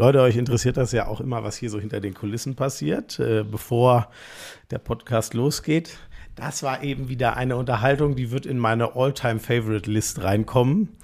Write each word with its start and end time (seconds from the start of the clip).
Leute, 0.00 0.22
euch 0.22 0.36
interessiert 0.36 0.76
das 0.76 0.92
ja 0.92 1.08
auch 1.08 1.20
immer, 1.20 1.42
was 1.42 1.56
hier 1.56 1.70
so 1.70 1.80
hinter 1.80 1.98
den 1.98 2.14
Kulissen 2.14 2.54
passiert, 2.54 3.18
äh, 3.18 3.42
bevor 3.42 4.12
der 4.70 4.78
Podcast 4.78 5.34
losgeht. 5.34 5.98
Das 6.36 6.62
war 6.62 6.84
eben 6.84 7.08
wieder 7.08 7.36
eine 7.36 7.56
Unterhaltung, 7.56 8.14
die 8.14 8.30
wird 8.30 8.46
in 8.46 8.58
meine 8.58 8.94
All-Time-Favorite-List 8.94 10.22
reinkommen. 10.22 10.96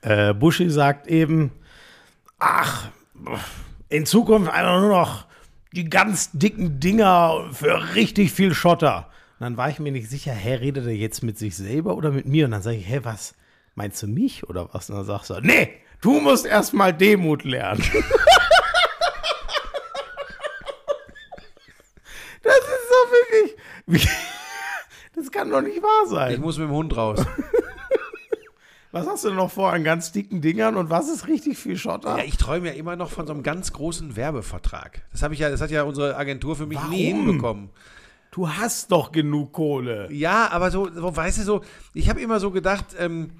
Äh, 0.00 0.34
Buschi 0.34 0.68
sagt 0.70 1.06
eben, 1.06 1.52
ach, 2.40 2.88
in 3.88 4.06
Zukunft 4.06 4.50
einfach 4.50 4.80
nur 4.80 4.90
noch 4.90 5.26
die 5.70 5.88
ganz 5.88 6.32
dicken 6.32 6.80
Dinger 6.80 7.48
für 7.52 7.94
richtig 7.94 8.32
viel 8.32 8.54
Schotter. 8.54 9.08
Und 9.38 9.44
dann 9.44 9.56
war 9.56 9.70
ich 9.70 9.78
mir 9.78 9.92
nicht 9.92 10.10
sicher, 10.10 10.32
hä, 10.32 10.54
redet 10.54 10.84
er 10.86 10.92
jetzt 10.92 11.22
mit 11.22 11.38
sich 11.38 11.56
selber 11.56 11.96
oder 11.96 12.10
mit 12.10 12.26
mir? 12.26 12.46
Und 12.46 12.50
dann 12.50 12.62
sage 12.62 12.78
ich, 12.78 12.88
hä, 12.88 12.98
was, 13.04 13.36
meinst 13.76 14.02
du 14.02 14.08
mich 14.08 14.48
oder 14.48 14.68
was? 14.74 14.90
Und 14.90 14.96
dann 14.96 15.04
sagst 15.04 15.30
du, 15.30 15.40
nee, 15.40 15.68
du 16.02 16.20
musst 16.20 16.44
erstmal 16.44 16.92
Demut 16.92 17.44
lernen. 17.44 17.82
das 22.42 22.56
ist 22.56 22.88
so 22.88 22.94
wirklich, 23.12 24.08
das 25.16 25.30
kann 25.30 25.50
doch 25.50 25.62
nicht 25.62 25.82
wahr 25.82 26.06
sein. 26.08 26.32
Ich 26.34 26.38
muss 26.38 26.58
mit 26.58 26.68
dem 26.68 26.74
Hund 26.74 26.94
raus. 26.96 27.24
Was 28.94 29.06
hast 29.06 29.24
du 29.24 29.28
denn 29.28 29.38
noch 29.38 29.50
vor 29.50 29.72
an 29.72 29.84
ganz 29.84 30.12
dicken 30.12 30.42
Dingern 30.42 30.76
und 30.76 30.90
was 30.90 31.08
ist 31.08 31.26
richtig 31.26 31.56
viel 31.56 31.78
Schotter? 31.78 32.18
Ja, 32.18 32.24
ich 32.24 32.36
träume 32.36 32.66
ja 32.68 32.74
immer 32.74 32.94
noch 32.94 33.10
von 33.10 33.26
so 33.26 33.32
einem 33.32 33.42
ganz 33.42 33.72
großen 33.72 34.16
Werbevertrag. 34.16 35.00
Das 35.12 35.22
habe 35.22 35.32
ich 35.32 35.40
ja, 35.40 35.48
das 35.48 35.62
hat 35.62 35.70
ja 35.70 35.84
unsere 35.84 36.14
Agentur 36.16 36.56
für 36.56 36.66
mich 36.66 36.78
nie 36.90 37.10
Warum? 37.14 37.26
hinbekommen. 37.26 37.70
Du 38.32 38.50
hast 38.50 38.92
doch 38.92 39.10
genug 39.10 39.52
Kohle. 39.52 40.12
Ja, 40.12 40.50
aber 40.50 40.70
so, 40.70 40.90
so 40.92 41.16
weißt 41.16 41.38
du, 41.38 41.42
so, 41.42 41.60
ich 41.94 42.10
habe 42.10 42.20
immer 42.20 42.38
so 42.38 42.50
gedacht, 42.50 42.84
ähm, 42.98 43.30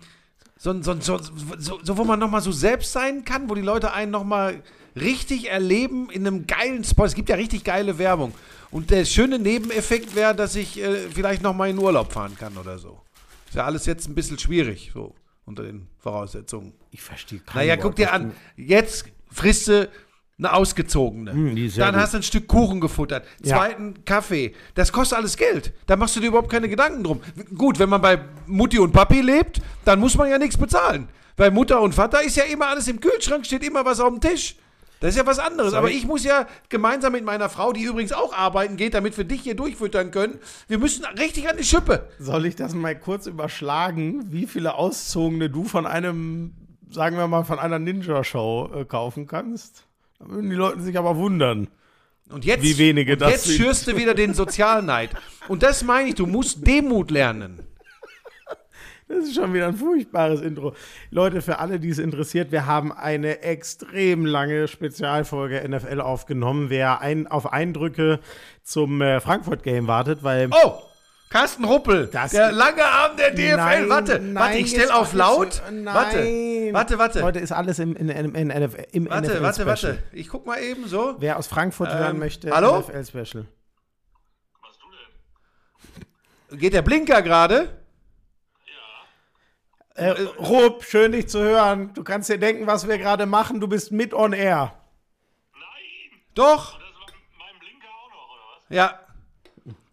so, 0.63 0.81
so, 0.81 1.01
so, 1.01 1.19
so, 1.59 1.81
so, 1.83 1.97
wo 1.97 2.05
man 2.05 2.21
nochmal 2.21 2.41
so 2.41 2.53
selbst 2.53 2.93
sein 2.93 3.25
kann, 3.25 3.51
wo 3.51 3.57
die 3.57 3.63
Leute 3.63 3.93
einen 3.95 4.13
nochmal 4.13 4.63
richtig 4.95 5.51
erleben 5.51 6.09
in 6.09 6.25
einem 6.25 6.47
geilen 6.47 6.85
Spot. 6.85 7.05
Es 7.05 7.17
gibt 7.17 7.29
ja 7.29 7.35
richtig 7.35 7.65
geile 7.65 7.99
Werbung. 7.99 8.33
Und 8.71 8.93
der 8.93 9.05
schöne 9.05 9.41
Nebeneffekt 9.41 10.15
wäre, 10.15 10.37
dass 10.37 10.55
ich 10.55 10.79
äh, 10.79 11.09
vielleicht 11.13 11.43
nochmal 11.43 11.71
in 11.71 11.79
Urlaub 11.79 12.13
fahren 12.13 12.37
kann 12.39 12.57
oder 12.57 12.79
so. 12.79 13.01
Ist 13.49 13.57
ja 13.57 13.65
alles 13.65 13.87
jetzt 13.87 14.07
ein 14.07 14.15
bisschen 14.15 14.39
schwierig, 14.39 14.93
so 14.95 15.17
unter 15.47 15.65
den 15.65 15.89
Voraussetzungen. 15.99 16.73
Ich 16.93 17.03
verstehe 17.03 17.41
kein 17.41 17.57
Naja, 17.57 17.77
guck 17.77 17.97
dir 17.97 18.13
an, 18.13 18.31
jetzt 18.57 19.07
frisst 19.33 19.67
du 19.67 19.91
eine 20.45 20.55
ausgezogene. 20.55 21.69
Sehr 21.69 21.85
Dann 21.87 21.97
hast 21.97 22.13
du 22.15 22.19
ein 22.19 22.23
Stück 22.23 22.47
Kuchen 22.49 22.81
gefuttert, 22.81 23.25
Ja. 23.43 23.57
zweiten 23.57 24.05
Kaffee. 24.05 24.55
Das 24.75 24.93
kostet 24.93 25.19
alles 25.19 25.37
Geld. 25.37 25.73
Da 25.87 25.97
machst 25.97 26.17
du 26.17 26.21
dir 26.21 26.29
überhaupt 26.29 26.51
keine 26.51 26.69
Gedanken 26.69 27.03
drum. 27.05 27.21
Gut, 27.57 27.79
wenn 27.79 27.89
man 27.89 28.01
bei 28.01 28.19
Mutti 28.47 28.79
und 28.79 28.93
Papi 28.93 29.21
lebt, 29.21 29.61
dann 29.85 30.01
muss 30.01 30.17
man 30.17 30.29
ja 30.31 30.39
nichts 30.39 30.57
bezahlen. 30.57 31.09
Bei 31.37 31.51
Mutter 31.51 31.81
und 31.81 31.95
Vater 31.95 32.23
ist 32.23 32.37
ja 32.37 32.45
immer 32.45 32.69
alles 32.69 32.89
im 32.89 33.01
Kühlschrank, 33.01 33.47
steht 33.47 33.65
immer 33.65 33.85
was 33.85 34.01
auf 34.01 34.09
dem 34.11 34.21
Tisch. 34.21 34.57
Das 35.01 35.11
ist 35.11 35.17
ja 35.17 35.27
was 35.27 35.41
anderes. 35.41 35.75
Aber 35.75 35.91
ich- 35.91 35.97
ich 35.97 36.07
muss 36.07 36.23
ja 36.25 36.47
gemeinsam 36.69 37.11
mit 37.13 37.25
meiner 37.25 37.49
Frau, 37.49 37.73
die 37.73 37.83
übrigens 37.83 38.13
auch 38.13 38.33
arbeiten 38.33 38.77
geht, 38.77 38.95
damit 38.95 39.17
wir 39.19 39.25
dich 39.25 39.41
hier 39.41 39.57
durchfüttern 39.57 40.13
können, 40.13 40.39
wir 40.69 40.79
müssen 40.79 41.05
richtig 41.19 41.49
an 41.51 41.57
die 41.57 41.65
Schippe. 41.65 42.09
Soll 42.21 42.47
ich 42.47 42.55
das 42.55 42.73
mal 42.75 42.97
kurz 42.97 43.27
überschlagen, 43.27 44.27
wie 44.31 44.47
viele 44.47 44.75
Auszogene 44.75 45.51
du 45.51 45.65
von 45.65 45.87
einem, 45.87 46.53
sagen 46.91 47.17
wir 47.17 47.27
mal, 47.27 47.43
von 47.43 47.59
einer 47.59 47.81
Ninja-Show 47.81 48.71
äh, 48.77 48.85
kaufen 48.85 49.27
kannst? 49.27 49.87
Da 50.23 50.29
würden 50.29 50.51
die 50.51 50.57
Leute 50.57 50.81
sich 50.81 50.97
aber 50.97 51.17
wundern. 51.17 51.69
Und 52.31 52.45
jetzt, 52.45 52.63
Wie 52.63 52.79
wenige 52.79 53.15
und 53.15 53.21
das 53.23 53.31
jetzt 53.33 53.45
sind. 53.45 53.57
schürst 53.61 53.87
du 53.89 53.97
wieder 53.97 54.15
den 54.15 54.33
Sozialneid. 54.35 55.11
Und 55.49 55.63
das 55.63 55.83
meine 55.83 56.09
ich, 56.11 56.15
du 56.15 56.27
musst 56.27 56.67
Demut 56.67 57.11
lernen. 57.11 57.61
Das 59.09 59.25
ist 59.27 59.35
schon 59.35 59.53
wieder 59.53 59.67
ein 59.69 59.77
furchtbares 59.77 60.41
Intro. 60.41 60.75
Leute, 61.11 61.43
für 61.43 61.59
alle, 61.59 61.79
die 61.79 61.91
es 61.91 61.99
interessiert, 61.99 62.51
wir 62.51 62.65
haben 62.65 62.93
eine 62.93 63.43
extrem 63.43 64.25
lange 64.25 64.69
Spezialfolge 64.69 65.69
NFL 65.69 66.01
aufgenommen. 66.01 66.71
Wer 66.71 67.03
ein, 67.03 67.27
auf 67.27 67.53
Eindrücke 67.53 68.21
zum 68.63 69.03
äh, 69.03 69.21
Frankfurt-Game 69.21 69.87
wartet, 69.87 70.23
weil 70.23 70.49
Oh, 70.65 70.79
Carsten 71.33 71.65
Ruppel, 71.65 72.09
Das- 72.09 72.31
der 72.33 72.53
lange 72.53 72.85
Arm 72.85 73.17
der 73.17 73.31
DFL. 73.31 73.57
Nein, 73.57 73.89
warte, 73.89 74.19
nein, 74.21 74.35
warte, 74.35 74.59
ich 74.59 74.69
stell 74.69 74.81
jetzt 74.83 74.93
auf 74.93 75.15
laut. 75.15 75.55
so- 75.55 75.63
Warte, 75.63 76.17
Nein. 76.19 76.71
warte, 76.75 76.99
warte. 76.99 77.23
Heute 77.23 77.39
ist 77.39 77.53
alles 77.53 77.79
im, 77.79 77.97
in, 77.97 78.11
in, 78.11 78.35
in, 78.35 78.49
NFL 78.49 78.87
im 78.93 79.09
Warte, 79.09 79.29
NFL 79.31 79.43
warte, 79.43 79.63
Special. 79.63 79.93
warte. 79.95 80.03
Ich 80.13 80.29
guck 80.29 80.45
mal 80.45 80.59
eben 80.63 80.87
so. 80.87 81.17
Wer 81.21 81.39
aus 81.39 81.47
Frankfurt 81.47 81.91
Ähm, 81.91 81.99
hören 81.99 82.19
möchte, 82.19 82.51
hallo? 82.51 82.81
NFL-Special. 82.81 83.47
Geht 86.51 86.75
der 86.75 86.83
Blinker 86.83 87.23
gerade? 87.23 87.79
Äh, 89.95 90.11
Rupp, 90.39 90.85
schön 90.85 91.13
dich 91.13 91.29
zu 91.29 91.41
hören. 91.41 91.93
Du 91.95 92.05
kannst 92.05 92.29
dir 92.29 92.39
denken, 92.39 92.67
was 92.67 92.87
wir 92.89 92.99
gerade 92.99 93.25
machen. 93.25 93.59
Du 93.61 93.69
bist 93.69 93.91
mit 93.91 94.13
on 94.13 94.33
air. 94.35 94.75
Doch. 96.35 96.79
Das 98.69 98.91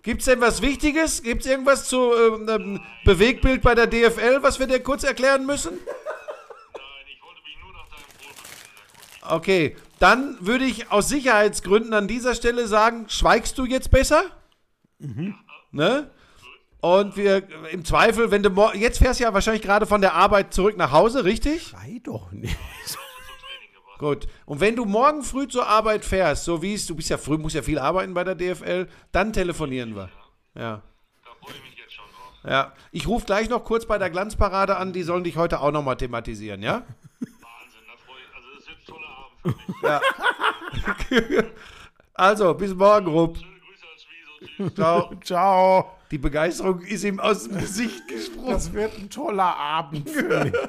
Ja. 0.09 0.13
Gibt's 0.13 0.25
denn 0.25 0.41
was 0.41 0.63
Wichtiges? 0.63 1.21
Gibt's 1.21 1.45
irgendwas 1.45 1.87
zu 1.87 2.11
ähm, 2.13 2.49
ähm, 2.49 2.81
Bewegbild 3.05 3.61
bei 3.61 3.75
der 3.75 3.85
DFL, 3.85 4.41
was 4.41 4.59
wir 4.59 4.65
dir 4.65 4.81
kurz 4.81 5.03
erklären 5.03 5.45
müssen? 5.45 5.73
Nein, 5.73 5.85
ich 7.07 7.21
wollte 7.21 7.41
mich 7.45 7.57
nur 7.61 7.71
nach 7.73 7.87
deinem. 9.21 9.37
Okay, 9.37 9.75
dann 9.99 10.37
würde 10.39 10.65
ich 10.65 10.91
aus 10.91 11.09
Sicherheitsgründen 11.09 11.93
an 11.93 12.07
dieser 12.07 12.33
Stelle 12.33 12.67
sagen, 12.67 13.05
schweigst 13.07 13.55
du 13.59 13.65
jetzt 13.65 13.91
besser? 13.91 14.23
Ne? 15.71 16.09
Und 16.81 17.15
wir 17.15 17.43
im 17.71 17.85
Zweifel, 17.85 18.31
wenn 18.31 18.41
du 18.41 18.71
jetzt 18.73 18.97
fährst 18.97 19.19
du 19.19 19.25
ja 19.25 19.33
wahrscheinlich 19.35 19.61
gerade 19.61 19.85
von 19.85 20.01
der 20.01 20.15
Arbeit 20.15 20.55
zurück 20.55 20.75
nach 20.75 20.91
Hause, 20.91 21.23
richtig? 21.23 21.67
Sei 21.67 22.01
doch 22.03 22.31
nicht. 22.31 22.57
Gut. 23.99 24.27
Und 24.45 24.61
wenn 24.61 24.77
du 24.77 24.85
morgen 24.85 25.23
früh 25.23 25.45
zur 25.47 25.67
Arbeit 25.67 26.05
fährst, 26.05 26.45
so 26.45 26.61
wie 26.61 26.73
es, 26.73 26.87
du 26.87 26.95
bist 26.95 27.09
ja 27.09 27.17
früh, 27.17 27.37
musst 27.37 27.53
ja 27.53 27.61
viel 27.61 27.77
arbeiten 27.77 28.13
bei 28.13 28.23
der 28.23 28.33
DFL, 28.33 28.87
dann 29.11 29.33
telefonieren 29.33 29.93
wir. 29.93 30.09
Ja. 30.55 30.81
Da 31.25 31.31
freue 31.41 31.53
ich 31.53 31.61
mich 31.63 31.77
jetzt 31.77 31.93
schon 31.93 32.05
drauf. 32.05 32.49
Ja. 32.49 32.73
Ich 32.93 33.07
rufe 33.07 33.25
gleich 33.25 33.49
noch 33.49 33.65
kurz 33.65 33.85
bei 33.85 33.97
der 33.97 34.09
Glanzparade 34.09 34.77
an, 34.77 34.93
die 34.93 35.03
sollen 35.03 35.25
dich 35.25 35.35
heute 35.35 35.59
auch 35.59 35.71
nochmal 35.71 35.97
thematisieren, 35.97 36.63
ja? 36.63 36.85
Wahnsinn, 37.19 37.81
da 37.87 37.97
freue 38.05 38.21
ich 38.21 38.33
Also, 38.33 38.53
das 38.55 38.67
wird 38.67 38.79
ein 38.79 38.85
toller 38.87 39.17
Abend 39.17 41.03
für 41.07 41.21
mich. 41.21 41.45
Also, 42.13 42.53
bis 42.53 42.73
morgen, 42.73 43.07
Rupp. 43.07 43.37
Schöne 43.37 43.49
Grüße 43.59 43.85
als 43.93 44.03
Schwieso. 44.03 44.69
Tschüss. 44.69 44.75
Ciao. 44.75 45.15
Ciao. 45.23 45.91
Die 46.11 46.17
Begeisterung 46.17 46.81
ist 46.81 47.03
ihm 47.03 47.19
aus 47.19 47.47
dem 47.47 47.57
Gesicht 47.57 48.07
gesprungen. 48.07 48.51
Das 48.51 48.73
wird 48.73 48.97
ein 48.97 49.09
toller 49.09 49.55
Abend 49.55 50.09
für 50.09 50.45
mich. 50.45 50.53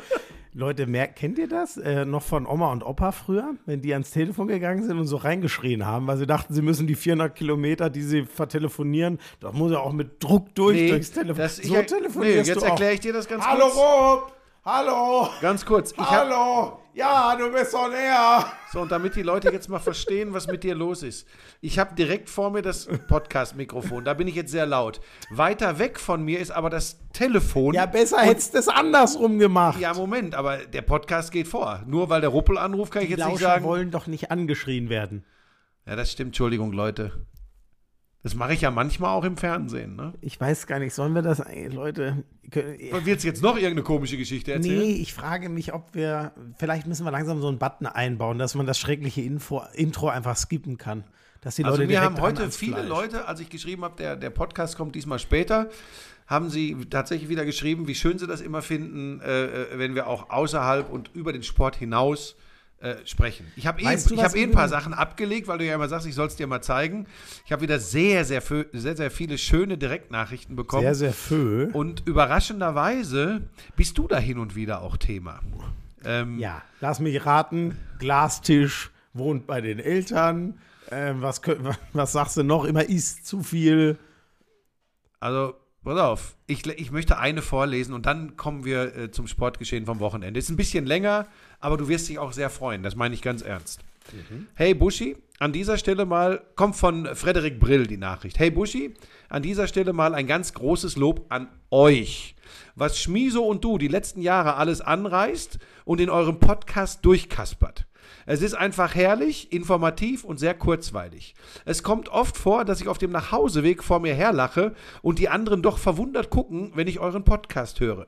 Leute, 0.52 0.86
mer- 0.86 1.06
kennt 1.08 1.38
ihr 1.38 1.46
das? 1.48 1.76
Äh, 1.76 2.04
noch 2.04 2.22
von 2.22 2.44
Oma 2.46 2.72
und 2.72 2.82
Opa 2.84 3.12
früher, 3.12 3.54
wenn 3.66 3.82
die 3.82 3.92
ans 3.92 4.10
Telefon 4.10 4.48
gegangen 4.48 4.82
sind 4.84 4.98
und 4.98 5.06
so 5.06 5.16
reingeschrien 5.16 5.86
haben, 5.86 6.06
weil 6.08 6.16
sie 6.16 6.26
dachten, 6.26 6.52
sie 6.54 6.62
müssen 6.62 6.86
die 6.88 6.96
400 6.96 7.34
Kilometer, 7.34 7.88
die 7.88 8.02
sie 8.02 8.24
vertelefonieren, 8.24 9.18
das 9.38 9.52
muss 9.52 9.70
ja 9.70 9.78
auch 9.78 9.92
mit 9.92 10.22
Druck 10.22 10.52
durch 10.56 10.88
durchs 10.88 11.12
Telefon. 11.12 11.36
das, 11.36 11.58
ich, 11.60 11.68
so 11.68 11.74
nee, 11.74 11.82
telefonierst 11.84 12.48
jetzt 12.48 12.62
erkläre 12.64 12.94
ich 12.94 13.00
dir 13.00 13.12
das 13.12 13.28
ganz 13.28 13.46
Hallo 13.46 13.66
kurz. 13.66 13.76
Rob! 13.76 14.32
Hallo! 14.62 15.30
Ganz 15.40 15.64
kurz. 15.64 15.94
Hallo! 15.96 16.80
Ja, 16.92 17.34
du 17.34 17.50
bist 17.50 17.74
on 17.74 17.92
air! 17.92 18.44
so, 18.70 18.80
und 18.80 18.92
damit 18.92 19.16
die 19.16 19.22
Leute 19.22 19.50
jetzt 19.50 19.70
mal 19.70 19.78
verstehen, 19.78 20.34
was 20.34 20.48
mit 20.48 20.64
dir 20.64 20.74
los 20.74 21.02
ist. 21.02 21.26
Ich 21.62 21.78
habe 21.78 21.94
direkt 21.94 22.28
vor 22.28 22.50
mir 22.50 22.60
das 22.60 22.86
Podcast-Mikrofon. 23.08 24.04
Da 24.04 24.12
bin 24.12 24.28
ich 24.28 24.34
jetzt 24.34 24.50
sehr 24.50 24.66
laut. 24.66 25.00
Weiter 25.30 25.78
weg 25.78 25.98
von 25.98 26.22
mir 26.22 26.40
ist 26.40 26.50
aber 26.50 26.68
das 26.68 26.98
Telefon. 27.14 27.72
Ja, 27.72 27.86
besser 27.86 28.20
hättest 28.20 28.52
du 28.52 28.58
es 28.58 28.68
andersrum 28.68 29.38
gemacht. 29.38 29.80
Ja, 29.80 29.94
Moment, 29.94 30.34
aber 30.34 30.58
der 30.58 30.82
Podcast 30.82 31.32
geht 31.32 31.48
vor. 31.48 31.82
Nur 31.86 32.10
weil 32.10 32.20
der 32.20 32.28
Ruppel 32.28 32.58
anruft, 32.58 32.92
kann 32.92 33.00
ich 33.00 33.08
die 33.08 33.14
jetzt 33.14 33.24
nicht 33.24 33.40
Lauscher 33.40 33.54
sagen. 33.54 33.64
wollen 33.64 33.90
doch 33.90 34.08
nicht 34.08 34.30
angeschrien 34.30 34.90
werden. 34.90 35.24
Ja, 35.86 35.96
das 35.96 36.12
stimmt. 36.12 36.28
Entschuldigung, 36.28 36.72
Leute. 36.72 37.26
Das 38.22 38.34
mache 38.34 38.52
ich 38.52 38.60
ja 38.60 38.70
manchmal 38.70 39.10
auch 39.10 39.24
im 39.24 39.36
Fernsehen. 39.38 39.96
Ne? 39.96 40.12
Ich 40.20 40.38
weiß 40.38 40.66
gar 40.66 40.78
nicht, 40.78 40.92
sollen 40.92 41.14
wir 41.14 41.22
das, 41.22 41.42
Leute, 41.70 42.24
Willst 42.52 43.24
du 43.24 43.28
jetzt 43.28 43.42
noch 43.42 43.54
irgendeine 43.54 43.82
komische 43.82 44.16
Geschichte 44.16 44.52
erzählen? 44.52 44.78
Nee, 44.78 44.92
ich 44.94 45.14
frage 45.14 45.48
mich, 45.48 45.72
ob 45.72 45.94
wir, 45.94 46.32
vielleicht 46.56 46.86
müssen 46.86 47.04
wir 47.04 47.12
langsam 47.12 47.40
so 47.40 47.48
einen 47.48 47.58
Button 47.58 47.86
einbauen, 47.86 48.38
dass 48.38 48.54
man 48.54 48.66
das 48.66 48.78
schreckliche 48.78 49.22
Info, 49.22 49.62
Intro 49.74 50.08
einfach 50.08 50.36
skippen 50.36 50.76
kann. 50.76 51.04
Dass 51.40 51.56
die 51.56 51.64
Also 51.64 51.76
Leute 51.76 51.86
mir 51.86 52.00
direkt 52.00 52.16
haben 52.16 52.20
heute 52.20 52.50
viele 52.50 52.74
Fleisch. 52.74 52.88
Leute, 52.88 53.28
als 53.28 53.40
ich 53.40 53.48
geschrieben 53.48 53.84
habe, 53.84 53.96
der, 53.96 54.16
der 54.16 54.30
Podcast 54.30 54.76
kommt 54.76 54.94
diesmal 54.94 55.18
später, 55.18 55.70
haben 56.26 56.50
sie 56.50 56.76
tatsächlich 56.90 57.28
wieder 57.28 57.44
geschrieben, 57.44 57.88
wie 57.88 57.94
schön 57.94 58.18
sie 58.18 58.26
das 58.26 58.40
immer 58.40 58.62
finden, 58.62 59.20
äh, 59.20 59.44
äh, 59.44 59.78
wenn 59.78 59.94
wir 59.94 60.06
auch 60.08 60.30
außerhalb 60.30 60.90
und 60.90 61.10
über 61.14 61.32
den 61.32 61.42
Sport 61.42 61.76
hinaus 61.76 62.32
äh, 62.32 62.49
sprechen. 63.04 63.46
Ich 63.56 63.66
habe 63.66 63.80
eh, 63.82 63.94
ich 63.94 64.00
hab 64.00 64.16
eh 64.16 64.22
ein 64.22 64.28
übrigens- 64.30 64.54
paar 64.54 64.68
Sachen 64.68 64.94
abgelegt, 64.94 65.48
weil 65.48 65.58
du 65.58 65.66
ja 65.66 65.74
immer 65.74 65.88
sagst, 65.88 66.06
ich 66.06 66.14
soll 66.14 66.28
es 66.28 66.36
dir 66.36 66.46
mal 66.46 66.62
zeigen. 66.62 67.06
Ich 67.44 67.52
habe 67.52 67.60
wieder 67.62 67.78
sehr, 67.78 68.24
sehr, 68.24 68.42
sehr, 68.72 68.96
sehr 68.96 69.10
viele 69.10 69.36
schöne 69.38 69.76
Direktnachrichten 69.76 70.56
bekommen. 70.56 70.82
Sehr, 70.82 70.94
sehr 70.94 71.12
fö. 71.12 71.68
und 71.72 72.02
überraschenderweise 72.06 73.42
bist 73.76 73.98
du 73.98 74.08
da 74.08 74.18
hin 74.18 74.38
und 74.38 74.56
wieder 74.56 74.80
auch 74.82 74.96
Thema. 74.96 75.40
Ähm, 76.04 76.38
Ja, 76.38 76.62
lass 76.80 77.00
mich 77.00 77.26
raten, 77.26 77.76
Glastisch 77.98 78.90
wohnt 79.12 79.46
bei 79.46 79.60
den 79.60 79.78
Eltern. 79.78 80.58
Ähm, 80.90 81.20
was, 81.20 81.42
was 81.92 82.12
sagst 82.12 82.36
du 82.38 82.42
noch? 82.42 82.64
Immer 82.64 82.88
isst 82.88 83.26
zu 83.26 83.42
viel. 83.42 83.98
Also, 85.20 85.54
pass 85.84 85.98
auf, 85.98 86.36
ich, 86.46 86.66
ich 86.66 86.90
möchte 86.90 87.18
eine 87.18 87.42
vorlesen 87.42 87.94
und 87.94 88.06
dann 88.06 88.36
kommen 88.36 88.64
wir 88.64 88.96
äh, 88.96 89.10
zum 89.10 89.26
Sportgeschehen 89.26 89.86
vom 89.86 90.00
Wochenende. 90.00 90.38
Ist 90.38 90.50
ein 90.50 90.56
bisschen 90.56 90.86
länger, 90.86 91.26
aber 91.58 91.76
du 91.76 91.88
wirst 91.88 92.08
dich 92.08 92.18
auch 92.18 92.32
sehr 92.32 92.50
freuen, 92.50 92.82
das 92.82 92.96
meine 92.96 93.14
ich 93.14 93.22
ganz 93.22 93.42
ernst. 93.42 93.80
Hey 94.54 94.74
Buschi, 94.74 95.16
an 95.38 95.52
dieser 95.52 95.78
Stelle 95.78 96.04
mal, 96.04 96.42
kommt 96.56 96.76
von 96.76 97.14
Frederik 97.14 97.60
Brill 97.60 97.86
die 97.86 97.96
Nachricht. 97.96 98.38
Hey 98.38 98.50
Buschi, 98.50 98.94
an 99.28 99.42
dieser 99.42 99.66
Stelle 99.66 99.92
mal 99.92 100.14
ein 100.14 100.26
ganz 100.26 100.52
großes 100.52 100.96
Lob 100.96 101.26
an 101.28 101.48
euch. 101.70 102.34
Was 102.74 102.98
Schmiso 102.98 103.44
und 103.44 103.62
du 103.62 103.78
die 103.78 103.88
letzten 103.88 104.20
Jahre 104.20 104.56
alles 104.56 104.80
anreißt 104.80 105.58
und 105.84 106.00
in 106.00 106.10
eurem 106.10 106.40
Podcast 106.40 107.04
durchkaspert. 107.04 107.86
Es 108.30 108.42
ist 108.42 108.54
einfach 108.54 108.94
herrlich, 108.94 109.50
informativ 109.50 110.22
und 110.22 110.38
sehr 110.38 110.54
kurzweilig. 110.54 111.34
Es 111.64 111.82
kommt 111.82 112.10
oft 112.10 112.36
vor, 112.36 112.64
dass 112.64 112.80
ich 112.80 112.86
auf 112.86 112.96
dem 112.96 113.10
Nachhauseweg 113.10 113.82
vor 113.82 113.98
mir 113.98 114.14
herlache 114.14 114.76
und 115.02 115.18
die 115.18 115.28
anderen 115.28 115.62
doch 115.62 115.78
verwundert 115.78 116.30
gucken, 116.30 116.70
wenn 116.76 116.86
ich 116.86 117.00
euren 117.00 117.24
Podcast 117.24 117.80
höre. 117.80 118.06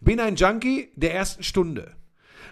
Bin 0.00 0.20
ein 0.20 0.36
Junkie 0.36 0.92
der 0.94 1.14
ersten 1.14 1.42
Stunde. 1.42 1.96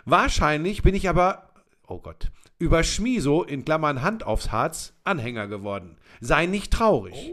Wahrscheinlich 0.04 0.82
bin 0.82 0.96
ich 0.96 1.08
aber, 1.08 1.50
oh 1.86 2.00
Gott, 2.00 2.32
über 2.58 2.82
Schmiso 2.82 3.44
in 3.44 3.64
Klammern 3.64 4.02
Hand 4.02 4.26
aufs 4.26 4.50
Harz 4.50 4.94
Anhänger 5.04 5.46
geworden. 5.46 5.98
Sei 6.20 6.46
nicht 6.46 6.72
traurig. 6.72 7.32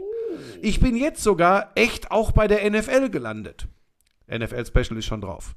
Ich 0.60 0.78
bin 0.78 0.94
jetzt 0.94 1.24
sogar 1.24 1.72
echt 1.74 2.12
auch 2.12 2.30
bei 2.30 2.46
der 2.46 2.70
NFL 2.70 3.10
gelandet. 3.10 3.66
NFL 4.28 4.64
Special 4.64 4.96
ist 4.96 5.06
schon 5.06 5.22
drauf. 5.22 5.56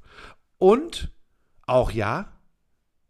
Und 0.58 1.12
auch 1.64 1.92
ja, 1.92 2.35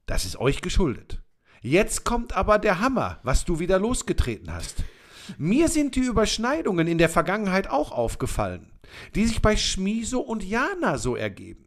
das 0.07 0.25
ist 0.25 0.37
euch 0.37 0.63
geschuldet. 0.63 1.23
Jetzt 1.61 2.05
kommt 2.05 2.33
aber 2.33 2.59
der 2.59 2.81
Hammer, 2.81 3.19
was 3.23 3.45
du 3.45 3.59
wieder 3.59 3.79
losgetreten 3.79 4.53
hast. 4.53 4.85
Mir 5.39 5.69
sind 5.69 5.97
die 5.97 6.01
Überschneidungen 6.01 6.87
in 6.87 6.99
der 6.99 7.09
Vergangenheit 7.09 7.69
auch 7.69 7.91
aufgefallen, 7.91 8.71
die 9.15 9.27
sich 9.27 9.43
bei 9.43 9.57
Schmiso 9.57 10.21
und 10.21 10.45
Jana 10.45 10.99
so 10.99 11.17
ergeben. 11.17 11.66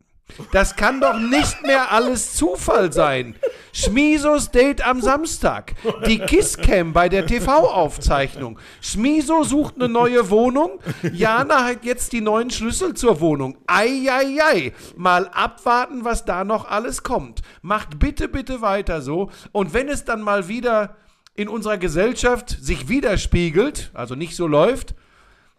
Das 0.51 0.75
kann 0.75 1.01
doch 1.01 1.17
nicht 1.19 1.61
mehr 1.63 1.91
alles 1.91 2.33
Zufall 2.33 2.91
sein. 2.93 3.35
Schmisos 3.73 4.51
Date 4.51 4.85
am 4.85 5.01
Samstag. 5.01 5.75
Die 6.07 6.19
Kisscam 6.19 6.93
bei 6.93 7.09
der 7.09 7.25
TV-Aufzeichnung. 7.25 8.59
Schmiso 8.81 9.43
sucht 9.43 9.75
eine 9.75 9.89
neue 9.89 10.29
Wohnung. 10.29 10.79
Jana 11.13 11.65
hat 11.65 11.85
jetzt 11.85 12.13
die 12.13 12.21
neuen 12.21 12.49
Schlüssel 12.49 12.93
zur 12.93 13.19
Wohnung. 13.19 13.57
Eieiei. 13.67 14.73
Mal 14.95 15.27
abwarten, 15.29 16.03
was 16.03 16.25
da 16.25 16.43
noch 16.43 16.69
alles 16.69 17.03
kommt. 17.03 17.41
Macht 17.61 17.99
bitte, 17.99 18.27
bitte 18.27 18.61
weiter 18.61 19.01
so. 19.01 19.29
Und 19.51 19.73
wenn 19.73 19.87
es 19.87 20.05
dann 20.05 20.21
mal 20.21 20.47
wieder 20.47 20.97
in 21.35 21.47
unserer 21.47 21.77
Gesellschaft 21.77 22.49
sich 22.49 22.89
widerspiegelt, 22.89 23.91
also 23.93 24.15
nicht 24.15 24.35
so 24.35 24.47
läuft, 24.47 24.95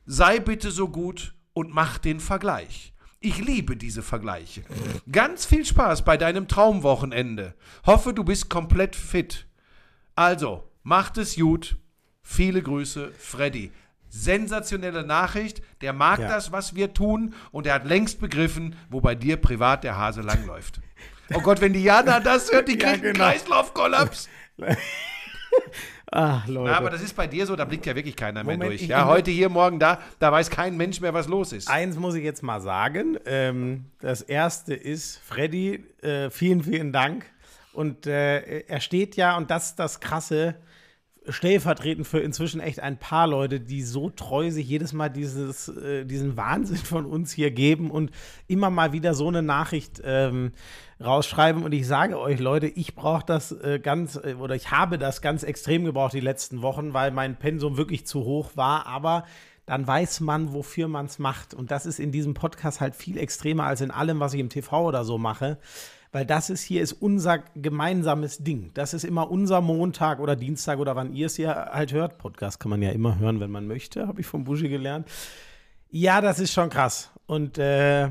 sei 0.05 0.38
bitte 0.40 0.70
so 0.70 0.88
gut 0.88 1.34
und 1.52 1.73
mach 1.73 1.99
den 1.99 2.20
Vergleich. 2.20 2.93
Ich 3.22 3.38
liebe 3.38 3.76
diese 3.76 4.02
Vergleiche. 4.02 4.62
Ganz 5.12 5.44
viel 5.44 5.67
Spaß 5.67 6.06
bei 6.06 6.17
deinem 6.17 6.49
Traumwochenende. 6.49 7.55
Hoffe, 7.84 8.14
du 8.14 8.25
bist 8.25 8.49
komplett 8.49 8.96
fit. 8.96 9.46
Also, 10.14 10.67
macht 10.82 11.19
es 11.19 11.37
gut. 11.37 11.76
Viele 12.22 12.62
Grüße, 12.62 13.12
Freddy. 13.19 13.72
Sensationelle 14.08 15.05
Nachricht. 15.05 15.62
Der 15.82 15.93
mag 15.93 16.19
Ja. 16.19 16.28
das, 16.28 16.50
was 16.50 16.75
wir 16.75 16.94
tun, 16.94 17.34
und 17.52 17.67
er 17.67 17.75
hat 17.75 17.84
längst 17.84 18.20
begriffen, 18.20 18.75
wo 18.88 19.02
bei 19.02 19.14
dir 19.14 19.37
privat 19.37 19.84
der 19.84 19.99
Hase 19.99 20.23
langläuft. 20.23 20.81
Oh 21.34 21.40
Gott, 21.43 21.61
wenn 21.61 21.75
die 21.75 21.82
Jana 21.82 22.20
das 22.20 22.50
hört, 22.50 22.69
die 22.69 22.73
Ja, 22.78 22.88
kriegt 22.90 23.05
einen 23.05 23.12
genau. 23.12 23.25
Kreislaufkollaps. 23.26 24.28
Ah, 26.12 26.42
Leute. 26.48 26.70
Na, 26.72 26.76
aber 26.78 26.90
das 26.90 27.02
ist 27.02 27.14
bei 27.14 27.26
dir 27.28 27.46
so, 27.46 27.54
da 27.54 27.64
blickt 27.64 27.86
ja 27.86 27.94
wirklich 27.94 28.16
keiner 28.16 28.42
mehr 28.42 28.54
Moment, 28.54 28.70
durch. 28.72 28.82
ich- 28.82 28.88
Ja, 28.88 29.06
heute 29.06 29.30
hier, 29.30 29.48
morgen 29.48 29.78
da, 29.78 30.00
da 30.18 30.32
weiß 30.32 30.50
kein 30.50 30.76
Mensch 30.76 31.00
mehr, 31.00 31.14
was 31.14 31.28
los 31.28 31.52
ist. 31.52 31.68
Eins 31.70 31.96
muss 31.96 32.14
ich 32.16 32.24
jetzt 32.24 32.42
mal 32.42 32.60
sagen. 32.60 33.16
Ähm, 33.26 33.84
das 34.00 34.20
erste 34.22 34.74
ist, 34.74 35.18
Freddy, 35.18 35.84
äh, 36.02 36.28
vielen, 36.30 36.62
vielen 36.64 36.92
Dank. 36.92 37.24
Und 37.72 38.06
äh, 38.06 38.60
er 38.62 38.80
steht 38.80 39.14
ja, 39.14 39.36
und 39.36 39.50
das 39.52 39.66
ist 39.70 39.78
das 39.78 40.00
Krasse, 40.00 40.56
stellvertretend 41.28 42.06
für 42.06 42.18
inzwischen 42.18 42.60
echt 42.60 42.80
ein 42.80 42.98
paar 42.98 43.26
Leute, 43.26 43.60
die 43.60 43.82
so 43.82 44.10
treu 44.10 44.50
sich 44.50 44.66
jedes 44.68 44.92
Mal 44.92 45.10
dieses, 45.10 45.68
äh, 45.68 46.04
diesen 46.04 46.36
Wahnsinn 46.36 46.78
von 46.78 47.04
uns 47.06 47.30
hier 47.32 47.50
geben 47.50 47.90
und 47.90 48.10
immer 48.48 48.70
mal 48.70 48.92
wieder 48.92 49.14
so 49.14 49.28
eine 49.28 49.42
Nachricht 49.42 50.00
ähm, 50.04 50.52
rausschreiben. 51.02 51.62
Und 51.62 51.73
ich 51.73 51.87
sage 51.87 52.19
euch, 52.19 52.38
Leute, 52.38 52.67
ich 52.67 52.94
brauche 52.94 53.25
das 53.25 53.52
äh, 53.52 53.79
ganz, 53.79 54.17
äh, 54.17 54.35
oder 54.38 54.55
ich 54.55 54.70
habe 54.70 54.99
das 54.99 55.23
ganz 55.23 55.43
extrem 55.43 55.85
gebraucht 55.85 56.12
die 56.12 56.20
letzten 56.20 56.62
Wochen, 56.62 56.93
weil 56.93 57.11
mein 57.11 57.37
Pensum 57.37 57.76
wirklich 57.76 58.06
zu 58.06 58.25
hoch 58.25 58.52
war. 58.55 58.87
Aber 58.87 59.25
dann 59.67 59.87
weiß 59.87 60.20
man, 60.20 60.52
wofür 60.52 60.88
man 60.88 61.06
es 61.06 61.19
macht. 61.19 61.55
Und 61.55 61.70
das 61.70 61.87
ist 61.87 62.00
in 62.00 62.12
diesem 62.12 62.35
Podcast 62.35 62.81
halt 62.81 62.94
viel 62.97 63.19
extremer 63.19 63.64
als 63.64 63.81
in 63.81 63.91
allem, 63.91 64.20
was 64.20 64.35
ich 64.35 64.41
im 64.41 64.49
TV 64.49 64.87
oder 64.87 65.05
so 65.05 65.17
mache. 65.17 65.58
Weil 66.12 66.26
das 66.26 66.50
ist 66.50 66.62
hier 66.62 66.82
ist 66.82 66.93
unser 66.93 67.38
gemeinsames 67.55 68.38
Ding. 68.38 68.73
Das 68.75 68.94
ist 68.94 69.05
immer 69.05 69.31
unser 69.31 69.61
Montag 69.61 70.19
oder 70.19 70.35
Dienstag 70.35 70.81
oder 70.81 70.97
wann 70.97 71.14
ihr 71.14 71.26
es 71.26 71.37
hier 71.37 71.55
halt 71.55 71.93
hört. 71.93 72.19
Podcast 72.19 72.58
kann 72.58 72.70
man 72.70 72.82
ja 72.82 72.91
immer 72.91 73.19
hören, 73.20 73.38
wenn 73.38 73.52
man 73.52 73.69
möchte, 73.69 74.08
habe 74.08 74.20
ich 74.20 74.26
vom 74.26 74.43
Buschi 74.43 74.69
gelernt. 74.69 75.06
Ja, 75.88 76.20
das 76.20 76.41
ist 76.41 76.52
schon 76.52 76.69
krass. 76.69 77.11
Und 77.26 77.58
äh, 77.58 78.11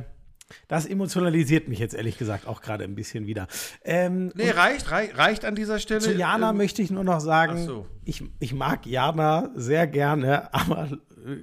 das 0.67 0.85
emotionalisiert 0.85 1.67
mich 1.67 1.79
jetzt 1.79 1.93
ehrlich 1.95 2.17
gesagt 2.17 2.47
auch 2.47 2.61
gerade 2.61 2.83
ein 2.83 2.95
bisschen 2.95 3.27
wieder. 3.27 3.47
Ähm, 3.83 4.31
Nee, 4.35 4.51
reicht, 4.51 4.91
reicht, 4.91 5.17
reicht 5.17 5.45
an 5.45 5.55
dieser 5.55 5.79
Stelle. 5.79 6.01
zu 6.01 6.13
Jana 6.13 6.51
Ähm, 6.51 6.57
möchte 6.57 6.81
ich 6.81 6.91
nur 6.91 7.03
noch 7.03 7.19
sagen, 7.19 7.65
so. 7.65 7.85
ich, 8.05 8.23
ich 8.39 8.53
mag 8.53 8.85
Jana 8.85 9.49
sehr 9.55 9.87
gerne, 9.87 10.53
aber 10.53 10.89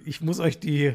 ich 0.04 0.20
muss 0.20 0.40
euch 0.40 0.58
die, 0.58 0.94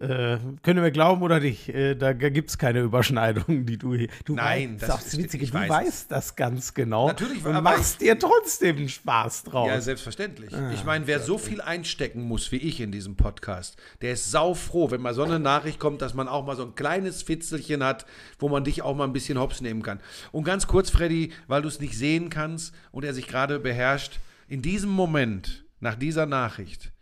äh, 0.00 0.38
könnt 0.62 0.78
ihr 0.78 0.82
mir 0.82 0.90
glauben 0.90 1.22
oder 1.22 1.38
nicht, 1.38 1.68
äh, 1.68 1.94
da 1.94 2.12
gibt 2.12 2.50
es 2.50 2.58
keine 2.58 2.80
Überschneidungen, 2.80 3.64
die 3.64 3.78
du 3.78 3.94
hier. 3.94 4.08
Du 4.24 4.34
Nein, 4.34 4.74
weißt, 4.74 4.82
das 4.82 4.88
das 4.88 5.06
ist 5.06 5.18
witzig, 5.18 5.42
ich 5.42 5.50
du 5.52 5.58
weiß 5.58 5.70
weißt 5.70 6.12
das 6.12 6.34
ganz 6.34 6.74
genau. 6.74 7.06
Natürlich, 7.06 7.44
und 7.44 7.54
aber 7.54 7.70
machst 7.70 8.00
dir 8.00 8.18
trotzdem 8.18 8.88
Spaß 8.88 9.44
draus. 9.44 9.68
Ja, 9.68 9.80
selbstverständlich. 9.80 10.52
Ah, 10.52 10.72
ich 10.72 10.84
meine, 10.84 11.06
wer 11.06 11.20
so 11.20 11.38
viel 11.38 11.60
einstecken 11.60 12.22
muss 12.22 12.50
wie 12.50 12.56
ich 12.56 12.80
in 12.80 12.90
diesem 12.90 13.14
Podcast, 13.14 13.76
der 14.02 14.12
ist 14.12 14.32
saufroh, 14.32 14.90
wenn 14.90 15.00
mal 15.00 15.14
so 15.14 15.22
eine 15.22 15.38
Nachricht 15.38 15.78
kommt, 15.78 16.02
dass 16.02 16.14
man 16.14 16.26
auch 16.26 16.44
mal 16.44 16.56
so 16.56 16.64
ein 16.64 16.74
kleines 16.74 17.22
Fitzelchen 17.22 17.84
hat, 17.84 18.04
wo 18.40 18.48
man 18.48 18.64
dich 18.64 18.82
auch 18.82 18.96
mal 18.96 19.04
ein 19.04 19.12
bisschen 19.12 19.38
hops 19.38 19.60
nehmen 19.60 19.82
kann. 19.82 20.00
Und 20.32 20.42
ganz 20.42 20.66
kurz, 20.66 20.90
Freddy, 20.90 21.32
weil 21.46 21.62
du 21.62 21.68
es 21.68 21.78
nicht 21.78 21.96
sehen 21.96 22.30
kannst 22.30 22.74
und 22.90 23.04
er 23.04 23.14
sich 23.14 23.28
gerade 23.28 23.60
beherrscht, 23.60 24.18
in 24.48 24.60
diesem 24.60 24.90
Moment, 24.90 25.64
nach 25.80 25.94
dieser 25.94 26.26
Nachricht, 26.26 26.93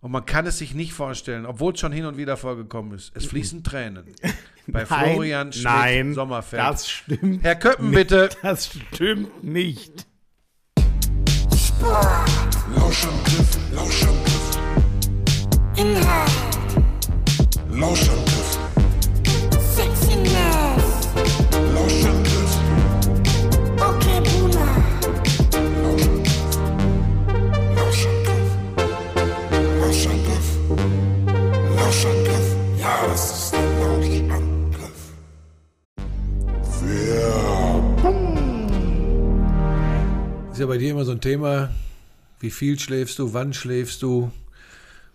und 0.00 0.10
man 0.12 0.24
kann 0.24 0.46
es 0.46 0.58
sich 0.58 0.74
nicht 0.74 0.92
vorstellen, 0.92 1.46
obwohl 1.46 1.74
es 1.74 1.80
schon 1.80 1.92
hin 1.92 2.06
und 2.06 2.16
wieder 2.16 2.36
vorgekommen 2.36 2.92
ist, 2.94 3.12
es 3.14 3.26
fließen 3.26 3.62
Tränen. 3.62 4.04
Bei 4.66 4.86
Florian 4.86 5.52
Schmidt 5.52 5.64
nein, 5.64 6.14
Sommerfeld. 6.14 6.62
das 6.62 6.88
stimmt. 6.88 7.42
Herr 7.42 7.56
Köppen, 7.56 7.90
bitte. 7.90 8.28
Das 8.42 8.70
stimmt 8.92 9.42
nicht. 9.42 10.06
Lauschangriff, 12.74 13.58
Lauschangriff. 13.74 14.30
Inhalt, 15.76 16.30
Lauschangriff, 17.70 18.58
Sexiness, 19.74 21.08
Lauschangriff, 21.74 22.19
Ist 40.60 40.64
ja 40.64 40.68
bei 40.68 40.76
dir 40.76 40.90
immer 40.90 41.06
so 41.06 41.12
ein 41.12 41.22
Thema, 41.22 41.70
wie 42.38 42.50
viel 42.50 42.78
schläfst 42.78 43.18
du, 43.18 43.32
wann 43.32 43.54
schläfst 43.54 44.02
du, 44.02 44.30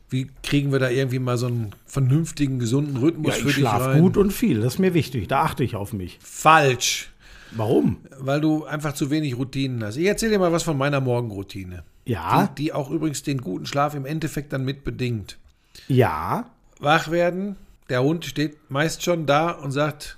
wie 0.10 0.28
kriegen 0.42 0.72
wir 0.72 0.80
da 0.80 0.90
irgendwie 0.90 1.20
mal 1.20 1.38
so 1.38 1.46
einen 1.46 1.72
vernünftigen, 1.86 2.58
gesunden 2.58 2.98
Rhythmus 2.98 3.36
Ja, 3.36 3.44
für 3.44 3.50
ich 3.50 3.54
dich 3.54 3.62
schlafe 3.62 3.86
rein? 3.90 4.02
gut 4.02 4.18
und 4.18 4.34
viel, 4.34 4.62
das 4.62 4.74
ist 4.74 4.80
mir 4.80 4.96
wichtig, 4.96 5.28
da 5.28 5.44
achte 5.44 5.64
ich 5.64 5.76
auf 5.76 5.94
mich. 5.94 6.18
Falsch, 6.24 7.12
Warum? 7.52 7.98
weil 8.18 8.42
du 8.42 8.66
einfach 8.66 8.94
zu 8.94 9.12
wenig 9.12 9.38
Routinen 9.38 9.84
hast. 9.84 9.98
Ich 9.98 10.08
erzähle 10.08 10.32
dir 10.32 10.40
mal 10.40 10.52
was 10.52 10.64
von 10.64 10.80
meiner 10.80 11.00
Morgenroutine, 11.00 11.84
Ja, 12.06 12.48
die, 12.58 12.64
die 12.64 12.74
auch 12.74 12.90
übrigens 12.90 13.22
den 13.22 13.40
guten 13.40 13.68
Schlaf 13.68 13.94
im 13.94 14.08
Endeffekt 14.08 14.52
dann 14.52 14.66
mit 14.66 14.84
bedingt. 14.84 15.38
ja, 15.88 16.50
Wach 16.80 17.12
werden, 17.12 17.56
der 17.90 18.02
Hund 18.02 18.26
steht 18.26 18.58
meist 18.72 19.04
schon 19.04 19.28
da 19.28 19.52
und 19.52 19.70
sagt, 19.70 20.18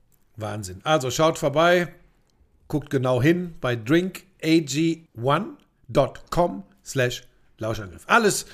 Wahnsinn. 0.35 0.81
Also 0.83 1.11
schaut 1.11 1.37
vorbei, 1.37 1.93
guckt 2.67 2.89
genau 2.89 3.21
hin 3.21 3.53
bei 3.61 3.75
drinkag1.com 3.75 6.63
slash 6.83 7.23
Lauschangriff. 7.57 8.03
Alles 8.07 8.45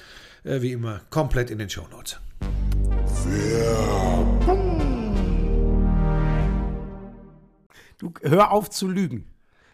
äh, 0.43 0.61
wie 0.61 0.71
immer 0.71 1.01
komplett 1.09 1.49
in 1.49 1.57
den 1.59 1.69
Shownotes. 1.69 2.19
Du 7.97 8.13
hör 8.21 8.51
auf 8.51 8.69
zu 8.69 8.87
lügen. 8.87 9.25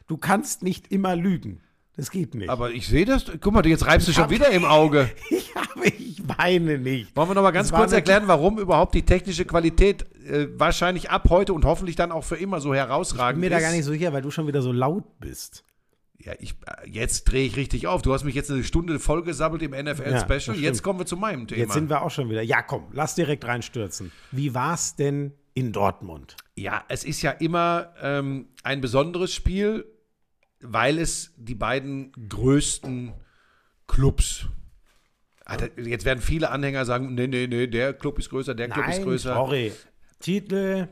Du 0.08 0.18
kannst 0.18 0.64
nicht 0.64 0.92
immer 0.92 1.16
lügen. 1.16 1.62
Das 1.96 2.10
geht 2.10 2.34
nicht. 2.34 2.50
Aber 2.50 2.72
ich 2.72 2.88
sehe 2.88 3.06
das. 3.06 3.26
Guck 3.40 3.54
mal, 3.54 3.66
jetzt 3.66 3.86
reibst 3.86 4.08
du 4.08 4.14
schon 4.14 4.30
wieder 4.30 4.50
im 4.50 4.66
Auge. 4.66 5.12
ich, 5.30 5.54
habe, 5.56 5.88
ich 5.88 6.22
weine 6.28 6.80
nicht. 6.80 7.16
Wollen 7.16 7.30
wir 7.30 7.36
noch 7.36 7.44
mal 7.44 7.52
ganz 7.52 7.72
kurz 7.72 7.92
erklären, 7.92 8.28
warum 8.28 8.58
überhaupt 8.58 8.96
die 8.96 9.04
technische 9.04 9.46
Qualität 9.46 10.06
äh, 10.26 10.48
wahrscheinlich 10.60 11.10
ab 11.10 11.30
heute 11.30 11.54
und 11.54 11.66
hoffentlich 11.66 11.96
dann 11.96 12.12
auch 12.12 12.24
für 12.24 12.36
immer 12.38 12.60
so 12.62 12.74
Ich 12.74 12.80
herausragend 12.80 13.42
bin 13.42 13.48
mir 13.48 13.50
da 13.50 13.58
ist? 13.58 13.64
gar 13.64 13.72
nicht 13.72 13.86
so 13.86 13.92
sicher, 13.92 14.14
weil 14.14 14.22
du 14.22 14.32
schon 14.32 14.48
wieder 14.48 14.62
so 14.62 14.72
laut 14.72 15.20
bist. 15.20 15.64
Ja, 16.20 16.34
ich, 16.40 16.52
äh, 16.66 16.90
jetzt 16.90 17.26
drehe 17.26 17.46
ich 17.46 17.56
richtig 17.58 17.88
auf. 17.88 18.02
Du 18.02 18.14
hast 18.14 18.24
mich 18.24 18.36
jetzt 18.36 18.50
eine 18.50 18.64
Stunde 18.64 19.00
vollgesammelt 19.00 19.62
im 19.62 19.74
Ja, 19.74 19.84
NFL-Special. 19.84 20.56
das 20.56 20.60
jetzt 20.60 20.82
kommen 20.84 21.00
wir 21.00 21.06
zu 21.06 21.18
meinem 21.18 21.48
Thema. 21.48 21.60
Jetzt 21.62 21.74
sind 21.74 21.90
wir 21.90 22.02
auch 22.02 22.12
schon 22.12 22.30
wieder. 22.30 22.42
Ja, 22.42 22.62
komm, 22.62 22.86
lass 22.94 23.16
direkt 23.16 23.44
reinstürzen. 23.46 24.12
Wie 24.32 24.54
war's 24.54 24.96
denn 24.96 25.34
in 25.54 25.72
Dortmund? 25.74 26.38
Ja, 26.56 26.84
es 26.88 27.04
ist 27.04 27.22
ja 27.24 27.32
immer 27.32 27.94
ähm, 28.02 28.48
ein 28.64 28.80
besonderes 28.80 29.34
Spiel, 29.34 29.86
weil 30.62 30.98
es 30.98 31.34
die 31.38 31.56
beiden 31.56 32.12
größten 32.30 33.12
Clubs. 33.88 34.48
Ah, 35.46 35.58
da- 35.58 35.82
Jetzt 35.82 36.06
werden 36.06 36.22
viele 36.22 36.50
Anhänger 36.52 36.86
sagen: 36.86 37.16
Nee, 37.16 37.28
nee, 37.28 37.48
nee, 37.48 37.68
der 37.68 37.94
Club 37.94 38.18
ist 38.20 38.30
größer, 38.30 38.56
der 38.56 38.70
Club 38.70 38.88
ist 38.88 39.04
größer. 39.04 39.34
sorry. 39.34 39.74
Titel, 40.24 40.88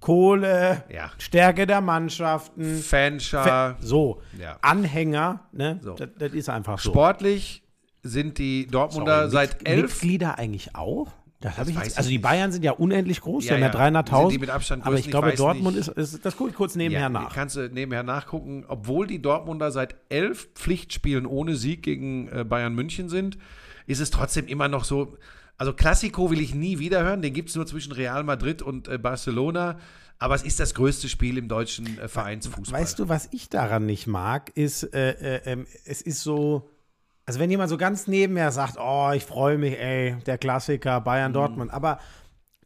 Kohle, 0.00 0.84
Ja. 0.92 1.10
Stärke 1.18 1.66
der 1.66 1.80
Mannschaften. 1.80 2.76
Fanschar. 2.78 3.76
So, 3.80 4.20
Ja. 4.38 4.58
Anhänger, 4.62 5.40
ne? 5.52 5.80
So. 5.82 5.94
Das, 5.94 6.10
das 6.18 6.32
ist 6.34 6.48
einfach 6.50 6.78
so. 6.78 6.90
Sportlich 6.90 7.62
sind 8.02 8.36
die 8.38 8.66
Dortmunder 8.66 9.30
Sorry, 9.30 9.46
seit 9.46 9.66
elf. 9.66 9.82
Mitglieder 10.02 10.38
eigentlich 10.38 10.76
auch? 10.76 11.08
Das 11.40 11.56
habe 11.58 11.70
ich 11.70 11.76
jetzt, 11.76 11.92
ich 11.92 11.96
also 11.98 12.08
die. 12.10 12.18
Bayern 12.18 12.52
sind 12.52 12.64
ja 12.64 12.72
unendlich 12.72 13.20
groß, 13.22 13.44
Ja, 13.46 13.56
die 13.56 13.64
haben 13.64 13.72
ja, 13.74 13.90
ja. 13.90 14.00
300.000. 14.00 14.20
Sind 14.20 14.32
die 14.32 14.38
mit 14.38 14.50
Abstand 14.50 14.86
aber 14.86 14.94
ich? 14.96 15.04
Ich 15.06 15.10
glaube, 15.10 15.28
weiß 15.28 15.36
Dortmund 15.38 15.76
nicht. 15.76 15.88
ist, 15.88 16.14
ist, 16.14 16.24
das 16.24 16.36
gucke 16.36 16.50
ich 16.50 16.56
kurz 16.56 16.74
nebenher 16.74 17.00
Ja, 17.02 17.08
nach. 17.08 17.34
Kannst 17.34 17.56
du 17.56 17.68
nebenher 17.68 18.02
nachgucken, 18.02 18.64
obwohl 18.68 19.06
die 19.06 19.20
Dortmunder 19.20 19.70
seit 19.70 19.96
elf 20.10 20.48
Pflichtspielen 20.54 21.26
ohne 21.26 21.56
Sieg 21.56 21.82
gegen 21.82 22.28
äh, 22.28 22.44
Bayern 22.44 22.74
München 22.74 23.08
sind, 23.08 23.36
ist 23.86 24.00
es 24.00 24.10
trotzdem 24.10 24.46
immer 24.46 24.68
noch 24.68 24.84
so. 24.84 25.16
Also 25.56 25.72
Classico 25.72 26.30
will 26.30 26.40
ich 26.40 26.54
nie 26.54 26.78
wieder 26.78 27.02
hören, 27.04 27.22
den 27.22 27.32
gibt 27.32 27.48
es 27.50 27.54
nur 27.56 27.66
zwischen 27.66 27.92
Real 27.92 28.24
Madrid 28.24 28.62
und 28.62 28.88
äh, 28.88 28.98
Barcelona. 28.98 29.78
Aber 30.18 30.34
es 30.34 30.42
ist 30.42 30.60
das 30.60 30.74
größte 30.74 31.08
Spiel 31.08 31.38
im 31.38 31.48
deutschen 31.48 31.98
äh, 31.98 32.08
Vereinsfußball. 32.08 32.80
Weißt 32.80 32.98
du, 32.98 33.08
was 33.08 33.28
ich 33.32 33.48
daran 33.48 33.86
nicht 33.86 34.06
mag, 34.06 34.50
ist, 34.56 34.82
äh, 34.94 35.10
äh, 35.10 35.40
ähm, 35.44 35.66
es 35.84 36.02
ist 36.02 36.20
so, 36.22 36.70
also 37.26 37.40
wenn 37.40 37.50
jemand 37.50 37.68
so 37.70 37.76
ganz 37.76 38.06
nebenher 38.06 38.52
sagt, 38.52 38.76
oh, 38.78 39.10
ich 39.14 39.24
freue 39.24 39.58
mich, 39.58 39.78
ey, 39.78 40.16
der 40.26 40.38
Klassiker 40.38 41.00
Mhm. 41.00 41.04
Bayern 41.04 41.32
Dortmund, 41.32 41.72
aber 41.72 41.98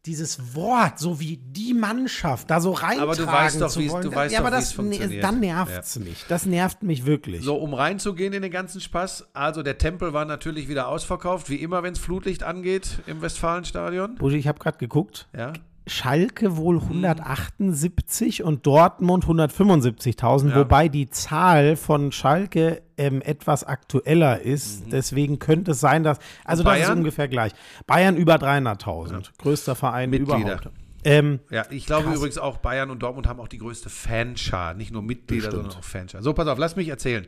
dieses 0.09 0.55
Wort, 0.55 0.99
so 0.99 1.21
wie 1.21 1.37
die 1.37 1.75
Mannschaft, 1.75 2.51
da 2.51 2.61
so 2.61 2.73
reintragen 2.73 3.03
Aber 3.03 3.15
du 3.15 3.27
weißt 3.27 3.61
doch, 3.61 3.77
wollen, 3.77 4.03
du 4.03 4.15
weißt 4.15 4.33
ja, 4.33 4.41
doch, 4.41 4.47
aber 4.47 4.57
wie's 4.57 4.65
das, 4.67 4.73
funktioniert. 4.73 5.23
dann 5.23 5.41
nervt's 5.41 5.99
mich. 5.99 6.25
Das 6.29 6.47
nervt 6.47 6.83
mich 6.83 7.05
wirklich. 7.05 7.45
So, 7.45 7.57
um 7.57 7.75
reinzugehen 7.75 8.33
in 8.33 8.43
den 8.43 8.51
ganzen 8.51 8.81
Spaß, 8.81 9.29
also 9.35 9.63
der 9.63 9.77
Tempel 9.79 10.15
war 10.15 10.25
natürlich 10.25 10.69
wieder 10.69 10.89
ausverkauft, 10.89 11.51
wie 11.51 11.57
immer, 11.57 11.83
wenn 11.83 11.93
es 11.93 11.99
Flutlicht 11.99 12.43
angeht 12.43 13.01
im 13.07 13.21
Westfalenstadion. 13.21 14.15
Buschi, 14.17 14.37
ich 14.37 14.49
habe 14.49 14.59
gerade 14.59 14.79
geguckt, 14.79 15.29
Ja. 15.37 15.53
Schalke 15.89 16.57
wohl 16.57 16.77
Mhm. 16.77 17.05
178 17.05 18.43
und 18.43 18.67
Dortmund 18.67 19.27
175.000, 19.27 20.51
Ja. 20.51 20.57
wobei 20.57 20.89
die 20.89 21.09
Zahl 21.11 21.77
von 21.77 22.13
Schalke 22.13 22.83
ähm, 22.97 23.23
etwas 23.23 23.63
aktueller 23.65 24.41
ist. 24.41 24.85
Deswegen 24.93 25.39
könnte 25.39 25.71
es 25.71 25.81
sein, 25.81 26.03
dass. 26.03 26.19
Also, 26.45 26.63
das 26.65 26.81
ist 26.81 26.89
Mhm. 26.91 26.99
Ungefähr 26.99 27.29
gleich. 27.29 27.53
Bayern 27.87 28.17
über 28.17 28.37
300.000. 28.39 29.31
Größter 29.39 29.75
Verein 29.77 30.11
Mitglieder. 30.11 30.37
überhaupt. 30.55 30.71
Ähm, 31.05 31.39
Ja, 31.51 31.65
ich 31.71 31.87
glaube 31.87 32.05
Krass. 32.07 32.17
übrigens 32.17 32.39
auch 32.39 32.59
Bayern 32.59 32.91
und 32.91 33.01
Dortmund 33.03 33.29
haben 33.29 33.39
auch 33.39 33.47
die 33.49 33.59
größte 33.59 33.89
Fanschar. 33.89 34.75
Nicht 34.75 34.91
nur 34.93 35.01
Mitglieder, 35.03 35.47
Bestimmt. 35.47 35.63
sondern 35.73 35.79
auch 35.81 35.85
Fanschar. 35.85 36.23
So, 36.23 36.33
pass 36.33 36.49
auf, 36.49 36.59
lass 36.59 36.75
mich 36.75 36.89
erzählen. 36.89 37.25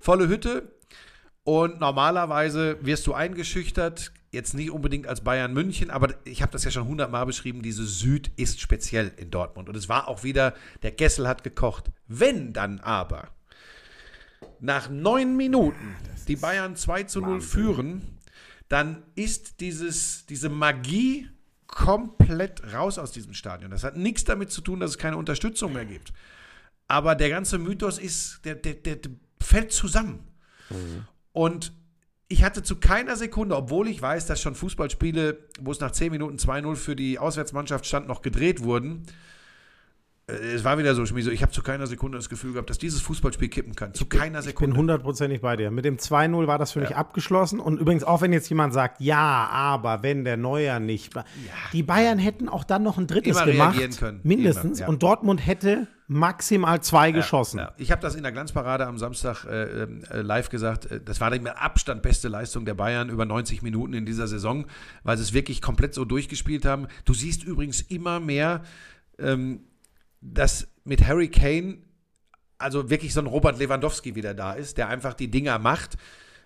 Volle 0.00 0.26
Hütte 0.26 0.72
und 1.44 1.78
normalerweise 1.80 2.78
wirst 2.82 3.06
du 3.06 3.14
eingeschüchtert, 3.14 4.12
jetzt 4.32 4.54
nicht 4.54 4.70
unbedingt 4.70 5.06
als 5.06 5.20
Bayern 5.20 5.52
München, 5.52 5.90
aber 5.90 6.14
ich 6.24 6.42
habe 6.42 6.50
das 6.52 6.64
ja 6.64 6.70
schon 6.70 6.88
hundertmal 6.88 7.26
beschrieben, 7.26 7.62
diese 7.62 7.84
Süd 7.84 8.30
ist 8.36 8.60
speziell 8.60 9.12
in 9.18 9.30
Dortmund. 9.30 9.68
Und 9.68 9.76
es 9.76 9.88
war 9.88 10.08
auch 10.08 10.24
wieder, 10.24 10.54
der 10.82 10.92
Kessel 10.92 11.28
hat 11.28 11.44
gekocht. 11.44 11.90
Wenn 12.08 12.52
dann 12.54 12.80
aber 12.80 13.28
nach 14.58 14.88
neun 14.88 15.36
Minuten 15.36 15.94
die 16.28 16.36
Bayern 16.36 16.76
2 16.76 17.04
zu 17.04 17.20
0 17.20 17.42
führen, 17.42 18.18
dann 18.68 19.02
ist 19.14 19.60
dieses, 19.60 20.24
diese 20.26 20.48
Magie 20.48 21.28
komplett 21.66 22.72
raus 22.72 22.98
aus 22.98 23.12
diesem 23.12 23.34
Stadion. 23.34 23.70
Das 23.70 23.84
hat 23.84 23.96
nichts 23.96 24.24
damit 24.24 24.50
zu 24.50 24.62
tun, 24.62 24.80
dass 24.80 24.92
es 24.92 24.98
keine 24.98 25.18
Unterstützung 25.18 25.74
mehr 25.74 25.84
gibt. 25.84 26.12
Aber 26.88 27.14
der 27.14 27.28
ganze 27.28 27.58
Mythos 27.58 27.98
ist, 27.98 28.40
der, 28.44 28.54
der, 28.54 28.74
der, 28.74 28.98
fällt 29.40 29.72
zusammen. 29.72 30.20
Und 31.32 31.72
ich 32.32 32.42
hatte 32.42 32.62
zu 32.62 32.76
keiner 32.76 33.16
Sekunde, 33.16 33.54
obwohl 33.54 33.88
ich 33.88 34.00
weiß, 34.00 34.26
dass 34.26 34.40
schon 34.40 34.54
Fußballspiele, 34.54 35.36
wo 35.60 35.70
es 35.70 35.80
nach 35.80 35.90
10 35.90 36.10
Minuten 36.10 36.36
2-0 36.36 36.76
für 36.76 36.96
die 36.96 37.18
Auswärtsmannschaft 37.18 37.84
stand, 37.84 38.08
noch 38.08 38.22
gedreht 38.22 38.64
wurden. 38.64 39.02
Äh, 40.26 40.32
Es 40.32 40.64
war 40.64 40.78
wieder 40.78 40.94
so, 40.94 41.02
ich 41.04 41.42
habe 41.42 41.52
zu 41.52 41.62
keiner 41.62 41.86
Sekunde 41.86 42.18
das 42.18 42.28
Gefühl 42.28 42.52
gehabt, 42.52 42.70
dass 42.70 42.78
dieses 42.78 43.00
Fußballspiel 43.02 43.48
kippen 43.48 43.74
kann. 43.74 43.94
Zu 43.94 44.06
keiner 44.06 44.38
ich 44.40 44.44
bin 44.44 44.50
Sekunde. 44.52 44.76
hundertprozentig 44.76 45.40
bei 45.40 45.56
dir. 45.56 45.70
Mit 45.70 45.84
dem 45.84 45.96
2-0 45.96 46.46
war 46.46 46.58
das 46.58 46.72
für 46.72 46.80
mich 46.80 46.96
abgeschlossen. 46.96 47.60
Und 47.60 47.78
übrigens, 47.80 48.04
auch 48.04 48.20
wenn 48.22 48.32
jetzt 48.32 48.48
jemand 48.48 48.72
sagt, 48.74 49.00
ja, 49.00 49.48
aber 49.52 50.02
wenn 50.02 50.24
der 50.24 50.36
Neuer 50.36 50.80
nicht 50.80 51.14
war. 51.14 51.24
Die 51.72 51.82
Bayern 51.82 52.18
hätten 52.18 52.48
auch 52.48 52.64
dann 52.64 52.82
noch 52.82 52.98
ein 52.98 53.06
drittes 53.06 53.36
Immer 53.40 53.46
gemacht. 53.46 53.98
können. 53.98 54.20
Mindestens. 54.22 54.80
Ja. 54.80 54.88
Und 54.88 55.02
Dortmund 55.02 55.44
hätte 55.46 55.86
maximal 56.08 56.82
zwei 56.82 57.10
geschossen. 57.10 57.58
Ja, 57.58 57.72
ich 57.78 57.90
habe 57.90 58.02
das 58.02 58.14
in 58.14 58.22
der 58.22 58.32
Glanzparade 58.32 58.86
am 58.86 58.98
Samstag 58.98 59.44
äh, 59.46 59.82
äh, 59.84 60.20
live 60.20 60.50
gesagt. 60.50 60.90
Äh, 60.90 61.00
Das 61.02 61.20
war 61.20 61.30
die 61.30 61.38
mit 61.40 61.56
Abstand 61.56 62.02
beste 62.02 62.28
Leistung 62.28 62.64
der 62.66 62.74
Bayern 62.74 63.08
über 63.08 63.24
90 63.24 63.62
Minuten 63.62 63.94
in 63.94 64.04
dieser 64.04 64.26
Saison, 64.28 64.66
weil 65.04 65.16
sie 65.16 65.22
es 65.22 65.32
wirklich 65.32 65.62
komplett 65.62 65.94
so 65.94 66.04
durchgespielt 66.04 66.66
haben. 66.66 66.86
Du 67.06 67.14
siehst 67.14 67.44
übrigens 67.44 67.80
immer 67.80 68.20
mehr, 68.20 68.62
ähm, 69.18 69.60
dass 70.22 70.68
mit 70.84 71.06
Harry 71.06 71.28
Kane 71.28 71.78
also 72.58 72.88
wirklich 72.90 73.12
so 73.12 73.20
ein 73.20 73.26
Robert 73.26 73.58
Lewandowski 73.58 74.14
wieder 74.14 74.34
da 74.34 74.52
ist, 74.52 74.78
der 74.78 74.88
einfach 74.88 75.14
die 75.14 75.28
Dinger 75.30 75.58
macht. 75.58 75.96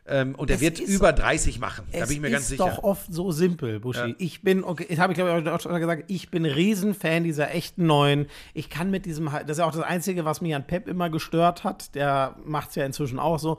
Ähm, 0.09 0.35
und 0.37 0.49
er 0.51 0.57
Es 0.57 0.63
wird 0.63 0.79
ist- 0.81 0.89
über 0.89 1.13
30 1.13 1.59
machen. 1.59 1.85
Da 1.93 1.99
Es 1.99 2.09
bin 2.09 2.17
ich 2.17 2.21
mir 2.23 2.29
ist 2.29 2.33
ganz 2.33 2.49
sicher. 2.49 2.65
doch 2.65 2.85
oft 2.85 3.13
so 3.13 3.33
simpel, 3.33 3.81
Buschi. 3.81 4.11
Ja. 4.11 4.15
Ich 4.19 4.41
bin, 4.43 4.63
okay, 4.65 4.87
das 4.89 4.99
habe 4.99 5.13
ich 5.13 5.17
glaube 5.19 5.41
ich 5.41 5.49
auch 5.49 5.61
schon 5.61 5.79
gesagt, 5.79 6.05
ich 6.07 6.31
bin 6.31 6.45
Riesenfan 6.47 7.25
dieser 7.25 7.53
echten 7.55 7.87
Neuen. 7.87 8.27
Ich 8.55 8.71
kann 8.71 8.91
mit 8.91 9.05
diesem, 9.05 9.27
das 9.27 9.51
ist 9.51 9.59
ja 9.59 9.67
auch 9.67 9.73
das 9.73 9.83
Einzige, 9.83 10.25
was 10.25 10.41
mich 10.41 10.55
an 10.55 10.67
Pep 10.67 10.87
immer 10.89 11.11
gestört 11.11 11.65
hat. 11.65 11.95
Der 11.97 12.37
macht 12.45 12.71
es 12.71 12.77
ja 12.77 12.87
inzwischen 12.87 13.19
auch 13.19 13.39
so. 13.39 13.59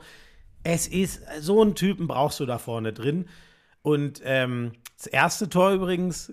Es 0.64 0.88
ist, 0.88 1.20
so 1.40 1.60
einen 1.62 1.74
Typen 1.74 2.08
brauchst 2.08 2.40
du 2.40 2.46
da 2.46 2.58
vorne 2.58 2.92
drin. 2.92 3.26
Und 3.82 4.20
ähm, 4.24 4.72
das 4.96 5.06
erste 5.06 5.48
Tor 5.48 5.70
übrigens, 5.72 6.32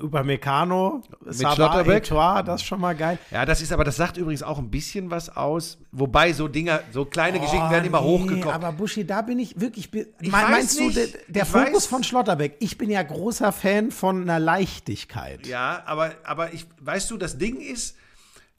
Upamecano, 0.00 1.02
Savard, 1.24 1.54
Schlotterbeck. 1.56 2.04
Eto'o, 2.04 2.42
das 2.42 2.60
ist 2.60 2.66
schon 2.66 2.80
mal 2.80 2.94
geil. 2.94 3.18
Ja, 3.30 3.46
das 3.46 3.62
ist 3.62 3.72
aber, 3.72 3.84
das 3.84 3.96
sagt 3.96 4.16
übrigens 4.16 4.42
auch 4.42 4.58
ein 4.58 4.70
bisschen 4.70 5.10
was 5.10 5.34
aus. 5.34 5.78
Wobei 5.92 6.32
so 6.32 6.46
Dinger, 6.46 6.80
so 6.92 7.04
kleine 7.06 7.40
Geschichten 7.40 7.70
werden 7.70 7.86
immer 7.86 8.02
Oh, 8.04 8.18
nee, 8.18 8.24
hochgekocht. 8.24 8.54
Aber 8.54 8.72
Buschi, 8.72 9.06
da 9.06 9.22
bin 9.22 9.38
ich 9.38 9.58
wirklich. 9.60 9.90
be- 9.90 10.08
Ich 10.20 10.30
meinst 10.30 10.78
nicht. 10.78 10.96
du, 10.96 11.00
der, 11.00 11.18
der 11.28 11.46
Fokus 11.46 11.86
weiß- 11.86 11.88
von 11.88 12.04
Schlotterbeck? 12.04 12.56
Ich 12.60 12.76
bin 12.78 12.90
ja 12.90 13.02
großer 13.02 13.52
Fan 13.52 13.90
von 13.90 14.22
einer 14.22 14.38
Leichtigkeit. 14.38 15.46
Ja, 15.46 15.82
aber, 15.86 16.12
aber 16.24 16.52
ich, 16.52 16.66
weißt 16.82 17.10
du, 17.10 17.16
das 17.16 17.38
Ding 17.38 17.56
ist, 17.60 17.96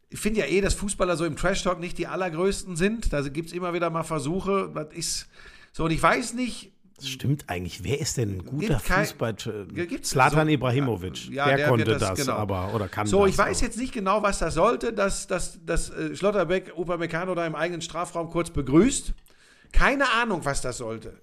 ich 0.10 0.20
finde 0.20 0.40
ja 0.42 0.46
eh, 0.48 0.62
dass 0.62 0.74
Fußballer 0.74 1.18
so 1.18 1.26
im 1.26 1.36
Trash-Talk 1.36 1.80
nicht 1.80 1.98
die 2.00 2.08
allergrößten 2.08 2.76
sind. 2.76 3.14
Da 3.14 3.22
gibt 3.22 3.50
es 3.50 3.54
immer 3.54 3.74
wieder 3.74 3.90
mal 3.92 4.04
Versuche. 4.04 4.72
Das 4.74 4.88
ist 4.94 5.28
so, 5.72 5.86
und 5.86 5.92
ich 5.92 6.02
weiß 6.02 6.34
nicht, 6.34 6.72
Das 6.98 7.10
stimmt 7.10 7.50
eigentlich. 7.50 7.84
Wer 7.84 8.00
ist 8.00 8.16
denn 8.18 8.38
ein 8.38 8.46
guter 8.46 8.80
Fußball? 8.80 9.36
Slatan 10.04 10.48
so- 10.48 10.54
Ibrahimovic. 10.54 11.30
Ja, 11.30 11.48
der, 11.48 11.58
der 11.58 11.68
konnte 11.68 11.84
das, 11.86 12.00
das, 12.00 12.20
genau. 12.20 12.34
aber 12.38 12.74
oder 12.74 12.88
kann 12.88 13.06
So, 13.06 13.26
das. 13.26 13.34
ich 13.34 13.38
weiß 13.38 13.58
aber. 13.58 13.66
jetzt 13.68 13.78
nicht 13.78 13.94
genau, 13.94 14.24
was 14.24 14.40
das 14.40 14.54
sollte, 14.54 14.94
dass, 14.94 15.28
dass, 15.28 15.60
dass 15.66 15.90
äh, 15.90 16.16
Schlotterbeck 16.16 16.72
Upamecano 16.78 17.36
da 17.36 17.46
im 17.46 17.56
eigenen 17.56 17.82
Strafraum 17.82 18.30
kurz 18.30 18.50
begrüßt. 18.50 19.14
Keine 19.74 20.10
Ahnung, 20.14 20.46
was 20.46 20.62
das 20.62 20.78
sollte. 20.78 21.20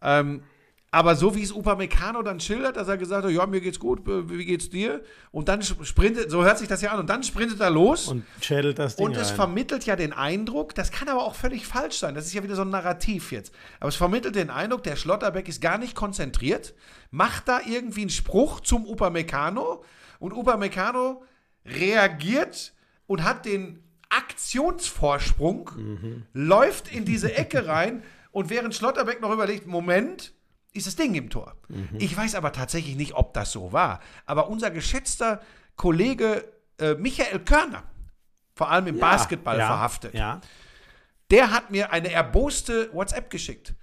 Ähm, 0.00 0.42
aber 0.92 1.14
so 1.14 1.36
wie 1.36 1.42
es 1.42 1.52
Upamecano 1.52 2.20
dann 2.22 2.40
schildert, 2.40 2.76
dass 2.76 2.88
er 2.88 2.96
gesagt 2.96 3.24
hat, 3.24 3.30
ja, 3.30 3.46
mir 3.46 3.60
geht's 3.60 3.78
gut, 3.78 4.06
äh, 4.08 4.28
wie 4.28 4.44
geht's 4.44 4.70
dir? 4.70 5.02
Und 5.30 5.48
dann 5.48 5.60
sp- 5.62 5.84
sprintet, 5.84 6.30
so 6.32 6.42
hört 6.44 6.58
sich 6.58 6.66
das 6.66 6.82
ja 6.82 6.90
an, 6.90 6.98
und 7.00 7.08
dann 7.08 7.22
sprintet 7.22 7.60
er 7.60 7.70
los. 7.70 8.08
Und 8.08 8.24
schädelt 8.40 8.78
das 8.78 8.96
Ding 8.96 9.06
Und 9.06 9.16
es 9.16 9.28
rein. 9.30 9.36
vermittelt 9.36 9.86
ja 9.86 9.94
den 9.94 10.12
Eindruck, 10.12 10.74
das 10.74 10.90
kann 10.90 11.08
aber 11.08 11.22
auch 11.24 11.36
völlig 11.36 11.64
falsch 11.66 11.98
sein, 11.98 12.14
das 12.16 12.26
ist 12.26 12.32
ja 12.34 12.42
wieder 12.42 12.56
so 12.56 12.62
ein 12.62 12.70
Narrativ 12.70 13.30
jetzt. 13.30 13.54
Aber 13.78 13.88
es 13.88 13.94
vermittelt 13.96 14.34
den 14.34 14.50
Eindruck, 14.50 14.82
der 14.82 14.96
Schlotterbeck 14.96 15.48
ist 15.48 15.60
gar 15.62 15.78
nicht 15.78 15.94
konzentriert, 15.94 16.74
macht 17.12 17.46
da 17.46 17.60
irgendwie 17.64 18.00
einen 18.00 18.10
Spruch 18.10 18.58
zum 18.60 18.84
Upamecano 18.84 19.84
und 20.18 20.32
Upamecano 20.32 21.22
reagiert 21.64 22.72
und 23.06 23.22
hat 23.22 23.44
den 23.46 23.84
Aktionsvorsprung, 24.08 25.70
läuft 26.32 26.92
in 26.92 27.04
diese 27.04 27.32
Ecke 27.36 27.66
rein 27.66 28.02
und 28.32 28.50
während 28.50 28.74
Schlotterbeck 28.74 29.20
noch 29.20 29.32
überlegt, 29.32 29.66
Moment, 29.66 30.32
ist 30.72 30.86
das 30.86 30.96
Ding 30.96 31.14
im 31.14 31.30
Tor. 31.30 31.56
Ich 31.98 32.16
weiß 32.16 32.34
aber 32.34 32.52
tatsächlich 32.52 32.96
nicht, 32.96 33.14
ob 33.14 33.34
das 33.34 33.50
so 33.52 33.72
war. 33.72 34.00
Aber 34.26 34.48
unser 34.48 34.70
geschätzter 34.70 35.40
Kollege 35.76 36.44
äh, 36.78 36.94
Michael 36.94 37.40
Körner, 37.40 37.82
vor 38.54 38.70
allem 38.70 38.86
im 38.86 38.98
Basketball 38.98 39.58
ja, 39.58 39.66
verhaftet, 39.66 40.14
Ja. 40.14 40.40
der 41.30 41.50
hat 41.50 41.70
mir 41.70 41.92
eine 41.92 42.10
erboste 42.10 42.90
WhatsApp 42.92 43.30
geschickt. 43.30 43.74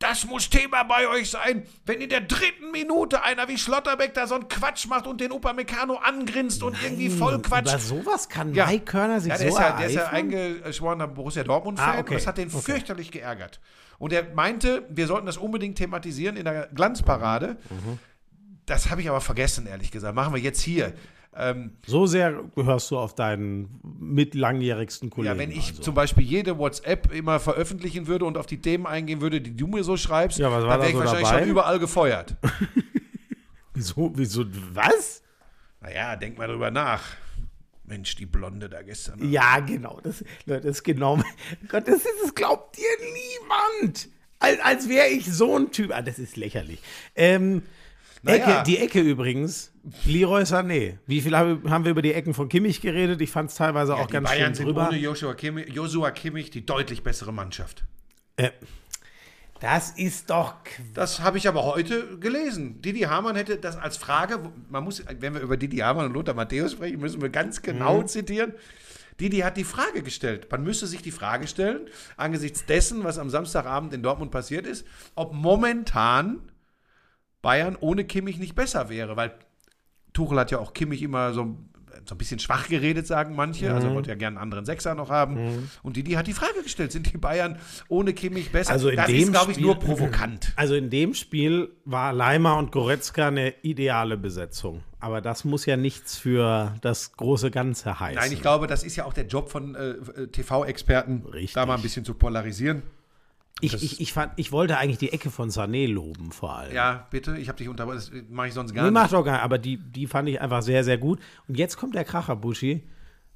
Das 0.00 0.24
muss 0.26 0.48
Thema 0.48 0.84
bei 0.84 1.08
euch 1.08 1.28
sein, 1.30 1.66
wenn 1.84 2.00
in 2.00 2.08
der 2.08 2.20
dritten 2.20 2.70
Minute 2.70 3.20
einer 3.24 3.48
wie 3.48 3.58
Schlotterbeck 3.58 4.14
da 4.14 4.28
so 4.28 4.36
einen 4.36 4.46
Quatsch 4.46 4.86
macht 4.86 5.08
und 5.08 5.20
den 5.20 5.32
Upamecano 5.32 5.96
angrinst 5.96 6.62
und 6.62 6.80
irgendwie 6.84 7.10
voll 7.10 7.42
Quatsch. 7.42 7.66
Über 7.68 7.78
sowas 7.80 8.28
kann 8.28 8.54
Ja. 8.54 8.66
Mike 8.66 8.84
Körner 8.84 9.18
sich 9.20 9.32
Ja, 9.32 9.38
der, 9.38 9.50
so 9.50 9.56
ist 9.56 9.60
ja, 9.60 9.76
der 9.76 9.86
ist 9.88 9.94
ja 9.94 10.00
ereifern? 10.02 10.16
eingeschworener 10.16 11.08
Borussia 11.08 11.42
Dortmund-Fan 11.42 11.96
Ah, 11.96 11.98
okay. 11.98 12.10
und 12.10 12.14
das 12.14 12.26
hat 12.28 12.38
den 12.38 12.48
Okay. 12.48 12.60
fürchterlich 12.62 13.10
geärgert. 13.10 13.58
Und 13.98 14.12
er 14.12 14.32
meinte, 14.34 14.84
wir 14.90 15.06
sollten 15.06 15.26
das 15.26 15.36
unbedingt 15.36 15.76
thematisieren 15.78 16.36
in 16.36 16.44
der 16.44 16.68
Glanzparade. 16.74 17.56
Mhm. 17.70 17.98
Das 18.66 18.90
habe 18.90 19.00
ich 19.00 19.08
aber 19.08 19.20
vergessen, 19.20 19.66
ehrlich 19.66 19.90
gesagt. 19.90 20.14
Machen 20.14 20.34
wir 20.34 20.40
jetzt 20.40 20.60
hier. 20.60 20.92
Ähm, 21.34 21.72
So 21.86 22.06
sehr 22.06 22.42
gehörst 22.54 22.90
du 22.90 22.98
auf 22.98 23.14
deinen 23.14 23.80
mit 23.98 24.34
langjährigsten 24.34 25.10
Kollegen. 25.10 25.34
ja, 25.34 25.38
wenn 25.38 25.50
ich 25.50 25.70
also. 25.70 25.82
zum 25.82 25.94
Beispiel 25.94 26.24
jede 26.24 26.58
WhatsApp 26.58 27.12
immer 27.12 27.38
veröffentlichen 27.40 28.06
würde 28.06 28.24
und 28.24 28.36
auf 28.38 28.46
die 28.46 28.60
Themen 28.60 28.86
eingehen 28.86 29.20
würde, 29.20 29.40
die 29.40 29.56
du 29.56 29.66
mir 29.66 29.84
so 29.84 29.96
schreibst, 29.96 30.38
Ja, 30.38 30.50
dann 30.50 30.62
da 30.68 30.78
wäre 30.78 30.86
ich 30.88 30.92
so 30.94 30.98
wahrscheinlich 31.00 31.28
dabei? 31.28 31.40
schon 31.42 31.50
überall 31.50 31.78
gefeuert. 31.78 32.36
Wieso, 33.74 34.10
wieso, 34.14 34.44
was? 34.74 35.22
naja, 35.80 36.16
denk 36.16 36.36
mal 36.38 36.48
drüber 36.48 36.70
nach. 36.70 37.02
Mensch, 37.88 38.14
die 38.16 38.26
Blonde 38.26 38.68
da 38.68 38.82
gestern. 38.82 39.30
Ja, 39.30 39.58
genau. 39.60 40.00
Das, 40.02 40.24
Leute, 40.46 40.68
das 40.68 40.76
ist 40.78 40.84
genau. 40.84 41.16
Gott, 41.68 41.88
das, 41.88 41.96
ist, 41.96 42.08
das 42.22 42.34
glaubt 42.34 42.76
dir 42.76 42.84
niemand. 43.02 44.08
Als, 44.38 44.60
als 44.60 44.88
wäre 44.88 45.08
ich 45.08 45.26
so 45.32 45.56
ein 45.58 45.72
Typ. 45.72 45.90
Ah, 45.92 46.02
das 46.02 46.18
ist 46.18 46.36
lächerlich. 46.36 46.78
Ähm, 47.16 47.62
Naja. 48.22 48.60
Ecke, 48.60 48.62
die 48.66 48.78
Ecke 48.78 49.00
übrigens. 49.00 49.72
Leroy 50.04 50.42
Sané. 50.42 50.98
Wie 51.06 51.20
viel 51.20 51.36
haben 51.36 51.84
wir 51.84 51.90
über 51.90 52.02
die 52.02 52.12
Ecken 52.12 52.34
von 52.34 52.48
Kimmich 52.48 52.80
geredet? 52.80 53.20
Ich 53.22 53.30
fand 53.30 53.50
es 53.50 53.56
teilweise 53.56 53.96
auch 53.96 54.06
die 54.06 54.12
ganz 54.12 54.28
Bayern 54.28 54.46
schön 54.48 54.54
sind 54.54 54.66
drüber. 54.66 54.88
ohne 54.88 54.98
Joshua 54.98 55.34
Kimmich, 55.34 55.72
Joshua 55.72 56.10
Kimmich 56.10 56.50
die 56.50 56.64
deutlich 56.66 57.02
bessere 57.02 57.32
Mannschaft. 57.32 57.84
Äh, 58.36 58.50
das 59.60 59.90
ist 59.90 60.30
doch. 60.30 60.54
Das 60.94 61.20
habe 61.20 61.38
ich 61.38 61.48
aber 61.48 61.64
heute 61.64 62.18
gelesen. 62.18 62.80
Didi 62.82 63.00
Hamann 63.00 63.36
hätte 63.36 63.56
das 63.56 63.76
als 63.76 63.96
Frage, 63.96 64.52
man 64.68 64.84
muss, 64.84 65.02
wenn 65.20 65.34
wir 65.34 65.40
über 65.40 65.56
Didi 65.56 65.78
Hamann 65.78 66.06
und 66.06 66.12
Lothar 66.12 66.34
Matthäus 66.34 66.72
sprechen, 66.72 67.00
müssen 67.00 67.20
wir 67.20 67.28
ganz 67.28 67.62
genau 67.62 68.02
zitieren. 68.02 68.54
Didi 69.20 69.38
hat 69.38 69.56
die 69.56 69.64
Frage 69.64 70.02
gestellt. 70.02 70.46
Man 70.50 70.62
müsste 70.62 70.86
sich 70.86 71.02
die 71.02 71.10
Frage 71.10 71.48
stellen, 71.48 71.88
angesichts 72.16 72.66
dessen, 72.66 73.02
was 73.02 73.18
am 73.18 73.30
Samstagabend 73.30 73.92
in 73.92 74.02
Dortmund 74.02 74.30
passiert 74.30 74.66
ist, 74.66 74.86
ob 75.16 75.34
momentan 75.34 76.52
Bayern 77.42 77.76
ohne 77.80 78.04
Kimmich 78.04 78.38
nicht 78.38 78.54
besser 78.54 78.88
wäre, 78.88 79.16
weil 79.16 79.34
Tuchel 80.12 80.38
hat 80.38 80.50
ja 80.50 80.58
auch 80.58 80.72
Kimmich 80.72 81.02
immer 81.02 81.32
so, 81.32 81.56
so 82.08 82.14
ein 82.14 82.18
bisschen 82.18 82.38
schwach 82.38 82.68
geredet, 82.68 83.06
sagen 83.06 83.36
manche. 83.36 83.72
Also 83.74 83.88
er 83.88 83.94
wollte 83.94 84.08
ja 84.08 84.14
gerne 84.16 84.36
einen 84.38 84.42
anderen 84.42 84.64
Sechser 84.64 84.94
noch 84.94 85.10
haben. 85.10 85.68
Und 85.82 85.96
Didi 85.96 86.12
hat 86.12 86.26
die 86.26 86.32
Frage 86.32 86.62
gestellt, 86.62 86.90
sind 86.92 87.12
die 87.12 87.18
Bayern 87.18 87.58
ohne 87.88 88.14
Kimmich 88.14 88.50
besser? 88.50 88.72
Also 88.72 88.88
in 88.88 88.96
das 88.96 89.06
dem 89.06 89.16
ist, 89.16 89.32
glaube 89.32 89.50
ich, 89.50 89.56
Spiel- 89.56 89.66
nur 89.66 89.78
provokant. 89.78 90.52
Also 90.56 90.74
in 90.74 90.90
dem 90.90 91.14
Spiel 91.14 91.70
war 91.84 92.12
Leimer 92.12 92.56
und 92.56 92.72
Goretzka 92.72 93.28
eine 93.28 93.54
ideale 93.62 94.16
Besetzung. 94.16 94.82
Aber 95.00 95.20
das 95.20 95.44
muss 95.44 95.64
ja 95.66 95.76
nichts 95.76 96.16
für 96.18 96.74
das 96.80 97.12
große 97.12 97.50
Ganze 97.52 98.00
heißen. 98.00 98.20
Nein, 98.20 98.32
ich 98.32 98.40
glaube, 98.42 98.66
das 98.66 98.82
ist 98.82 98.96
ja 98.96 99.04
auch 99.04 99.12
der 99.12 99.26
Job 99.26 99.48
von 99.50 99.74
äh, 99.76 99.90
äh, 99.90 100.26
TV-Experten, 100.26 101.24
da 101.54 101.66
mal 101.66 101.76
ein 101.76 101.82
bisschen 101.82 102.04
zu 102.04 102.14
polarisieren. 102.14 102.82
Ich, 103.60 103.74
ich, 103.82 104.00
ich, 104.00 104.12
fand, 104.12 104.32
ich 104.36 104.52
wollte 104.52 104.76
eigentlich 104.78 104.98
die 104.98 105.12
Ecke 105.12 105.30
von 105.30 105.50
Sané 105.50 105.86
loben 105.88 106.30
vor 106.32 106.56
allem. 106.56 106.74
Ja, 106.74 107.06
bitte, 107.10 107.36
ich 107.38 107.48
habe 107.48 107.58
dich 107.58 107.68
unterbrochen, 107.68 107.96
das 107.98 108.10
mache 108.30 108.48
ich 108.48 108.54
sonst 108.54 108.72
gar 108.74 108.82
Nee, 108.84 108.90
nicht. 108.90 108.94
macht 109.00 109.12
doch 109.12 109.24
gar 109.24 109.32
nicht, 109.32 109.42
aber 109.42 109.58
die, 109.58 109.76
die 109.78 110.06
fand 110.06 110.28
ich 110.28 110.40
einfach 110.40 110.62
sehr, 110.62 110.84
sehr 110.84 110.98
gut. 110.98 111.18
Und 111.48 111.56
jetzt 111.58 111.76
kommt 111.76 111.94
der 111.94 112.04
Kracher, 112.04 112.36
Buschi. 112.36 112.86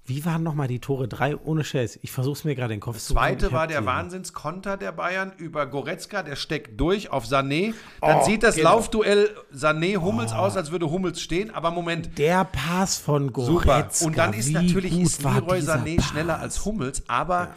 Wie 0.05 0.25
waren 0.25 0.43
nochmal 0.43 0.67
die 0.67 0.81
Tore? 0.81 1.07
Drei 1.07 1.37
ohne 1.37 1.63
Scheiß. 1.63 2.01
Ich 2.03 2.11
versuche 2.11 2.37
es 2.37 2.43
mir 2.45 2.57
gerade 2.57 2.75
in 2.75 2.79
den 2.79 2.83
Kopf 2.83 2.99
zu 2.99 3.15
Zweite 3.15 3.47
Ich 3.47 3.53
war 3.53 3.69
der 3.69 3.87
Wahnsinnskonter 3.87 4.77
der 4.77 4.91
Bayern 4.91 5.31
über 5.37 5.65
Goretzka, 5.67 6.25
der 6.25 6.35
steckt 6.35 6.81
durch 6.81 7.11
auf 7.13 7.25
Sané. 7.25 7.73
Dann 8.01 8.19
Oh, 8.19 8.25
sieht 8.25 8.43
das 8.43 8.57
genau. 8.57 8.71
Laufduell 8.71 9.31
Sané-Hummels 9.55 10.33
aus, 10.33 10.57
als 10.57 10.73
würde 10.73 10.91
Hummels 10.91 11.21
stehen, 11.21 11.53
aber 11.55 11.71
Moment, 11.71 12.19
Der 12.19 12.43
Pass 12.45 12.99
von 12.99 13.27
super. 13.29 13.43
Goretzka. 13.65 14.07
Und 14.07 14.19
dann 14.19 14.33
ist 14.33 14.51
natürlich 14.51 14.99
ist 14.99 15.23
Leroy 15.23 15.61
Sané 15.61 15.97
Pass. 15.99 16.07
schneller 16.07 16.41
als 16.41 16.65
Hummels, 16.65 17.05
aber 17.09 17.55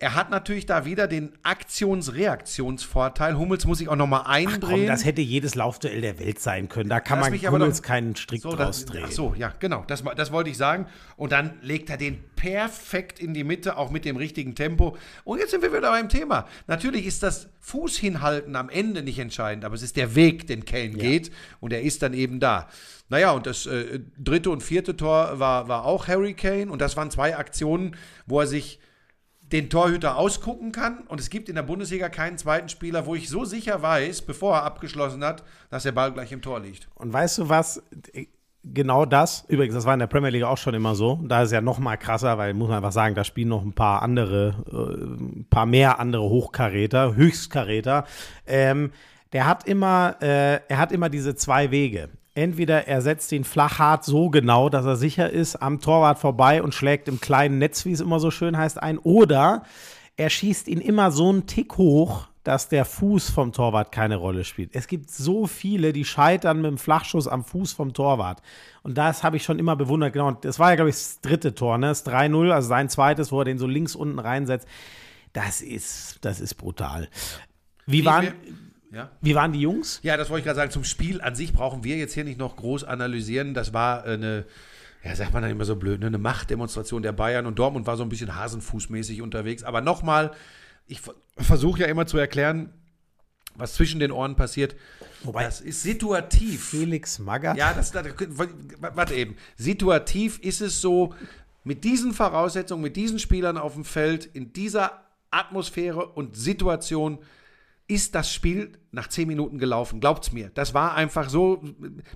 er 0.00 0.14
hat 0.14 0.30
natürlich 0.30 0.66
da 0.66 0.84
wieder 0.84 1.06
den 1.06 1.32
Aktions-Reaktionsvorteil. 2.24 3.36
Hummels 3.38 3.64
muss 3.64 3.78
sich 3.78 3.88
auch 3.88 3.96
nochmal 3.96 4.24
eindrehen. 4.26 4.60
Komm, 4.80 4.86
das 4.86 5.04
hätte 5.04 5.22
jedes 5.22 5.54
Laufduell 5.54 6.00
der 6.00 6.18
Welt 6.18 6.40
sein 6.40 6.68
können. 6.68 6.88
Da 6.90 7.00
kann 7.00 7.20
Lass 7.20 7.30
man 7.30 7.40
Hummels 7.52 7.80
doch- 7.80 7.86
keinen 7.88 8.16
Strick 8.16 8.42
So, 8.42 8.50
draus 8.50 8.84
drehen. 8.84 9.04
ach 9.06 9.10
so, 9.12 9.34
ja, 9.36 9.52
genau. 9.58 9.84
Das, 9.86 10.02
das 10.16 10.32
wollte 10.32 10.50
ich 10.50 10.56
sagen. 10.56 10.86
Und 11.16 11.32
dann 11.32 11.54
legt 11.62 11.90
er 11.90 11.96
den 11.96 12.22
perfekt 12.36 13.18
in 13.20 13.34
die 13.34 13.44
Mitte, 13.44 13.76
auch 13.76 13.90
mit 13.90 14.04
dem 14.04 14.16
richtigen 14.16 14.54
Tempo. 14.54 14.96
Und 15.24 15.38
jetzt 15.38 15.52
sind 15.52 15.62
wir 15.62 15.72
wieder 15.72 15.90
beim 15.90 16.08
Thema. 16.08 16.46
Natürlich 16.66 17.06
ist 17.06 17.22
das 17.22 17.48
Fuß 17.60 17.96
hinhalten 17.96 18.56
am 18.56 18.68
Ende 18.68 19.02
nicht 19.02 19.18
entscheidend, 19.18 19.64
aber 19.64 19.74
es 19.74 19.82
ist 19.82 19.96
der 19.96 20.14
Weg, 20.14 20.46
den 20.46 20.64
Kane 20.64 20.90
geht. 20.90 21.30
Und 21.60 21.72
er 21.72 21.82
ist 21.82 22.02
dann 22.02 22.12
eben 22.14 22.40
da. 22.40 22.68
Naja, 23.08 23.30
und 23.32 23.46
das 23.46 23.66
äh, 23.66 24.00
dritte 24.18 24.50
und 24.50 24.62
vierte 24.62 24.96
Tor 24.96 25.38
war, 25.38 25.68
war 25.68 25.84
auch 25.84 26.08
Harry 26.08 26.34
Kane. 26.34 26.70
Und 26.70 26.80
das 26.80 26.96
waren 26.96 27.10
zwei 27.10 27.36
Aktionen, 27.36 27.96
wo 28.26 28.40
er 28.40 28.46
sich 28.46 28.80
den 29.52 29.70
Torhüter 29.70 30.16
ausgucken 30.16 30.72
kann. 30.72 30.98
Und 31.08 31.20
es 31.20 31.30
gibt 31.30 31.48
in 31.48 31.54
der 31.54 31.62
Bundesliga 31.62 32.08
keinen 32.08 32.38
zweiten 32.38 32.68
Spieler, 32.68 33.06
wo 33.06 33.14
ich 33.14 33.28
so 33.28 33.44
sicher 33.44 33.82
weiß, 33.82 34.22
bevor 34.22 34.56
er 34.56 34.62
abgeschlossen 34.64 35.24
hat, 35.24 35.44
dass 35.70 35.82
der 35.82 35.92
Ball 35.92 36.12
gleich 36.12 36.32
im 36.32 36.42
Tor 36.42 36.60
liegt. 36.60 36.88
Und 36.94 37.12
weißt 37.12 37.38
du 37.38 37.48
was? 37.48 37.82
Genau 38.66 39.04
das, 39.04 39.44
übrigens, 39.48 39.74
das 39.74 39.84
war 39.84 39.92
in 39.92 40.00
der 40.00 40.06
Premier 40.06 40.30
League 40.30 40.44
auch 40.44 40.56
schon 40.56 40.72
immer 40.72 40.94
so. 40.94 41.20
Da 41.24 41.42
ist 41.42 41.52
ja 41.52 41.60
noch 41.60 41.78
mal 41.78 41.98
krasser, 41.98 42.38
weil 42.38 42.54
muss 42.54 42.68
man 42.68 42.78
einfach 42.78 42.92
sagen, 42.92 43.14
da 43.14 43.22
spielen 43.22 43.48
noch 43.48 43.62
ein 43.62 43.74
paar 43.74 44.00
andere, 44.00 44.54
äh, 44.72 45.04
ein 45.04 45.46
paar 45.50 45.66
mehr 45.66 46.00
andere 46.00 46.22
Hochkaräter, 46.22 47.14
Höchstkaräter. 47.14 48.06
Ähm, 48.46 48.92
der 49.34 49.46
hat 49.46 49.68
immer, 49.68 50.16
äh, 50.22 50.60
er 50.66 50.78
hat 50.78 50.92
immer 50.92 51.10
diese 51.10 51.34
zwei 51.34 51.70
Wege. 51.70 52.08
Entweder 52.34 52.88
er 52.88 53.00
setzt 53.00 53.30
ihn 53.32 53.44
flach 53.44 53.78
hart 53.78 54.04
so 54.04 54.28
genau, 54.28 54.68
dass 54.68 54.84
er 54.84 54.96
sicher 54.96 55.30
ist, 55.30 55.56
am 55.56 55.80
Torwart 55.80 56.18
vorbei 56.18 56.62
und 56.62 56.74
schlägt 56.74 57.06
im 57.08 57.20
kleinen 57.20 57.58
Netz, 57.58 57.84
wie 57.84 57.92
es 57.92 58.00
immer 58.00 58.18
so 58.18 58.30
schön 58.32 58.56
heißt, 58.56 58.82
ein. 58.82 58.98
Oder 58.98 59.62
er 60.16 60.30
schießt 60.30 60.66
ihn 60.68 60.80
immer 60.80 61.12
so 61.12 61.28
einen 61.30 61.46
Tick 61.46 61.76
hoch, 61.78 62.26
dass 62.42 62.68
der 62.68 62.84
Fuß 62.84 63.30
vom 63.30 63.52
Torwart 63.52 63.90
keine 63.90 64.16
Rolle 64.16 64.44
spielt. 64.44 64.74
Es 64.74 64.86
gibt 64.86 65.10
so 65.10 65.46
viele, 65.46 65.92
die 65.92 66.04
scheitern 66.04 66.58
mit 66.60 66.70
dem 66.72 66.78
Flachschuss 66.78 67.26
am 67.26 67.42
Fuß 67.44 67.72
vom 67.72 67.94
Torwart. 67.94 68.42
Und 68.82 68.98
das 68.98 69.22
habe 69.22 69.36
ich 69.36 69.44
schon 69.44 69.58
immer 69.58 69.76
bewundert. 69.76 70.12
Genau, 70.12 70.28
und 70.28 70.44
das 70.44 70.58
war 70.58 70.70
ja, 70.70 70.76
glaube 70.76 70.90
ich, 70.90 70.96
das 70.96 71.20
dritte 71.22 71.54
Tor, 71.54 71.78
ne? 71.78 71.86
Das 71.86 72.04
3-0, 72.04 72.50
also 72.50 72.68
sein 72.68 72.88
zweites, 72.90 73.32
wo 73.32 73.38
er 73.40 73.44
den 73.44 73.58
so 73.58 73.66
links 73.66 73.94
unten 73.94 74.18
reinsetzt. 74.18 74.68
Das 75.32 75.62
ist, 75.62 76.18
das 76.20 76.38
ist 76.40 76.54
brutal. 76.56 77.08
Wie, 77.86 78.04
waren, 78.04 78.24
wir- 78.24 78.32
Ja? 78.94 79.10
Wie 79.20 79.34
waren 79.34 79.52
die 79.52 79.60
Jungs? 79.60 80.00
Ja, 80.02 80.16
das 80.16 80.30
wollte 80.30 80.40
ich 80.40 80.44
gerade 80.44 80.56
sagen. 80.56 80.70
Zum 80.70 80.84
Spiel 80.84 81.20
an 81.20 81.34
sich 81.34 81.52
brauchen 81.52 81.82
wir 81.84 81.96
jetzt 81.96 82.14
hier 82.14 82.24
nicht 82.24 82.38
noch 82.38 82.56
groß 82.56 82.84
analysieren. 82.84 83.52
Das 83.54 83.72
war 83.72 84.04
eine, 84.04 84.44
ja, 85.02 85.16
sagt 85.16 85.32
man 85.32 85.42
dann 85.42 85.50
immer 85.50 85.64
so 85.64 85.76
blöd, 85.76 86.00
ne? 86.00 86.06
eine 86.06 86.18
Machtdemonstration 86.18 87.02
der 87.02 87.12
Bayern 87.12 87.46
und 87.46 87.58
Dortmund 87.58 87.86
war 87.86 87.96
so 87.96 88.02
ein 88.02 88.08
bisschen 88.08 88.34
hasenfußmäßig 88.36 89.20
unterwegs. 89.22 89.64
Aber 89.64 89.80
nochmal, 89.80 90.32
ich 90.86 91.00
ver- 91.00 91.14
versuche 91.38 91.80
ja 91.80 91.86
immer 91.86 92.06
zu 92.06 92.18
erklären, 92.18 92.70
was 93.56 93.74
zwischen 93.74 94.00
den 94.00 94.10
Ohren 94.12 94.36
passiert. 94.36 94.74
Wobei- 95.22 95.44
das 95.44 95.60
ist 95.60 95.82
situativ. 95.82 96.68
Felix 96.70 97.18
Magath. 97.18 97.56
Ja, 97.56 97.72
das, 97.72 97.90
das 97.92 98.06
warte 98.80 99.14
eben. 99.14 99.36
Situativ 99.56 100.38
ist 100.40 100.60
es 100.60 100.80
so, 100.80 101.14
mit 101.64 101.82
diesen 101.84 102.12
Voraussetzungen, 102.12 102.82
mit 102.82 102.94
diesen 102.96 103.18
Spielern 103.18 103.56
auf 103.56 103.74
dem 103.74 103.84
Feld, 103.84 104.26
in 104.26 104.52
dieser 104.52 105.02
Atmosphäre 105.30 106.06
und 106.06 106.36
Situation 106.36 107.18
ist 107.86 108.14
das 108.14 108.32
Spiel 108.32 108.72
nach 108.92 109.08
zehn 109.08 109.28
Minuten 109.28 109.58
gelaufen. 109.58 110.00
Glaubt's 110.00 110.32
mir. 110.32 110.50
Das 110.54 110.72
war 110.72 110.94
einfach 110.94 111.28
so. 111.28 111.62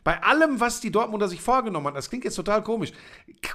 Bei 0.03 0.23
allem, 0.23 0.61
was 0.61 0.81
die 0.81 0.91
Dortmunder 0.91 1.29
sich 1.29 1.41
vorgenommen 1.41 1.89
hat, 1.89 1.97
das 1.97 2.09
klingt 2.09 2.25
jetzt 2.25 2.37
total 2.37 2.63
komisch, 2.63 2.93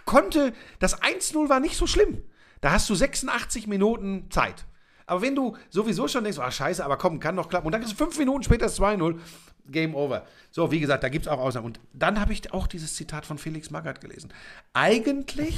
konnte, 0.06 0.54
das 0.80 1.02
1-0 1.02 1.49
war 1.49 1.60
nicht 1.60 1.76
so 1.76 1.88
schlimm. 1.88 2.21
Da 2.62 2.71
hast 2.71 2.89
du 2.89 2.95
86 2.95 3.67
Minuten 3.67 4.30
Zeit. 4.30 4.65
Aber 5.06 5.21
wenn 5.21 5.36
du 5.36 5.58
sowieso 5.69 6.08
schon 6.08 6.23
denkst, 6.23 6.39
ah, 6.39 6.52
scheiße, 6.52 6.84
aber 6.86 6.97
komm, 6.97 7.19
kann 7.19 7.36
doch 7.36 7.49
klappen. 7.49 7.65
Und 7.65 7.73
dann 7.73 7.82
ist 7.82 7.93
fünf 7.93 8.17
Minuten 8.17 8.43
später 8.43 8.65
das 8.65 8.80
2-0, 8.80 9.19
Game 9.65 9.95
over. 9.95 10.26
So, 10.52 10.71
wie 10.71 10.80
gesagt, 10.80 11.04
da 11.04 11.10
gibt 11.10 11.26
es 11.26 11.32
auch 11.32 11.39
Ausnahmen. 11.39 11.67
Und 11.67 11.80
dann 11.93 12.19
habe 12.19 12.34
ich 12.34 12.54
auch 12.54 12.67
dieses 12.67 12.95
Zitat 12.95 13.26
von 13.26 13.38
Felix 13.38 13.71
Magath 13.71 14.02
gelesen. 14.02 14.32
Eigentlich 14.73 15.56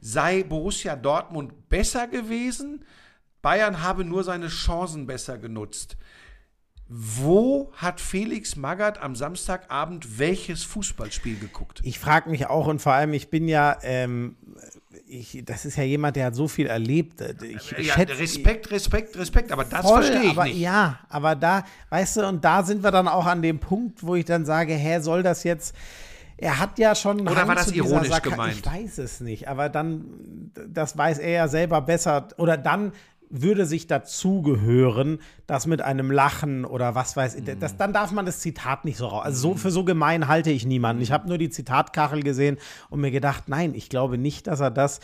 sei 0.00 0.42
Borussia 0.42 0.96
Dortmund 0.96 1.68
besser 1.68 2.06
gewesen, 2.08 2.84
Bayern 3.46 3.80
habe 3.80 4.04
nur 4.04 4.24
seine 4.24 4.48
Chancen 4.48 5.06
besser 5.06 5.38
genutzt. 5.38 5.96
Wo 6.88 7.70
hat 7.74 8.00
Felix 8.00 8.56
Magath 8.56 9.00
am 9.00 9.14
Samstagabend 9.14 10.18
welches 10.18 10.64
Fußballspiel 10.64 11.38
geguckt? 11.38 11.80
Ich 11.84 12.00
frage 12.00 12.28
mich 12.28 12.48
auch 12.48 12.66
und 12.66 12.82
vor 12.82 12.92
allem, 12.94 13.12
ich 13.12 13.30
bin 13.30 13.46
ja, 13.46 13.76
ähm, 13.82 14.34
ich, 15.06 15.42
das 15.44 15.64
ist 15.64 15.76
ja 15.76 15.84
jemand, 15.84 16.16
der 16.16 16.26
hat 16.26 16.34
so 16.34 16.48
viel 16.48 16.66
erlebt. 16.66 17.20
Ich, 17.20 17.70
Ja, 17.70 17.94
schätze- 17.94 18.18
Respekt, 18.18 18.72
Respekt, 18.72 19.16
Respekt, 19.16 19.52
aber 19.52 19.64
das 19.64 19.82
Voll, 19.82 20.02
verstehe 20.02 20.24
ich 20.24 20.30
aber 20.30 20.44
nicht. 20.46 20.58
ja, 20.58 20.98
aber 21.08 21.36
da, 21.36 21.64
weißt 21.90 22.16
du, 22.16 22.26
und 22.26 22.44
da 22.44 22.64
sind 22.64 22.82
wir 22.82 22.90
dann 22.90 23.06
auch 23.06 23.26
an 23.26 23.42
dem 23.42 23.60
Punkt, 23.60 24.02
wo 24.04 24.16
ich 24.16 24.24
dann 24.24 24.44
sage, 24.44 24.74
hä, 24.74 24.98
soll 24.98 25.22
das 25.22 25.44
jetzt 25.44 25.72
er 26.38 26.58
hat 26.58 26.78
ja 26.78 26.94
schon 26.94 27.20
Oder 27.22 27.36
Hang 27.36 27.48
war 27.48 27.54
das 27.54 27.72
ironisch 27.72 28.20
gemeint? 28.20 28.56
Ich 28.58 28.66
weiß 28.66 28.98
es 28.98 29.20
nicht, 29.20 29.48
aber 29.48 29.70
dann, 29.70 30.50
das 30.68 30.98
weiß 30.98 31.18
er 31.18 31.30
ja 31.30 31.48
selber 31.48 31.80
besser. 31.80 32.28
Oder 32.36 32.58
dann 32.58 32.92
würde 33.30 33.66
sich 33.66 33.86
dazugehören, 33.86 35.18
das 35.46 35.66
mit 35.66 35.82
einem 35.82 36.10
Lachen 36.10 36.64
oder 36.64 36.94
was 36.94 37.16
weiß 37.16 37.34
ich, 37.36 37.46
Mhm. 37.46 37.60
das, 37.60 37.76
dann 37.76 37.92
darf 37.92 38.12
man 38.12 38.26
das 38.26 38.40
Zitat 38.40 38.84
nicht 38.84 38.96
so 38.98 39.06
raus. 39.06 39.24
Also 39.24 39.50
so, 39.50 39.54
für 39.56 39.70
so 39.70 39.84
gemein 39.84 40.28
halte 40.28 40.50
ich 40.50 40.64
niemanden. 40.66 41.02
Ich 41.02 41.12
habe 41.12 41.28
nur 41.28 41.38
die 41.38 41.50
Zitatkachel 41.50 42.22
gesehen 42.22 42.58
und 42.90 43.00
mir 43.00 43.10
gedacht, 43.10 43.44
nein, 43.48 43.74
ich 43.74 43.88
glaube 43.88 44.18
nicht, 44.18 44.46
dass 44.46 44.60
er 44.60 44.70
das 44.70 45.00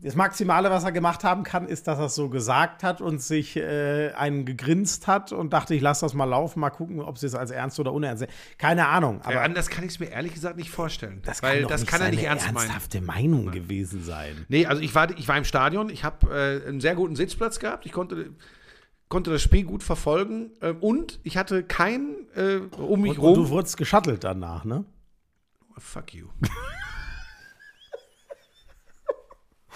das 0.00 0.14
Maximale, 0.14 0.70
was 0.70 0.84
er 0.84 0.92
gemacht 0.92 1.24
haben 1.24 1.42
kann, 1.42 1.66
ist, 1.66 1.88
dass 1.88 1.98
er 1.98 2.04
es 2.06 2.14
so 2.14 2.28
gesagt 2.28 2.82
hat 2.84 3.00
und 3.00 3.20
sich 3.20 3.56
äh, 3.56 4.12
einen 4.12 4.44
gegrinst 4.44 5.06
hat 5.08 5.32
und 5.32 5.52
dachte, 5.52 5.74
ich 5.74 5.82
lasse 5.82 6.02
das 6.06 6.14
mal 6.14 6.24
laufen, 6.24 6.60
mal 6.60 6.70
gucken, 6.70 7.00
ob 7.00 7.18
sie 7.18 7.26
es 7.26 7.34
als 7.34 7.50
ernst 7.50 7.80
oder 7.80 7.92
unernst 7.92 8.20
sehen. 8.20 8.30
Keine 8.58 8.86
Ahnung. 8.86 9.20
Aber 9.22 9.34
Ja, 9.34 9.42
anders 9.42 9.68
kann 9.70 9.82
ich 9.84 9.90
es 9.90 9.98
mir 9.98 10.06
ehrlich 10.10 10.34
gesagt 10.34 10.56
nicht 10.56 10.70
vorstellen. 10.70 11.20
das 11.24 11.42
weil 11.42 11.62
kann 11.62 11.68
das 11.70 11.80
nicht 11.80 11.90
kann 11.90 12.00
er 12.00 12.10
nicht 12.10 12.22
ernst 12.22 12.46
meinen. 12.46 12.56
ernsthafte 12.58 13.00
Meinung 13.00 13.50
gewesen 13.50 14.04
sein. 14.04 14.44
Nee, 14.48 14.66
also 14.66 14.80
ich 14.82 14.94
war, 14.94 15.10
ich 15.18 15.26
war 15.26 15.36
im 15.36 15.44
Stadion, 15.44 15.90
ich 15.90 16.04
habe 16.04 16.62
äh, 16.64 16.68
einen 16.68 16.80
sehr 16.80 16.94
guten 16.94 17.16
Sitzplatz 17.16 17.58
gehabt, 17.58 17.84
ich 17.84 17.90
konnte, 17.92 18.30
konnte 19.08 19.32
das 19.32 19.42
Spiel 19.42 19.64
gut 19.64 19.82
verfolgen 19.82 20.52
äh, 20.60 20.70
und 20.72 21.18
ich 21.24 21.36
hatte 21.36 21.64
keinen 21.64 22.14
äh, 22.36 22.58
um 22.76 23.00
mich 23.02 23.18
Und, 23.18 23.24
und 23.26 23.34
du 23.34 23.40
rum. 23.42 23.48
wurdest 23.50 23.76
geschattelt 23.76 24.22
danach, 24.22 24.64
ne? 24.64 24.84
Fuck 25.78 26.14
you. 26.14 26.26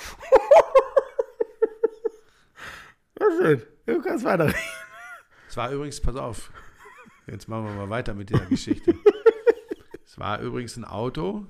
Ja, 3.21 3.27
schön. 3.39 3.63
Du 3.87 4.03
kannst 4.03 4.25
weiterreden. 4.25 4.59
Es 5.49 5.57
war 5.57 5.71
übrigens, 5.71 6.01
pass 6.01 6.17
auf, 6.17 6.51
jetzt 7.27 7.49
machen 7.49 7.67
wir 7.67 7.73
mal 7.73 7.91
weiter 7.91 8.15
mit 8.15 8.31
der 8.31 8.41
Geschichte. 8.41 8.95
es 10.05 10.19
war 10.19 10.41
übrigens 10.41 10.77
ein 10.77 10.85
Auto. 10.85 11.47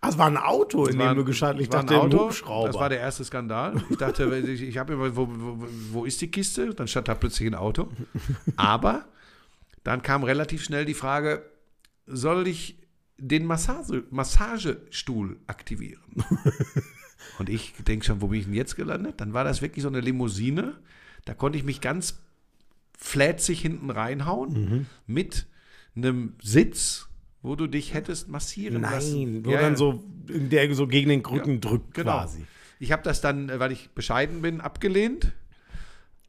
Das 0.00 0.16
war 0.16 0.26
ein 0.26 0.36
Auto, 0.36 0.86
in 0.86 0.98
Es 0.98 1.06
dem 1.06 1.16
du 1.16 1.24
geschattelt 1.24 1.60
es 1.60 1.64
Ich 1.64 1.70
dachte, 1.70 1.94
ein 1.94 2.00
Auto, 2.00 2.26
Hubschrauber. 2.26 2.68
Das 2.68 2.76
war 2.76 2.88
der 2.88 3.00
erste 3.00 3.24
Skandal. 3.24 3.82
Ich 3.90 3.96
dachte, 3.96 4.24
ich, 4.38 4.62
ich 4.62 4.78
habe 4.78 4.94
immer, 4.94 5.14
wo, 5.16 5.28
wo, 5.28 5.68
wo 5.92 6.04
ist 6.04 6.20
die 6.20 6.30
Kiste? 6.30 6.74
Dann 6.74 6.88
stand 6.88 7.08
da 7.08 7.14
plötzlich 7.14 7.48
ein 7.48 7.54
Auto. 7.54 7.88
Aber 8.56 9.04
dann 9.84 10.02
kam 10.02 10.24
relativ 10.24 10.64
schnell 10.64 10.84
die 10.84 10.94
Frage, 10.94 11.48
soll 12.06 12.46
ich 12.48 12.78
den 13.18 13.44
Massage, 13.44 14.04
Massagestuhl 14.10 15.38
aktivieren? 15.46 16.02
Und 17.38 17.48
ich 17.48 17.74
denke 17.86 18.04
schon, 18.04 18.20
wo 18.20 18.28
bin 18.28 18.40
ich 18.40 18.46
denn 18.46 18.54
jetzt 18.54 18.74
gelandet? 18.76 19.20
Dann 19.20 19.32
war 19.32 19.44
das 19.44 19.62
wirklich 19.62 19.82
so 19.82 19.88
eine 19.88 20.00
Limousine. 20.00 20.74
Da 21.24 21.34
konnte 21.34 21.56
ich 21.58 21.64
mich 21.64 21.80
ganz 21.80 22.20
flätzig 22.96 23.60
hinten 23.60 23.90
reinhauen 23.90 24.52
Mhm. 24.52 24.86
mit 25.06 25.46
einem 25.94 26.34
Sitz, 26.42 27.08
wo 27.42 27.54
du 27.54 27.66
dich 27.68 27.94
hättest 27.94 28.28
massieren 28.28 28.82
lassen. 28.82 29.22
Nein, 29.34 29.44
wo 29.44 29.50
Ja, 29.50 29.60
dann 29.60 29.72
ja. 29.72 29.76
so, 29.78 30.02
der 30.28 30.74
so 30.74 30.86
gegen 30.88 31.08
den 31.10 31.24
Rücken 31.24 31.60
drückt 31.60 31.94
Genau. 31.94 32.12
quasi. 32.18 32.44
Ich 32.80 32.90
habe 32.92 33.02
das 33.02 33.20
dann, 33.20 33.48
äh, 33.48 33.58
weil 33.60 33.72
ich 33.72 33.90
bescheiden 33.90 34.42
bin, 34.42 34.60
abgelehnt. 34.60 35.32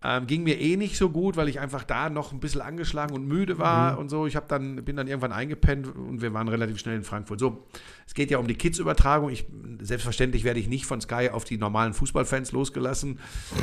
Ähm, 0.01 0.27
ging 0.27 0.43
mir 0.43 0.57
eh 0.61 0.77
nicht 0.77 0.97
so 0.97 1.09
gut, 1.09 1.35
weil 1.35 1.49
ich 1.49 1.59
einfach 1.59 1.83
da 1.83 2.09
noch 2.09 2.31
ein 2.31 2.39
bisschen 2.39 2.61
angeschlagen 2.61 3.13
und 3.13 3.27
müde 3.27 3.57
war 3.57 3.93
Mhm. 3.93 3.97
und 3.99 4.09
so. 4.09 4.27
Ich 4.27 4.37
dann, 4.47 4.85
bin 4.85 4.95
dann 4.95 5.07
irgendwann 5.07 5.33
eingepennt 5.33 5.93
und 5.93 6.21
wir 6.21 6.33
waren 6.33 6.47
relativ 6.47 6.79
schnell 6.79 6.95
in 6.95 7.03
Frankfurt. 7.03 7.37
So, 7.41 7.65
es 8.07 8.13
geht 8.13 8.31
ja 8.31 8.37
um 8.37 8.47
die 8.47 8.55
Kids-Übertragung. 8.55 9.29
Ich, 9.29 9.45
selbstverständlich 9.81 10.45
werde 10.45 10.61
ich 10.61 10.69
nicht 10.69 10.85
von 10.85 11.01
Sky 11.01 11.29
auf 11.31 11.43
die 11.43 11.57
normalen 11.57 11.93
Fußballfans 11.93 12.53
losgelassen. 12.53 13.19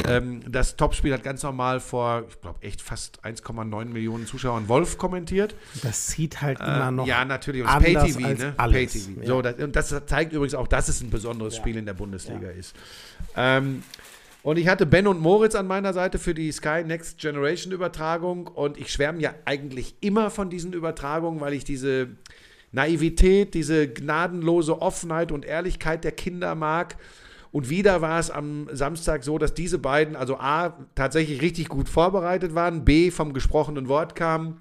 Ähm, 0.06 0.42
das 0.46 0.76
Topspiel 0.76 1.14
hat 1.14 1.22
ganz 1.22 1.42
normal 1.42 1.80
vor, 1.80 2.24
ich 2.28 2.38
glaube, 2.42 2.60
echt 2.60 2.82
fast 2.82 3.24
1,9 3.24 3.86
Millionen 3.86 4.26
Zuschauern 4.26 4.68
Wolf 4.68 4.98
kommentiert. 4.98 5.54
Das 5.82 6.08
sieht 6.08 6.42
halt 6.42 6.60
immer 6.60 6.90
noch. 6.90 7.06
Äh, 7.06 7.10
ja, 7.10 7.24
natürlich. 7.24 7.62
Und 7.62 7.68
Pay-TV, 7.68 8.26
als 8.26 8.38
ne? 8.40 8.52
Pay-TV. 8.58 9.20
Ja. 9.22 9.26
So, 9.26 9.40
das, 9.40 9.54
und 9.56 9.74
das 9.74 10.02
zeigt 10.04 10.34
übrigens 10.34 10.54
auch, 10.54 10.68
dass 10.68 10.88
es 10.88 11.00
ein 11.00 11.08
besonderes 11.08 11.56
Spiel 11.56 11.78
in 11.78 11.86
der 11.86 11.94
Bundesliga 11.94 12.50
ist. 12.50 12.76
Ähm, 13.36 13.82
und 14.46 14.58
ich 14.58 14.68
hatte 14.68 14.86
Ben 14.86 15.08
und 15.08 15.20
Moritz 15.20 15.56
an 15.56 15.66
meiner 15.66 15.92
Seite 15.92 16.20
für 16.20 16.32
die 16.32 16.52
Sky 16.52 16.84
Next 16.84 17.18
Generation 17.18 17.72
Übertragung 17.72 18.46
und 18.46 18.78
ich 18.78 18.92
schwärme 18.92 19.20
ja 19.20 19.34
eigentlich 19.44 19.96
immer 20.02 20.30
von 20.30 20.50
diesen 20.50 20.72
Übertragungen, 20.72 21.40
weil 21.40 21.52
ich 21.52 21.64
diese 21.64 22.10
Naivität, 22.70 23.54
diese 23.54 23.88
gnadenlose 23.88 24.80
Offenheit 24.80 25.32
und 25.32 25.44
Ehrlichkeit 25.44 26.04
der 26.04 26.12
Kinder 26.12 26.54
mag. 26.54 26.96
Und 27.50 27.70
wieder 27.70 28.02
war 28.02 28.20
es 28.20 28.30
am 28.30 28.68
Samstag 28.70 29.24
so, 29.24 29.36
dass 29.36 29.52
diese 29.52 29.80
beiden, 29.80 30.14
also 30.14 30.36
A, 30.38 30.78
tatsächlich 30.94 31.42
richtig 31.42 31.68
gut 31.68 31.88
vorbereitet 31.88 32.54
waren, 32.54 32.84
B, 32.84 33.10
vom 33.10 33.32
gesprochenen 33.32 33.88
Wort 33.88 34.14
kamen 34.14 34.60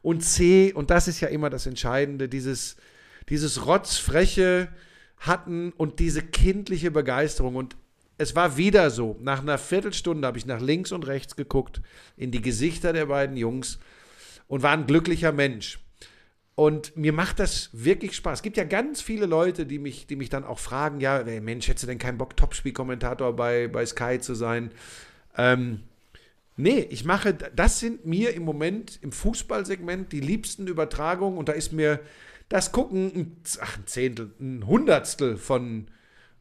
und 0.00 0.22
C, 0.22 0.72
und 0.72 0.88
das 0.88 1.08
ist 1.08 1.20
ja 1.20 1.28
immer 1.28 1.50
das 1.50 1.66
Entscheidende, 1.66 2.30
dieses, 2.30 2.76
dieses 3.28 3.66
rotzfreche 3.66 4.68
hatten 5.18 5.74
und 5.76 5.98
diese 5.98 6.22
kindliche 6.22 6.90
Begeisterung. 6.90 7.56
Und 7.56 7.76
es 8.18 8.34
war 8.34 8.56
wieder 8.56 8.90
so, 8.90 9.16
nach 9.20 9.42
einer 9.42 9.58
Viertelstunde 9.58 10.26
habe 10.26 10.38
ich 10.38 10.46
nach 10.46 10.60
links 10.60 10.92
und 10.92 11.06
rechts 11.06 11.36
geguckt, 11.36 11.82
in 12.16 12.30
die 12.30 12.40
Gesichter 12.40 12.92
der 12.92 13.06
beiden 13.06 13.36
Jungs 13.36 13.78
und 14.48 14.62
war 14.62 14.72
ein 14.72 14.86
glücklicher 14.86 15.32
Mensch. 15.32 15.78
Und 16.54 16.96
mir 16.96 17.12
macht 17.12 17.38
das 17.38 17.68
wirklich 17.72 18.16
Spaß. 18.16 18.38
Es 18.38 18.42
gibt 18.42 18.56
ja 18.56 18.64
ganz 18.64 19.02
viele 19.02 19.26
Leute, 19.26 19.66
die 19.66 19.78
mich, 19.78 20.06
die 20.06 20.16
mich 20.16 20.30
dann 20.30 20.44
auch 20.44 20.58
fragen, 20.58 21.00
ja, 21.00 21.18
ey, 21.18 21.42
Mensch, 21.42 21.68
hättest 21.68 21.82
du 21.82 21.86
denn 21.88 21.98
keinen 21.98 22.16
Bock, 22.16 22.34
Topspielkommentator 22.34 23.36
bei, 23.36 23.68
bei 23.68 23.84
Sky 23.84 24.18
zu 24.18 24.34
sein? 24.34 24.70
Ähm, 25.36 25.82
nee, 26.56 26.86
ich 26.88 27.04
mache, 27.04 27.34
das 27.34 27.80
sind 27.80 28.06
mir 28.06 28.32
im 28.32 28.44
Moment 28.44 28.98
im 29.02 29.12
Fußballsegment 29.12 30.12
die 30.12 30.20
liebsten 30.20 30.66
Übertragungen 30.66 31.36
und 31.36 31.50
da 31.50 31.52
ist 31.52 31.74
mir 31.74 32.00
das 32.48 32.72
Gucken, 32.72 33.36
ach, 33.60 33.76
ein 33.76 33.86
Zehntel, 33.86 34.32
ein 34.40 34.66
Hundertstel 34.66 35.36
von, 35.36 35.88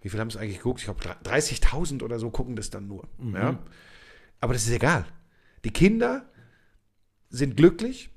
wie 0.06 0.10
viel 0.10 0.20
haben 0.20 0.28
es 0.28 0.38
eigentlich 0.38 0.58
geguckt? 0.58 0.82
Ich 0.82 0.86
glaube, 0.86 1.02
30.000 1.02 2.04
oder 2.04 2.20
so 2.20 2.30
gucken 2.30 2.56
das 2.56 2.70
dann 2.70 2.88
nur. 2.88 3.08
Ja? 3.34 3.58
Aber 4.40 4.54
das 4.54 4.68
ist 4.68 4.72
egal. 4.72 5.04
Die 5.64 5.72
Kinder 5.72 6.30
sind 7.32 7.58
glücklich. 7.58 8.12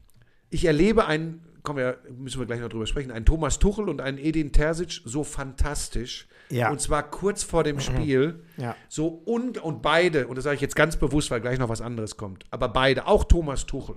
Ich 0.50 0.66
erlebe 0.66 1.06
einen, 1.06 1.40
kommen 1.62 1.78
wir, 1.78 1.98
müssen 2.14 2.40
wir 2.40 2.46
gleich 2.46 2.60
noch 2.60 2.68
drüber 2.68 2.86
sprechen, 2.86 3.10
einen 3.10 3.24
Thomas 3.24 3.58
Tuchel 3.58 3.88
und 3.88 4.02
einen 4.02 4.18
Edin 4.18 4.52
Terzic 4.52 5.00
so 5.02 5.24
fantastisch. 5.24 6.28
Ja. 6.50 6.70
Und 6.70 6.82
zwar 6.82 7.10
kurz 7.10 7.42
vor 7.42 7.64
dem 7.64 7.80
Spiel. 7.80 8.44
Ja. 8.58 8.74
So 8.88 9.22
un 9.24 9.56
und 9.56 9.82
beide, 9.82 10.26
und 10.26 10.34
das 10.34 10.42
sage 10.42 10.56
ich 10.56 10.60
jetzt 10.60 10.74
ganz 10.74 10.96
bewusst, 10.96 11.30
weil 11.30 11.40
gleich 11.40 11.60
noch 11.60 11.68
was 11.68 11.80
anderes 11.80 12.16
kommt, 12.16 12.44
aber 12.50 12.68
beide, 12.68 13.06
auch 13.06 13.22
Thomas 13.22 13.66
Tuchel, 13.66 13.94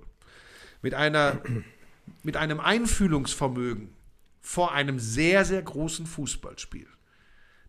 mit 0.84 0.94
einer, 0.94 1.42
mit 2.22 2.38
einem 2.38 2.60
Einfühlungsvermögen 2.60 3.90
vor 4.40 4.72
einem 4.72 5.00
sehr, 5.00 5.46
sehr 5.46 5.64
großen 5.64 6.06
Fußballspiel, 6.06 6.86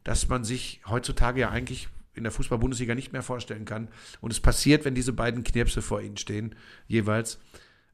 das 0.05 0.29
man 0.29 0.45
sich 0.45 0.81
heutzutage 0.87 1.41
ja 1.41 1.51
eigentlich 1.51 1.89
in 2.15 2.25
der 2.25 2.33
Fußball-Bundesliga 2.33 2.95
nicht 2.95 3.13
mehr 3.13 3.23
vorstellen 3.23 3.65
kann. 3.65 3.89
Und 4.21 4.33
es 4.33 4.41
passiert, 4.41 4.85
wenn 4.85 4.95
diese 4.95 5.13
beiden 5.13 5.45
Knirpse 5.45 5.83
vor 5.83 6.01
ihnen 6.01 6.17
stehen, 6.17 6.55
jeweils. 6.87 7.39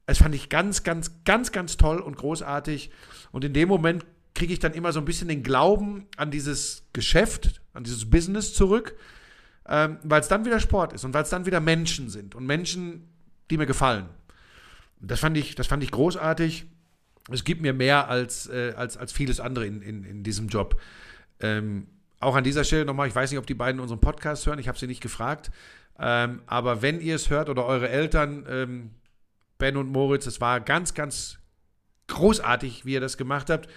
Das 0.05 0.17
fand 0.17 0.35
ich 0.35 0.49
ganz, 0.49 0.83
ganz, 0.83 1.23
ganz, 1.23 1.51
ganz 1.51 1.77
toll 1.77 1.99
und 1.99 2.17
großartig. 2.17 2.91
Und 3.31 3.45
in 3.45 3.53
dem 3.53 3.69
Moment 3.69 4.05
kriege 4.33 4.53
ich 4.53 4.59
dann 4.59 4.73
immer 4.73 4.91
so 4.91 4.99
ein 4.99 5.05
bisschen 5.05 5.27
den 5.27 5.43
Glauben 5.43 6.07
an 6.17 6.31
dieses 6.31 6.83
Geschäft, 6.93 7.61
an 7.73 7.83
dieses 7.83 8.09
Business 8.09 8.53
zurück, 8.53 8.95
ähm, 9.67 9.99
weil 10.03 10.21
es 10.21 10.27
dann 10.27 10.45
wieder 10.45 10.59
Sport 10.59 10.93
ist 10.93 11.05
und 11.05 11.13
weil 11.13 11.23
es 11.23 11.29
dann 11.29 11.45
wieder 11.45 11.59
Menschen 11.59 12.09
sind 12.09 12.35
und 12.35 12.45
Menschen, 12.45 13.07
die 13.49 13.57
mir 13.57 13.65
gefallen. 13.65 14.05
Das 14.99 15.19
fand 15.19 15.37
ich, 15.37 15.55
das 15.55 15.67
fand 15.67 15.83
ich 15.83 15.91
großartig. 15.91 16.65
Es 17.31 17.43
gibt 17.43 17.61
mir 17.61 17.73
mehr 17.73 18.09
als, 18.09 18.47
äh, 18.47 18.73
als, 18.75 18.97
als 18.97 19.11
vieles 19.11 19.39
andere 19.39 19.65
in, 19.65 19.81
in, 19.81 20.03
in 20.03 20.23
diesem 20.23 20.47
Job. 20.47 20.79
Ähm, 21.39 21.87
auch 22.19 22.35
an 22.35 22.43
dieser 22.43 22.63
Stelle 22.63 22.85
nochmal, 22.85 23.07
ich 23.07 23.15
weiß 23.15 23.31
nicht, 23.31 23.39
ob 23.39 23.47
die 23.47 23.53
beiden 23.53 23.79
unseren 23.79 23.99
Podcast 24.01 24.45
hören, 24.45 24.59
ich 24.59 24.67
habe 24.67 24.77
sie 24.77 24.87
nicht 24.87 25.01
gefragt. 25.01 25.51
Ähm, 25.99 26.41
aber 26.47 26.81
wenn 26.81 27.01
ihr 27.01 27.15
es 27.15 27.29
hört 27.29 27.49
oder 27.49 27.65
eure 27.65 27.89
Eltern, 27.89 28.45
ähm, 28.49 28.91
Ben 29.57 29.75
und 29.77 29.91
Moritz, 29.91 30.25
es 30.25 30.39
war 30.39 30.61
ganz, 30.61 30.93
ganz 30.93 31.39
großartig, 32.07 32.85
wie 32.85 32.93
ihr 32.93 33.01
das 33.01 33.17
gemacht 33.17 33.49
habt. 33.49 33.69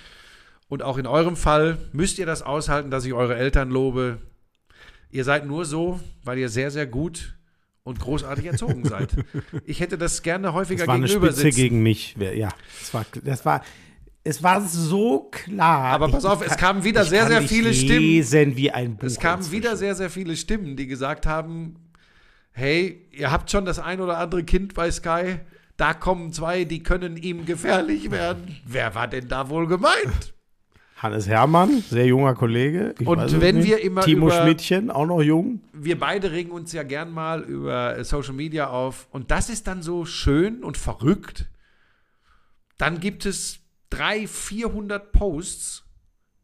Und 0.68 0.82
auch 0.82 0.96
in 0.98 1.06
eurem 1.06 1.36
Fall 1.36 1.78
müsst 1.92 2.18
ihr 2.18 2.26
das 2.26 2.42
aushalten, 2.42 2.90
dass 2.90 3.04
ich 3.04 3.12
eure 3.12 3.36
Eltern 3.36 3.70
lobe. 3.70 4.18
Ihr 5.10 5.24
seid 5.24 5.44
nur 5.46 5.64
so, 5.64 6.00
weil 6.24 6.38
ihr 6.38 6.48
sehr, 6.48 6.70
sehr 6.70 6.86
gut 6.86 7.36
und 7.82 8.00
großartig 8.00 8.46
erzogen 8.46 8.84
seid. 8.84 9.14
Ich 9.66 9.80
hätte 9.80 9.98
das 9.98 10.22
gerne 10.22 10.52
häufiger 10.52 10.80
Das 10.80 10.88
war 10.88 10.94
eine 10.94 11.06
gegenüber 11.06 11.26
Spitze 11.26 11.42
sitzen. 11.42 11.56
gegen 11.56 11.82
mich. 11.82 12.16
Ja, 12.18 12.48
das 12.80 12.94
war, 12.94 13.04
das 13.22 13.44
war, 13.44 13.62
es 14.24 14.42
war 14.42 14.60
so 14.60 15.28
klar. 15.30 15.86
Aber 15.92 16.08
pass 16.08 16.24
auf, 16.24 16.44
es 16.46 16.56
kamen 16.56 16.84
wieder 16.84 17.02
ich 17.02 17.08
sehr, 17.08 17.26
sehr 17.26 17.42
viele 17.42 17.74
Stimmen. 17.74 17.98
lesen 18.00 18.56
wie 18.56 18.70
ein 18.70 18.96
Buch. 18.96 19.04
Es 19.06 19.18
kamen 19.18 19.38
inzwischen. 19.38 19.56
wieder 19.62 19.76
sehr, 19.76 19.94
sehr 19.94 20.10
viele 20.10 20.36
Stimmen, 20.36 20.76
die 20.76 20.86
gesagt 20.86 21.26
haben, 21.26 21.76
hey, 22.52 23.06
ihr 23.12 23.30
habt 23.32 23.50
schon 23.50 23.64
das 23.64 23.78
ein 23.78 24.00
oder 24.00 24.18
andere 24.18 24.44
Kind 24.44 24.74
bei 24.74 24.90
Sky, 24.90 25.40
da 25.76 25.94
kommen 25.94 26.32
zwei, 26.32 26.64
die 26.64 26.82
können 26.82 27.16
ihm 27.16 27.46
gefährlich 27.46 28.10
werden. 28.10 28.56
Wer 28.66 28.94
war 28.94 29.08
denn 29.08 29.26
da 29.28 29.48
wohl 29.48 29.66
gemeint? 29.66 30.34
Hannes 30.98 31.26
Hermann, 31.26 31.82
sehr 31.90 32.06
junger 32.06 32.36
Kollege. 32.36 32.94
Ich 33.00 33.06
Und 33.08 33.40
wenn 33.40 33.56
nicht. 33.56 33.66
wir 33.66 33.80
immer 33.82 34.02
Timo 34.02 34.26
über- 34.28 34.42
Schmidtchen, 34.42 34.88
auch 34.92 35.06
noch 35.06 35.20
jung. 35.20 35.60
Wir 35.72 35.98
beide 35.98 36.30
regen 36.30 36.52
uns 36.52 36.72
ja 36.72 36.84
gern 36.84 37.10
mal 37.10 37.40
über 37.42 37.98
äh, 37.98 38.04
Social 38.04 38.34
Media 38.34 38.68
auf 38.68 39.08
und 39.10 39.32
das 39.32 39.50
ist 39.50 39.66
dann 39.66 39.82
so 39.82 40.04
schön 40.04 40.62
und 40.62 40.76
verrückt. 40.76 41.46
Dann 42.78 43.00
gibt 43.00 43.26
es 43.26 43.58
300, 43.92 44.28
400 44.28 45.12
Posts 45.12 45.84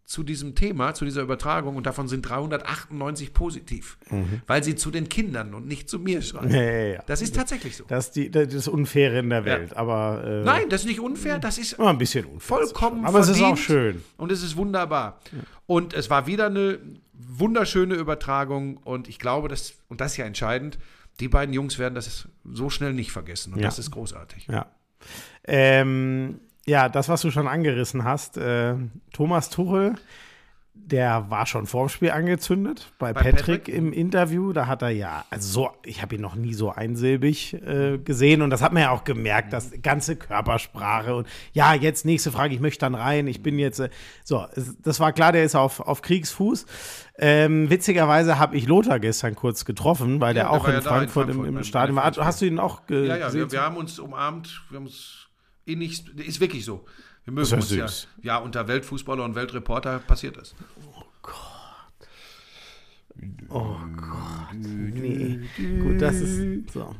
zu 0.08 0.22
diesem 0.22 0.54
Thema, 0.54 0.94
zu 0.94 1.04
dieser 1.04 1.20
Übertragung 1.20 1.76
und 1.76 1.84
davon 1.84 2.08
sind 2.08 2.22
398 2.22 3.34
positiv, 3.34 3.98
weil 4.46 4.64
sie 4.64 4.74
zu 4.74 4.90
den 4.90 5.10
Kindern 5.10 5.52
und 5.52 5.66
nicht 5.66 5.90
zu 5.90 5.98
mir 5.98 6.22
schreiben. 6.22 6.50
Ja, 6.50 6.62
ja, 6.62 6.84
ja. 6.94 7.02
Das 7.06 7.20
ist 7.20 7.34
tatsächlich 7.34 7.76
so. 7.76 7.84
Das 7.88 8.06
ist 8.06 8.16
die, 8.16 8.30
das 8.30 8.54
ist 8.54 8.68
Unfaire 8.68 9.18
in 9.18 9.28
der 9.28 9.44
Welt. 9.44 9.76
Aber 9.76 10.24
äh, 10.24 10.44
Nein, 10.44 10.70
das 10.70 10.80
ist 10.80 10.86
nicht 10.86 11.00
unfair, 11.00 11.38
das 11.38 11.58
ist 11.58 11.74
immer 11.74 11.90
ein 11.90 11.98
bisschen 11.98 12.24
unfair. 12.24 12.56
vollkommen 12.56 13.04
Aber 13.04 13.18
es 13.18 13.28
ist 13.28 13.42
auch 13.42 13.58
schön. 13.58 14.02
Und 14.16 14.32
es 14.32 14.42
ist 14.42 14.56
wunderbar. 14.56 15.20
Und 15.66 15.92
es 15.92 16.08
war 16.08 16.26
wieder 16.26 16.46
eine 16.46 16.78
wunderschöne 17.12 17.94
Übertragung 17.94 18.78
und 18.78 19.08
ich 19.08 19.18
glaube, 19.18 19.48
dass, 19.48 19.74
und 19.88 20.00
das 20.00 20.12
ist 20.12 20.16
ja 20.16 20.24
entscheidend, 20.24 20.78
die 21.20 21.28
beiden 21.28 21.52
Jungs 21.52 21.78
werden 21.78 21.94
das 21.94 22.28
so 22.44 22.70
schnell 22.70 22.94
nicht 22.94 23.12
vergessen 23.12 23.52
und 23.52 23.62
das 23.62 23.78
ist 23.78 23.90
großartig. 23.90 24.46
Ja. 24.46 24.72
Ähm, 25.44 26.40
ja, 26.68 26.88
das, 26.88 27.08
was 27.08 27.22
du 27.22 27.30
schon 27.30 27.48
angerissen 27.48 28.04
hast, 28.04 28.36
äh, 28.36 28.74
Thomas 29.12 29.48
Tuchel, 29.50 29.94
der 30.74 31.26
war 31.28 31.44
schon 31.44 31.66
vorm 31.66 31.88
Spiel 31.88 32.10
angezündet 32.12 32.92
bei, 32.98 33.12
Bei 33.12 33.22
Patrick, 33.22 33.64
Patrick? 33.64 33.68
im 33.68 33.92
Interview. 33.92 34.52
Da 34.52 34.66
hat 34.66 34.80
er 34.82 34.90
ja, 34.90 35.24
also 35.28 35.48
so, 35.48 35.70
ich 35.84 36.00
habe 36.02 36.14
ihn 36.14 36.20
noch 36.22 36.34
nie 36.34 36.54
so 36.54 36.70
einsilbig 36.70 37.54
äh, 37.54 37.98
gesehen 37.98 38.42
und 38.42 38.50
das 38.50 38.62
hat 38.62 38.72
man 38.72 38.82
ja 38.82 38.90
auch 38.90 39.04
gemerkt, 39.04 39.52
das 39.52 39.72
ganze 39.82 40.16
Körpersprache 40.16 41.14
und 41.16 41.26
ja, 41.52 41.74
jetzt 41.74 42.06
nächste 42.06 42.30
Frage, 42.32 42.54
ich 42.54 42.60
möchte 42.60 42.80
dann 42.80 42.94
rein, 42.94 43.26
ich 43.26 43.42
bin 43.42 43.58
jetzt, 43.58 43.80
äh, 43.80 43.90
so, 44.24 44.46
das 44.82 45.00
war 45.00 45.12
klar, 45.12 45.32
der 45.32 45.44
ist 45.44 45.56
auf, 45.56 45.80
auf 45.80 46.00
Kriegsfuß. 46.00 46.64
Ähm, 47.18 47.68
witzigerweise 47.68 48.38
habe 48.38 48.56
ich 48.56 48.66
Lothar 48.66 49.00
gestern 49.00 49.34
kurz 49.34 49.64
getroffen, 49.64 50.20
weil 50.20 50.32
der 50.34 50.44
Ja, 50.44 50.50
der 50.50 50.58
auch 50.58 50.64
war 50.64 50.70
in 50.70 50.74
ja 50.76 50.80
da 50.80 50.90
in 50.90 50.96
Frankfurt, 51.08 51.24
Frankfurt 51.26 51.48
im, 51.48 51.56
im 51.58 51.64
Stadion 51.64 51.96
war. 51.96 52.04
Hast 52.16 52.40
du 52.40 52.46
ihn 52.46 52.58
auch 52.60 52.86
ge 52.86 53.08
Ja, 53.08 53.16
ja, 53.16 53.26
gesehen? 53.26 53.40
wir, 53.40 53.52
wir 53.52 53.62
haben 53.62 53.76
uns 53.76 53.98
umarmt, 53.98 54.62
wir 54.70 54.76
haben 54.76 54.86
uns 54.86 55.27
innigst, 55.68 56.08
ist 56.08 56.40
wirklich 56.40 56.64
so. 56.64 56.84
Wir 57.24 57.32
mögen 57.32 57.52
uns 57.54 57.70
ja. 57.70 57.86
süß. 57.86 58.08
Ja, 58.22 58.38
unter 58.38 58.68
Weltfußballer 58.68 59.24
und 59.24 59.34
Weltreporter 59.34 59.98
passiert 59.98 60.36
das. 60.36 60.54
Nee. 64.54 65.40
Gut, 65.80 66.00
das 66.00 66.16
ist 66.16 66.70
so. 66.72 66.94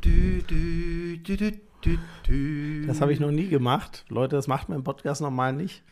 Das 2.87 3.01
habe 3.01 3.13
ich 3.13 3.21
noch 3.21 3.31
nie 3.31 3.49
gemacht. 3.49 4.05
Leute, 4.09 4.37
das 4.37 4.49
macht 4.49 4.69
man 4.69 4.79
im 4.79 4.85
Podcast 4.85 5.21
normal 5.21 5.53
nicht. 5.53 5.83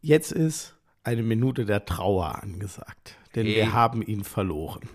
Jetzt 0.00 0.32
ist 0.32 0.74
eine 1.04 1.22
Minute 1.22 1.64
der 1.64 1.84
Trauer 1.84 2.42
angesagt, 2.42 3.16
denn 3.34 3.46
Hey. 3.46 3.56
wir 3.56 3.72
haben 3.72 4.02
ihn 4.02 4.24
verloren. 4.24 4.88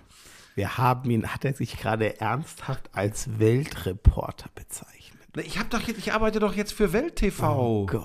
Wir 0.55 0.77
haben 0.77 1.09
ihn, 1.11 1.27
hat 1.27 1.45
er 1.45 1.53
sich 1.53 1.77
gerade 1.77 2.19
ernsthaft 2.19 2.89
als 2.93 3.39
Weltreporter 3.39 4.49
bezeichnet. 4.55 5.16
Ich, 5.35 5.59
hab 5.59 5.69
doch 5.69 5.81
jetzt, 5.81 5.99
ich 5.99 6.13
arbeite 6.13 6.39
doch 6.39 6.55
jetzt 6.55 6.73
für 6.73 6.93
Welt 6.93 7.15
TV. 7.15 7.59
Oh 7.59 7.85
Gott. 7.85 8.03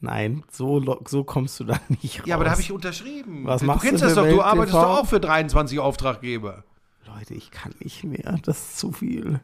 Nein, 0.00 0.44
so, 0.50 0.98
so 1.06 1.24
kommst 1.24 1.60
du 1.60 1.64
da 1.64 1.78
nicht 1.88 2.20
raus. 2.20 2.26
ja, 2.26 2.34
aber 2.36 2.44
da 2.44 2.52
habe 2.52 2.60
ich 2.60 2.72
unterschrieben. 2.72 3.44
Was 3.46 3.60
du 3.60 3.66
machst 3.66 3.82
kennst 3.82 4.02
du 4.02 4.06
das 4.06 4.14
für 4.14 4.20
doch, 4.20 4.26
du 4.28 4.36
Welt 4.36 4.44
arbeitest 4.44 4.74
TV? 4.76 4.82
doch 4.82 4.98
auch 4.98 5.06
für 5.06 5.20
23 5.20 5.78
Auftraggeber. 5.78 6.64
Leute, 7.06 7.34
ich 7.34 7.50
kann 7.50 7.74
nicht 7.80 8.04
mehr. 8.04 8.38
Das 8.44 8.58
ist 8.58 8.78
zu 8.78 8.92
viel. 8.92 9.40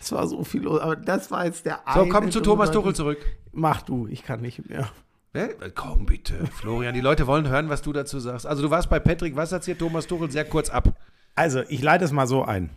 Es 0.00 0.12
war 0.12 0.26
so 0.26 0.44
viel 0.44 0.62
los. 0.62 0.80
Aber 0.80 0.96
das 0.96 1.30
war 1.30 1.44
jetzt 1.44 1.66
der 1.66 1.80
So, 1.92 2.06
komm 2.06 2.30
zu 2.30 2.40
Thomas. 2.40 2.70
Tuchel 2.70 2.94
zurück. 2.94 3.18
Mach 3.52 3.82
du, 3.82 4.06
ich 4.06 4.22
kann 4.22 4.40
nicht 4.40 4.68
mehr. 4.68 4.88
Ne? 5.32 5.50
Komm 5.74 6.06
bitte, 6.06 6.46
Florian. 6.46 6.94
Die 6.94 7.00
Leute 7.00 7.26
wollen 7.26 7.48
hören, 7.48 7.68
was 7.68 7.82
du 7.82 7.92
dazu 7.92 8.18
sagst. 8.20 8.46
Also 8.46 8.62
du 8.62 8.70
warst 8.70 8.90
bei 8.90 8.98
Patrick, 8.98 9.36
was 9.36 9.52
erzählt 9.52 9.78
Thomas 9.78 10.06
Tuchel 10.06 10.30
sehr 10.30 10.44
kurz 10.44 10.70
ab? 10.70 10.96
Also, 11.34 11.62
ich 11.68 11.82
leite 11.82 12.04
es 12.04 12.12
mal 12.12 12.26
so 12.26 12.44
ein. 12.44 12.70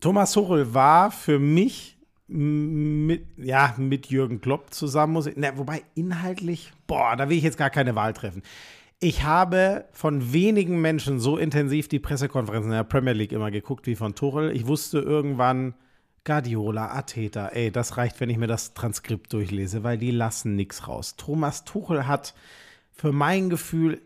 Thomas 0.00 0.32
Tuchel 0.32 0.72
war 0.74 1.10
für 1.10 1.38
mich 1.38 1.97
mit, 2.28 3.26
ja, 3.38 3.74
mit 3.78 4.06
Jürgen 4.06 4.40
Klopp 4.40 4.72
zusammen, 4.72 5.14
muss 5.14 5.26
ich, 5.26 5.34
na, 5.36 5.56
wobei 5.56 5.82
inhaltlich, 5.94 6.72
boah, 6.86 7.16
da 7.16 7.28
will 7.28 7.38
ich 7.38 7.44
jetzt 7.44 7.58
gar 7.58 7.70
keine 7.70 7.94
Wahl 7.94 8.12
treffen. 8.12 8.42
Ich 9.00 9.22
habe 9.22 9.86
von 9.92 10.32
wenigen 10.32 10.80
Menschen 10.80 11.20
so 11.20 11.36
intensiv 11.38 11.88
die 11.88 12.00
Pressekonferenzen 12.00 12.72
in 12.72 12.76
der 12.76 12.84
Premier 12.84 13.12
League 13.12 13.32
immer 13.32 13.50
geguckt 13.50 13.86
wie 13.86 13.94
von 13.94 14.14
Tuchel. 14.14 14.50
Ich 14.50 14.66
wusste 14.66 14.98
irgendwann, 14.98 15.74
Guardiola, 16.24 16.92
Ateta, 16.94 17.48
ey, 17.48 17.70
das 17.70 17.96
reicht, 17.96 18.20
wenn 18.20 18.28
ich 18.28 18.36
mir 18.36 18.48
das 18.48 18.74
Transkript 18.74 19.32
durchlese, 19.32 19.82
weil 19.82 19.96
die 19.96 20.10
lassen 20.10 20.56
nichts 20.56 20.86
raus. 20.86 21.16
Thomas 21.16 21.64
Tuchel 21.64 22.06
hat 22.06 22.34
für 22.92 23.12
mein 23.12 23.48
Gefühl 23.48 24.02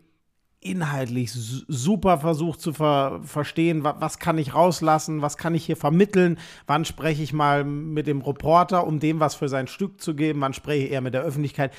inhaltlich 0.63 1.33
su- 1.33 1.65
super 1.69 2.19
versucht 2.19 2.61
zu 2.61 2.73
ver 2.73 3.21
verstehen, 3.25 3.85
wa 3.85 3.97
was 3.99 4.19
kann 4.19 4.39
ich 4.39 4.55
rauslassen, 4.55 5.21
was 5.23 5.37
kann 5.37 5.55
ich 5.55 5.67
hier 5.67 5.77
vermitteln, 5.77 6.39
wann 6.67 6.85
spreche 6.85 7.23
ich 7.23 7.33
mal 7.33 7.65
mit 7.65 8.07
dem 8.07 8.23
Reporter, 8.23 8.87
um 8.87 9.01
dem 9.01 9.21
was 9.21 9.35
für 9.35 9.49
sein 9.49 9.67
Stück 9.67 10.01
zu 10.01 10.15
geben, 10.15 10.41
wann 10.41 10.55
spreche 10.55 10.87
ich 10.87 10.93
eher 10.93 11.01
mit 11.01 11.15
der 11.15 11.23
Öffentlichkeit. 11.23 11.73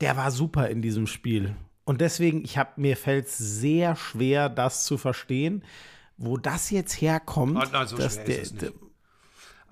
Der 0.00 0.16
war 0.16 0.30
super 0.30 0.68
in 0.68 0.82
diesem 0.82 1.06
Spiel. 1.06 1.54
Und 1.84 2.00
deswegen, 2.00 2.44
ich 2.44 2.58
habe 2.58 2.70
mir 2.76 2.96
fällt 2.96 3.28
sehr 3.28 3.96
schwer, 3.96 4.48
das 4.48 4.84
zu 4.84 4.98
verstehen, 4.98 5.64
wo 6.16 6.36
das 6.36 6.70
jetzt 6.70 7.00
herkommt. 7.00 7.56
Ah, 7.56 7.68
na, 7.72 7.86
so 7.86 7.96
dass 7.96 8.18
es 8.18 8.54
der, 8.54 8.70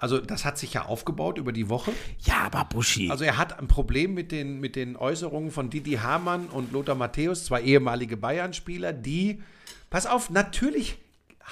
Also 0.00 0.18
das 0.18 0.44
hat 0.44 0.58
sich 0.58 0.72
ja 0.72 0.86
aufgebaut 0.86 1.38
über 1.38 1.52
die 1.52 1.68
Woche. 1.68 1.92
ja, 2.20 2.38
aber 2.46 2.64
Buschi. 2.64 3.10
Also 3.10 3.24
er 3.24 3.36
hat 3.36 3.58
ein 3.58 3.68
Problem 3.68 4.14
mit 4.14 4.32
den, 4.32 4.58
mit 4.58 4.74
den 4.74 4.96
Äußerungen 4.96 5.50
von 5.50 5.70
Didi 5.70 5.92
Hamann 5.92 6.46
und 6.46 6.72
Lothar 6.72 6.94
Matthäus, 6.94 7.44
zwei 7.44 7.62
ehemalige 7.62 8.16
Bayern-Spieler, 8.16 8.92
die, 8.94 9.42
pass 9.90 10.06
auf, 10.06 10.30
natürlich 10.30 10.96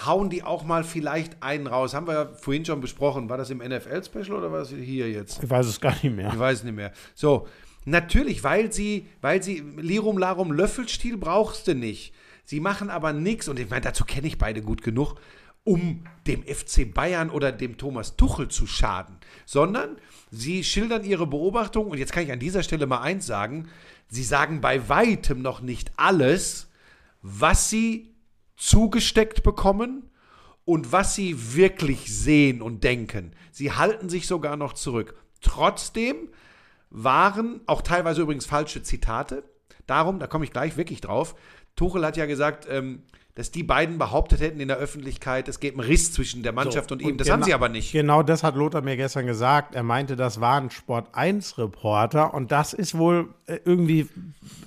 hauen 0.06 0.30
die 0.30 0.42
auch 0.42 0.64
mal 0.64 0.84
vielleicht 0.84 1.42
einen 1.42 1.66
raus. 1.66 1.94
Haben 1.94 2.06
wir 2.06 2.14
ja 2.14 2.26
vorhin 2.26 2.64
schon 2.64 2.80
besprochen. 2.80 3.28
War 3.28 3.36
das 3.36 3.50
im 3.50 3.58
NFL-Special 3.58 4.32
oder 4.32 4.52
war 4.52 4.60
das 4.60 4.70
hier 4.70 5.10
jetzt? 5.10 5.42
ich 5.42 5.50
weiß 5.50 5.66
es 5.66 5.80
gar 5.80 5.92
nicht 5.92 6.14
mehr. 6.14 6.30
Ich 6.32 6.38
weiß 6.38 6.64
nicht 6.64 6.74
mehr. 6.74 6.92
So, 7.14 7.48
natürlich, 7.84 8.44
weil 8.44 8.72
sie, 8.72 9.06
weil 9.20 9.42
sie 9.42 9.62
Lirum 9.76 10.18
Larum 10.18 10.52
Löffelstiel 10.52 11.16
brauchst 11.16 11.68
du 11.68 11.74
nicht. 11.74 12.14
Sie 12.44 12.60
machen 12.60 12.88
aber 12.88 13.12
nichts, 13.12 13.48
und 13.48 13.58
ich 13.58 13.68
meine, 13.68 13.82
dazu 13.82 14.06
kenne 14.06 14.26
ich 14.26 14.38
beide 14.38 14.62
gut 14.62 14.82
genug, 14.82 15.16
um 15.68 16.02
dem 16.26 16.42
FC 16.44 16.94
Bayern 16.94 17.28
oder 17.28 17.52
dem 17.52 17.76
Thomas 17.76 18.16
Tuchel 18.16 18.48
zu 18.48 18.66
schaden, 18.66 19.18
sondern 19.44 19.98
sie 20.30 20.64
schildern 20.64 21.04
ihre 21.04 21.26
Beobachtung, 21.26 21.88
und 21.88 21.98
jetzt 21.98 22.10
kann 22.10 22.22
ich 22.22 22.32
an 22.32 22.38
dieser 22.38 22.62
Stelle 22.62 22.86
mal 22.86 23.02
eins 23.02 23.26
sagen, 23.26 23.68
sie 24.08 24.24
sagen 24.24 24.62
bei 24.62 24.88
weitem 24.88 25.42
noch 25.42 25.60
nicht 25.60 25.92
alles, 25.96 26.70
was 27.20 27.68
sie 27.68 28.14
zugesteckt 28.56 29.42
bekommen 29.42 30.10
und 30.64 30.90
was 30.90 31.14
sie 31.14 31.54
wirklich 31.54 32.16
sehen 32.16 32.62
und 32.62 32.82
denken. 32.82 33.32
Sie 33.52 33.72
halten 33.72 34.08
sich 34.08 34.26
sogar 34.26 34.56
noch 34.56 34.72
zurück. 34.72 35.16
Trotzdem 35.42 36.16
waren 36.88 37.60
auch 37.66 37.82
teilweise 37.82 38.22
übrigens 38.22 38.46
falsche 38.46 38.82
Zitate 38.82 39.44
darum, 39.86 40.18
da 40.18 40.28
komme 40.28 40.46
ich 40.46 40.50
gleich 40.50 40.78
wirklich 40.78 41.02
drauf. 41.02 41.34
Tuchel 41.76 42.06
hat 42.06 42.16
ja 42.16 42.24
gesagt, 42.24 42.66
ähm, 42.70 43.02
dass 43.38 43.52
die 43.52 43.62
beiden 43.62 43.98
behauptet 43.98 44.40
hätten 44.40 44.58
in 44.58 44.66
der 44.66 44.78
Öffentlichkeit, 44.78 45.46
es 45.46 45.60
gäbe 45.60 45.78
einen 45.78 45.88
Riss 45.88 46.12
zwischen 46.12 46.42
der 46.42 46.50
Mannschaft 46.52 46.90
und 46.90 47.00
ihm. 47.00 47.16
Das 47.18 47.30
haben 47.30 47.36
genau- 47.36 47.46
sie 47.46 47.54
aber 47.54 47.68
nicht. 47.68 47.92
Genau 47.92 48.24
das 48.24 48.42
hat 48.42 48.56
Lothar 48.56 48.82
mir 48.82 48.96
gestern 48.96 49.26
gesagt. 49.26 49.76
Er 49.76 49.84
meinte, 49.84 50.16
das 50.16 50.40
war 50.40 50.60
ein 50.60 50.70
Sport 50.70 51.06
1 51.12 51.56
Reporter 51.56 52.34
und 52.34 52.50
das 52.50 52.72
ist 52.72 52.98
wohl 52.98 53.28
äh, 53.46 53.60
irgendwie, 53.64 54.08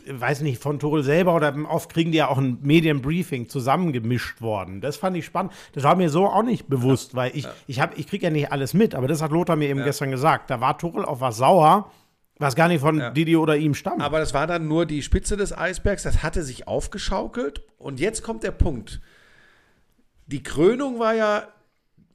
weiß 0.07 0.39
nicht, 0.39 0.61
von 0.61 0.79
Torel 0.79 1.03
selber 1.03 1.35
oder 1.35 1.53
oft 1.67 1.93
kriegen 1.93 2.13
die 2.13 2.19
ja 2.19 2.29
auch 2.29 2.37
ein 2.37 2.59
Medienbriefing 2.61 3.49
zusammengemischt 3.49 4.39
worden. 4.39 4.79
Das 4.79 4.95
fand 4.95 5.17
ich 5.17 5.25
spannend. 5.25 5.51
Das 5.73 5.83
war 5.83 5.97
mir 5.97 6.09
so 6.09 6.27
auch 6.27 6.43
nicht 6.43 6.69
bewusst, 6.69 7.13
weil 7.13 7.35
ich, 7.35 7.45
ich, 7.67 7.81
hab, 7.81 7.99
ich 7.99 8.07
kriege 8.07 8.27
ja 8.27 8.29
nicht 8.29 8.53
alles 8.53 8.73
mit, 8.73 8.95
aber 8.95 9.09
das 9.09 9.21
hat 9.21 9.31
Lothar 9.31 9.57
mir 9.57 9.67
eben 9.67 9.83
gestern 9.83 10.11
gesagt. 10.11 10.49
Da 10.49 10.61
war 10.61 10.77
Torel 10.77 11.03
auf 11.03 11.19
was 11.19 11.35
sauer, 11.35 11.91
was 12.41 12.55
gar 12.55 12.67
nicht 12.67 12.81
von 12.81 13.13
Didi 13.13 13.35
oder 13.37 13.55
ihm 13.55 13.73
stammt. 13.73 14.01
Aber 14.01 14.19
das 14.19 14.33
war 14.33 14.47
dann 14.47 14.67
nur 14.67 14.85
die 14.85 15.01
Spitze 15.03 15.37
des 15.37 15.55
Eisbergs, 15.57 16.03
das 16.03 16.23
hatte 16.23 16.43
sich 16.43 16.67
aufgeschaukelt. 16.67 17.61
Und 17.77 17.99
jetzt 17.99 18.23
kommt 18.23 18.43
der 18.43 18.51
Punkt. 18.51 18.99
Die 20.27 20.43
Krönung 20.43 20.99
war 20.99 21.13
ja 21.13 21.47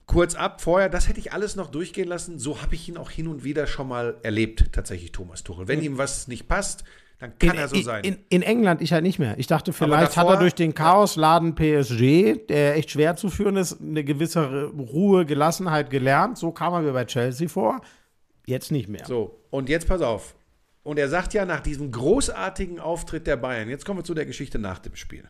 kurz 0.06 0.34
ab 0.34 0.60
vorher, 0.60 0.88
das 0.88 1.08
hätte 1.08 1.18
ich 1.20 1.32
alles 1.32 1.56
noch 1.56 1.70
durchgehen 1.70 2.08
lassen. 2.08 2.38
So 2.38 2.62
habe 2.62 2.74
ich 2.74 2.88
ihn 2.88 2.96
auch 2.96 3.10
hin 3.10 3.26
und 3.28 3.44
wieder 3.44 3.66
schon 3.66 3.88
mal 3.88 4.16
erlebt, 4.22 4.66
tatsächlich, 4.72 5.12
Thomas 5.12 5.42
Tuchel. 5.42 5.68
Wenn 5.68 5.82
ihm 5.82 5.98
was 5.98 6.28
nicht 6.28 6.46
passt, 6.48 6.84
dann 7.18 7.36
kann 7.38 7.50
in, 7.50 7.56
er 7.56 7.68
so 7.68 7.76
in- 7.76 7.82
sein. 7.82 8.04
In, 8.04 8.18
in 8.28 8.42
England 8.42 8.82
ich 8.82 8.92
halt 8.92 9.02
nicht 9.02 9.18
mehr. 9.18 9.38
Ich 9.38 9.46
dachte, 9.46 9.72
vielleicht 9.72 10.16
hat 10.16 10.24
davor- 10.26 10.34
er 10.34 10.38
durch 10.40 10.54
den 10.54 10.74
Chaosladen 10.74 11.54
PSG, 11.54 12.46
der 12.48 12.76
echt 12.76 12.90
schwer 12.90 13.16
zu 13.16 13.30
führen 13.30 13.56
ist, 13.56 13.80
eine 13.80 14.04
gewisse 14.04 14.64
Ruhe, 14.76 15.24
Gelassenheit 15.26 15.90
gelernt. 15.90 16.38
So 16.38 16.52
kam 16.52 16.72
er 16.74 16.82
mir 16.82 16.92
bei 16.92 17.04
Chelsea 17.06 17.48
vor. 17.48 17.80
Jetzt 18.46 18.70
nicht 18.70 18.88
mehr. 18.88 19.04
So, 19.06 19.42
und 19.50 19.68
jetzt 19.68 19.86
pass 19.86 20.00
auf. 20.00 20.34
Und 20.82 20.98
er 20.98 21.08
sagt 21.08 21.34
ja 21.34 21.44
nach 21.44 21.60
diesem 21.60 21.90
großartigen 21.90 22.78
Auftritt 22.78 23.26
der 23.26 23.36
Bayern, 23.36 23.68
jetzt 23.68 23.84
kommen 23.84 23.98
wir 23.98 24.04
zu 24.04 24.14
der 24.14 24.24
Geschichte 24.24 24.58
nach 24.58 24.78
dem 24.78 24.94
Spiel, 24.94 25.24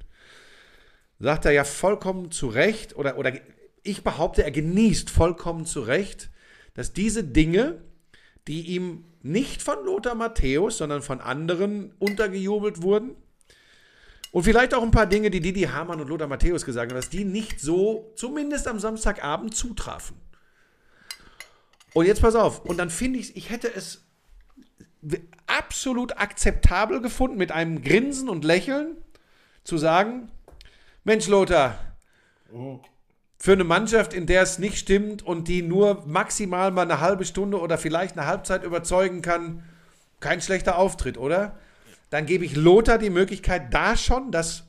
sagt 1.18 1.46
er 1.46 1.52
ja 1.52 1.64
vollkommen 1.64 2.30
zu 2.30 2.48
Recht, 2.48 2.94
oder, 2.94 3.16
oder 3.16 3.32
ich 3.82 4.04
behaupte, 4.04 4.44
er 4.44 4.50
genießt 4.50 5.08
vollkommen 5.08 5.64
zu 5.64 5.80
Recht, 5.80 6.30
dass 6.74 6.92
diese 6.92 7.24
Dinge, 7.24 7.80
die 8.46 8.74
ihm 8.74 9.04
nicht 9.22 9.62
von 9.62 9.82
Lothar 9.86 10.14
Matthäus, 10.14 10.76
sondern 10.76 11.00
von 11.00 11.22
anderen 11.22 11.94
untergejubelt 11.98 12.82
wurden, 12.82 13.16
und 14.32 14.42
vielleicht 14.42 14.74
auch 14.74 14.82
ein 14.82 14.90
paar 14.90 15.06
Dinge, 15.06 15.30
die 15.30 15.40
Didi 15.40 15.62
Hamann 15.62 15.98
und 15.98 16.08
Lothar 16.08 16.28
Matthäus 16.28 16.66
gesagt 16.66 16.90
haben, 16.90 16.96
dass 16.96 17.08
die 17.08 17.24
nicht 17.24 17.58
so, 17.58 18.12
zumindest 18.16 18.68
am 18.68 18.78
Samstagabend, 18.78 19.54
zutrafen. 19.54 20.18
Und 21.96 22.04
jetzt 22.04 22.20
pass 22.20 22.34
auf, 22.34 22.62
und 22.66 22.76
dann 22.76 22.90
finde 22.90 23.18
ich, 23.18 23.38
ich 23.38 23.48
hätte 23.48 23.74
es 23.74 24.04
absolut 25.46 26.18
akzeptabel 26.18 27.00
gefunden, 27.00 27.38
mit 27.38 27.52
einem 27.52 27.80
Grinsen 27.80 28.28
und 28.28 28.44
Lächeln 28.44 28.98
zu 29.64 29.78
sagen, 29.78 30.30
Mensch 31.04 31.26
Lothar, 31.26 31.78
für 33.38 33.52
eine 33.52 33.64
Mannschaft, 33.64 34.12
in 34.12 34.26
der 34.26 34.42
es 34.42 34.58
nicht 34.58 34.76
stimmt 34.76 35.22
und 35.22 35.48
die 35.48 35.62
nur 35.62 36.04
maximal 36.06 36.70
mal 36.70 36.82
eine 36.82 37.00
halbe 37.00 37.24
Stunde 37.24 37.58
oder 37.58 37.78
vielleicht 37.78 38.18
eine 38.18 38.26
Halbzeit 38.26 38.62
überzeugen 38.62 39.22
kann, 39.22 39.64
kein 40.20 40.42
schlechter 40.42 40.76
Auftritt, 40.76 41.16
oder? 41.16 41.58
Dann 42.10 42.26
gebe 42.26 42.44
ich 42.44 42.56
Lothar 42.56 42.98
die 42.98 43.08
Möglichkeit, 43.08 43.72
da 43.72 43.96
schon 43.96 44.32
das 44.32 44.64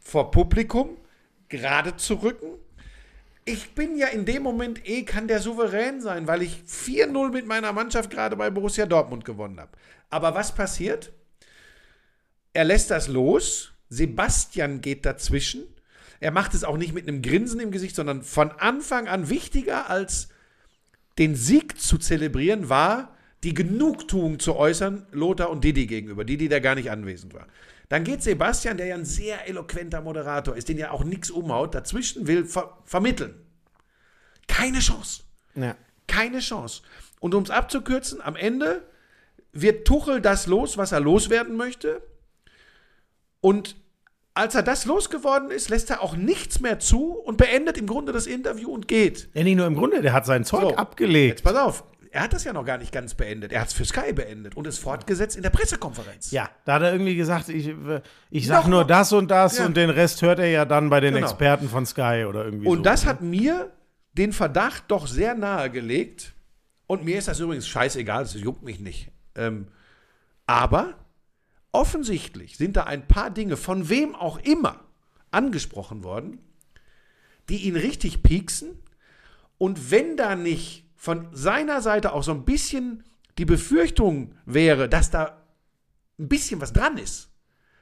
vor 0.00 0.32
Publikum 0.32 0.96
gerade 1.48 1.96
zu 1.96 2.14
rücken. 2.14 2.48
Ich 3.52 3.74
bin 3.74 3.98
ja 3.98 4.06
in 4.06 4.26
dem 4.26 4.44
Moment 4.44 4.88
eh, 4.88 5.02
kann 5.02 5.26
der 5.26 5.40
souverän 5.40 6.00
sein, 6.00 6.28
weil 6.28 6.40
ich 6.40 6.62
4-0 6.68 7.32
mit 7.32 7.48
meiner 7.48 7.72
Mannschaft 7.72 8.08
gerade 8.08 8.36
bei 8.36 8.48
Borussia 8.48 8.86
Dortmund 8.86 9.24
gewonnen 9.24 9.58
habe. 9.58 9.72
Aber 10.08 10.36
was 10.36 10.54
passiert? 10.54 11.12
Er 12.52 12.62
lässt 12.62 12.92
das 12.92 13.08
los. 13.08 13.72
Sebastian 13.88 14.80
geht 14.80 15.04
dazwischen. 15.04 15.64
Er 16.20 16.30
macht 16.30 16.54
es 16.54 16.62
auch 16.62 16.76
nicht 16.76 16.94
mit 16.94 17.08
einem 17.08 17.22
Grinsen 17.22 17.58
im 17.58 17.72
Gesicht, 17.72 17.96
sondern 17.96 18.22
von 18.22 18.52
Anfang 18.52 19.08
an 19.08 19.28
wichtiger 19.30 19.90
als 19.90 20.28
den 21.18 21.34
Sieg 21.34 21.80
zu 21.80 21.98
zelebrieren 21.98 22.68
war, 22.68 23.16
die 23.42 23.54
Genugtuung 23.54 24.38
zu 24.38 24.54
äußern, 24.54 25.06
Lothar 25.10 25.50
und 25.50 25.64
Didi 25.64 25.88
gegenüber. 25.88 26.24
Didi, 26.24 26.48
der 26.48 26.60
gar 26.60 26.76
nicht 26.76 26.92
anwesend 26.92 27.34
war. 27.34 27.48
Dann 27.88 28.04
geht 28.04 28.22
Sebastian, 28.22 28.76
der 28.76 28.86
ja 28.86 28.94
ein 28.94 29.04
sehr 29.04 29.48
eloquenter 29.48 30.02
Moderator 30.02 30.54
ist, 30.54 30.68
den 30.68 30.78
ja 30.78 30.92
auch 30.92 31.02
nichts 31.02 31.32
umhaut, 31.32 31.74
dazwischen 31.74 32.28
will 32.28 32.44
ver 32.44 32.78
vermitteln. 32.84 33.34
Keine 34.50 34.80
Chance. 34.80 35.22
Ja. 35.54 35.74
Keine 36.06 36.40
Chance. 36.40 36.82
Und 37.20 37.34
um 37.34 37.42
es 37.42 37.50
abzukürzen, 37.50 38.20
am 38.20 38.36
Ende 38.36 38.82
wird 39.52 39.86
Tuchel 39.86 40.20
das 40.20 40.46
los, 40.46 40.76
was 40.78 40.92
er 40.92 41.00
loswerden 41.00 41.56
möchte. 41.56 42.02
Und 43.40 43.76
als 44.34 44.54
er 44.54 44.62
das 44.62 44.84
losgeworden 44.84 45.50
ist, 45.50 45.68
lässt 45.70 45.90
er 45.90 46.02
auch 46.02 46.16
nichts 46.16 46.60
mehr 46.60 46.78
zu 46.78 47.12
und 47.14 47.36
beendet 47.36 47.78
im 47.78 47.86
Grunde 47.86 48.12
das 48.12 48.26
Interview 48.26 48.70
und 48.72 48.86
geht. 48.88 49.28
Ja, 49.34 49.42
nicht 49.42 49.56
nur 49.56 49.66
im 49.66 49.74
Grunde, 49.74 50.02
der 50.02 50.12
hat 50.12 50.24
sein 50.26 50.44
Zeug 50.44 50.62
So, 50.62 50.76
abgelegt. 50.76 51.38
Jetzt 51.40 51.42
pass 51.44 51.56
auf, 51.56 51.84
er 52.12 52.22
hat 52.22 52.32
das 52.32 52.44
ja 52.44 52.52
noch 52.52 52.64
gar 52.64 52.78
nicht 52.78 52.92
ganz 52.92 53.14
beendet. 53.14 53.52
Er 53.52 53.60
hat 53.60 53.68
es 53.68 53.74
für 53.74 53.84
Sky 53.84 54.12
beendet 54.12 54.56
und 54.56 54.66
ist 54.66 54.78
fortgesetzt 54.78 55.36
in 55.36 55.42
der 55.42 55.50
Pressekonferenz. 55.50 56.30
Ja, 56.30 56.48
da 56.64 56.74
hat 56.74 56.82
er 56.82 56.92
irgendwie 56.92 57.16
gesagt, 57.16 57.48
ich, 57.48 57.72
ich 58.30 58.46
sag 58.46 58.62
Noch 58.64 58.68
nur 58.68 58.84
das 58.84 59.12
und 59.12 59.30
das 59.30 59.58
Ja. 59.58 59.66
und 59.66 59.76
den 59.76 59.90
Rest 59.90 60.22
hört 60.22 60.38
er 60.38 60.46
ja 60.48 60.64
dann 60.64 60.90
bei 60.90 61.00
den 61.00 61.14
Genau. 61.14 61.26
Experten 61.26 61.68
von 61.68 61.84
Sky 61.86 62.24
oder 62.28 62.44
irgendwie 62.44 62.64
so. 62.66 62.70
Und 62.70 62.84
das 62.84 63.06
hat 63.06 63.20
mir 63.20 63.70
den 64.12 64.32
Verdacht 64.32 64.84
doch 64.88 65.06
sehr 65.06 65.34
nahe 65.34 65.70
gelegt. 65.70 66.34
Und 66.86 67.04
mir 67.04 67.18
ist 67.18 67.28
das 67.28 67.40
übrigens 67.40 67.68
scheißegal, 67.68 68.24
das 68.24 68.34
juckt 68.34 68.62
mich 68.62 68.80
nicht. 68.80 69.10
Ähm, 69.34 69.68
aber 70.46 70.94
offensichtlich 71.72 72.56
sind 72.56 72.76
da 72.76 72.84
ein 72.84 73.06
paar 73.06 73.30
Dinge, 73.30 73.56
von 73.56 73.88
wem 73.88 74.14
auch 74.14 74.38
immer, 74.38 74.80
angesprochen 75.30 76.02
worden, 76.02 76.38
die 77.48 77.58
ihn 77.58 77.76
richtig 77.76 78.22
pieksen. 78.22 78.70
Und 79.58 79.90
wenn 79.90 80.16
da 80.16 80.34
nicht 80.34 80.84
von 80.96 81.28
seiner 81.32 81.80
Seite 81.80 82.12
auch 82.12 82.24
so 82.24 82.32
ein 82.32 82.44
bisschen 82.44 83.04
die 83.38 83.44
Befürchtung 83.44 84.34
wäre, 84.44 84.88
dass 84.88 85.10
da 85.10 85.40
ein 86.18 86.28
bisschen 86.28 86.60
was 86.60 86.72
dran 86.72 86.98
ist, 86.98 87.30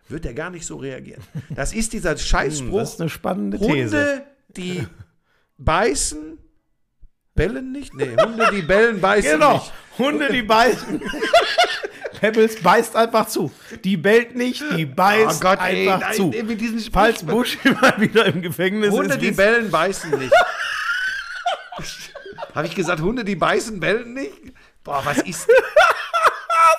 wird 0.09 0.25
er 0.27 0.35
gar 0.35 0.51
nicht 0.51 0.67
so 0.67 0.77
reagieren. 0.77 1.23
Das 1.51 1.73
ist 1.73 1.93
dieser 1.93 2.17
Scheißspruch. 2.17 2.69
Hm, 2.69 2.79
das 2.79 2.95
ist 2.95 3.01
eine 3.01 3.11
spannende 3.11 3.59
These. 3.59 3.69
Hunde, 3.71 4.27
die 4.49 4.87
beißen, 5.59 6.39
bellen 7.35 7.73
nicht? 7.73 7.95
Nee, 7.95 8.17
Hunde, 8.21 8.49
die 8.53 8.63
bellen, 8.63 9.01
beißen 9.03 9.33
Genau, 9.33 9.55
nicht. 9.55 9.73
Hunde, 9.99 10.29
die 10.33 10.43
beißen. 10.43 11.01
Pebbles 12.21 12.61
beißt 12.61 12.97
einfach 12.97 13.29
zu. 13.29 13.53
Die 13.85 13.97
bellt 13.97 14.35
nicht, 14.35 14.63
die 14.77 14.87
beißt 14.87 15.37
Oh 15.39 15.41
Gott, 15.49 15.59
ey, 15.63 15.89
einfach 15.89 16.01
nein, 16.09 16.17
zu. 16.17 16.33
ey, 16.33 16.91
Falls. 16.93 17.23
Bush 17.25 17.59
immer 17.65 17.95
wieder 18.01 18.27
im 18.27 18.43
Gefängnis 18.43 18.91
Hunde, 18.91 19.15
ist. 19.15 19.21
die 19.23 19.29
wisst- 19.29 19.37
bellen, 19.37 19.71
beißen 19.71 20.19
nicht. 20.19 20.33
Habe 22.55 22.67
ich 22.67 22.75
gesagt, 22.75 23.01
Hunde, 23.01 23.25
die 23.25 23.37
beißen, 23.37 23.79
bellen 23.79 24.15
nicht? 24.15 24.33
Boah, 24.83 25.01
was 25.05 25.19
ist 25.19 25.47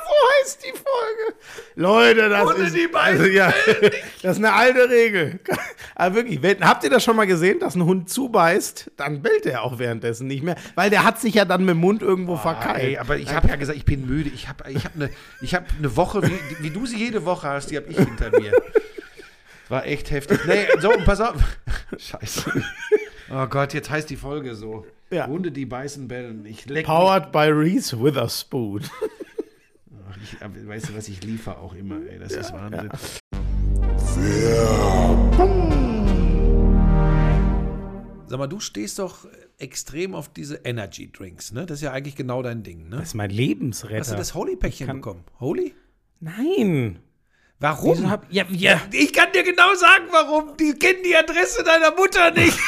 heißt 0.10 0.63
die 0.63 0.72
Folge. 0.72 1.39
Leute, 1.76 2.30
das 2.30 2.43
Hunde, 2.43 2.63
ist, 2.63 2.76
die 2.76 2.88
beißen, 2.88 3.22
also, 3.22 3.32
ja, 3.32 3.54
das 4.22 4.38
ist 4.38 4.43
eine 4.43 4.54
alte 4.54 4.89
Regel. 4.89 5.39
Aber 5.95 6.15
wirklich, 6.15 6.41
wenn, 6.41 6.67
habt 6.67 6.84
ihr 6.84 6.89
das 6.89 7.04
schon 7.04 7.15
mal 7.15 7.28
gesehen, 7.28 7.60
dass 7.60 7.76
ein 7.76 7.86
Hund 7.86 8.10
zubeißt, 8.10 8.91
dann 8.98 9.22
bellt 9.22 9.45
er 9.45 9.63
auch 9.63 9.80
währenddessen 9.80 10.28
nicht 10.28 10.43
mehr, 10.43 10.56
weil 10.76 10.89
der 10.89 11.04
hat 11.04 11.19
sich 11.19 11.36
ja 11.36 11.45
dann 11.45 11.62
mit 11.62 11.76
dem 11.76 11.80
Mund 11.80 12.02
irgendwo 12.02 12.38
verkeilt. 12.38 12.84
Ey, 12.84 12.98
aber 12.98 13.17
ich 13.17 13.34
habe 13.34 13.48
ja 13.48 13.56
gesagt, 13.56 13.78
ich 13.78 13.86
bin 13.86 14.08
müde. 14.08 14.30
Ich 14.30 14.48
habe 14.48 14.69
ich 14.72 14.86
hab 14.86 14.95
eine 14.95 15.10
hab 15.43 15.80
ne 15.80 15.95
Woche, 15.95 16.24
wie, 16.24 16.63
wie 16.63 16.69
du 16.69 16.86
sie 16.86 16.98
jede 16.98 17.26
Woche 17.26 17.48
hast, 17.48 17.72
die 17.72 17.78
habe 17.78 17.88
ich 17.89 17.98
hinter 17.98 18.32
mir. 18.39 18.52
War 19.69 19.86
echt 19.86 20.10
heftig. 20.10 20.39
Nee, 20.48 20.67
so, 20.80 20.91
pass 21.06 21.22
auf. 21.22 21.36
Scheiße. 21.98 22.63
Oh 23.32 23.45
Gott, 23.45 23.74
jetzt 23.76 23.89
heißt 23.89 24.10
die 24.10 24.15
Folge 24.15 24.56
so. 24.56 24.86
Ja. 25.12 25.28
Hunde, 25.28 25.52
die 25.52 25.65
beißen, 25.65 26.08
bellen. 26.08 26.45
Ich 26.45 26.65
leck 26.65 26.78
mich. 26.78 26.86
Powered 26.86 27.32
by 27.32 27.50
Reese 27.52 28.00
Witherspoon. 28.02 28.84
Ich, 30.23 30.41
aber 30.41 30.67
weißt 30.67 30.89
du 30.89 30.95
was, 30.97 31.08
ich 31.08 31.23
liefere 31.23 31.58
auch 31.58 31.73
immer, 31.73 31.95
ey. 32.10 32.19
Das 32.19 32.34
ist 32.34 32.51
Wahnsinn. 32.53 32.89
Sag 38.27 38.38
mal, 38.38 38.47
du 38.47 38.60
stehst 38.60 38.99
doch 38.99 39.25
extrem 39.58 40.13
auf 40.13 40.29
diese 40.32 40.58
Energy 40.58 41.12
Drinks, 41.12 41.51
ne? 41.51 41.65
Das 41.65 41.79
ist 41.79 41.84
ja 41.84 41.91
eigentlich 41.93 42.15
genau 42.15 42.43
dein 42.43 42.62
Ding, 42.63 42.88
ne? 42.89 42.97
Das 42.97 43.10
ist 43.10 43.13
mein 43.15 43.32
Lebensretter. 43.32 43.99
Hast 43.99 44.12
du 44.12 44.15
das 44.15 44.34
Holy-Päckchen 44.36 44.86
kann- 44.88 44.97
bekommen? 44.97 45.23
Holy? 45.39 45.73
Nein. 46.19 46.99
Warum? 47.60 48.10
Hab, 48.10 48.32
ja, 48.32 48.45
ja. 48.49 48.79
Ich 48.91 49.12
kann 49.13 49.32
dir 49.34 49.43
genau 49.43 49.73
sagen, 49.75 50.05
warum. 50.12 50.55
Die 50.58 50.73
kennen 50.73 50.99
die 51.03 51.15
Adresse 51.15 51.63
deiner 51.63 51.91
Mutter 51.95 52.32
nicht. 52.32 52.58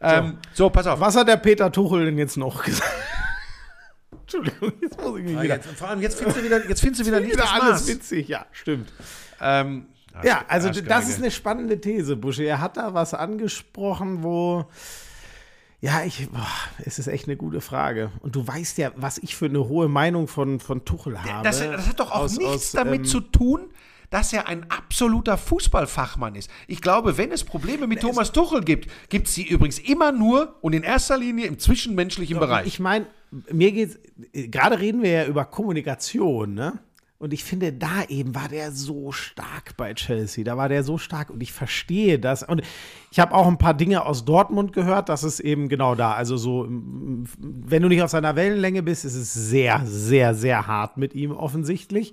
Ähm, 0.00 0.38
so, 0.52 0.70
pass 0.70 0.86
auf. 0.86 1.00
Was 1.00 1.16
hat 1.16 1.28
der 1.28 1.36
Peter 1.38 1.70
Tuchel 1.72 2.04
denn 2.04 2.18
jetzt 2.18 2.36
noch 2.36 2.62
gesagt? 2.64 2.92
Entschuldigung, 4.22 4.72
jetzt 4.80 5.00
muss 5.00 5.18
ich 5.18 5.24
mich 5.24 5.36
Ah, 5.36 5.42
wieder. 5.42 5.54
Jetzt, 5.56 5.68
vor 5.76 5.88
allem, 5.88 6.02
jetzt 6.02 6.16
findest 6.18 6.38
du 6.38 6.44
wieder, 6.44 6.68
jetzt 6.68 6.80
findest 6.80 7.00
du 7.02 7.06
wieder 7.06 7.20
nicht 7.20 7.32
wieder 7.32 7.42
das 7.42 7.52
alles 7.52 7.80
Maß. 7.80 7.88
witzig, 7.88 8.28
ja, 8.28 8.46
stimmt. 8.52 8.92
Ähm, 9.40 9.86
Ja, 10.22 10.44
also 10.48 10.68
Arschgeige. 10.68 10.88
das 10.88 11.08
ist 11.08 11.18
eine 11.18 11.30
spannende 11.30 11.80
These, 11.80 12.16
Busche. 12.16 12.44
Er 12.44 12.60
hat 12.60 12.76
da 12.76 12.92
was 12.94 13.14
angesprochen, 13.14 14.22
wo. 14.22 14.66
Ja, 15.80 16.02
ich, 16.04 16.28
boah, 16.30 16.44
es 16.84 16.98
ist 16.98 17.06
echt 17.06 17.26
eine 17.28 17.36
gute 17.36 17.60
Frage. 17.60 18.10
Und 18.20 18.34
du 18.34 18.44
weißt 18.46 18.78
ja, 18.78 18.90
was 18.96 19.18
ich 19.18 19.36
für 19.36 19.44
eine 19.46 19.60
hohe 19.68 19.88
Meinung 19.88 20.26
von, 20.26 20.58
von 20.58 20.84
Tuchel 20.84 21.22
habe. 21.22 21.44
Das, 21.44 21.60
das 21.60 21.86
hat 21.88 22.00
doch 22.00 22.10
auch 22.10 22.22
Aus- 22.24 22.36
nichts 22.36 22.52
aus, 22.52 22.72
damit 22.72 23.00
ähm, 23.00 23.04
zu 23.04 23.20
tun, 23.20 23.60
dass 24.10 24.32
er 24.32 24.48
ein 24.48 24.70
absoluter 24.70 25.36
Fußballfachmann 25.36 26.34
ist. 26.34 26.50
Ich 26.66 26.80
glaube, 26.80 27.18
wenn 27.18 27.30
es 27.30 27.44
Probleme 27.44 27.86
mit 27.86 28.00
Thomas 28.00 28.32
Tuchel 28.32 28.62
gibt, 28.62 28.90
gibt 29.08 29.28
es 29.28 29.34
sie 29.34 29.46
übrigens 29.46 29.78
immer 29.78 30.12
nur 30.12 30.56
und 30.60 30.72
in 30.72 30.82
erster 30.82 31.18
Linie 31.18 31.46
im 31.46 31.58
zwischenmenschlichen 31.58 32.38
Bereich. 32.38 32.66
Ich 32.66 32.80
meine, 32.80 33.06
mir 33.52 33.72
geht's, 33.72 33.98
gerade 34.32 34.78
reden 34.78 35.02
wir 35.02 35.10
ja 35.10 35.26
über 35.26 35.44
Kommunikation, 35.44 36.54
ne? 36.54 36.78
Und 37.20 37.32
ich 37.32 37.42
finde, 37.42 37.72
da 37.72 38.04
eben 38.08 38.36
war 38.36 38.46
der 38.46 38.70
so 38.70 39.10
stark 39.10 39.76
bei 39.76 39.92
Chelsea. 39.94 40.44
Da 40.44 40.56
war 40.56 40.68
der 40.68 40.84
so 40.84 40.98
stark 40.98 41.30
und 41.30 41.42
ich 41.42 41.52
verstehe 41.52 42.20
das. 42.20 42.44
Und 42.44 42.62
ich 43.10 43.18
habe 43.18 43.34
auch 43.34 43.48
ein 43.48 43.58
paar 43.58 43.74
Dinge 43.74 44.06
aus 44.06 44.24
Dortmund 44.24 44.72
gehört, 44.72 45.08
dass 45.08 45.24
es 45.24 45.40
eben 45.40 45.68
genau 45.68 45.96
da, 45.96 46.12
also 46.12 46.36
so, 46.36 46.68
wenn 46.68 47.82
du 47.82 47.88
nicht 47.88 48.02
auf 48.02 48.10
seiner 48.10 48.36
Wellenlänge 48.36 48.84
bist, 48.84 49.04
ist 49.04 49.16
es 49.16 49.34
sehr, 49.34 49.82
sehr, 49.84 50.36
sehr 50.36 50.68
hart 50.68 50.96
mit 50.96 51.12
ihm 51.12 51.32
offensichtlich. 51.32 52.12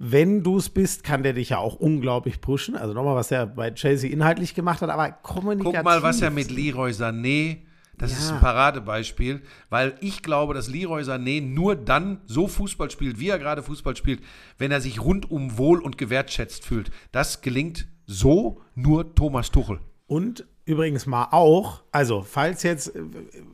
Wenn 0.00 0.44
du 0.44 0.58
es 0.58 0.68
bist, 0.68 1.02
kann 1.02 1.24
der 1.24 1.32
dich 1.32 1.48
ja 1.50 1.58
auch 1.58 1.74
unglaublich 1.74 2.40
pushen. 2.40 2.76
Also 2.76 2.94
nochmal, 2.94 3.16
was 3.16 3.32
er 3.32 3.46
bei 3.46 3.72
Chelsea 3.72 4.10
inhaltlich 4.12 4.54
gemacht 4.54 4.80
hat, 4.80 4.90
aber 4.90 5.10
kommunikativ. 5.10 5.74
Guck 5.74 5.84
mal, 5.84 6.02
was 6.04 6.22
er 6.22 6.30
mit 6.30 6.52
Leroy 6.52 6.92
Sané, 6.92 7.58
das 7.98 8.12
ist 8.12 8.28
Ja. 8.28 8.36
ein 8.36 8.40
Paradebeispiel, 8.40 9.42
weil 9.70 9.94
ich 10.00 10.22
glaube, 10.22 10.54
dass 10.54 10.68
Leroy 10.68 11.02
Sané 11.02 11.42
nur 11.42 11.74
dann 11.74 12.20
so 12.26 12.46
Fußball 12.46 12.92
spielt, 12.92 13.18
wie 13.18 13.28
er 13.28 13.40
gerade 13.40 13.60
Fußball 13.64 13.96
spielt, 13.96 14.20
wenn 14.56 14.70
er 14.70 14.80
sich 14.80 15.02
rundum 15.02 15.58
wohl 15.58 15.80
und 15.80 15.98
gewertschätzt 15.98 16.64
fühlt. 16.64 16.92
Das 17.10 17.40
gelingt 17.40 17.88
so 18.06 18.60
nur 18.76 19.16
Thomas 19.16 19.50
Tuchel. 19.50 19.80
Und 20.06 20.46
übrigens 20.68 21.06
mal 21.06 21.28
auch, 21.30 21.80
also 21.92 22.22
falls 22.22 22.62
jetzt, 22.62 22.92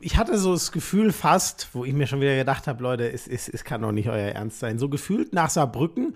ich 0.01 0.17
hatte 0.17 0.37
so 0.37 0.53
das 0.53 0.71
Gefühl 0.71 1.13
fast, 1.13 1.69
wo 1.73 1.85
ich 1.85 1.93
mir 1.93 2.07
schon 2.07 2.19
wieder 2.19 2.35
gedacht 2.35 2.67
habe, 2.67 2.83
Leute, 2.83 3.09
es, 3.11 3.27
es, 3.27 3.47
es 3.47 3.63
kann 3.63 3.81
doch 3.81 3.93
nicht 3.93 4.09
euer 4.09 4.33
Ernst 4.33 4.59
sein. 4.59 4.77
So 4.77 4.89
gefühlt 4.89 5.31
nach 5.31 5.49
Saarbrücken, 5.49 6.13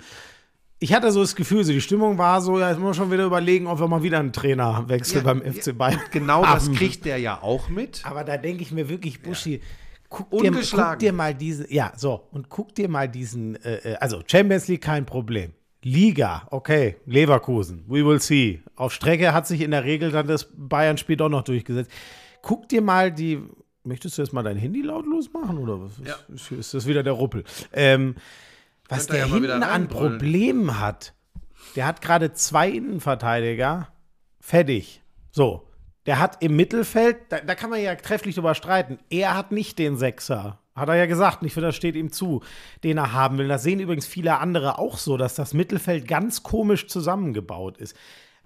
ich 0.80 0.94
hatte 0.94 1.12
so 1.12 1.22
das 1.22 1.36
Gefühl, 1.36 1.64
so 1.64 1.72
die 1.72 1.82
Stimmung 1.82 2.18
war 2.18 2.42
so, 2.42 2.60
ja, 2.60 2.70
jetzt 2.70 2.78
müssen 2.78 2.90
wir 2.90 2.94
schon 2.94 3.12
wieder 3.12 3.26
überlegen, 3.26 3.68
ob 3.68 3.80
wir 3.80 3.88
mal 3.88 4.04
wieder 4.04 4.20
einen 4.20 4.34
Trainerwechsel 4.34 5.18
Ja, 5.18 5.24
beim 5.24 5.42
FC 5.42 5.78
Bayern 5.78 6.02
Genau 6.12 6.42
das 6.44 6.66
haben. 6.66 6.76
kriegt 6.76 7.06
der 7.06 7.18
ja 7.18 7.42
auch 7.42 7.70
mit. 7.70 8.02
Aber 8.06 8.24
da 8.26 8.38
denke 8.38 8.62
ich 8.62 8.72
mir 8.72 8.90
wirklich, 8.90 9.22
Buschi, 9.22 9.62
guck, 10.10 10.30
dir, 10.32 10.52
guck 10.52 11.00
dir 11.00 11.14
mal 11.14 11.34
diesen, 11.34 11.66
ja, 11.70 11.94
so, 11.96 12.28
und 12.32 12.50
guck 12.50 12.76
dir 12.76 12.90
mal 12.90 13.08
diesen, 13.08 13.56
äh, 13.64 13.94
äh, 13.94 13.96
also 13.96 14.22
Champions 14.26 14.68
League 14.68 14.82
kein 14.82 15.06
Problem. 15.06 15.54
Liga, 15.82 16.48
okay, 16.52 16.98
Leverkusen, 17.06 17.86
we 17.88 18.06
will 18.06 18.20
see. 18.20 18.62
Auf 18.76 18.94
Strecke 18.94 19.34
hat 19.34 19.48
sich 19.48 19.62
in 19.62 19.72
der 19.72 19.86
Regel 19.86 20.12
dann 20.12 20.28
das 20.28 20.50
Bayern-Spiel 20.54 21.16
doch 21.16 21.30
noch 21.30 21.44
durchgesetzt. 21.44 21.90
Guck 22.42 22.68
dir 22.68 22.82
mal 22.82 23.12
die, 23.12 23.42
möchtest 23.84 24.18
du 24.18 24.22
jetzt 24.22 24.34
mal 24.34 24.44
dein 24.44 24.58
Handy 24.58 24.82
lautlos 24.82 25.32
machen 25.32 25.58
oder 25.58 25.82
was? 25.82 25.92
Ja. 26.06 26.16
Ist, 26.34 26.52
ist 26.52 26.74
das 26.74 26.86
wieder 26.86 27.02
der 27.02 27.14
Ruppel? 27.14 27.46
Ähm, 27.72 28.16
was 28.90 29.08
der 29.08 29.20
ja 29.20 29.26
hinten 29.26 29.64
an. 29.64 29.88
Problemen 29.88 30.80
hat, 30.80 31.14
der 31.76 31.86
hat 31.86 32.02
gerade 32.02 32.34
zwei 32.34 32.70
Innenverteidiger, 32.70 33.88
fertig. 34.42 35.02
So, 35.32 35.68
der 36.06 36.20
hat 36.20 36.44
im 36.44 36.56
Mittelfeld, 36.56 37.18
da, 37.30 37.40
da 37.40 37.56
kann 37.56 37.70
man 37.70 37.82
ja 37.82 37.96
trefflich 37.96 38.36
drüber 38.36 38.56
streiten, 38.56 38.98
er 39.10 39.38
hat 39.38 39.52
nicht 39.52 39.80
den 39.80 39.96
Sechser. 39.96 40.60
Hat 40.80 40.90
er 40.90 40.96
ja 40.96 41.06
gesagt, 41.06 41.44
ich 41.44 41.54
finde, 41.54 41.68
das 41.70 41.76
steht 41.76 41.96
ihm 41.96 42.12
zu, 42.12 42.42
den 42.84 42.98
er 42.98 43.14
haben 43.14 43.38
will. 43.38 43.48
Das 43.48 43.64
sehen 43.64 43.80
übrigens 43.80 44.06
viele 44.06 44.40
andere 44.40 44.80
auch 44.80 44.98
so, 44.98 45.18
dass 45.18 45.36
das 45.36 45.54
Mittelfeld 45.54 46.08
ganz 46.08 46.44
komisch 46.44 46.88
zusammengebaut 46.88 47.78
ist. 47.78 47.96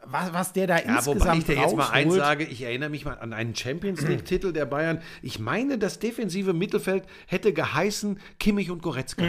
Was, 0.06 0.34
was 0.34 0.52
der 0.52 0.68
da 0.68 0.76
Ja, 0.80 0.98
insgesamt 0.98 1.22
wobei 1.22 1.38
ich 1.38 1.46
dir 1.46 1.56
jetzt 1.56 1.76
mal 1.78 1.90
eins 1.90 2.14
sage, 2.16 2.44
ich 2.44 2.62
erinnere 2.62 2.90
mich 2.90 3.06
mal 3.06 3.18
an 3.20 3.32
einen 3.32 3.56
Champions 3.56 4.02
League-Titel 4.02 4.52
der 4.52 4.66
Bayern. 4.66 5.02
Ich 5.22 5.40
meine, 5.40 5.78
das 5.78 6.00
defensive 6.00 6.52
Mittelfeld 6.54 7.06
hätte 7.26 7.54
geheißen 7.54 8.20
Kimmich 8.38 8.70
und 8.70 8.82
Goretzka. 8.84 9.24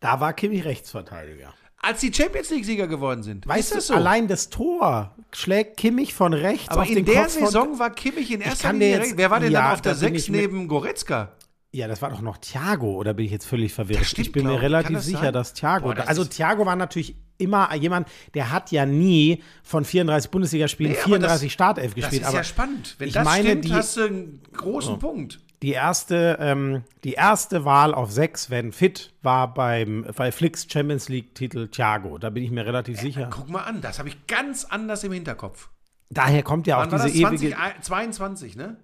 Da 0.00 0.20
war 0.20 0.32
Kimmich 0.34 0.64
Rechtsverteidiger. 0.64 1.54
Als 1.84 2.00
die 2.00 2.12
Champions 2.12 2.50
League-Sieger 2.50 2.86
geworden 2.86 3.22
sind. 3.22 3.46
Weißt 3.46 3.70
ist 3.70 3.74
das 3.76 3.86
du, 3.88 3.92
so? 3.94 3.98
allein 3.98 4.28
das 4.28 4.50
Tor 4.50 5.16
schlägt 5.32 5.78
Kimmich 5.78 6.14
von 6.14 6.32
rechts 6.32 6.68
Aber 6.68 6.82
auf 6.82 6.88
in 6.88 6.96
den 6.96 7.04
der 7.06 7.22
Kopf 7.22 7.30
Saison 7.32 7.78
war 7.78 7.90
Kimmich 7.90 8.30
in 8.30 8.40
erster 8.40 8.72
Linie 8.72 8.98
rechts. 9.00 9.14
Wer 9.16 9.30
war 9.30 9.40
denn 9.40 9.50
Ja, 9.50 9.62
dann 9.62 9.72
auf 9.72 9.80
der 9.80 9.94
da 9.94 9.98
bin 10.00 10.08
6 10.14 10.22
ich 10.24 10.30
mit- 10.30 10.40
neben 10.42 10.68
Goretzka? 10.68 11.32
Ja, 11.74 11.88
das 11.88 12.02
war 12.02 12.10
doch 12.10 12.20
noch 12.20 12.36
Thiago, 12.36 12.96
oder 12.96 13.14
bin 13.14 13.24
ich 13.24 13.32
jetzt 13.32 13.46
völlig 13.46 13.72
verwirrt? 13.72 14.00
Das 14.02 14.10
stimmt, 14.10 14.26
ich 14.26 14.32
bin 14.32 14.46
mir 14.46 14.60
relativ 14.60 14.96
das 14.96 15.06
sicher, 15.06 15.20
sein? 15.20 15.32
dass 15.32 15.54
Thiago. 15.54 15.86
Boah, 15.86 15.94
das 15.94 16.06
also 16.06 16.22
ist- 16.22 16.32
Thiago 16.32 16.66
war 16.66 16.76
natürlich 16.76 17.16
immer 17.38 17.74
jemand, 17.74 18.08
der 18.34 18.50
hat 18.50 18.70
ja 18.72 18.84
nie 18.84 19.42
von 19.62 19.84
34 19.86 20.30
Bundesligaspielen 20.30 20.92
Nee, 20.92 20.98
aber 20.98 21.06
34 21.06 21.48
das- 21.48 21.52
Startelf 21.54 21.86
Das 21.86 21.94
gespielt. 21.94 22.22
ist 22.22 22.28
aber 22.28 22.36
ja 22.36 22.44
spannend. 22.44 22.94
Wenn 22.98 23.08
ich 23.08 23.14
das 23.14 23.24
meine, 23.24 23.48
stimmt, 23.48 23.64
die- 23.64 23.72
hast 23.72 23.96
du 23.96 24.02
einen 24.04 24.42
großen 24.52 24.98
Punkt. 24.98 25.40
die 25.62 25.72
erste, 25.72 26.36
ähm, 26.40 26.82
die 27.04 27.14
erste 27.14 27.64
Wahl 27.64 27.94
auf 27.94 28.12
sechs, 28.12 28.50
wenn 28.50 28.72
fit, 28.72 29.14
war 29.22 29.54
beim 29.54 30.04
bei 30.14 30.30
Flicks 30.30 30.66
Champions 30.70 31.08
League-Titel 31.08 31.68
Thiago. 31.68 32.18
Da 32.18 32.28
bin 32.30 32.44
ich 32.44 32.50
mir 32.50 32.66
relativ 32.66 33.00
sicher. 33.00 33.28
Guck 33.32 33.48
mal 33.48 33.60
an, 33.62 33.80
das 33.80 33.98
habe 33.98 34.10
ich 34.10 34.26
ganz 34.26 34.64
anders 34.66 35.04
im 35.04 35.12
Hinterkopf. 35.12 35.70
Daher 36.10 36.42
kommt 36.42 36.66
ja 36.66 36.78
auch 36.82 36.84
diese 36.86 36.98
das? 37.04 37.14
ewige. 37.14 37.56
2022, 37.80 38.56
ne? 38.56 38.76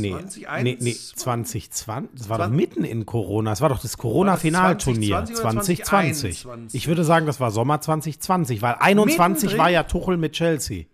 Nee, 0.00 0.10
2021? 0.10 0.64
nee, 0.64 0.76
nee, 0.80 0.94
2020. 0.94 1.70
Das 2.18 2.28
war 2.28 2.38
doch 2.38 2.46
20 2.46 2.56
mitten 2.56 2.84
in 2.84 3.06
Corona. 3.06 3.50
Das 3.50 3.60
war 3.60 3.68
doch 3.68 3.80
das 3.80 3.96
Corona-Finalturnier 3.98 5.24
2020 5.24 5.80
oder 5.80 5.86
2020. 5.86 6.40
2021? 6.40 6.80
Ich 6.80 6.88
würde 6.88 7.04
sagen, 7.04 7.26
das 7.26 7.40
war 7.40 7.50
Sommer 7.50 7.80
2020, 7.80 8.62
weil 8.62 8.74
21 8.78 9.18
Mittendrin? 9.44 9.58
war 9.58 9.70
ja 9.70 9.82
Tuchel 9.84 10.16
mit 10.16 10.32
Chelsea. 10.32 10.84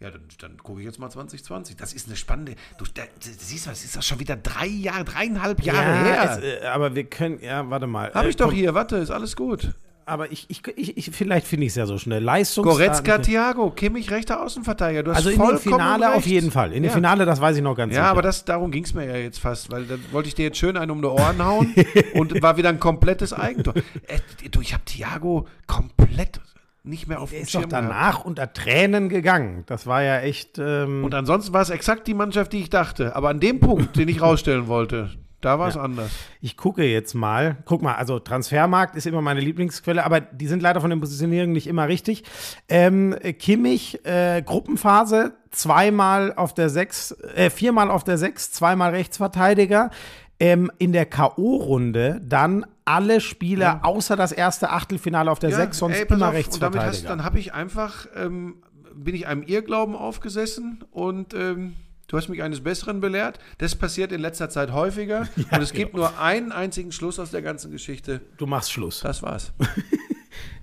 Ja, 0.00 0.10
dann, 0.10 0.22
dann 0.38 0.56
gucke 0.56 0.80
ich 0.80 0.86
jetzt 0.86 0.98
mal 0.98 1.10
2020. 1.10 1.76
Das 1.76 1.92
ist 1.92 2.06
eine 2.06 2.16
spannende. 2.16 2.54
Du, 2.78 2.86
da, 2.94 3.02
siehst 3.20 3.66
du, 3.66 3.70
das 3.70 3.84
ist 3.84 3.96
doch 3.96 4.02
schon 4.02 4.18
wieder 4.18 4.34
drei 4.36 4.66
Jahre, 4.66 5.04
dreieinhalb 5.04 5.62
Jahre 5.62 6.04
her. 6.04 6.38
es, 6.38 6.62
äh, 6.62 6.66
aber 6.66 6.94
wir 6.94 7.04
können, 7.04 7.38
ja, 7.42 7.68
warte 7.68 7.86
mal. 7.86 8.10
Habe 8.14 8.26
Äh, 8.26 8.30
ich 8.30 8.36
doch 8.36 8.46
komm, 8.46 8.54
hier, 8.54 8.72
warte, 8.72 8.96
ist 8.96 9.10
alles 9.10 9.36
gut. 9.36 9.74
Aber 10.10 10.32
ich, 10.32 10.46
ich, 10.48 10.62
ich, 10.76 10.96
ich 10.98 11.10
vielleicht 11.14 11.46
finde 11.46 11.66
ich 11.66 11.70
es 11.72 11.76
ja 11.76 11.86
so 11.86 11.96
schnell. 11.98 12.22
Leistungs 12.22 12.68
Goretzka, 12.68 13.18
Thiago, 13.18 13.70
Kimmich, 13.70 14.10
rechter 14.10 14.42
Außenverteidiger. 14.42 15.02
Du 15.04 15.10
hast 15.12 15.18
Also 15.18 15.30
in 15.30 15.38
dem 15.38 15.58
Finale 15.58 16.06
recht. 16.06 16.16
auf 16.16 16.26
jeden 16.26 16.50
Fall. 16.50 16.68
In 16.72 16.82
dem 16.82 16.88
Ja. 16.90 16.90
Finale, 16.94 17.24
das 17.26 17.40
weiß 17.40 17.56
ich 17.56 17.62
noch 17.62 17.74
ganz 17.76 17.94
Ja, 17.94 18.00
sicher. 18.02 18.10
aber 18.10 18.22
das, 18.22 18.44
darum 18.44 18.70
ging 18.70 18.84
es 18.84 18.92
mir 18.92 19.06
ja 19.06 19.16
jetzt 19.16 19.38
fast, 19.38 19.70
weil 19.70 19.84
dann 19.84 20.00
wollte 20.10 20.28
ich 20.28 20.34
dir 20.34 20.44
jetzt 20.46 20.58
schön 20.58 20.76
einen 20.76 20.90
um 20.90 21.00
die 21.00 21.08
Ohren 21.08 21.44
hauen 21.44 21.74
und 22.14 22.42
war 22.42 22.56
wieder 22.56 22.70
ein 22.70 22.80
komplettes 22.80 23.32
Eigentor. 23.32 23.74
Äh, 24.08 24.18
du, 24.50 24.60
ich 24.60 24.72
habe 24.74 24.84
Thiago 24.84 25.46
komplett 25.66 26.40
nicht 26.82 27.06
mehr 27.06 27.20
auf 27.20 27.30
Der 27.30 27.40
dem 27.40 27.42
ist 27.44 27.54
doch 27.54 27.60
Schirm 27.60 27.70
gehabt. 27.70 27.86
danach 27.90 28.24
unter 28.24 28.52
Tränen 28.52 29.08
gegangen. 29.10 29.64
Das 29.66 29.86
war 29.86 30.02
ja 30.02 30.18
echt. 30.20 30.58
Ähm, 30.58 31.04
Und 31.04 31.14
ansonsten 31.14 31.52
war 31.52 31.60
es 31.62 31.70
exakt 31.70 32.06
die 32.08 32.14
Mannschaft, 32.14 32.52
die 32.52 32.60
ich 32.60 32.70
dachte. 32.70 33.14
Aber 33.14 33.28
an 33.28 33.38
dem 33.38 33.60
Punkt, 33.60 33.96
den 33.96 34.08
ich 34.08 34.20
rausstellen 34.22 34.66
wollte, 34.66 35.10
da 35.40 35.58
war 35.58 35.68
es 35.68 35.76
anders. 35.76 36.10
Ich 36.40 36.56
gucke 36.56 36.84
jetzt 36.84 37.14
mal. 37.14 37.56
Guck 37.64 37.82
mal, 37.82 37.94
also 37.94 38.18
Transfermarkt 38.18 38.94
ist 38.96 39.06
immer 39.06 39.22
meine 39.22 39.40
Lieblingsquelle, 39.40 40.04
aber 40.04 40.20
die 40.20 40.46
sind 40.46 40.62
leider 40.62 40.80
von 40.80 40.90
den 40.90 41.00
Positionierungen 41.00 41.52
nicht 41.52 41.66
immer 41.66 41.88
richtig. 41.88 42.24
Ähm, 42.68 43.16
Kimmich, 43.38 44.04
äh, 44.04 44.42
Gruppenphase, 44.42 45.32
zweimal 45.50 46.34
auf 46.34 46.52
der 46.52 46.68
sechs, 46.68 47.12
äh, 47.34 47.48
viermal 47.48 47.90
auf 47.90 48.04
der 48.04 48.18
sechs, 48.18 48.52
zweimal 48.52 48.90
Rechtsverteidiger. 48.90 49.90
Ähm, 50.38 50.70
in 50.78 50.92
der 50.92 51.04
K.O.-Runde 51.04 52.20
dann 52.22 52.64
alle 52.86 53.20
Spiele 53.20 53.84
außer 53.84 54.16
das 54.16 54.32
erste 54.32 54.70
Achtelfinale 54.70 55.30
auf 55.30 55.38
der 55.38 55.52
sechs, 55.52 55.78
sonst 55.78 55.96
ey, 55.96 56.06
immer 56.06 56.28
auf, 56.28 56.34
und 56.34 56.62
damit 56.62 56.80
hast, 56.80 56.86
Rechtsverteidiger. 56.86 57.08
dann 57.08 57.24
habe 57.24 57.38
ich 57.38 57.52
einfach, 57.52 58.06
ähm, 58.16 58.62
bin 58.94 59.14
ich 59.14 59.26
einem 59.26 59.42
Irrglauben 59.42 59.94
aufgesessen 59.94 60.82
und 60.90 61.34
ähm, 61.34 61.76
du 62.10 62.16
hast 62.16 62.28
mich 62.28 62.42
eines 62.42 62.62
Besseren 62.62 63.00
belehrt. 63.00 63.38
Das 63.58 63.76
passiert 63.76 64.12
in 64.12 64.20
letzter 64.20 64.50
Zeit 64.50 64.72
häufiger. 64.72 65.28
und 65.50 65.62
es 65.62 65.72
gibt 65.72 65.94
nur 65.94 66.18
einen 66.18 66.52
einzigen 66.52 66.92
Schluss 66.92 67.18
aus 67.18 67.30
der 67.30 67.42
ganzen 67.42 67.70
Geschichte. 67.70 68.20
du 68.36 68.46
machst 68.46 68.72
Schluss. 68.72 69.00
Das 69.00 69.22
war's. 69.22 69.52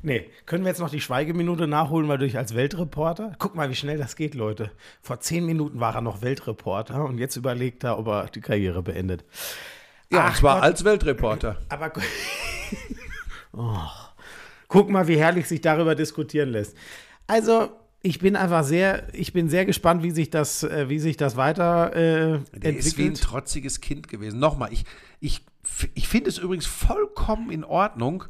Nee, 0.02 0.30
können 0.46 0.64
wir 0.64 0.70
jetzt 0.70 0.80
noch 0.80 0.90
die 0.90 1.02
Schweigeminute 1.02 1.68
nachholen, 1.68 2.08
weil 2.08 2.18
du 2.18 2.26
dich 2.26 2.38
als 2.38 2.56
Weltreporter? 2.56 3.34
Guck 3.40 3.56
mal, 3.56 3.70
wie 3.70 3.76
schnell 3.76 3.98
das 3.98 4.16
geht, 4.16 4.36
Leute. 4.36 4.72
Vor 5.02 5.20
zehn 5.20 5.46
Minuten 5.46 5.80
war 5.80 5.96
er 5.96 6.02
noch 6.02 6.22
Weltreporter 6.22 7.04
und 7.04 7.18
jetzt 7.18 7.36
überlegt 7.36 7.84
er, 7.84 8.00
ob 8.00 8.08
er 8.08 8.28
die 8.28 8.40
Karriere 8.40 8.82
beendet. 8.82 9.26
Ja, 10.10 10.22
Ach 10.22 10.30
und 10.30 10.36
zwar 10.38 10.56
Gott. 10.56 10.64
als 10.64 10.84
Weltreporter. 10.84 11.58
Aber 11.70 11.92
oh. 13.54 13.78
guck 14.68 14.90
mal, 14.90 15.08
wie 15.08 15.18
herrlich 15.18 15.48
sich 15.48 15.62
darüber 15.62 15.96
diskutieren 15.96 16.50
lässt. 16.50 16.78
Also, 17.26 17.72
ich 18.02 18.20
bin 18.20 18.36
einfach 18.36 18.64
sehr, 18.64 19.14
ich 19.14 19.34
bin 19.34 19.50
sehr 19.50 19.66
gespannt, 19.66 20.04
wie 20.04 20.12
sich 20.12 20.30
das, 20.30 20.64
äh, 20.64 20.90
wie 20.90 21.00
sich 21.00 21.18
das 21.18 21.36
weiter 21.36 21.96
äh, 21.96 22.40
Der 22.54 22.76
ist 22.76 22.98
wie 22.98 23.04
ein 23.04 23.08
entwickelt. 23.08 23.22
trotziges 23.22 23.82
Kind 23.82 24.08
gewesen. 24.08 24.40
Nochmal, 24.40 24.72
ich, 24.72 24.86
ich, 25.20 25.44
ich 25.94 26.08
finde 26.08 26.30
es 26.30 26.38
übrigens 26.38 26.66
vollkommen 26.66 27.52
in 27.52 27.64
Ordnung, 27.64 28.26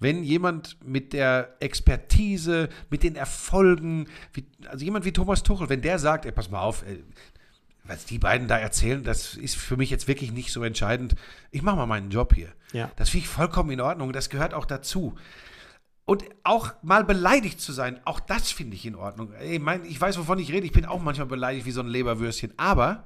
wenn 0.00 0.22
jemand 0.22 0.78
mit 0.84 1.12
der 1.12 1.56
Expertise, 1.60 2.68
mit 2.88 3.02
den 3.02 3.16
Erfolgen, 3.16 4.06
wie, 4.32 4.44
also 4.68 4.84
jemand 4.84 5.04
wie 5.04 5.12
Thomas 5.12 5.42
Tuchel, 5.42 5.68
wenn 5.68 5.82
der 5.82 5.98
sagt, 5.98 6.24
ey, 6.24 6.32
pass 6.32 6.50
mal 6.50 6.60
auf, 6.60 6.84
ey, 6.86 7.02
was 7.84 8.04
die 8.04 8.18
beiden 8.18 8.46
da 8.48 8.58
erzählen, 8.58 9.02
das 9.02 9.34
ist 9.34 9.56
für 9.56 9.76
mich 9.76 9.90
jetzt 9.90 10.06
wirklich 10.06 10.30
nicht 10.30 10.52
so 10.52 10.62
entscheidend. 10.62 11.14
Ich 11.50 11.62
mache 11.62 11.76
mal 11.76 11.86
meinen 11.86 12.10
Job 12.10 12.34
hier. 12.34 12.52
Ja. 12.72 12.90
Das 12.96 13.08
finde 13.08 13.24
ich 13.24 13.28
vollkommen 13.28 13.70
in 13.70 13.80
Ordnung. 13.80 14.12
Das 14.12 14.28
gehört 14.28 14.52
auch 14.54 14.66
dazu. 14.66 15.14
Und 16.08 16.24
auch 16.42 16.72
mal 16.80 17.04
beleidigt 17.04 17.60
zu 17.60 17.70
sein, 17.70 18.00
auch 18.06 18.18
das 18.18 18.50
finde 18.50 18.76
ich 18.76 18.86
in 18.86 18.94
Ordnung. 18.94 19.30
Ey, 19.34 19.58
mein, 19.58 19.84
ich 19.84 20.00
weiß, 20.00 20.16
wovon 20.18 20.38
ich 20.38 20.50
rede. 20.50 20.64
Ich 20.64 20.72
bin 20.72 20.86
auch 20.86 21.02
manchmal 21.02 21.26
beleidigt 21.26 21.66
wie 21.66 21.70
so 21.70 21.82
ein 21.82 21.86
Leberwürstchen. 21.86 22.54
Aber 22.56 23.04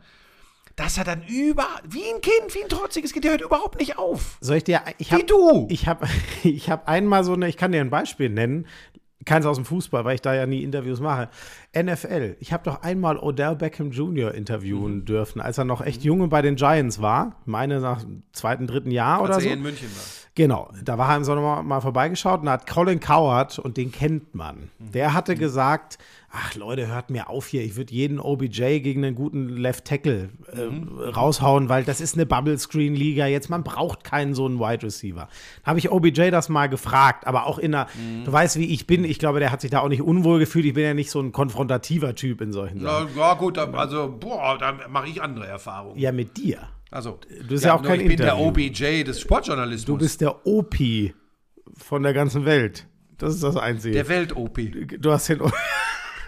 dass 0.76 0.98
er 0.98 1.02
dann 1.02 1.24
über, 1.26 1.66
wie 1.84 2.04
ein 2.04 2.20
Kind, 2.20 2.54
wie 2.54 2.62
ein 2.62 2.68
trotziges 2.68 3.12
Kind, 3.12 3.24
der 3.24 3.32
hört 3.32 3.40
überhaupt 3.40 3.80
nicht 3.80 3.98
auf. 3.98 4.38
Soll 4.40 4.58
ich 4.58 4.64
dir, 4.64 4.82
ich 4.98 5.10
Wie 5.10 5.14
habe 5.16 5.24
du. 5.24 5.66
ich 5.68 5.88
habe 5.88 6.06
ich 6.44 6.70
hab 6.70 6.86
einmal 6.88 7.24
so 7.24 7.32
eine, 7.32 7.48
ich 7.48 7.56
kann 7.56 7.72
dir 7.72 7.80
ein 7.80 7.90
Beispiel 7.90 8.28
nennen, 8.28 8.68
keins 9.24 9.46
aus 9.46 9.56
dem 9.56 9.64
Fußball, 9.64 10.04
weil 10.04 10.14
ich 10.16 10.20
da 10.22 10.34
ja 10.34 10.46
nie 10.46 10.62
Interviews 10.62 11.00
mache. 11.00 11.28
NFL. 11.74 12.36
Ich 12.40 12.52
habe 12.52 12.64
doch 12.64 12.82
einmal 12.82 13.16
Odell 13.18 13.56
Beckham 13.56 13.90
Jr. 13.90 14.34
interviewen 14.34 14.96
Mhm. 14.96 15.04
dürfen, 15.04 15.40
als 15.40 15.58
er 15.58 15.64
noch 15.64 15.80
echt 15.80 16.02
junge 16.04 16.28
bei 16.28 16.42
den 16.42 16.56
Giants 16.56 17.00
war. 17.00 17.36
Meine 17.44 17.80
nach 17.80 18.02
dem 18.02 18.22
zweiten, 18.32 18.66
dritten 18.66 18.90
Jahr 18.90 19.22
oder 19.22 19.34
Als 19.34 19.44
so. 19.44 19.48
er 19.48 19.54
in 19.56 19.62
München 19.62 19.88
war. 19.88 20.02
Genau, 20.34 20.70
da 20.82 20.96
war 20.96 21.10
er 21.10 21.18
im 21.18 21.24
Sommer 21.24 21.42
mal, 21.42 21.62
mal 21.62 21.80
vorbeigeschaut 21.80 22.40
und 22.40 22.46
da 22.46 22.52
hat 22.52 22.66
Colin 22.66 23.00
Coward, 23.00 23.58
und 23.58 23.76
den 23.76 23.92
kennt 23.92 24.34
man, 24.34 24.70
der 24.78 25.12
hatte 25.12 25.36
gesagt, 25.36 25.98
ach 26.34 26.54
Leute, 26.54 26.86
hört 26.88 27.10
mir 27.10 27.28
auf 27.28 27.46
hier, 27.46 27.62
ich 27.62 27.76
würde 27.76 27.92
jeden 27.92 28.18
OBJ 28.18 28.78
gegen 28.80 29.04
einen 29.04 29.14
guten 29.14 29.48
Left 29.50 29.84
Tackle 29.84 30.30
äh, 30.50 31.04
raushauen, 31.10 31.68
weil 31.68 31.84
das 31.84 32.00
ist 32.00 32.14
eine 32.14 32.24
Bubble-Screen-Liga, 32.24 33.26
jetzt 33.26 33.50
man 33.50 33.62
braucht 33.62 34.02
keinen 34.02 34.34
so 34.34 34.46
einen 34.46 34.58
Wide 34.58 34.82
Receiver. 34.82 35.28
Habe 35.62 35.78
ich 35.78 35.90
OBJ 35.90 36.30
das 36.30 36.48
mal 36.48 36.68
gefragt, 36.68 37.26
aber 37.26 37.46
auch 37.46 37.58
in 37.58 37.74
einer, 37.74 37.86
du 38.24 38.32
weißt, 38.32 38.58
wie 38.58 38.72
ich 38.72 38.86
bin, 38.86 39.04
ich 39.04 39.18
glaube, 39.18 39.40
der 39.40 39.52
hat 39.52 39.60
sich 39.60 39.70
da 39.70 39.80
auch 39.80 39.88
nicht 39.88 40.00
unwohl 40.02 40.38
gefühlt, 40.38 40.64
ich 40.64 40.72
bin 40.74 40.84
ja 40.84 40.94
nicht 40.94 41.10
so 41.10 41.20
ein 41.20 41.32
konfrontativer 41.32 42.14
Typ 42.14 42.40
in 42.40 42.52
solchen 42.52 42.80
Sachen. 42.80 43.14
Ja, 43.16 43.28
ja 43.28 43.34
gut, 43.34 43.58
also, 43.58 44.16
boah, 44.18 44.56
da 44.58 44.72
mache 44.88 45.08
ich 45.08 45.20
andere 45.22 45.46
Erfahrungen. 45.46 45.98
Ja, 45.98 46.12
mit 46.12 46.36
dir. 46.38 46.60
Also, 46.90 47.18
Du 47.42 47.48
bist 47.48 47.64
ja 47.64 47.74
auch 47.74 47.82
nur 47.82 47.90
kein 47.90 48.00
Ich 48.00 48.06
bin 48.08 48.16
der. 48.18 48.38
OBJ 48.38 49.04
des 49.04 49.20
Sportjournalismus. 49.20 49.84
Du 49.86 49.98
bist 49.98 50.20
der 50.20 50.46
OP 50.46 50.76
von 51.76 52.02
der 52.02 52.12
ganzen 52.14 52.44
Welt. 52.46 52.86
Das 53.18 53.34
ist 53.34 53.42
das 53.42 53.56
Einzige. 53.56 53.94
der 53.94 54.08
Welt-OP. 54.08 54.58
Du 54.98 55.12
hast 55.12 55.28
den. 55.28 55.40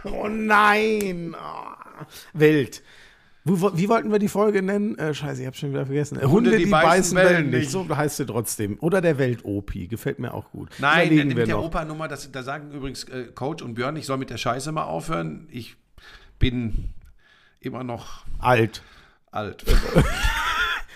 Oh 0.04 0.28
nein! 0.28 1.34
Oh. 1.34 2.04
Wo, 3.46 3.76
wie 3.76 3.88
wollten 3.90 4.10
wir 4.10 4.18
die 4.18 4.28
Folge 4.28 4.62
nennen? 4.62 4.96
Äh, 4.96 5.12
scheiße, 5.12 5.42
ich 5.42 5.46
habe 5.46 5.56
schon 5.56 5.70
wieder 5.70 5.84
vergessen. 5.84 6.18
Äh, 6.18 6.24
Hunde, 6.24 6.56
die, 6.56 6.64
beißen, 6.64 7.16
Wellen 7.16 7.50
nicht. 7.50 7.70
So 7.70 7.86
heißt 7.94 8.16
sie 8.16 8.24
trotzdem. 8.24 8.78
Oder 8.80 9.02
der 9.02 9.18
Welt-OP. 9.18 9.72
Gefällt 9.88 10.18
mir 10.18 10.32
auch 10.32 10.50
gut. 10.50 10.70
Nein, 10.78 11.08
Überlegen 11.08 11.28
mit 11.28 11.36
wir 11.36 11.46
der. 11.46 11.60
Opa-Nummer, 11.60 12.08
da 12.08 12.42
sagen 12.42 12.70
übrigens 12.72 13.04
äh, 13.04 13.24
Coach 13.34 13.62
und 13.62 13.74
Björn, 13.74 13.96
ich 13.96 14.06
soll 14.06 14.16
mit 14.16 14.30
der 14.30 14.38
Scheiße 14.38 14.72
mal 14.72 14.84
aufhören. 14.84 15.46
Ich 15.50 15.76
bin 16.38 16.94
immer 17.60 17.84
noch 17.84 18.24
Alt. 18.38 18.82
alt. 19.30 19.64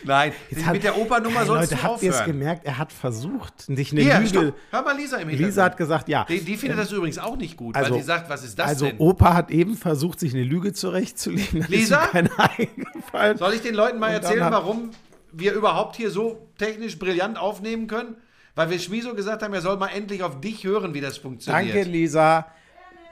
Nein, 0.04 0.32
Hat- 0.64 0.72
mit 0.74 0.84
der 0.84 0.96
Opa-Nummer 0.96 1.40
Hey, 1.40 1.46
sollst 1.46 1.70
Leute, 1.72 1.82
du 1.82 1.88
habt 1.88 2.02
ihr 2.02 2.10
es 2.12 2.24
gemerkt? 2.24 2.64
Er 2.66 2.78
hat 2.78 2.92
versucht, 2.92 3.62
sich 3.62 3.92
eine 3.92 4.00
Hier, 4.02 4.18
Lüge. 4.18 4.28
stopp. 4.28 4.54
Hör 4.70 4.82
mal 4.82 4.96
Lisa 4.96 5.16
im 5.16 5.28
Hintergrund. 5.28 5.46
Lisa 5.48 5.64
hat 5.64 5.76
gesagt, 5.76 6.08
ja. 6.08 6.24
die, 6.28 6.40
die 6.40 6.56
findet 6.56 6.78
das 6.78 6.92
übrigens 6.92 7.18
auch 7.18 7.36
nicht 7.36 7.56
gut, 7.56 7.76
Also- 7.76 7.90
weil 7.92 8.00
sie 8.00 8.06
sagt, 8.06 8.28
was 8.30 8.44
ist 8.44 8.58
das 8.58 8.66
also 8.68 8.86
denn? 8.86 8.98
Opa 8.98 9.34
hat 9.34 9.50
eben 9.50 9.76
versucht, 9.76 10.20
sich 10.20 10.32
eine 10.34 10.44
Lüge 10.44 10.72
zurechtzulegen. 10.72 11.66
Lisa? 11.68 12.08
Soll 13.36 13.54
ich 13.54 13.62
den 13.62 13.74
Leuten 13.74 13.98
mal 13.98 14.10
erzählen, 14.10 14.44
hat- 14.44 14.52
warum 14.52 14.90
wir 15.32 15.52
überhaupt 15.52 15.96
hier 15.96 16.10
so 16.10 16.48
technisch 16.58 16.98
brillant 16.98 17.38
aufnehmen 17.38 17.86
können? 17.86 18.16
Weil 18.54 18.70
wir 18.70 18.78
Schmiso 18.80 19.14
gesagt 19.14 19.42
haben, 19.42 19.54
er 19.54 19.60
soll 19.60 19.76
mal 19.76 19.88
endlich 19.88 20.22
auf 20.24 20.40
dich 20.40 20.64
hören, 20.64 20.92
wie 20.94 21.00
das 21.00 21.16
funktioniert. 21.18 21.74
Danke, 21.76 21.88
Lisa. 21.88 22.46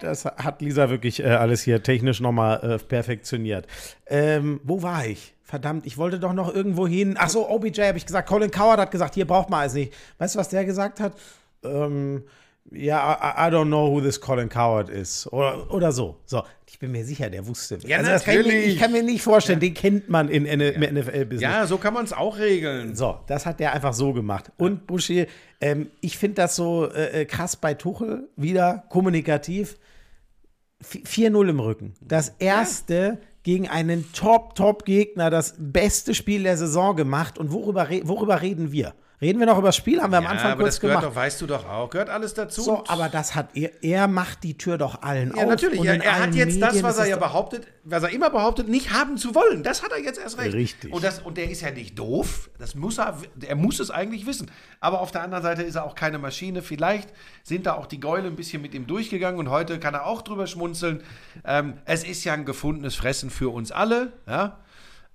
Das 0.01 0.25
hat 0.25 0.61
Lisa 0.61 0.91
wirklich 0.91 1.21
äh, 1.21 1.27
alles 1.29 1.63
hier 1.63 1.83
technisch 1.83 2.21
nochmal 2.21 2.61
äh, 2.63 2.79
perfektioniert. 2.79 3.67
Ähm, 4.07 4.61
wo 4.65 4.83
war 4.83 5.07
ich? 5.07 5.35
Verdammt, 5.47 5.87
ich 5.87 5.97
wollte 5.97 6.19
doch 6.19 6.33
noch 6.33 6.53
irgendwo 6.53 6.87
hin. 6.89 7.15
Ach 7.19 7.29
so, 7.31 7.49
OBJ 7.49 7.81
habe 7.83 7.97
ich 7.99 8.05
gesagt. 8.05 8.29
Colin 8.29 8.51
Coward 8.51 8.81
hat 8.81 8.91
gesagt, 8.91 9.15
hier 9.15 9.27
braucht 9.27 9.49
man 9.49 9.65
es 9.67 9.75
nicht. 9.75 9.93
Weißt 10.19 10.35
du, 10.35 10.39
was 10.41 10.49
der 10.49 10.65
gesagt 10.65 10.99
hat? 11.01 11.13
Ähm, 11.65 12.25
ja, 12.73 13.13
I, 13.15 13.49
I 13.49 13.55
don't 13.55 13.67
know 13.67 13.89
who 13.93 14.01
this 14.01 14.21
Colin 14.21 14.49
Coward 14.49 14.89
is. 14.91 15.31
Oder, 15.33 15.73
oder 15.73 15.93
so. 15.93 16.17
So, 16.27 16.43
ich 16.69 16.81
bin 16.81 16.91
mir 16.91 17.05
sicher, 17.05 17.31
der 17.31 17.47
wusste. 17.47 17.79
Ja, 17.87 18.03
das 18.03 18.25
kann 18.25 18.41
ich, 18.41 18.45
natürlich. 18.47 18.67
ich 18.75 18.79
kann 18.81 18.91
mir 18.91 19.05
nicht 19.05 19.23
vorstellen, 19.23 19.61
den 19.61 19.73
kennt 19.73 20.09
man 20.09 20.29
in, 20.29 20.47
in, 20.47 20.59
im 20.61 20.81
NFL-Business. 20.99 21.41
Ja, 21.43 21.65
so 21.69 21.79
kann 21.79 21.95
man 21.95 22.05
es 22.05 22.13
auch 22.13 22.39
regeln. 22.39 22.97
So, 22.97 23.21
das 23.29 23.47
hat 23.47 23.61
der 23.61 23.73
einfach 23.73 23.95
so 23.95 24.13
gemacht. 24.13 24.51
Und 24.57 24.89
Buschi, 24.89 25.27
ähm, 25.61 25.91
ich 26.01 26.19
finde 26.19 26.43
das 26.43 26.57
so 26.57 26.91
äh, 26.91 27.21
äh, 27.21 27.25
krass 27.25 27.55
bei 27.55 27.75
Tuchel, 27.75 28.29
wieder 28.35 28.83
kommunikativ. 28.89 29.77
Vi- 30.83 31.07
4-0 31.07 31.49
im 31.49 31.61
Rücken. 31.61 31.95
Das 32.01 32.31
erste 32.41 33.19
gegen 33.47 33.69
einen 33.69 34.13
Top-Top-Gegner 34.13 35.31
das 35.31 35.55
beste 35.57 36.17
Spiel 36.17 36.43
der 36.43 36.57
Saison 36.57 36.97
gemacht. 36.97 37.39
Und 37.39 37.53
worüber, 37.53 37.89
worüber 38.03 38.43
reden 38.43 38.73
wir? 38.73 38.93
Reden 39.21 39.39
wir 39.41 39.47
noch 39.47 39.57
über 39.57 39.69
das 39.69 39.77
Spiel? 39.77 40.03
Haben 40.03 40.11
wir 40.13 40.19
am 40.19 40.27
Anfang 40.27 40.53
aber 40.53 40.63
kurz 40.63 40.75
das 40.75 40.81
gehört 40.81 41.01
gemacht. 41.01 41.17
doch, 41.17 41.21
weißt 41.21 41.41
du 41.41 41.47
doch 41.47 41.67
auch. 41.67 41.89
Gehört 41.89 42.11
alles 42.11 42.35
dazu. 42.35 42.61
so, 42.61 42.85
aber 42.87 43.09
das 43.09 43.35
hat 43.35 43.57
er, 43.57 43.83
er 43.83 44.09
macht 44.09 44.43
die 44.43 44.59
Tür 44.59 44.77
doch 44.77 45.01
allen 45.03 45.33
auf. 45.33 45.39
Ja, 45.39 45.47
natürlich. 45.47 45.81
Und 45.81 45.87
Er, 45.87 46.19
hat 46.19 46.35
jetzt 46.35 46.61
das, 46.61 46.75
Medien 46.75 46.85
was 46.85 46.97
ist 46.97 47.01
er 47.01 47.07
ja 47.09 47.17
behauptet, 47.17 47.67
was 47.85 48.03
er 48.03 48.11
immer 48.11 48.29
behauptet, 48.29 48.69
nicht 48.69 48.93
haben 48.93 49.17
zu 49.17 49.35
wollen. 49.35 49.63
Das 49.63 49.83
hat 49.83 49.93
er 49.93 50.01
jetzt 50.03 50.19
erst 50.19 50.37
recht. 50.39 50.55
Richtig. 50.55 50.93
Und, 50.93 51.03
das, 51.03 51.21
und 51.21 51.39
der 51.39 51.51
ist 51.51 51.63
ja 51.63 51.71
nicht 51.71 51.99
doof. 51.99 52.51
Das 52.59 52.75
muss 52.75 52.99
er, 52.99 53.17
er 53.41 53.57
muss 53.57 53.81
es 53.81 53.91
eigentlich 53.91 54.27
wissen. 54.27 54.51
Aber 54.81 55.01
auf 55.01 55.13
der 55.13 55.23
anderen 55.23 55.43
Seite 55.43 55.63
ist 55.63 55.77
er 55.77 55.85
auch 55.85 55.95
keine 55.95 56.19
Maschine. 56.19 56.61
Vielleicht 56.61 57.09
sind 57.43 57.65
da 57.65 57.75
auch 57.75 57.87
die 57.87 58.01
Gäule 58.01 58.27
ein 58.29 58.37
bisschen 58.37 58.61
mit 58.61 58.75
ihm 58.75 58.87
durchgegangen 58.87 59.41
und 59.41 59.49
heute 59.49 59.79
kann 59.79 59.95
er 59.95 60.05
auch 60.05 60.21
drüber 60.21 60.47
schmunzeln. 60.47 61.03
Ähm, 61.45 61.79
es 61.87 62.05
ist 62.05 62.23
ja 62.25 62.35
ein 62.35 62.45
gefundenes 62.45 62.97
Fressen 62.97 63.31
für 63.31 63.49
uns 63.51 63.73
alle. 63.73 64.13
Ja? 64.27 64.59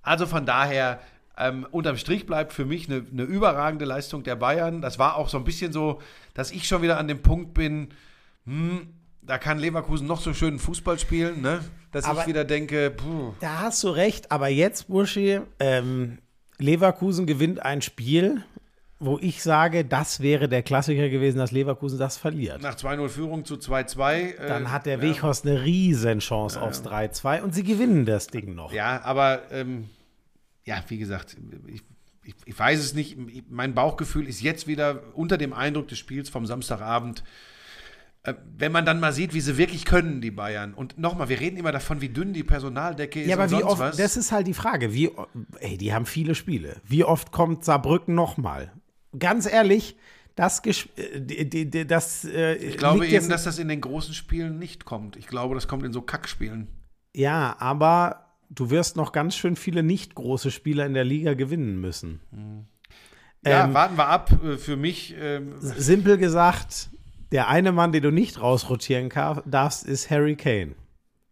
Also 0.02 0.26
von 0.26 0.44
daher, 0.44 0.98
ähm, 1.38 1.66
unterm 1.70 1.96
Strich 1.96 2.26
bleibt 2.26 2.52
für 2.52 2.64
mich 2.64 2.88
eine, 2.90 3.04
eine 3.10 3.22
überragende 3.22 3.84
Leistung 3.84 4.22
der 4.22 4.36
Bayern. 4.36 4.82
Das 4.82 4.98
war 4.98 5.16
auch 5.16 5.28
so 5.28 5.38
ein 5.38 5.44
bisschen 5.44 5.72
so, 5.72 6.00
dass 6.34 6.50
ich 6.50 6.66
schon 6.68 6.82
wieder 6.82 6.98
an 6.98 7.08
dem 7.08 7.22
Punkt 7.22 7.54
bin, 7.54 7.88
hm, 8.46 8.88
da 9.22 9.38
kann 9.38 9.58
Leverkusen 9.58 10.06
noch 10.06 10.20
so 10.20 10.34
schön 10.34 10.58
Fußball 10.58 10.98
spielen, 10.98 11.40
ne? 11.42 11.60
dass 11.92 12.04
Aber- 12.06 12.22
ich 12.22 12.26
wieder 12.26 12.44
denke, 12.44 12.90
puh, 12.90 13.34
Da 13.40 13.60
hast 13.60 13.82
du 13.84 13.88
recht, 13.90 14.32
aber 14.32 14.48
jetzt, 14.48 14.88
Burschi, 14.88 15.40
ähm, 15.60 16.18
Leverkusen 16.58 17.26
gewinnt 17.26 17.62
ein 17.64 17.82
Spiel, 17.82 18.42
wo 18.98 19.18
ich 19.20 19.42
sage, 19.42 19.84
das 19.84 20.20
wäre 20.20 20.48
der 20.48 20.62
Klassiker 20.62 21.08
gewesen, 21.08 21.38
dass 21.38 21.50
Leverkusen 21.50 21.98
das 21.98 22.16
verliert. 22.18 22.62
nach 22.62 22.76
2-0 22.76 23.08
Führung 23.08 23.44
zu 23.44 23.56
2-2. 23.56 24.14
Äh, 24.38 24.46
Dann 24.48 24.70
hat 24.70 24.86
der 24.86 24.96
ja. 24.96 25.02
Weghorst 25.02 25.44
eine 25.46 25.62
Riesenchance 25.62 26.60
aufs 26.60 26.82
3-2 26.82 27.42
und 27.42 27.52
sie 27.54 27.64
gewinnen 27.64 28.06
das 28.06 28.28
Ding 28.28 28.54
noch. 28.54 28.72
Ja, 28.72 29.02
aber 29.02 29.42
ähm, 29.50 29.88
ja, 30.64 30.82
wie 30.88 30.98
gesagt, 30.98 31.36
ich, 31.66 31.82
ich, 32.24 32.34
ich 32.44 32.58
weiß 32.58 32.78
es 32.80 32.94
nicht. 32.94 33.16
Mein 33.50 33.74
Bauchgefühl 33.74 34.28
ist 34.28 34.42
jetzt 34.42 34.66
wieder 34.66 35.02
unter 35.14 35.38
dem 35.38 35.52
Eindruck 35.52 35.88
des 35.88 35.98
Spiels 35.98 36.28
vom 36.28 36.46
Samstagabend. 36.46 37.24
Äh, 38.22 38.34
Wenn 38.56 38.70
man 38.70 38.86
dann 38.86 39.00
mal 39.00 39.12
sieht, 39.12 39.34
wie 39.34 39.40
sie 39.40 39.58
wirklich 39.58 39.84
können, 39.84 40.20
die 40.20 40.30
Bayern. 40.30 40.74
Und 40.74 40.98
nochmal, 40.98 41.28
wir 41.28 41.40
reden 41.40 41.56
immer 41.56 41.72
davon, 41.72 42.00
wie 42.00 42.08
dünn 42.08 42.32
die 42.32 42.44
Personaldecke 42.44 43.20
ist 43.22 43.28
Ja, 43.28 43.36
aber 43.36 43.50
wie 43.50 43.64
oft, 43.64 43.80
was. 43.80 43.96
das 43.96 44.16
ist 44.16 44.30
halt 44.30 44.46
die 44.46 44.54
Frage, 44.54 44.94
wie, 44.94 45.10
ey, 45.58 45.76
die 45.76 45.92
haben 45.92 46.06
viele 46.06 46.34
Spiele. 46.34 46.80
Wie 46.84 47.04
oft 47.04 47.32
kommt 47.32 47.64
Saarbrücken 47.64 48.14
nochmal? 48.14 48.72
Ganz 49.18 49.46
ehrlich, 49.50 49.96
das, 50.36 50.62
äh, 50.64 51.84
das 51.84 52.24
äh, 52.24 52.54
ich 52.54 52.78
glaube 52.78 53.00
liegt 53.00 53.12
eben, 53.12 53.28
dass 53.28 53.44
das 53.44 53.58
in 53.58 53.68
den 53.68 53.80
großen 53.80 54.14
Spielen 54.14 54.58
nicht 54.58 54.84
kommt. 54.84 55.16
Ich 55.16 55.26
glaube, 55.26 55.54
das 55.54 55.68
kommt 55.68 55.84
in 55.84 55.92
so 55.92 56.00
Kackspielen. 56.00 56.68
Ja, 57.14 57.56
aber 57.58 58.21
du 58.54 58.70
wirst 58.70 58.96
noch 58.96 59.12
ganz 59.12 59.34
schön 59.36 59.56
viele 59.56 59.82
nicht 59.82 60.14
große 60.14 60.50
Spieler 60.50 60.86
in 60.86 60.94
der 60.94 61.04
Liga 61.04 61.34
gewinnen 61.34 61.80
müssen. 61.80 62.20
Ja, 63.44 63.64
Ähm, 63.64 63.74
warten 63.74 63.96
wir 63.96 64.06
ab. 64.08 64.30
Äh, 64.44 64.56
Für 64.56 64.76
mich, 64.76 65.14
ähm, 65.20 65.54
Simpel 65.58 66.16
gesagt, 66.18 66.90
der 67.32 67.48
eine 67.48 67.72
Mann, 67.72 67.92
den 67.92 68.02
du 68.02 68.10
nicht 68.12 68.40
rausrotieren 68.40 69.08
darfst, 69.46 69.84
ist 69.84 70.10
Harry 70.10 70.36
Kane. 70.36 70.74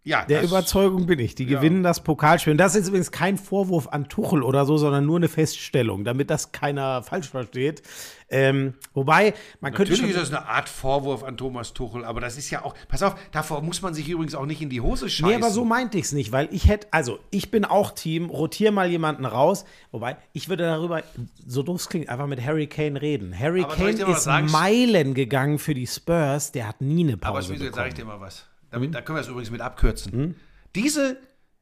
Ja, 0.03 0.25
Der 0.25 0.43
Überzeugung 0.43 1.05
bin 1.07 1.19
ich. 1.19 1.35
Die 1.35 1.45
gewinnen 1.45 1.83
das 1.83 2.01
Pokalspiel. 2.01 2.53
Und 2.53 2.57
das 2.59 2.75
ist 2.75 2.89
übrigens 2.89 3.13
kein 3.13 3.37
Vorwurf 3.37 3.89
an 3.89 4.09
Tuchel 4.09 4.43
oder 4.43 4.65
so, 4.65 4.79
sondern 4.79 5.05
nur 5.05 5.17
eine 5.17 5.29
Feststellung, 5.29 6.05
damit 6.05 6.31
das 6.31 6.53
keiner 6.53 7.03
falsch 7.03 7.29
versteht. 7.29 7.83
Ähm, 8.31 8.75
wobei, 8.95 9.35
man 9.61 9.75
könnte 9.75 9.93
Natürlich 9.93 10.17
ist 10.17 10.21
das 10.21 10.31
eine 10.31 10.49
Art 10.49 10.71
Vorwurf 10.71 11.23
an 11.23 11.37
Thomas 11.37 11.75
Tuchel, 11.75 12.05
aber 12.05 12.21
das 12.21 12.39
ist 12.39 12.49
ja 12.49 12.65
auch, 12.65 12.75
pass 12.89 13.03
auf, 13.03 13.15
davor 13.33 13.61
muss 13.61 13.83
man 13.83 13.93
sich 13.93 14.09
übrigens 14.09 14.35
auch 14.35 14.47
nicht 14.47 14.63
in 14.63 14.71
die 14.71 14.81
Hose 14.81 15.11
scheißen. 15.11 15.27
Nee, 15.29 15.35
aber 15.35 15.51
so 15.53 15.67
meinte 15.67 15.99
ich 15.99 16.05
es 16.05 16.13
nicht, 16.13 16.33
weil 16.33 16.49
ich 16.51 16.67
hätte, 16.67 16.87
also 16.93 17.19
ich 17.31 17.51
bin 17.51 17.67
auch 17.67 17.91
Team, 17.91 18.31
rotier 18.31 18.73
mal 18.73 18.89
jemanden 18.89 19.27
raus. 19.27 19.67
Wobei, 19.91 20.17
ich 20.33 20.49
würde 20.49 20.65
darüber, 20.65 21.03
so 21.47 21.63
doof 21.63 21.81
es 21.81 21.89
klingt, 21.91 22.09
einfach 22.09 22.27
mit 22.27 22.43
Harry 22.43 22.69
Kane 22.69 23.03
reden. 23.03 23.39
Harry 23.39 23.65
Aber 23.65 23.77
ich 23.77 23.99
Kane 23.99 24.13
ist? 24.13 24.27
Meilen 24.53 25.13
gegangen 25.13 25.59
für 25.59 25.75
die 25.75 25.87
Spurs, 25.87 26.53
der 26.53 26.69
hat 26.69 26.81
nie 26.81 27.05
eine 27.05 27.15
Aber 27.15 27.35
Pause 27.35 27.49
Schmiede, 27.49 27.67
jetzt 27.67 27.75
sage 27.75 27.89
ich 27.91 27.95
dir 27.95 28.07
mal 28.07 28.21
was. 28.21 28.50
Damit, 28.71 28.95
Da 28.95 29.03
können 29.03 29.17
wir 29.17 29.23
es 29.23 29.29
übrigens 29.29 29.51
mit 29.51 29.61
abkürzen. 29.61 30.13
Hm? 30.13 30.35
Diese 30.75 31.17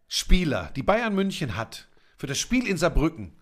Spieler, 0.06 0.70
die 0.76 0.82
Bayern 0.82 1.14
München 1.14 1.56
hat, 1.56 1.88
für 2.16 2.26
das 2.26 2.38
Spiel 2.38 2.66
in 2.66 2.76
Saarbrücken, 2.76 3.32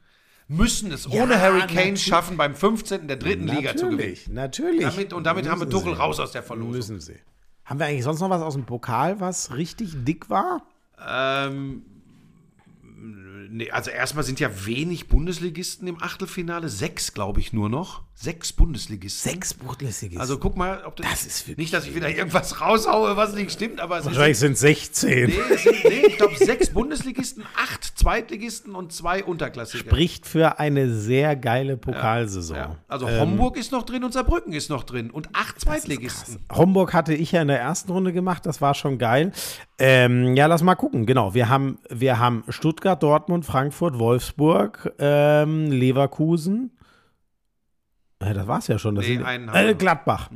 müssen 0.49 0.93
es 0.93 1.09
Ja, 1.11 1.23
ohne 1.23 1.41
Harry 1.41 1.67
Kane 1.67 1.97
schaffen, 1.97 2.37
beim 2.37 2.55
15. 2.55 3.09
der 3.09 3.17
dritten 3.17 3.49
Liga 3.49 3.77
zu 3.77 3.89
gewinnen. 3.91 4.17
Natürlich. 4.31 4.83
Damit, 4.83 5.12
und 5.12 5.25
damit 5.25 5.49
haben 5.49 5.61
wir 5.61 5.67
Müssen 5.67 5.79
Tuchel 5.81 5.95
sie. 5.95 6.01
raus 6.01 6.21
aus 6.21 6.33
der 6.33 6.43
Verlosung. 6.43 6.73
Müssen 6.73 7.01
sie. 7.01 7.17
Haben 7.64 7.81
wir 7.81 7.87
eigentlich 7.87 8.05
sonst 8.05 8.21
noch 8.21 8.31
was 8.31 8.43
aus 8.43 8.55
dem 8.55 8.64
Pokal, 8.64 9.19
was 9.19 9.55
richtig 9.57 9.93
dick 10.05 10.31
war? 10.31 10.62
Ähm, 11.05 11.83
nee, 13.51 13.71
also 13.71 13.91
erstmal 13.91 14.23
sind 14.25 14.39
ja 14.39 14.51
wenig 14.67 15.09
Bundesligisten 15.09 15.89
im 15.89 16.01
Achtelfinale. 16.01 16.69
Sechs, 16.69 17.12
glaube 17.12 17.41
ich, 17.41 17.53
nur 17.53 17.69
noch. 17.69 18.05
Sechs 18.19 18.51
Bundesligisten. 18.51 19.31
Sechs 19.31 19.53
Bundesligisten. 19.53 20.19
Also 20.19 20.39
guck 20.39 20.57
mal, 20.57 20.83
ob 20.87 20.97
das, 20.97 21.07
Das 21.11 21.27
ist 21.27 21.59
nicht, 21.59 21.71
dass 21.75 21.87
ich 21.87 21.95
wieder 21.95 22.09
irgendwas 22.09 22.62
raushaue, 22.62 23.14
was 23.19 23.35
nicht 23.35 23.53
stimmt, 23.53 23.79
aber 23.79 23.97
es 23.99 24.07
ist 24.07 24.07
Wahrscheinlich 24.07 24.39
sind 24.39 24.57
16. 24.57 25.27
Nee, 25.29 25.35
es 25.51 25.62
sind, 25.62 25.85
nee 25.85 26.03
ich 26.07 26.17
glaube 26.17 26.35
sechs 26.37 26.71
Bundesligisten, 26.71 27.45
acht 27.57 27.85
Zweitligisten 27.99 28.75
und 28.75 28.91
zwei 28.95 29.23
Unterklassiker. 29.23 29.85
Spricht 29.85 30.27
für 30.27 30.59
eine 30.59 30.91
sehr 30.95 31.37
geile 31.37 31.77
Pokalsaison. 31.77 32.57
ja. 32.57 32.77
Also 32.89 33.07
Ähm, 33.07 33.21
Homburg 33.21 33.59
ist 33.59 33.71
noch 33.71 33.83
drin 33.83 34.03
und 34.03 34.14
Saarbrücken 34.14 34.55
ist 34.55 34.71
noch 34.71 34.85
drin 34.85 35.11
und 35.11 35.29
acht 35.35 35.61
Zweitligisten. 35.61 36.39
Homburg 36.51 36.95
hatte 36.95 37.12
ich 37.12 37.33
ja 37.33 37.43
in 37.43 37.49
der 37.49 37.61
ersten 37.61 37.93
Runde 37.93 38.14
gemacht, 38.14 38.47
das 38.47 38.62
war 38.62 38.73
schon 38.73 38.97
geil. 38.97 39.33
Ähm, 39.79 40.35
ja, 40.35 40.47
lass 40.47 40.62
mal 40.62 40.75
gucken. 40.75 41.05
Genau, 41.05 41.35
wir 41.35 41.51
haben, 41.51 41.79
wir 41.91 42.19
haben 42.19 42.45
Stuttgart, 42.49 43.03
Dortmund, 43.03 43.45
Frankfurt, 43.45 43.99
Wolfsburg, 43.99 44.95
ähm, 44.99 45.71
Leverkusen. 45.71 46.71
Äh, 48.21 48.35
das 48.35 48.47
war's 48.47 48.67
ja 48.69 48.79
schon. 48.79 48.95
Das 48.95 49.07
Nee, 49.07 49.14
sind, 49.17 49.25
einen 49.25 49.49
äh. 49.49 49.75
Gladbach. 49.75 50.31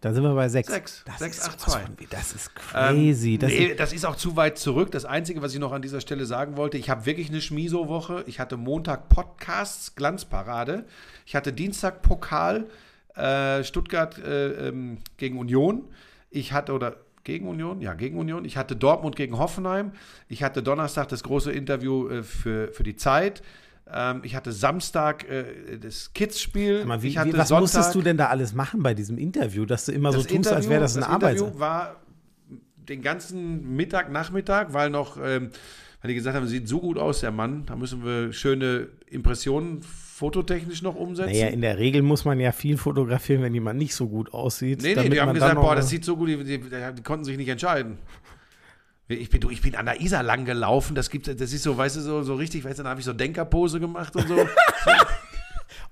Da 0.00 0.14
sind 0.14 0.22
wir 0.22 0.34
bei 0.34 0.48
sechs. 0.48 0.72
Sechs. 0.72 1.02
Das 1.04 1.18
Sechs, 1.18 1.38
ist 1.38 1.44
acht, 1.48 1.60
sowas 1.60 1.72
zwei. 1.74 1.80
von 1.82 1.98
wie- 1.98 2.06
Das 2.08 2.32
ist 2.32 2.50
Ähm, 2.74 2.96
crazy. 2.96 3.36
das 3.38 3.50
nee, 3.50 3.66
ist, 3.66 3.80
das 3.80 3.92
ist 3.92 4.06
auch 4.06 4.16
zu 4.16 4.34
weit 4.34 4.56
zurück. 4.58 4.90
Das 4.92 5.04
Einzige, 5.04 5.42
was 5.42 5.52
ich 5.52 5.60
noch 5.60 5.72
an 5.72 5.82
dieser 5.82 6.00
Stelle 6.00 6.24
sagen 6.24 6.56
wollte, 6.56 6.78
ich 6.78 6.88
habe 6.88 7.04
wirklich 7.04 7.28
eine 7.28 7.42
Schmiso-Woche. 7.42 8.24
Ich 8.26 8.40
hatte 8.40 8.56
Montag 8.56 9.10
Podcasts, 9.10 9.94
Glanzparade. 9.96 10.86
Ich 11.26 11.36
hatte 11.36 11.52
Dienstag 11.52 12.00
Pokal, 12.00 12.66
äh, 13.14 13.62
Stuttgart 13.62 14.16
äh, 14.18 14.68
ähm, 14.68 14.98
gegen 15.18 15.38
Union. 15.38 15.84
Ich 16.30 16.54
hatte, 16.54 16.72
oder 16.72 16.96
gegen 17.22 17.46
Union? 17.46 17.82
Ja, 17.82 17.92
gegen 17.92 18.16
Union. 18.18 18.46
Ich 18.46 18.56
hatte 18.56 18.76
Dortmund 18.76 19.16
gegen 19.16 19.36
Hoffenheim. 19.36 19.92
Ich 20.28 20.42
hatte 20.42 20.62
Donnerstag 20.62 21.08
das 21.08 21.22
große 21.22 21.52
Interview 21.52 22.08
äh, 22.08 22.22
für, 22.22 22.72
für 22.72 22.84
die 22.84 22.96
Zeit. 22.96 23.42
Ähm, 23.92 24.20
ich 24.24 24.34
hatte 24.34 24.52
Samstag 24.52 25.28
äh, 25.28 25.78
das 25.78 26.12
Kids-Spiel. 26.12 26.84
Wie, 27.00 27.08
ich 27.08 27.18
hatte 27.18 27.32
wie, 27.32 27.38
was 27.38 27.48
Sonntag 27.48 27.62
musstest 27.62 27.94
du 27.94 28.02
denn 28.02 28.16
da 28.16 28.26
alles 28.26 28.54
machen 28.54 28.82
bei 28.82 28.94
diesem 28.94 29.18
Interview, 29.18 29.64
dass 29.64 29.86
du 29.86 29.92
immer 29.92 30.12
so 30.12 30.18
tust, 30.18 30.30
als 30.30 30.36
Interview- 30.36 30.70
wäre 30.70 30.80
das 30.80 30.96
eine 30.96 31.08
Arbeit? 31.08 31.36
Interview 31.36 31.58
war 31.58 31.96
den 32.88 33.02
ganzen 33.02 33.76
Mittag, 33.76 34.10
Nachmittag, 34.10 34.72
weil 34.72 34.90
noch, 34.90 35.16
ähm, 35.16 35.50
weil 36.02 36.08
die 36.08 36.14
gesagt 36.14 36.36
haben, 36.36 36.46
sieht 36.46 36.68
so 36.68 36.80
gut 36.80 36.98
aus, 36.98 37.20
der 37.20 37.30
Mann, 37.30 37.64
da 37.66 37.76
müssen 37.76 38.04
wir 38.04 38.32
schöne 38.32 38.88
Impressionen 39.06 39.82
fototechnisch 39.82 40.82
noch 40.82 40.96
umsetzen. 40.96 41.32
Naja, 41.32 41.46
in 41.46 41.62
der 41.62 41.78
Regel 41.78 42.02
muss 42.02 42.26
man 42.26 42.38
ja 42.40 42.52
viel 42.52 42.76
fotografieren, 42.76 43.42
wenn 43.42 43.54
jemand 43.54 43.78
nicht 43.78 43.94
so 43.94 44.06
gut 44.06 44.34
aussieht. 44.34 44.82
nee, 44.82 44.94
nee, 44.94 45.08
die 45.08 45.20
haben 45.20 45.32
gesagt, 45.32 45.54
boah, 45.54 45.74
das 45.74 45.88
sieht 45.88 46.04
so 46.04 46.16
gut, 46.16 46.28
die, 46.28 46.36
die, 46.44 46.58
die 46.58 47.02
konnten 47.02 47.24
sich 47.24 47.38
nicht 47.38 47.48
entscheiden. 47.48 47.96
Ich 49.18 49.30
bin, 49.30 49.40
du, 49.40 49.50
ich 49.50 49.60
bin 49.62 49.74
an 49.76 49.86
der 49.86 50.00
Isar 50.00 50.22
lang 50.22 50.44
gelaufen, 50.44 50.94
das 50.94 51.10
gibt, 51.10 51.26
das 51.28 51.52
ist 51.52 51.62
so, 51.62 51.76
weißt 51.76 51.96
du, 51.96 52.00
so, 52.00 52.22
so 52.22 52.34
richtig, 52.34 52.64
weißt 52.64 52.78
du, 52.78 52.82
dann 52.84 52.90
habe 52.90 53.00
ich 53.00 53.06
so 53.06 53.12
Denkerpose 53.12 53.80
gemacht 53.80 54.14
und 54.16 54.28
so. 54.28 54.36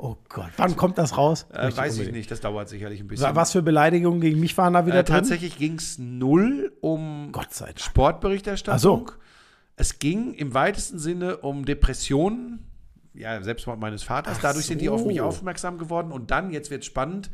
Oh 0.01 0.17
Gott, 0.29 0.51
wann 0.57 0.77
kommt 0.77 0.97
das 0.99 1.17
raus? 1.17 1.47
äh, 1.53 1.65
weiß 1.77 1.95
ich 1.95 2.01
unbedingt. 2.01 2.17
nicht, 2.17 2.31
das 2.31 2.41
dauert 2.41 2.69
sicherlich 2.69 3.01
ein 3.01 3.09
bisschen. 3.09 3.27
Wa- 3.27 3.35
Was 3.35 3.51
für 3.53 3.63
Beleidigungen 3.63 4.21
gegen 4.21 4.39
mich 4.39 4.57
waren 4.57 4.73
da 4.75 4.87
wieder 4.87 5.01
äh, 5.01 5.05
drin? 5.05 5.17
tatsächlich 5.17 5.59
ging 5.59 5.75
es 5.77 5.99
null 5.99 6.73
um 6.81 7.31
Gott 7.33 7.53
sei 7.53 7.67
Dank. 7.67 7.81
Sportberichterstattung. 7.81 8.79
So. 9.09 9.15
Es 9.77 9.99
ging 9.99 10.35
im 10.35 10.55
weitesten 10.55 10.99
Sinne 11.01 11.39
um 11.39 11.65
Depressionen, 11.65 12.65
ja, 13.15 13.43
Selbstmord 13.43 13.81
meines 13.81 14.05
Vaters. 14.05 14.37
Ach 14.39 14.43
Dadurch 14.43 14.67
sind 14.67 14.81
die 14.81 14.89
auf 14.89 15.05
mich 15.05 15.19
so. 15.19 15.25
aufmerksam 15.25 15.79
geworden. 15.79 16.13
Und 16.13 16.31
dann, 16.31 16.51
jetzt 16.53 16.71
wird 16.71 16.85
spannend, 16.85 17.31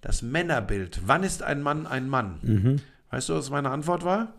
das 0.00 0.22
Männerbild. 0.22 1.00
Wann 1.06 1.22
ist 1.24 1.42
ein 1.42 1.60
Mann 1.60 1.86
ein 1.86 2.08
Mann? 2.08 2.38
Mhm. 2.42 2.76
Weißt 3.10 3.28
du, 3.28 3.34
was 3.34 3.50
meine 3.50 3.70
Antwort 3.70 4.04
war? 4.04 4.34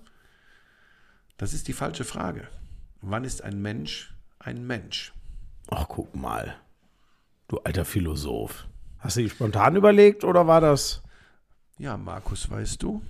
Das 1.40 1.54
ist 1.54 1.68
die 1.68 1.74
falsche 1.74 2.04
Frage. 2.04 2.48
Wann 3.02 3.24
ist 3.24 3.44
ein 3.44 3.62
Mensch 3.62 4.14
ein 4.40 4.66
Mensch? 4.68 5.14
Ach, 5.70 5.86
guck 5.90 6.16
mal. 6.16 6.56
Du 7.48 7.58
alter 7.60 7.84
Philosoph. 7.86 8.68
Hast 9.00 9.18
du 9.18 9.22
dich 9.22 9.32
spontan 9.32 9.76
überlegt 9.76 10.24
oder 10.24 10.48
war 10.48 10.62
das? 10.62 11.02
Ja, 11.78 11.98
Markus, 11.98 12.50
weißt 12.50 12.82
du, 12.84 13.02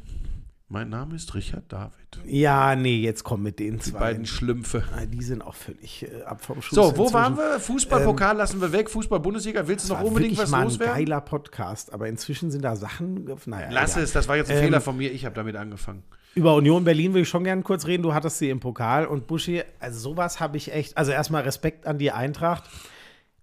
mein 0.68 0.90
Name 0.90 1.16
ist 1.16 1.34
Richard 1.34 1.64
David. 1.72 2.20
Ja, 2.26 2.76
nee, 2.76 2.98
jetzt 3.00 3.24
komm 3.24 3.42
mit 3.44 3.58
den 3.60 3.78
Die 3.78 3.80
zwei. 3.92 4.00
beiden 4.00 4.26
Schlümpfe. 4.28 4.84
Ah, 4.96 5.06
Die 5.06 5.24
sind 5.24 5.42
auch 5.42 5.56
völlig 5.56 6.04
äh, 6.12 6.22
ab 6.24 6.44
vom 6.46 6.62
Schuss. 6.62 6.76
So, 6.76 6.84
wo 6.84 6.88
inzwischen. 7.06 7.14
waren 7.14 7.38
wir? 7.38 7.60
Fußballpokal 7.60 8.38
lassen 8.38 8.62
wir 8.62 8.72
weg, 8.72 8.90
Fußball-Bundesliga. 8.92 9.68
Willst 9.68 9.90
du 9.90 9.94
noch 9.94 10.02
unbedingt 10.04 10.38
was 10.38 10.50
mal 10.52 10.60
ein 10.60 10.64
loswerden? 10.66 10.96
geiler 10.96 11.22
Podcast, 11.22 11.92
aber 11.94 12.08
inzwischen 12.08 12.52
sind 12.52 12.64
da 12.64 12.76
Sachen. 12.76 13.26
Naja, 13.46 13.70
Lass 13.72 13.92
egal. 13.94 14.04
es, 14.04 14.14
das 14.14 14.28
war 14.28 14.38
jetzt 14.38 14.52
ein 14.52 14.58
Ähm, 14.58 14.64
Fehler 14.66 14.82
von 14.82 14.98
mir. 14.98 15.12
Ich 15.12 15.26
habe 15.26 15.34
damit 15.36 15.56
angefangen. 15.56 16.04
Über 16.36 16.56
Union 16.56 16.84
Berlin 16.84 17.14
will 17.14 17.24
ich 17.24 17.30
schon 17.30 17.44
gerne 17.44 17.64
kurz 17.64 17.88
reden. 17.88 18.04
Du 18.04 18.14
hattest 18.14 18.38
sie 18.38 18.50
im 18.50 18.60
Pokal 18.60 19.06
und 19.06 19.28
Buschi, 19.28 19.64
also 19.80 20.00
sowas 20.00 20.40
habe 20.40 20.58
ich 20.58 20.72
echt, 20.72 20.98
also 20.98 21.12
erstmal 21.12 21.44
Respekt 21.44 21.88
an 21.88 21.98
die 21.98 22.12
Eintracht. 22.12 22.64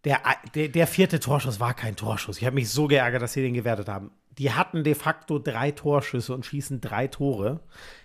Der, 0.04 0.20
der, 0.54 0.68
der 0.68 0.86
vierte 0.86 1.18
Torschuss 1.18 1.58
war 1.58 1.74
kein 1.74 1.96
Torschuss. 1.96 2.38
Ich 2.38 2.44
habe 2.44 2.54
mich 2.54 2.70
so 2.70 2.86
geärgert, 2.86 3.22
dass 3.22 3.32
sie 3.32 3.42
den 3.42 3.54
gewertet 3.54 3.88
haben. 3.88 4.12
Die 4.38 4.52
hatten 4.52 4.84
de 4.84 4.94
facto 4.94 5.38
drei 5.38 5.72
Torschüsse 5.72 6.32
und 6.32 6.46
schießen 6.46 6.80
drei 6.80 7.08
Tore. 7.08 7.60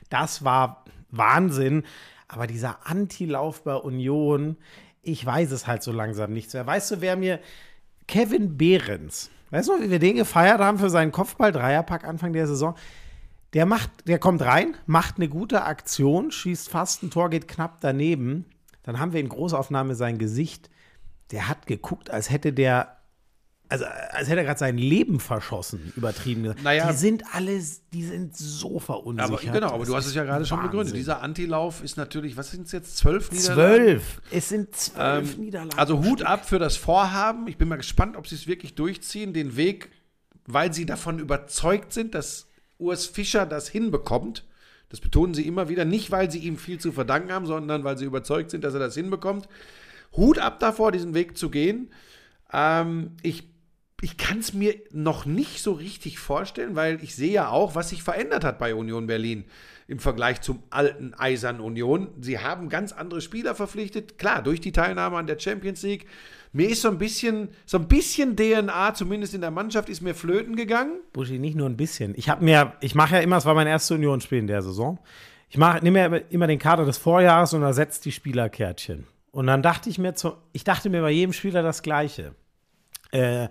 Das 0.09 0.43
war 0.43 0.83
Wahnsinn. 1.11 1.83
Aber 2.27 2.47
dieser 2.47 2.87
Antilauf 2.87 3.63
bei 3.63 3.75
Union, 3.75 4.57
ich 5.03 5.23
weiß 5.23 5.51
es 5.51 5.67
halt 5.67 5.83
so 5.83 5.91
langsam 5.91 6.31
nichts 6.31 6.53
mehr. 6.53 6.65
Weißt 6.65 6.89
du, 6.89 7.01
wer 7.01 7.17
mir 7.17 7.39
Kevin 8.07 8.57
Behrens, 8.57 9.29
weißt 9.51 9.69
du, 9.69 9.81
wie 9.81 9.91
wir 9.91 9.99
den 9.99 10.15
gefeiert 10.15 10.59
haben 10.59 10.79
für 10.79 10.89
seinen 10.89 11.11
Kopfball-Dreierpack 11.11 12.05
Anfang 12.05 12.33
der 12.33 12.47
Saison? 12.47 12.75
Der 13.53 13.65
macht, 13.65 13.89
der 14.07 14.17
kommt 14.17 14.41
rein, 14.41 14.75
macht 14.85 15.17
eine 15.17 15.27
gute 15.27 15.63
Aktion, 15.63 16.31
schießt 16.31 16.69
fast 16.69 17.03
ein 17.03 17.11
Tor, 17.11 17.29
geht 17.29 17.47
knapp 17.47 17.79
daneben. 17.81 18.45
Dann 18.83 18.99
haben 18.99 19.13
wir 19.13 19.19
in 19.19 19.29
Großaufnahme 19.29 19.95
sein 19.95 20.17
Gesicht. 20.17 20.69
Der 21.31 21.47
hat 21.49 21.67
geguckt, 21.67 22.09
als 22.09 22.29
hätte 22.29 22.53
der, 22.53 22.97
also 23.67 23.85
als 23.85 24.29
hätte 24.29 24.39
er 24.39 24.45
gerade 24.45 24.59
sein 24.59 24.77
Leben 24.77 25.19
verschossen, 25.19 25.91
übertrieben 25.97 26.43
gesagt. 26.43 26.63
Naja. 26.63 26.91
die 26.91 26.97
sind 26.97 27.23
alle, 27.33 27.61
die 27.93 28.03
sind 28.03 28.35
so 28.35 28.79
verunsichert. 28.79 29.31
Aber, 29.31 29.51
genau, 29.59 29.73
aber 29.73 29.85
du 29.85 29.95
hast 29.95 30.05
es 30.05 30.15
ja 30.15 30.23
gerade 30.23 30.45
schon 30.45 30.61
begründet. 30.61 30.95
Dieser 30.95 31.21
Antilauf 31.21 31.83
ist 31.83 31.97
natürlich, 31.97 32.37
was 32.37 32.51
sind 32.51 32.67
es 32.67 32.71
jetzt, 32.71 32.97
zwölf 32.97 33.31
Niederlagen? 33.31 33.85
Zwölf. 33.85 34.21
Es 34.31 34.49
sind 34.49 34.75
zwölf 34.75 35.35
Ähm, 35.35 35.41
Niederlagen. 35.41 35.77
Also 35.77 36.03
Hut 36.03 36.23
ab 36.23 36.47
für 36.47 36.59
das 36.59 36.77
Vorhaben. 36.77 37.47
Ich 37.47 37.57
bin 37.57 37.67
mal 37.67 37.77
gespannt, 37.77 38.15
ob 38.15 38.27
sie 38.27 38.35
es 38.35 38.47
wirklich 38.47 38.75
durchziehen, 38.75 39.33
den 39.33 39.57
Weg, 39.57 39.89
weil 40.47 40.73
sie 40.73 40.85
davon 40.85 41.19
überzeugt 41.19 41.93
sind, 41.93 42.15
dass 42.15 42.47
Urs 42.81 43.05
Fischer 43.05 43.45
das 43.45 43.69
hinbekommt. 43.69 44.45
Das 44.89 44.99
betonen 44.99 45.33
sie 45.33 45.47
immer 45.47 45.69
wieder, 45.69 45.85
nicht 45.85 46.11
weil 46.11 46.29
sie 46.29 46.39
ihm 46.39 46.57
viel 46.57 46.79
zu 46.79 46.91
verdanken 46.91 47.31
haben, 47.31 47.45
sondern 47.45 47.85
weil 47.85 47.97
sie 47.97 48.05
überzeugt 48.05 48.51
sind, 48.51 48.63
dass 48.63 48.73
er 48.73 48.81
das 48.81 48.95
hinbekommt. 48.95 49.47
Hut 50.17 50.37
ab 50.37 50.59
davor, 50.59 50.91
diesen 50.91 51.13
Weg 51.13 51.37
zu 51.37 51.49
gehen. 51.49 51.89
Ähm, 52.51 53.11
ich 53.21 53.45
ich 54.03 54.17
kann 54.17 54.39
es 54.39 54.53
mir 54.53 54.75
noch 54.91 55.25
nicht 55.27 55.61
so 55.61 55.73
richtig 55.73 56.17
vorstellen, 56.17 56.75
weil 56.75 57.03
ich 57.03 57.15
sehe 57.15 57.31
ja 57.31 57.49
auch, 57.49 57.75
was 57.75 57.89
sich 57.89 58.01
verändert 58.01 58.43
hat 58.43 58.57
bei 58.57 58.73
Union 58.73 59.05
Berlin 59.05 59.45
im 59.87 59.99
Vergleich 59.99 60.41
zum 60.41 60.63
alten 60.71 61.13
Eisern 61.13 61.59
Union. 61.59 62.09
Sie 62.19 62.39
haben 62.39 62.67
ganz 62.67 62.93
andere 62.93 63.21
Spieler 63.21 63.53
verpflichtet, 63.53 64.17
klar, 64.17 64.41
durch 64.41 64.59
die 64.59 64.71
Teilnahme 64.71 65.17
an 65.17 65.27
der 65.27 65.39
Champions 65.39 65.83
League. 65.83 66.07
Mir 66.53 66.69
ist 66.69 66.81
so 66.81 66.89
ein 66.89 66.97
bisschen, 66.97 67.49
so 67.65 67.77
ein 67.77 67.87
bisschen 67.87 68.35
DNA, 68.35 68.93
zumindest 68.93 69.33
in 69.33 69.41
der 69.41 69.51
Mannschaft, 69.51 69.87
ist 69.87 70.01
mir 70.01 70.13
flöten 70.13 70.55
gegangen. 70.55 70.99
Buschi, 71.13 71.39
nicht 71.39 71.55
nur 71.55 71.69
ein 71.69 71.77
bisschen. 71.77 72.13
Ich 72.17 72.27
habe 72.29 72.43
mir, 72.43 72.73
ich 72.81 72.93
mache 72.93 73.15
ja 73.15 73.21
immer, 73.21 73.37
es 73.37 73.45
war 73.45 73.53
mein 73.53 73.67
erstes 73.67 73.91
Unionsspiel 73.91 74.39
in 74.39 74.47
der 74.47 74.61
Saison. 74.61 74.99
Ich 75.49 75.57
mache, 75.57 75.81
nehme 75.81 75.99
ja 75.99 76.15
immer 76.29 76.47
den 76.47 76.59
Kader 76.59 76.85
des 76.85 76.97
Vorjahres 76.97 77.53
und 77.53 77.61
ersetze 77.61 78.01
die 78.01 78.11
Spielerkärtchen. 78.11 79.07
Und 79.31 79.47
dann 79.47 79.61
dachte 79.61 79.89
ich 79.89 79.97
mir, 79.97 80.13
zu, 80.13 80.33
ich 80.51 80.65
dachte 80.65 80.89
mir 80.89 81.01
bei 81.01 81.11
jedem 81.11 81.31
Spieler 81.31 81.63
das 81.63 81.83
Gleiche. 81.83 82.35
Äh, 83.11 83.47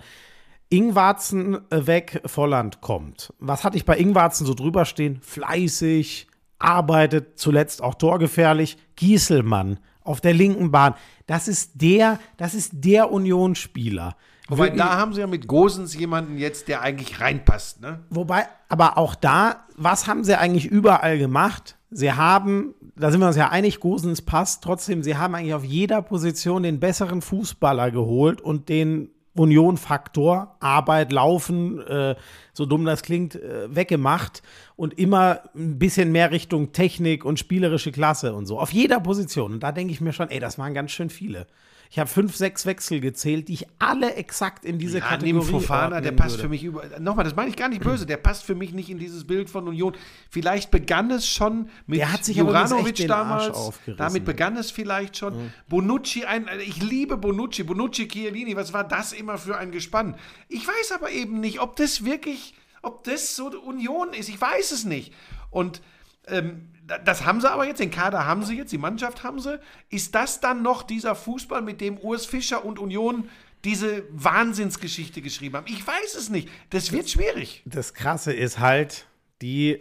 Ingwarzen 0.68 1.58
äh, 1.70 1.86
weg, 1.86 2.20
Volland 2.26 2.80
kommt. 2.80 3.32
Was 3.38 3.64
hatte 3.64 3.78
ich 3.78 3.86
bei 3.86 3.96
Ingwarzen 3.96 4.46
so 4.46 4.54
drüber 4.54 4.84
stehen? 4.84 5.20
Fleißig, 5.22 6.28
arbeitet, 6.58 7.38
zuletzt 7.38 7.82
auch 7.82 7.94
torgefährlich. 7.94 8.76
Gieselmann 8.94 9.78
auf 10.04 10.20
der 10.20 10.34
linken 10.34 10.70
Bahn. 10.70 10.94
Das 11.26 11.48
ist 11.48 11.72
der, 11.80 12.18
das 12.36 12.54
ist 12.54 12.72
der 12.74 13.12
Unionsspieler. 13.12 14.16
Wobei, 14.48 14.64
Wirklich- 14.64 14.82
da 14.82 14.96
haben 14.98 15.14
sie 15.14 15.20
ja 15.20 15.26
mit 15.26 15.46
Gosens 15.46 15.94
jemanden 15.94 16.36
jetzt, 16.36 16.66
der 16.68 16.82
eigentlich 16.82 17.20
reinpasst, 17.20 17.80
ne? 17.80 18.00
Wobei, 18.10 18.46
aber 18.68 18.98
auch 18.98 19.14
da, 19.14 19.64
was 19.76 20.08
haben 20.08 20.24
sie 20.24 20.36
eigentlich 20.38 20.66
überall 20.66 21.18
gemacht? 21.18 21.76
Sie 21.92 22.12
haben, 22.12 22.74
da 22.96 23.10
sind 23.10 23.20
wir 23.20 23.28
uns 23.28 23.36
ja 23.36 23.48
einig, 23.50 23.78
Gosens 23.80 24.22
passt, 24.22 24.64
trotzdem, 24.64 25.02
sie 25.04 25.16
haben 25.16 25.34
eigentlich 25.36 25.54
auf 25.54 25.64
jeder 25.64 26.02
Position 26.02 26.64
den 26.64 26.80
besseren 26.80 27.22
Fußballer 27.22 27.90
geholt 27.92 28.40
und 28.40 28.68
den 28.68 29.10
Union-Faktor, 29.34 30.56
Arbeit, 30.60 31.12
Laufen, 31.12 31.80
äh, 31.86 32.16
so 32.52 32.66
dumm 32.66 32.84
das 32.84 33.02
klingt, 33.02 33.36
äh, 33.36 33.74
weggemacht 33.74 34.42
und 34.76 34.98
immer 34.98 35.42
ein 35.54 35.78
bisschen 35.78 36.10
mehr 36.10 36.30
Richtung 36.30 36.72
Technik 36.72 37.24
und 37.24 37.38
spielerische 37.38 37.92
Klasse 37.92 38.34
und 38.34 38.46
so. 38.46 38.58
Auf 38.58 38.72
jeder 38.72 39.00
Position. 39.00 39.52
Und 39.52 39.62
da 39.62 39.72
denke 39.72 39.92
ich 39.92 40.00
mir 40.00 40.12
schon, 40.12 40.30
ey, 40.30 40.40
das 40.40 40.58
waren 40.58 40.74
ganz 40.74 40.90
schön 40.90 41.10
viele. 41.10 41.46
Ich 41.92 41.98
habe 41.98 42.08
fünf, 42.08 42.36
sechs 42.36 42.66
Wechsel 42.66 43.00
gezählt, 43.00 43.48
die 43.48 43.54
ich 43.54 43.66
alle 43.80 44.14
exakt 44.14 44.64
in 44.64 44.78
diese 44.78 44.98
Ja, 44.98 45.06
Kategorie 45.06 45.32
neben 45.32 45.42
Fofana, 45.42 46.00
der 46.00 46.12
passt 46.12 46.34
würde. 46.34 46.42
für 46.44 46.48
mich 46.48 46.62
über. 46.62 46.84
Nochmal, 47.00 47.24
das 47.24 47.34
meine 47.34 47.50
ich 47.50 47.56
gar 47.56 47.68
nicht 47.68 47.82
böse. 47.82 48.06
Der 48.06 48.16
passt 48.16 48.44
für 48.44 48.54
mich 48.54 48.72
nicht 48.72 48.90
in 48.90 49.00
dieses 49.00 49.26
Bild 49.26 49.50
von 49.50 49.66
Union. 49.66 49.96
Vielleicht 50.30 50.70
begann 50.70 51.10
es 51.10 51.26
schon 51.26 51.68
mit 51.88 51.98
Der 51.98 52.12
hat 52.12 52.24
sich 52.24 52.36
Juranovic 52.36 53.08
damals. 53.08 53.72
Damit 53.96 54.24
begann 54.24 54.56
es 54.56 54.70
vielleicht 54.70 55.16
schon. 55.16 55.52
Bonucci, 55.68 56.26
ein, 56.26 56.48
ich 56.64 56.80
liebe 56.80 57.16
Bonucci. 57.16 57.64
Bonucci, 57.64 58.06
Chiellini, 58.06 58.54
was 58.54 58.72
war 58.72 58.84
das 58.84 59.12
immer 59.12 59.36
für 59.36 59.58
ein 59.58 59.72
Gespann? 59.72 60.14
Ich 60.48 60.64
weiß 60.68 60.92
aber 60.92 61.10
eben 61.10 61.40
nicht, 61.40 61.60
ob 61.60 61.74
das 61.74 62.04
wirklich, 62.04 62.54
ob 62.82 63.02
das 63.02 63.34
so 63.34 63.48
Union 63.48 64.12
ist. 64.12 64.28
Ich 64.28 64.40
weiß 64.40 64.70
es 64.70 64.84
nicht. 64.84 65.12
Und 65.50 65.82
ähm, 66.28 66.69
das 67.04 67.24
haben 67.24 67.40
sie 67.40 67.50
aber 67.50 67.66
jetzt, 67.66 67.80
den 67.80 67.90
Kader 67.90 68.26
haben 68.26 68.44
sie 68.44 68.56
jetzt, 68.56 68.72
die 68.72 68.78
Mannschaft 68.78 69.22
haben 69.22 69.40
sie. 69.40 69.58
Ist 69.88 70.14
das 70.14 70.40
dann 70.40 70.62
noch 70.62 70.82
dieser 70.82 71.14
Fußball, 71.14 71.62
mit 71.62 71.80
dem 71.80 71.98
Urs 71.98 72.26
Fischer 72.26 72.64
und 72.64 72.78
Union 72.78 73.28
diese 73.64 74.04
Wahnsinnsgeschichte 74.10 75.22
geschrieben 75.22 75.56
haben? 75.56 75.66
Ich 75.68 75.86
weiß 75.86 76.14
es 76.14 76.30
nicht. 76.30 76.48
Das 76.70 76.92
wird 76.92 77.08
schwierig. 77.10 77.62
das 77.64 77.94
Krasse 77.94 78.32
ist 78.32 78.58
halt, 78.58 79.06
die 79.42 79.80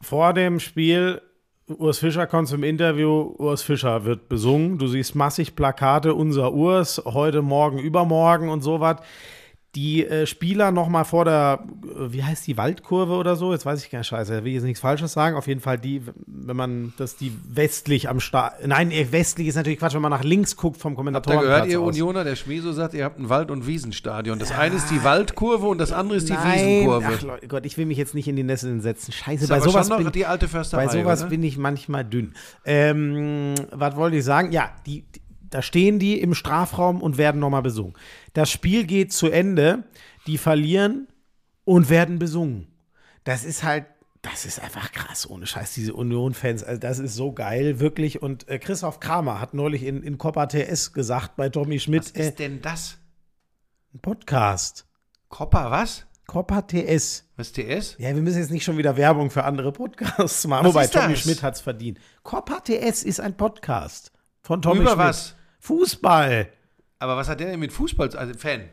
vor 0.00 0.32
dem 0.34 0.60
Spiel, 0.60 1.22
Urs 1.66 1.98
Fischer 1.98 2.26
kommt 2.26 2.48
zum 2.48 2.62
Interview, 2.62 3.34
Urs 3.38 3.62
Fischer 3.62 4.04
wird 4.04 4.28
besungen, 4.28 4.78
du 4.78 4.86
siehst 4.86 5.14
massig 5.14 5.56
Plakate, 5.56 6.14
unser 6.14 6.52
Urs, 6.52 7.02
heute, 7.06 7.40
morgen, 7.40 7.78
übermorgen 7.78 8.50
und 8.50 8.60
sowas. 8.60 8.98
Die 9.74 10.06
äh, 10.06 10.26
Spieler 10.26 10.70
noch 10.70 10.88
mal 10.88 11.04
vor 11.04 11.24
der, 11.24 11.64
äh, 11.84 12.12
wie 12.12 12.22
heißt 12.22 12.46
die, 12.46 12.56
Waldkurve 12.56 13.14
oder 13.14 13.34
so? 13.34 13.52
Jetzt 13.52 13.66
weiß 13.66 13.82
ich 13.84 13.90
gar 13.90 13.98
nicht, 13.98 14.08
scheiße, 14.08 14.44
will 14.44 14.48
ich 14.48 14.54
jetzt 14.54 14.64
nichts 14.64 14.80
Falsches 14.80 15.12
sagen. 15.12 15.36
Auf 15.36 15.48
jeden 15.48 15.60
Fall 15.60 15.78
die, 15.78 16.02
wenn 16.26 16.56
man 16.56 16.92
das 16.96 17.16
die 17.16 17.32
westlich 17.48 18.08
am 18.08 18.20
Start, 18.20 18.66
nein, 18.66 18.90
äh, 18.90 19.10
westlich 19.10 19.48
ist 19.48 19.56
natürlich 19.56 19.78
Quatsch, 19.78 19.94
wenn 19.94 20.02
man 20.02 20.12
nach 20.12 20.22
links 20.22 20.56
guckt 20.56 20.80
vom 20.80 20.92
Da 20.92 20.96
Kommentatorenplatz 20.96 21.48
gehört 21.48 21.68
ihr 21.68 21.80
aus. 21.80 21.88
Unioner, 21.88 22.24
der 22.24 22.36
Schmieso 22.36 22.72
sagt, 22.72 22.94
ihr 22.94 23.04
habt 23.04 23.18
ein 23.18 23.28
Wald- 23.28 23.50
und 23.50 23.66
Wiesenstadion. 23.66 24.38
Das 24.38 24.52
eine 24.52 24.76
ist 24.76 24.90
die 24.90 25.02
Waldkurve 25.02 25.66
und 25.66 25.78
das 25.78 25.92
andere 25.92 26.18
ist 26.18 26.28
die 26.28 26.34
Nein, 26.34 26.54
Wiesenkurve. 26.54 27.06
ach 27.06 27.22
Leute, 27.22 27.48
Gott, 27.48 27.66
ich 27.66 27.76
will 27.76 27.86
mich 27.86 27.98
jetzt 27.98 28.14
nicht 28.14 28.28
in 28.28 28.36
die 28.36 28.44
Nesseln 28.44 28.80
setzen. 28.80 29.12
Scheiße, 29.12 29.44
ist 29.44 29.48
bei 29.50 29.60
sowas 29.60 29.88
bin, 29.88 30.12
die 30.12 30.26
alte 30.26 30.46
Försterei. 30.46 30.86
Bei 30.86 30.92
sowas 30.92 31.22
oder? 31.22 31.30
bin 31.30 31.42
ich 31.42 31.58
manchmal 31.58 32.04
dünn. 32.04 32.34
Ähm, 32.64 33.54
was 33.72 33.96
wollte 33.96 34.18
ich 34.18 34.24
sagen? 34.24 34.52
Ja, 34.52 34.70
die, 34.86 35.02
die, 35.02 35.20
da 35.54 35.62
stehen 35.62 36.00
die 36.00 36.20
im 36.20 36.34
Strafraum 36.34 37.00
und 37.00 37.16
werden 37.16 37.40
nochmal 37.40 37.62
besungen. 37.62 37.94
Das 38.32 38.50
Spiel 38.50 38.84
geht 38.84 39.12
zu 39.12 39.28
Ende, 39.30 39.84
die 40.26 40.36
verlieren 40.36 41.06
und 41.64 41.88
werden 41.90 42.18
besungen. 42.18 42.66
Das 43.22 43.44
ist 43.44 43.62
halt, 43.62 43.86
das 44.20 44.44
ist 44.46 44.60
einfach 44.60 44.90
krass, 44.90 45.30
ohne 45.30 45.46
Scheiß, 45.46 45.72
diese 45.74 45.94
Union-Fans. 45.94 46.64
Also 46.64 46.80
das 46.80 46.98
ist 46.98 47.14
so 47.14 47.30
geil, 47.32 47.78
wirklich. 47.78 48.20
Und 48.20 48.48
äh, 48.48 48.58
Christoph 48.58 48.98
Kramer 48.98 49.40
hat 49.40 49.54
neulich 49.54 49.84
in, 49.84 50.02
in 50.02 50.18
Copa 50.18 50.46
TS 50.46 50.92
gesagt 50.92 51.36
bei 51.36 51.48
Tommy 51.50 51.78
Schmidt, 51.78 52.02
Was 52.04 52.10
äh, 52.20 52.28
ist 52.30 52.38
denn 52.40 52.60
das? 52.60 52.98
ein 53.94 54.00
Podcast. 54.00 54.86
Koppa, 55.28 55.70
was? 55.70 56.04
Copa 56.26 56.62
TS. 56.62 57.28
Was 57.36 57.52
TS? 57.52 57.94
Ja, 57.98 58.12
wir 58.12 58.22
müssen 58.22 58.38
jetzt 58.40 58.50
nicht 58.50 58.64
schon 58.64 58.76
wieder 58.76 58.96
Werbung 58.96 59.30
für 59.30 59.44
andere 59.44 59.70
Podcasts 59.70 60.46
machen. 60.48 60.66
Was 60.66 60.74
Wobei, 60.74 60.86
Tommy? 60.88 61.16
Schmidt 61.16 61.44
hat 61.44 61.54
es 61.54 61.60
verdient. 61.60 62.00
Copa 62.24 62.58
TS 62.58 63.04
ist 63.04 63.20
ein 63.20 63.36
Podcast 63.36 64.10
von 64.42 64.60
Tommy 64.62 64.80
Über 64.80 64.90
Schmidt. 64.94 65.06
was? 65.06 65.36
Fußball. 65.64 66.48
Aber 66.98 67.16
was 67.16 67.26
hat 67.28 67.40
der 67.40 67.48
denn 67.48 67.58
mit 67.60 67.72
Fußball, 67.72 68.14
also 68.16 68.34
Fan? 68.34 68.68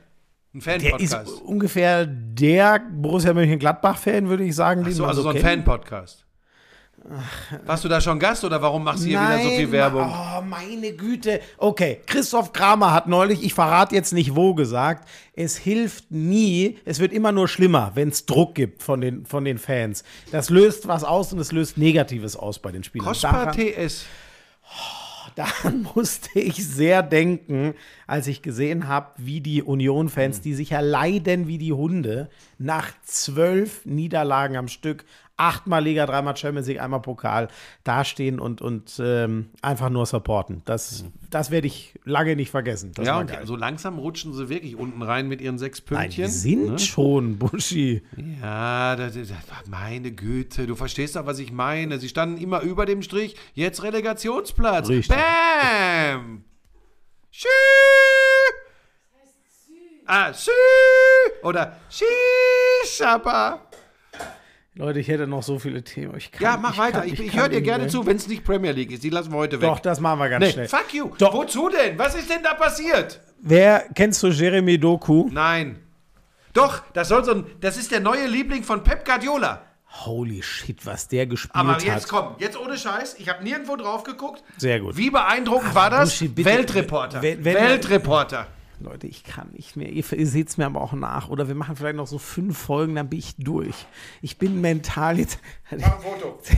Ein 0.54 0.60
Der 0.60 0.76
ist 1.00 1.14
Fan-Podcast. 1.14 1.42
ungefähr 1.44 2.06
der 2.06 2.82
Borussia 2.92 3.34
Mönchengladbach-Fan, 3.34 4.28
würde 4.28 4.44
ich 4.44 4.54
sagen. 4.54 4.84
den 4.84 4.92
So, 4.94 5.06
also 5.06 5.22
so 5.22 5.30
ein. 5.30 5.38
Fan-Podcast. 5.38 6.26
Warst 7.66 7.86
du 7.86 7.88
da 7.88 8.02
schon 8.02 8.20
Gast 8.20 8.44
oder 8.44 8.62
warum 8.62 8.84
machst 8.84 9.04
du 9.04 9.08
hier 9.08 9.22
wieder 9.22 9.40
so 9.42 9.50
viel 9.50 9.72
Werbung? 9.72 10.12
Oh, 10.14 10.42
meine 10.42 10.92
Güte. 10.92 11.40
Okay, 11.58 12.02
Christoph 12.06 12.52
Kramer 12.52 12.92
hat 12.94 13.08
neulich, 13.08 13.42
ich 13.42 13.54
verrate 13.54 13.96
jetzt 13.96 14.12
nicht 14.12 14.36
wo, 14.36 14.54
gesagt, 14.54 15.08
es 15.34 15.56
hilft 15.58 16.12
nie, 16.12 16.78
es 16.84 17.00
wird 17.00 17.14
immer 17.14 17.32
nur 17.32 17.48
schlimmer, 17.48 17.92
wenn 17.96 18.10
es 18.10 18.26
Druck 18.26 18.54
gibt 18.54 18.84
von 18.84 19.00
den, 19.00 19.26
von 19.26 19.46
den 19.46 19.58
Fans. 19.58 20.04
Das 20.32 20.50
löst 20.50 20.88
was 20.90 21.04
aus 21.06 21.32
und 21.32 21.40
es 21.40 21.54
löst 21.54 21.78
Negatives 21.78 22.36
aus 22.36 22.60
bei 22.60 22.72
den 22.74 22.84
Spielern. 22.84 23.08
Kospa 23.08 23.32
Daran- 23.46 23.56
TS. 23.58 24.06
Daran 25.36 25.88
musste 25.96 26.40
ich 26.40 26.66
sehr 26.66 27.04
denken, 27.04 27.74
als 28.08 28.28
ich 28.28 28.42
gesehen 28.42 28.88
habe, 28.88 29.12
wie 29.18 29.42
die 29.42 29.64
Union-Fans, 29.64 30.42
die 30.42 30.54
sich 30.54 30.72
ja 30.72 30.80
leiden 30.80 31.48
wie 31.48 31.58
die 31.58 31.74
Hunde, 31.74 32.30
nach 32.58 32.90
zwölf 33.04 33.86
Niederlagen 33.86 34.58
am 34.58 34.68
Stück 34.68 35.06
achtmal 35.42 35.84
Liga, 35.84 36.06
dreimal 36.06 36.38
Champions 36.38 36.68
League, 36.68 36.80
einmal 36.80 37.02
Pokal 37.02 37.48
dastehen 37.84 38.40
und, 38.40 38.62
und 38.62 39.02
ähm, 39.04 39.50
einfach 39.62 39.90
nur 39.90 40.06
supporten. 40.06 40.62
Das, 40.66 41.04
das 41.32 41.50
werde 41.50 41.66
ich 41.66 42.00
lange 42.04 42.36
nicht 42.36 42.52
vergessen. 42.52 42.92
Das 42.94 43.08
ja, 43.08 43.20
und 43.20 43.32
so 43.46 43.56
langsam 43.56 43.98
rutschen 43.98 44.34
sie 44.34 44.50
wirklich 44.50 44.76
unten 44.76 45.02
rein 45.02 45.28
mit 45.28 45.42
ihren 45.42 45.58
sechs 45.58 45.82
Nein, 45.90 46.02
Pünktchen. 46.02 46.26
die 46.26 46.32
sind 46.32 46.72
ne? 46.74 46.80
schon, 46.80 47.38
Buschi. 47.40 48.04
Ja, 48.40 48.96
das, 48.96 49.16
das, 49.16 49.32
meine 49.68 50.12
Güte, 50.12 50.68
du 50.68 50.76
verstehst 50.76 51.16
doch, 51.16 51.26
was 51.26 51.40
ich 51.40 51.52
meine. 51.52 51.98
Sie 51.98 52.10
standen 52.10 52.38
immer 52.38 52.62
über 52.62 52.86
dem 52.86 53.02
Strich, 53.02 53.36
jetzt 53.56 53.82
Relegationsplatz. 53.82 54.90
Richtig. 54.90 55.18
Bam! 55.18 56.44
Schü! 57.32 57.48
Ah, 60.06 60.34
Schü! 60.34 60.52
Oder 61.44 61.78
Schießschapper. 61.90 63.62
Leute, 64.76 65.00
ich 65.00 65.10
hätte 65.10 65.28
noch 65.28 65.44
so 65.44 65.60
viele 65.60 65.84
Themen. 65.84 66.16
Ich 66.16 66.32
kann, 66.32 66.42
Ja, 66.44 66.58
mach 66.58 66.72
ich 66.74 66.78
weiter. 66.78 67.00
Kann, 67.02 67.08
ich 67.10 67.20
ich 67.20 67.32
kann 67.32 67.42
höre 67.42 67.50
dir 67.50 67.62
gerne 67.62 67.88
zu, 67.88 68.06
wenn 68.06 68.16
es 68.16 68.28
nicht 68.28 68.46
Premier 68.46 68.72
League 68.72 68.92
ist. 68.92 69.04
Die 69.04 69.10
lassen 69.10 69.32
wir 69.32 69.38
heute 69.38 69.60
weg. 69.62 69.68
Doch, 69.68 69.80
das 69.80 70.00
machen 70.00 70.20
wir 70.20 70.30
ganz 70.30 70.46
nee, 70.46 70.52
schnell. 70.54 70.68
fuck 70.70 70.94
you. 70.94 71.10
Doch. 71.18 71.34
Wozu 71.34 71.68
denn? 71.70 72.00
Was 72.00 72.16
ist 72.16 72.30
denn 72.30 72.42
da 72.42 72.54
passiert? 72.54 73.20
Wer 73.42 73.86
kennst 73.96 74.24
du 74.24 74.28
Jeremy 74.28 74.80
Doku? 74.80 75.28
Nein. 75.32 75.80
Doch, 76.54 76.84
das 76.94 77.10
soll 77.10 77.24
so 77.26 77.32
ein, 77.34 77.46
das 77.60 77.76
ist 77.78 77.92
der 77.92 78.00
neue 78.00 78.28
Liebling 78.28 78.64
von 78.64 78.82
Pep 78.84 79.04
Guardiola. 79.06 79.62
Holy 80.06 80.42
shit, 80.42 80.86
was 80.86 81.10
der 81.10 81.26
gespielt 81.26 81.54
Aber 81.56 81.74
hat. 81.74 81.84
jetzt 81.84 82.08
komm, 82.08 82.36
jetzt 82.40 82.58
ohne 82.58 82.78
Scheiß, 82.78 83.16
ich 83.20 83.28
habe 83.28 83.44
nirgendwo 83.44 83.76
drauf 83.76 84.04
geguckt. 84.04 84.42
Sehr 84.58 84.80
gut. 84.80 84.96
Wie 84.96 85.10
beeindruckend 85.10 85.76
war 85.76 85.90
das? 85.90 86.12
Buschi, 86.12 86.30
bitte. 86.30 86.50
Weltreporter. 86.50 87.22
Wenn- 87.22 87.44
wenn- 87.44 87.56
Weltreporter. 87.56 88.48
Leute, 88.84 89.08
ich 89.08 89.24
kann 89.24 89.52
nicht 89.52 89.76
mehr. 89.76 89.90
Ihr, 89.90 90.04
ihr 90.14 90.28
seht 90.28 90.50
es 90.50 90.58
mir 90.58 90.66
aber 90.66 90.82
auch 90.82 90.94
nach. 90.94 91.30
Oder 91.30 91.48
wir 91.48 91.56
machen 91.56 91.76
vielleicht 91.76 91.96
noch 91.96 92.08
so 92.08 92.18
fünf 92.18 92.58
Folgen, 92.58 92.96
dann 92.96 93.10
bin 93.10 93.20
ich 93.20 93.36
durch. 93.38 93.86
Ich 94.22 94.38
bin 94.38 94.62
mental 94.62 95.20
jetzt. 95.20 95.40
Mach 95.72 95.96
ein 95.96 96.02
Foto. 96.02 96.40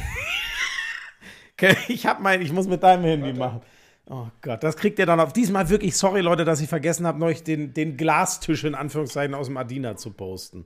Ich 1.87 2.05
hab 2.05 2.19
mein, 2.19 2.41
ich 2.41 2.51
muss 2.51 2.67
mit 2.67 2.83
deinem 2.83 3.05
Handy 3.05 3.31
machen. 3.31 3.61
Oh 4.09 4.27
Gott, 4.41 4.63
das 4.63 4.75
kriegt 4.75 4.99
ihr 4.99 5.05
dann 5.05 5.19
auf. 5.21 5.31
Diesmal 5.31 5.69
wirklich, 5.69 5.95
sorry 5.95 6.19
Leute, 6.19 6.43
dass 6.43 6.59
ich 6.59 6.67
vergessen 6.67 7.07
habe, 7.07 7.19
neulich 7.19 7.43
den, 7.43 7.73
den 7.73 7.95
Glastisch 7.95 8.65
in 8.65 8.75
Anführungszeichen 8.75 9.33
aus 9.33 9.47
dem 9.47 9.55
Adina 9.55 9.95
zu 9.95 10.11
posten. 10.11 10.65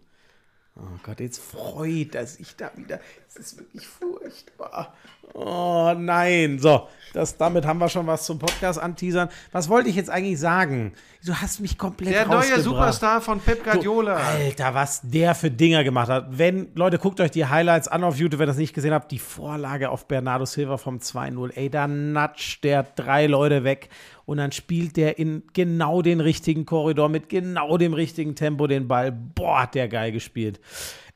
Oh 0.79 0.99
Gott, 1.01 1.19
jetzt 1.19 1.39
freut 1.39 2.13
er 2.13 2.27
sich 2.27 2.55
da 2.55 2.69
wieder. 2.75 2.99
Es 3.27 3.35
ist 3.35 3.57
wirklich 3.57 3.87
furchtbar. 3.87 4.93
Oh 5.33 5.93
nein. 5.97 6.59
So, 6.59 6.87
das, 7.13 7.35
damit 7.35 7.65
haben 7.65 7.79
wir 7.79 7.89
schon 7.89 8.05
was 8.05 8.25
zum 8.25 8.37
Podcast 8.37 8.79
anteasern. 8.79 9.29
Was 9.51 9.69
wollte 9.69 9.89
ich 9.89 9.95
jetzt 9.95 10.09
eigentlich 10.11 10.39
sagen? 10.39 10.93
Du 11.25 11.33
hast 11.33 11.61
mich 11.61 11.77
komplett 11.79 12.13
Der 12.13 12.27
neue. 12.27 12.61
Superstar 12.61 13.21
von 13.21 13.39
Pep 13.39 13.63
Guardiola. 13.63 14.15
Alter, 14.17 14.73
was 14.75 15.01
der 15.03 15.33
für 15.33 15.49
Dinger 15.49 15.83
gemacht 15.83 16.09
hat. 16.09 16.37
Wenn, 16.37 16.69
Leute, 16.75 16.99
guckt 16.99 17.19
euch 17.21 17.31
die 17.31 17.45
Highlights 17.45 17.87
an 17.87 18.03
auf 18.03 18.17
YouTube, 18.17 18.39
wenn 18.39 18.45
ihr 18.45 18.51
das 18.51 18.57
nicht 18.57 18.73
gesehen 18.73 18.93
habt. 18.93 19.11
Die 19.11 19.19
Vorlage 19.19 19.89
auf 19.89 20.07
Bernardo 20.07 20.45
Silva 20.45 20.77
vom 20.77 20.99
2-0. 20.99 21.55
Ey, 21.55 21.69
da 21.69 21.87
natscht 21.87 22.63
der 22.63 22.83
drei 22.83 23.25
Leute 23.25 23.63
weg 23.63 23.89
und 24.27 24.37
dann 24.37 24.51
spielt 24.51 24.97
der 24.97 25.17
in 25.17 25.43
genau 25.53 26.01
den 26.01 26.19
richtigen 26.19 26.65
Korridor 26.65 27.07
mit 27.07 27.29
genau 27.29 27.77
dem 27.77 27.93
richtigen 27.93 28.35
Tempo 28.35 28.67
den 28.67 28.87
Ball. 28.87 29.13
Boah, 29.13 29.61
hat 29.61 29.73
der 29.73 29.87
geil 29.87 30.11
gespielt. 30.11 30.59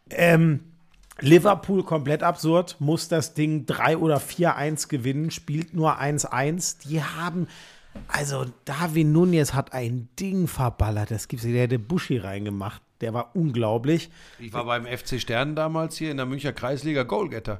Ähm, 0.09 0.61
Liverpool 1.19 1.83
komplett 1.83 2.23
absurd, 2.23 2.77
muss 2.79 3.09
das 3.09 3.33
Ding 3.33 3.65
3 3.65 3.97
oder 3.97 4.17
4-1 4.17 4.87
gewinnen, 4.87 5.29
spielt 5.29 5.73
nur 5.73 5.99
1-1. 5.99 6.87
Die 6.87 7.03
haben, 7.03 7.47
also 8.07 8.45
Darwin 8.63 9.11
Nunez 9.11 9.53
hat 9.53 9.73
ein 9.73 10.07
Ding 10.17 10.47
verballert, 10.47 11.11
das 11.11 11.27
gibt's 11.27 11.45
der 11.45 11.63
hätte 11.63 11.79
Buschi 11.79 12.17
reingemacht, 12.17 12.81
der 13.01 13.13
war 13.13 13.35
unglaublich. 13.35 14.09
Ich 14.39 14.53
war 14.53 14.63
beim 14.63 14.85
FC 14.85 15.19
Stern 15.19 15.53
damals 15.53 15.97
hier 15.97 16.11
in 16.11 16.17
der 16.17 16.25
Münchner 16.25 16.53
Kreisliga 16.53 17.03
Goalgetter. 17.03 17.59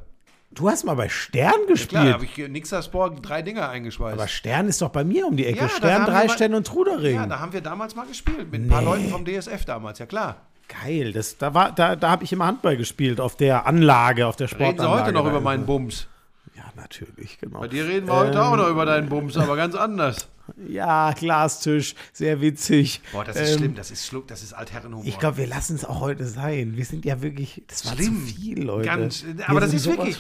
Du 0.54 0.70
hast 0.70 0.84
mal 0.84 0.96
bei 0.96 1.08
Stern 1.08 1.52
Klar, 1.54 1.66
gespielt, 1.68 2.14
habe 2.14 2.26
ich 2.26 2.38
Nixersport 2.38 3.20
drei 3.28 3.42
Dinger 3.42 3.70
eingeschweißt. 3.70 4.14
aber 4.20 4.28
Stern 4.28 4.68
ist 4.68 4.82
doch 4.82 4.90
bei 4.90 5.04
mir 5.06 5.26
um 5.26 5.38
die 5.38 5.46
Ecke. 5.46 5.60
Ja, 5.62 5.70
Stern, 5.70 6.02
mal- 6.04 6.08
Dreistein 6.12 6.54
und 6.54 6.68
Trudering. 6.68 7.16
ja, 7.16 7.26
da 7.26 7.40
haben 7.40 7.54
wir 7.54 7.62
damals 7.62 7.96
mal 7.96 8.06
gespielt. 8.06 8.52
Mit 8.52 8.64
ein 8.64 8.68
paar 8.68 8.82
Leuten 8.82 9.08
vom 9.10 9.24
DSF 9.26 9.64
damals, 9.66 10.00
ja 10.00 10.06
klar. 10.06 10.38
Geil, 10.84 11.14
das, 11.14 11.38
da, 11.38 11.54
war, 11.54 11.72
da, 11.74 11.96
da 11.96 12.12
habe 12.12 12.24
ich 12.24 12.34
immer 12.34 12.46
Handball 12.46 12.76
gespielt, 12.78 13.20
auf 13.22 13.36
der 13.38 13.66
Anlage, 13.66 14.28
auf 14.28 14.36
der 14.36 14.48
Reden 14.48 14.60
Sportanlage. 14.60 14.98
Sie 14.98 15.04
heute 15.04 15.14
noch 15.14 15.26
über 15.26 15.42
meinen 15.42 15.66
Bums. 15.66 16.08
Ja, 16.56 16.64
natürlich, 16.76 17.40
genau. 17.40 17.60
Bei 17.60 17.68
dir 17.68 17.86
reden 17.88 18.08
wir 18.08 18.16
heute 18.16 18.44
auch 18.44 18.56
noch 18.56 18.68
über 18.70 18.86
deinen 18.86 19.08
Bums, 19.10 19.38
aber 19.38 19.56
ganz 19.56 19.76
anders. 19.76 20.28
Ja, 20.68 21.14
Glastisch, 21.14 21.96
sehr 22.14 22.42
witzig. 22.42 23.02
Boah, 23.12 23.24
das 23.24 23.36
ist 23.36 23.52
Ähm, 23.54 23.58
schlimm, 23.58 23.76
das 23.76 23.92
ist 23.92 24.06
schluck, 24.06 24.28
das 24.28 24.44
ist 24.44 24.54
Altherrenhumor. 24.54 25.06
Ich 25.06 25.20
glaube, 25.20 25.38
wir 25.38 25.48
lassen 25.48 25.76
es 25.76 25.86
auch 25.86 26.00
heute 26.00 26.26
sein. 26.26 26.78
Wir 26.78 26.86
sind 26.86 27.06
ja 27.06 27.22
wirklich, 27.22 27.64
das 27.68 27.86
war 27.86 27.94
Schlimm. 27.96 28.26
zu 28.28 28.34
viel, 28.34 28.64
Leute. 28.64 28.88
Ganz, 28.88 29.26
Wir 29.26 29.50
aber 29.50 29.60
das 29.60 29.72
sind 29.72 29.80
ist 29.80 29.86
wirklich. 29.88 30.18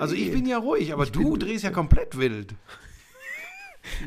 Also 0.00 0.14
ich 0.14 0.32
bin 0.32 0.46
ja 0.46 0.58
ruhig, 0.58 0.92
aber 0.92 1.06
du 1.06 1.36
drehst 1.36 1.64
ja 1.64 1.70
komplett 1.70 2.18
wild. 2.18 2.54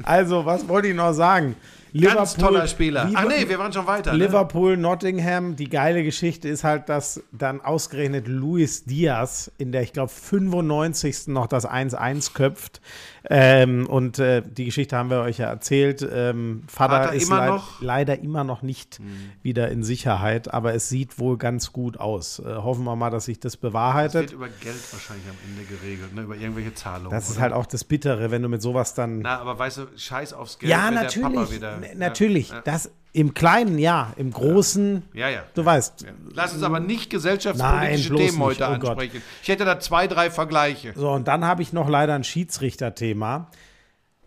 Also, 0.04 0.46
was 0.46 0.68
wollte 0.68 0.90
ich 0.90 0.96
noch 0.96 1.14
sagen? 1.14 1.56
Ganz 1.94 2.36
toller 2.36 2.68
Spieler. 2.68 3.10
Ach 3.14 3.26
nee, 3.28 3.48
wir 3.48 3.58
waren 3.60 3.72
schon 3.74 3.88
weiter. 3.88 4.12
Ne? 4.14 4.26
Liverpool, 4.26 4.78
Nottingham. 4.78 5.56
Die 5.56 5.70
geile 5.70 6.04
Geschichte 6.04 6.48
ist 6.50 6.64
halt, 6.64 6.90
dass 6.90 7.24
dann 7.32 7.62
ausgerechnet 7.62 8.28
Luis 8.28 8.84
Diaz 8.86 9.52
in 9.58 9.72
der, 9.72 9.82
ich 9.82 9.94
glaube, 9.94 10.10
95. 10.12 11.28
noch 11.28 11.48
das 11.48 11.68
1-1 11.68 12.34
köpft. 12.34 12.82
Ähm, 13.30 13.86
und 13.88 14.18
äh, 14.20 14.42
die 14.42 14.66
Geschichte 14.66 14.96
haben 14.98 15.10
wir 15.10 15.20
euch 15.22 15.38
ja 15.40 15.48
erzählt. 15.48 16.08
Ähm, 16.12 16.64
Vater, 16.68 17.04
Vater 17.04 17.14
ist 17.14 17.28
immer 17.28 17.48
leid- 17.48 17.62
leider 17.82 18.20
immer 18.20 18.44
noch 18.44 18.62
nicht 18.62 19.00
wieder 19.44 19.70
in 19.70 19.84
Sicherheit, 19.84 20.54
aber 20.54 20.74
es 20.74 20.90
sieht 20.90 21.20
wohl 21.20 21.38
ganz 21.38 21.74
gut 21.74 22.00
aus. 22.00 22.40
Äh, 22.40 22.56
hoffen 22.56 22.86
wir 22.86 22.96
mal, 22.96 23.10
dass 23.10 23.26
sich 23.26 23.40
das 23.40 23.54
Das 23.54 23.58
bewahrheitet. 23.62 24.14
wird 24.22 24.32
über 24.34 24.48
Geld 24.48 24.78
wahrscheinlich 24.94 25.26
am 25.28 25.36
Ende 25.50 25.64
geregelt, 25.66 26.16
ne? 26.16 26.22
über 26.22 26.36
irgendwelche 26.36 26.74
Zahlungen. 26.74 27.10
Das 27.12 27.26
ist 27.30 27.36
oder? 27.36 27.42
halt 27.42 27.54
auch 27.54 27.66
das 27.66 27.84
Bittere, 27.84 28.32
wenn 28.32 28.42
du 28.42 28.48
mit 28.50 28.62
sowas 28.62 28.94
dann. 28.94 29.20
Na, 29.20 29.40
aber 29.40 29.58
weißt 29.60 29.78
du, 29.80 29.82
scheiß 29.98 30.34
aufs 30.34 30.58
Geld. 30.60 30.70
ja, 30.72 30.86
wenn 30.88 30.94
Der 30.96 31.04
natürlich. 31.04 31.36
Papa 31.36 31.52
wieder, 31.52 31.78
natürlich. 31.96 32.50
Ja, 32.50 32.62
Das 32.62 32.92
im 33.12 33.34
Kleinen, 33.34 33.80
ja. 33.80 34.14
Im 34.18 34.32
Großen, 34.32 35.04
ja, 35.14 35.30
ja. 35.30 35.44
du 35.56 35.66
weißt. 35.66 36.02
ja. 36.02 36.10
Lass 36.34 36.54
uns 36.54 36.62
aber 36.64 36.80
nicht 36.80 37.10
gesellschaftspolitische 37.10 38.14
Nein, 38.14 38.28
Themen 38.28 38.40
heute. 38.40 38.64
Oh 38.66 38.78
Gott. 38.78 38.90
ansprechen. 38.92 39.24
Ich 39.42 39.48
hätte 39.50 39.66
da 39.66 39.80
zwei, 39.80 40.08
drei 40.08 40.30
Vergleiche. 40.30 40.94
So, 40.96 41.10
und 41.12 41.28
dann 41.28 41.44
habe 41.44 41.62
ich 41.62 41.74
noch 41.74 41.90
leider 41.90 42.14
ein 42.14 42.24
Schiedsrichterthema, 42.24 43.50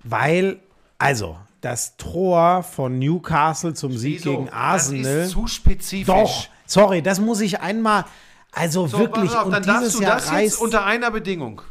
weil, 0.03 0.59
also, 0.99 1.39
das 1.61 1.97
Tor 1.97 2.65
von 2.65 2.99
Newcastle 2.99 3.73
zum 3.75 3.97
Sieg 3.97 4.17
Wieso? 4.19 4.31
gegen 4.31 4.51
Arsenal. 4.51 5.03
Das 5.03 5.27
ist 5.27 5.33
zu 5.33 5.47
spezifisch. 5.47 6.07
Doch, 6.07 6.47
sorry, 6.67 7.03
das 7.03 7.21
muss 7.21 7.41
ich 7.41 7.61
einmal, 7.61 8.05
also 8.51 8.89
So, 8.89 8.99
wirklich, 8.99 9.31
pass 9.31 9.37
auf, 9.37 9.47
und 9.47 9.53
dann 9.53 9.63
dieses 9.63 9.81
darfst 9.81 9.99
du 9.99 10.03
Jahr 10.03 10.17
das 10.17 10.31
jetzt 10.33 10.61
unter 10.61 10.85
einer 10.85 11.13
Bedingung. 11.13 11.63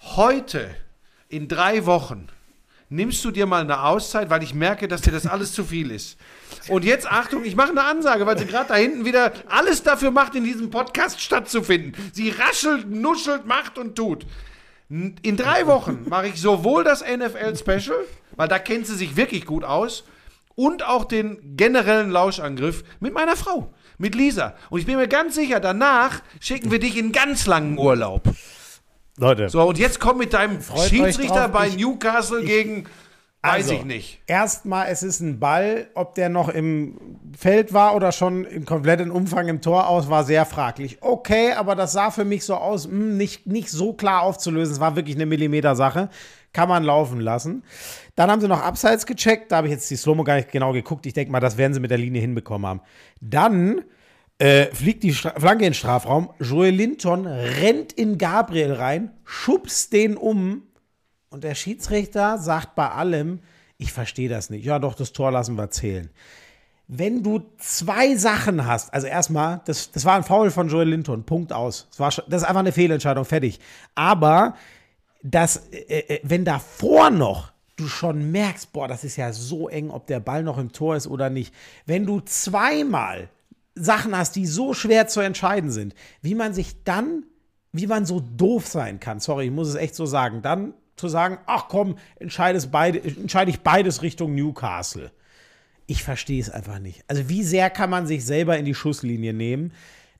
Heute, 0.00 0.70
in 1.28 1.48
drei 1.48 1.84
Wochen, 1.84 2.28
nimmst 2.88 3.24
du 3.24 3.30
dir 3.30 3.46
mal 3.46 3.62
eine 3.62 3.82
Auszeit, 3.82 4.30
weil 4.30 4.42
ich 4.42 4.54
merke, 4.54 4.88
dass 4.88 5.02
dir 5.02 5.12
das 5.12 5.26
alles 5.26 5.52
zu 5.52 5.64
viel 5.64 5.90
ist. 5.90 6.16
Und 6.68 6.84
jetzt, 6.84 7.10
Achtung, 7.10 7.44
ich 7.44 7.56
mache 7.56 7.70
eine 7.70 7.84
Ansage, 7.84 8.26
weil 8.26 8.38
sie 8.38 8.46
gerade 8.46 8.68
da 8.68 8.74
hinten 8.76 9.04
wieder 9.04 9.32
alles 9.48 9.82
dafür 9.82 10.10
macht, 10.10 10.34
in 10.34 10.44
diesem 10.44 10.70
Podcast 10.70 11.20
stattzufinden. 11.20 11.94
Sie 12.12 12.30
raschelt, 12.30 12.90
nuschelt, 12.90 13.46
macht 13.46 13.78
und 13.78 13.96
tut. 13.96 14.26
In 14.88 15.36
drei 15.36 15.66
Wochen 15.66 16.06
mache 16.08 16.28
ich 16.28 16.40
sowohl 16.40 16.82
das 16.82 17.02
NFL-Special, 17.02 17.98
weil 18.36 18.48
da 18.48 18.58
kennt 18.58 18.86
sie 18.86 18.96
sich 18.96 19.16
wirklich 19.16 19.44
gut 19.44 19.64
aus, 19.64 20.04
und 20.58 20.84
auch 20.84 21.04
den 21.04 21.56
generellen 21.56 22.10
Lauschangriff 22.10 22.82
mit 22.98 23.14
meiner 23.14 23.36
Frau, 23.36 23.72
mit 23.96 24.16
Lisa. 24.16 24.56
Und 24.70 24.80
ich 24.80 24.86
bin 24.86 24.96
mir 24.96 25.06
ganz 25.06 25.36
sicher, 25.36 25.60
danach 25.60 26.20
schicken 26.40 26.72
wir 26.72 26.80
dich 26.80 26.96
in 26.96 27.12
ganz 27.12 27.46
langen 27.46 27.78
Urlaub. 27.78 28.22
Leute, 29.18 29.48
So, 29.48 29.62
und 29.68 29.78
jetzt 29.78 30.00
komm 30.00 30.18
mit 30.18 30.32
deinem 30.32 30.60
Freut 30.60 30.88
Schiedsrichter 30.88 31.48
bei 31.48 31.68
Ich- 31.68 31.76
Newcastle 31.76 32.42
gegen, 32.44 32.84
weiß 33.42 33.64
Also, 33.68 33.74
ich 33.74 33.84
nicht. 33.84 34.20
Erstmal, 34.26 34.86
es 34.88 35.02
ist 35.02 35.20
ein 35.20 35.38
Ball, 35.40 35.88
ob 35.94 36.14
der 36.14 36.28
noch 36.28 36.48
im 36.48 36.98
Feld 37.36 37.72
war 37.72 37.94
oder 37.96 38.12
schon 38.12 38.44
im 38.44 38.64
kompletten 38.64 39.10
Umfang 39.10 39.48
im 39.48 39.60
Tor 39.60 39.88
aus, 39.88 40.08
war 40.08 40.24
sehr 40.24 40.44
fraglich. 40.46 40.98
Okay, 41.00 41.52
aber 41.52 41.74
das 41.74 41.92
sah 41.92 42.10
für 42.10 42.24
mich 42.24 42.44
so 42.44 42.54
aus, 42.54 42.86
mh, 42.88 43.14
nicht, 43.14 43.46
nicht 43.46 43.70
so 43.70 43.92
klar 43.92 44.22
aufzulösen. 44.22 44.74
Es 44.74 44.80
war 44.80 44.96
wirklich 44.96 45.16
eine 45.16 45.26
Millimeter-Sache. 45.26 46.08
Kann 46.52 46.68
man 46.68 46.82
laufen 46.82 47.20
lassen. 47.20 47.62
Dann 48.16 48.30
haben 48.30 48.40
sie 48.40 48.48
noch 48.48 48.62
Abseits 48.62 49.04
gecheckt. 49.04 49.52
Da 49.52 49.58
habe 49.58 49.66
ich 49.68 49.72
jetzt 49.72 49.90
die 49.90 49.96
Slow-Mo 49.96 50.24
gar 50.24 50.36
nicht 50.36 50.50
genau 50.50 50.72
geguckt. 50.72 51.04
Ich 51.06 51.12
denke 51.12 51.30
mal, 51.30 51.40
das 51.40 51.58
werden 51.58 51.74
sie 51.74 51.80
mit 51.80 51.90
der 51.90 51.98
Linie 51.98 52.20
hinbekommen 52.22 52.66
haben. 52.66 52.80
Dann 53.20 53.82
äh, 54.38 54.66
fliegt 54.74 55.02
die 55.02 55.12
Stra 55.12 55.38
Flanke 55.38 55.64
in 55.64 55.70
den 55.70 55.74
Strafraum. 55.74 56.30
Joel 56.40 56.74
Linton 56.74 57.26
rennt 57.26 57.92
in 57.92 58.18
Gabriel 58.18 58.72
rein, 58.72 59.10
schubst 59.24 59.92
den 59.92 60.16
um 60.16 60.62
und 61.30 61.44
der 61.44 61.54
Schiedsrichter 61.54 62.38
sagt 62.38 62.74
bei 62.74 62.90
allem, 62.90 63.40
ich 63.76 63.92
verstehe 63.92 64.28
das 64.28 64.50
nicht. 64.50 64.64
Ja, 64.64 64.78
doch, 64.78 64.94
das 64.94 65.12
Tor 65.12 65.30
lassen 65.30 65.56
wir 65.56 65.70
zählen. 65.70 66.10
Wenn 66.86 67.22
du 67.22 67.42
zwei 67.58 68.16
Sachen 68.16 68.66
hast, 68.66 68.94
also 68.94 69.06
erstmal, 69.06 69.60
das, 69.66 69.90
das 69.92 70.04
war 70.04 70.14
ein 70.14 70.24
Foul 70.24 70.50
von 70.50 70.68
Joel 70.68 70.88
Linton, 70.88 71.24
Punkt 71.24 71.52
aus. 71.52 71.86
Das, 71.90 72.00
war, 72.00 72.08
das 72.28 72.42
ist 72.42 72.48
einfach 72.48 72.60
eine 72.60 72.72
Fehlentscheidung, 72.72 73.26
fertig. 73.26 73.60
Aber 73.94 74.54
dass, 75.22 75.68
äh, 75.70 75.98
äh, 75.98 76.20
wenn 76.22 76.44
davor 76.44 77.10
noch 77.10 77.52
du 77.76 77.86
schon 77.86 78.30
merkst, 78.32 78.72
boah, 78.72 78.88
das 78.88 79.04
ist 79.04 79.16
ja 79.16 79.32
so 79.32 79.68
eng, 79.68 79.90
ob 79.90 80.06
der 80.06 80.20
Ball 80.20 80.42
noch 80.42 80.58
im 80.58 80.72
Tor 80.72 80.96
ist 80.96 81.06
oder 81.06 81.30
nicht. 81.30 81.54
Wenn 81.86 82.06
du 82.06 82.20
zweimal 82.20 83.28
Sachen 83.82 84.16
hast, 84.16 84.36
die 84.36 84.46
so 84.46 84.74
schwer 84.74 85.06
zu 85.06 85.20
entscheiden 85.20 85.70
sind, 85.70 85.94
wie 86.22 86.34
man 86.34 86.54
sich 86.54 86.84
dann 86.84 87.24
wie 87.72 87.86
man 87.86 88.06
so 88.06 88.20
doof 88.20 88.66
sein 88.66 89.00
kann. 89.00 89.20
Sorry, 89.20 89.46
ich 89.46 89.50
muss 89.50 89.68
es 89.68 89.74
echt 89.74 89.94
so 89.94 90.06
sagen. 90.06 90.42
Dann 90.42 90.74
zu 90.96 91.08
sagen, 91.08 91.38
ach 91.46 91.66
komm, 91.68 91.96
entscheide, 92.16 92.60
beide, 92.68 93.02
entscheide 93.02 93.50
ich 93.50 93.60
beides 93.60 94.02
Richtung 94.02 94.34
Newcastle. 94.34 95.12
Ich 95.86 96.02
verstehe 96.02 96.40
es 96.40 96.50
einfach 96.50 96.80
nicht. 96.80 97.04
Also 97.08 97.28
wie 97.28 97.42
sehr 97.42 97.70
kann 97.70 97.90
man 97.90 98.06
sich 98.06 98.24
selber 98.24 98.58
in 98.58 98.64
die 98.64 98.74
Schusslinie 98.74 99.32
nehmen? 99.32 99.72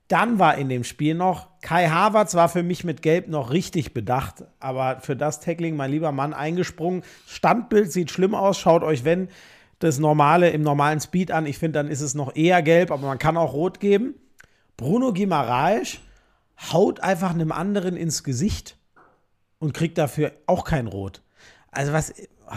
Dann 0.07 0.39
war 0.39 0.57
in 0.57 0.71
dem 0.71 0.85
Spiel 0.85 1.15
noch, 1.15 1.49
Kai 1.61 1.89
Havertz 1.89 2.35
war 2.35 2.49
für 2.49 2.63
mich 2.63 2.83
mit 2.83 3.03
Gelb 3.03 3.29
noch 3.29 3.51
richtig 3.51 3.93
bedacht, 3.93 4.45
aber 4.59 5.01
für 5.01 5.17
das 5.17 5.41
Tackling, 5.41 5.77
mein 5.77 5.91
lieber 5.91 6.13
Mann, 6.13 6.33
eingesprungen. 6.33 7.03
Standbild 7.27 7.93
sieht 7.93 8.11
schlimm 8.11 8.35
aus, 8.35 8.59
schaut 8.59 8.83
euch, 8.83 9.05
wenn 9.05 9.29
das 9.79 9.99
normale 9.99 10.51
im 10.51 10.63
normalen 10.63 11.01
Speed 11.01 11.31
an. 11.31 11.47
Ich 11.47 11.59
finde, 11.59 11.79
dann 11.79 11.89
ist 11.89 12.01
es 12.01 12.15
noch 12.15 12.35
eher 12.35 12.63
gelb, 12.63 12.91
aber 12.91 13.07
man 13.07 13.19
kann 13.19 13.37
auch 13.37 13.53
rot 13.53 13.81
geben. 13.81 14.15
Bruno 14.77 15.13
Guimaraes 15.13 15.99
haut 16.73 17.01
einfach 17.01 17.31
einem 17.31 17.53
anderen 17.53 17.97
ins 17.97 18.25
Gesicht 18.25 18.77
und 19.59 19.75
kriegt 19.75 19.99
dafür 19.99 20.33
auch 20.47 20.65
kein 20.65 20.87
Rot. 20.87 21.23
Also 21.71 21.93
was, 21.93 22.15
ah, 22.47 22.57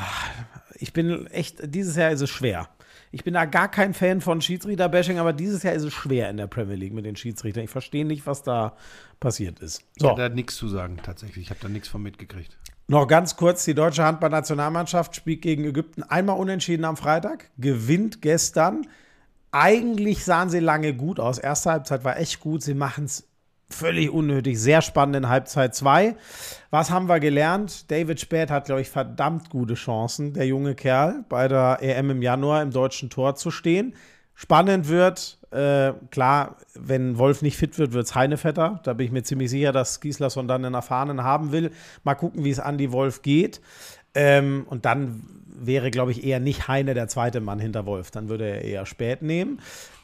ich 0.76 0.94
bin 0.94 1.28
echt, 1.28 1.60
dieses 1.64 1.96
Jahr 1.96 2.12
ist 2.12 2.22
es 2.22 2.30
schwer. 2.30 2.70
Ich 3.12 3.24
bin 3.24 3.34
da 3.34 3.46
gar 3.46 3.70
kein 3.70 3.94
Fan 3.94 4.22
von 4.22 4.42
Schiedsrichter-Bashing, 4.42 5.20
aber 5.20 5.34
dieses 5.34 5.64
Jahr 5.64 5.74
ist 5.74 5.84
es 5.84 5.94
schwer 5.94 6.30
in 6.30 6.38
der 6.38 6.48
Premier 6.48 6.76
League 6.76 6.94
mit 6.94 7.06
den 7.06 7.18
Schiedsrichtern. 7.18 7.66
Ich 7.66 7.70
verstehe 7.70 8.06
nicht, 8.06 8.26
was 8.26 8.42
da 8.42 8.78
passiert 9.20 9.60
ist. 9.60 9.84
Ich 9.96 10.06
habe 10.06 10.22
da 10.22 10.30
nichts 10.30 10.56
zu 10.56 10.70
sagen, 10.70 10.98
tatsächlich. 11.04 11.46
Ich 11.46 11.50
habe 11.50 11.60
da 11.62 11.68
nichts 11.68 11.90
von 11.90 12.02
mitgekriegt. 12.02 12.58
Noch 12.88 13.08
ganz 13.08 13.38
kurz, 13.38 13.64
die 13.66 13.74
deutsche 13.74 14.04
Handball-Nationalmannschaft 14.04 15.16
spielt 15.16 15.42
gegen 15.42 15.64
Ägypten 15.64 16.04
einmal 16.04 16.38
unentschieden 16.38 16.84
am 16.84 16.98
Freitag, 16.98 17.50
gewinnt 17.58 18.22
gestern. 18.22 18.88
Eigentlich 19.52 20.26
sahen 20.26 20.50
sie 20.50 20.60
lange 20.60 20.94
gut 20.94 21.20
aus. 21.20 21.38
Erste 21.38 21.72
Halbzeit 21.72 22.04
war 22.04 22.18
echt 22.18 22.40
gut. 22.40 22.64
Sie 22.64 22.74
machen 22.74 23.06
es 23.06 23.28
völlig 23.70 24.10
unnötig. 24.10 24.60
Sehr 24.60 24.82
spannend 24.82 25.16
in 25.16 25.30
Halbzeit 25.30 25.76
2. 25.76 26.16
Was 26.70 26.92
haben 26.92 27.08
wir 27.08 27.20
gelernt? 27.20 27.90
David 27.92 28.20
Späth 28.20 28.52
hat, 28.52 28.66
glaube 28.66 28.82
ich, 28.82 28.90
verdammt 28.90 29.50
gute 29.50 29.74
Chancen, 29.74 30.34
der 30.34 30.46
junge 30.46 30.76
Kerl, 30.76 31.26
bei 31.30 31.48
der 31.48 31.80
EM 31.82 32.12
im 32.12 32.22
Januar 32.22 32.62
im 32.62 32.72
deutschen 32.72 33.10
Tor 33.10 33.36
zu 33.36 33.52
stehen. 33.52 33.96
Spannend 34.36 34.88
wird, 34.88 35.40
äh, 35.52 35.94
klar, 36.12 36.58
wenn 36.76 37.18
Wolf 37.18 37.42
nicht 37.42 37.58
fit 37.58 37.78
wird, 37.78 37.94
wird 37.94 38.06
es 38.06 38.16
Heinevetter. 38.16 38.80
Da 38.84 38.94
bin 38.94 39.06
ich 39.06 39.12
mir 39.12 39.24
ziemlich 39.24 39.50
sicher, 39.50 39.72
dass 39.72 40.00
Gislason 40.00 40.48
dann 40.48 40.66
einen 40.66 40.76
Erfahrenen 40.76 41.24
haben 41.24 41.52
will. 41.52 41.72
Mal 42.04 42.16
gucken, 42.16 42.44
wie 42.44 42.50
es 42.50 42.60
an 42.60 42.78
die 42.78 42.92
Wolf 42.92 43.22
geht. 43.22 43.62
Ähm, 44.16 44.66
und 44.70 44.86
dann 44.86 45.24
wäre, 45.46 45.92
glaube 45.92 46.12
ich, 46.12 46.24
eher 46.24 46.40
nicht 46.40 46.68
Heine 46.68 46.94
der 46.94 47.08
zweite 47.08 47.42
Mann 47.42 47.60
hinter 47.60 47.86
Wolf. 47.86 48.12
Dann 48.12 48.30
würde 48.30 48.46
er 48.46 48.62
eher 48.64 48.86
spät 48.86 49.22
nehmen. 49.22 49.60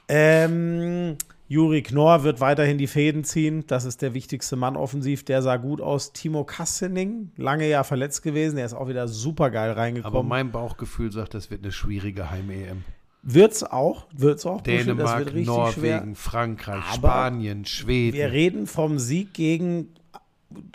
Ähm, 0.09 1.17
Juri 1.49 1.81
Knorr 1.81 2.23
wird 2.23 2.41
weiterhin 2.41 2.77
die 2.77 2.87
Fäden 2.87 3.23
ziehen. 3.23 3.63
Das 3.67 3.85
ist 3.85 4.01
der 4.01 4.13
wichtigste 4.13 4.57
Mann 4.57 4.75
offensiv. 4.75 5.23
Der 5.23 5.41
sah 5.41 5.55
gut 5.55 5.79
aus. 5.79 6.11
Timo 6.11 6.43
Kassening, 6.43 7.31
lange 7.37 7.67
ja 7.69 7.83
verletzt 7.85 8.21
gewesen. 8.21 8.57
Der 8.57 8.65
ist 8.65 8.73
auch 8.73 8.89
wieder 8.89 9.07
super 9.07 9.49
geil 9.49 9.71
Aber 9.71 9.79
reingekommen. 9.79 10.27
mein 10.27 10.51
Bauchgefühl 10.51 11.11
sagt, 11.11 11.33
das 11.33 11.49
wird 11.49 11.63
eine 11.63 11.71
schwierige 11.71 12.29
Heim-EM. 12.31 12.83
Wird's 13.23 13.63
auch, 13.63 14.05
wird's 14.13 14.45
auch. 14.45 14.61
Dänemark, 14.61 15.19
wird 15.19 15.27
richtig 15.29 15.47
Norwegen, 15.47 15.73
schwer. 15.73 16.05
Frankreich, 16.15 16.83
Aber 16.93 16.93
Spanien, 17.09 17.65
Schweden. 17.65 18.15
Wir 18.15 18.31
reden 18.31 18.67
vom 18.67 18.99
Sieg 18.99 19.33
gegen 19.33 19.93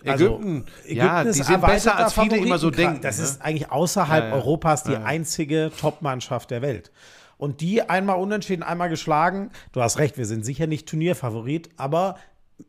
also, 0.05 0.27
Ägypten. 0.27 0.65
Ja, 0.87 1.23
ist 1.23 1.39
die 1.39 1.43
sind 1.45 1.63
besser, 1.63 1.97
als 1.97 2.13
viele 2.13 2.37
immer 2.37 2.59
so 2.59 2.71
denken, 2.71 3.01
Das 3.01 3.19
ne? 3.19 3.25
ist 3.25 3.41
eigentlich 3.43 3.71
außerhalb 3.71 4.25
Ja, 4.25 4.29
ja. 4.31 4.35
Europas 4.37 4.83
die 4.85 4.93
Ja, 4.93 5.01
ja. 5.01 5.05
einzige 5.07 5.71
Top-Mannschaft 5.81 6.51
der 6.51 6.61
Welt. 6.61 6.91
Und 7.39 7.61
die 7.61 7.83
einmal 7.89 8.19
unentschieden, 8.21 8.63
einmal 8.63 8.89
geschlagen. 8.91 9.51
Du 9.73 9.81
hast 9.81 9.99
recht, 9.99 10.19
wir 10.19 10.27
sind 10.27 10.45
sicher 10.45 10.67
nicht 10.67 10.87
Turnierfavorit, 10.89 11.71
aber 11.77 12.17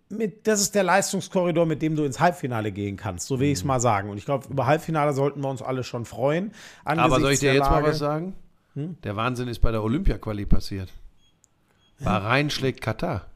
mit, 0.09 0.47
das 0.47 0.61
ist 0.61 0.73
der 0.75 0.83
Leistungskorridor, 0.83 1.65
mit 1.67 1.81
dem 1.81 1.95
du 1.95 2.03
ins 2.05 2.19
Halbfinale 2.19 2.71
gehen 2.71 2.95
kannst, 2.97 3.27
so 3.27 3.39
will 3.39 3.47
Mhm. 3.47 3.51
ich 3.53 3.59
es 3.59 3.63
mal 3.65 3.79
sagen. 3.79 4.09
Und 4.09 4.17
ich 4.17 4.25
glaube, 4.25 4.47
über 4.49 4.65
Halbfinale 4.65 5.13
sollten 5.13 5.41
wir 5.41 5.49
uns 5.49 5.61
alle 5.61 5.83
schon 5.83 6.05
freuen. 6.05 6.53
Aber 6.85 7.19
soll 7.19 7.33
ich 7.33 7.39
dir 7.39 7.53
jetzt 7.53 7.69
mal 7.69 7.75
Lage. 7.79 7.87
was 7.89 7.97
sagen? 7.99 8.33
Hm? 8.75 8.97
Der 9.03 9.15
Wahnsinn 9.15 9.47
ist 9.47 9.59
bei 9.59 9.71
der 9.71 9.83
Olympia-Quali 9.83 10.45
passiert. 10.45 10.89
Bahrain 11.99 12.49
schlägt 12.49 12.81
Katar. 12.81 13.27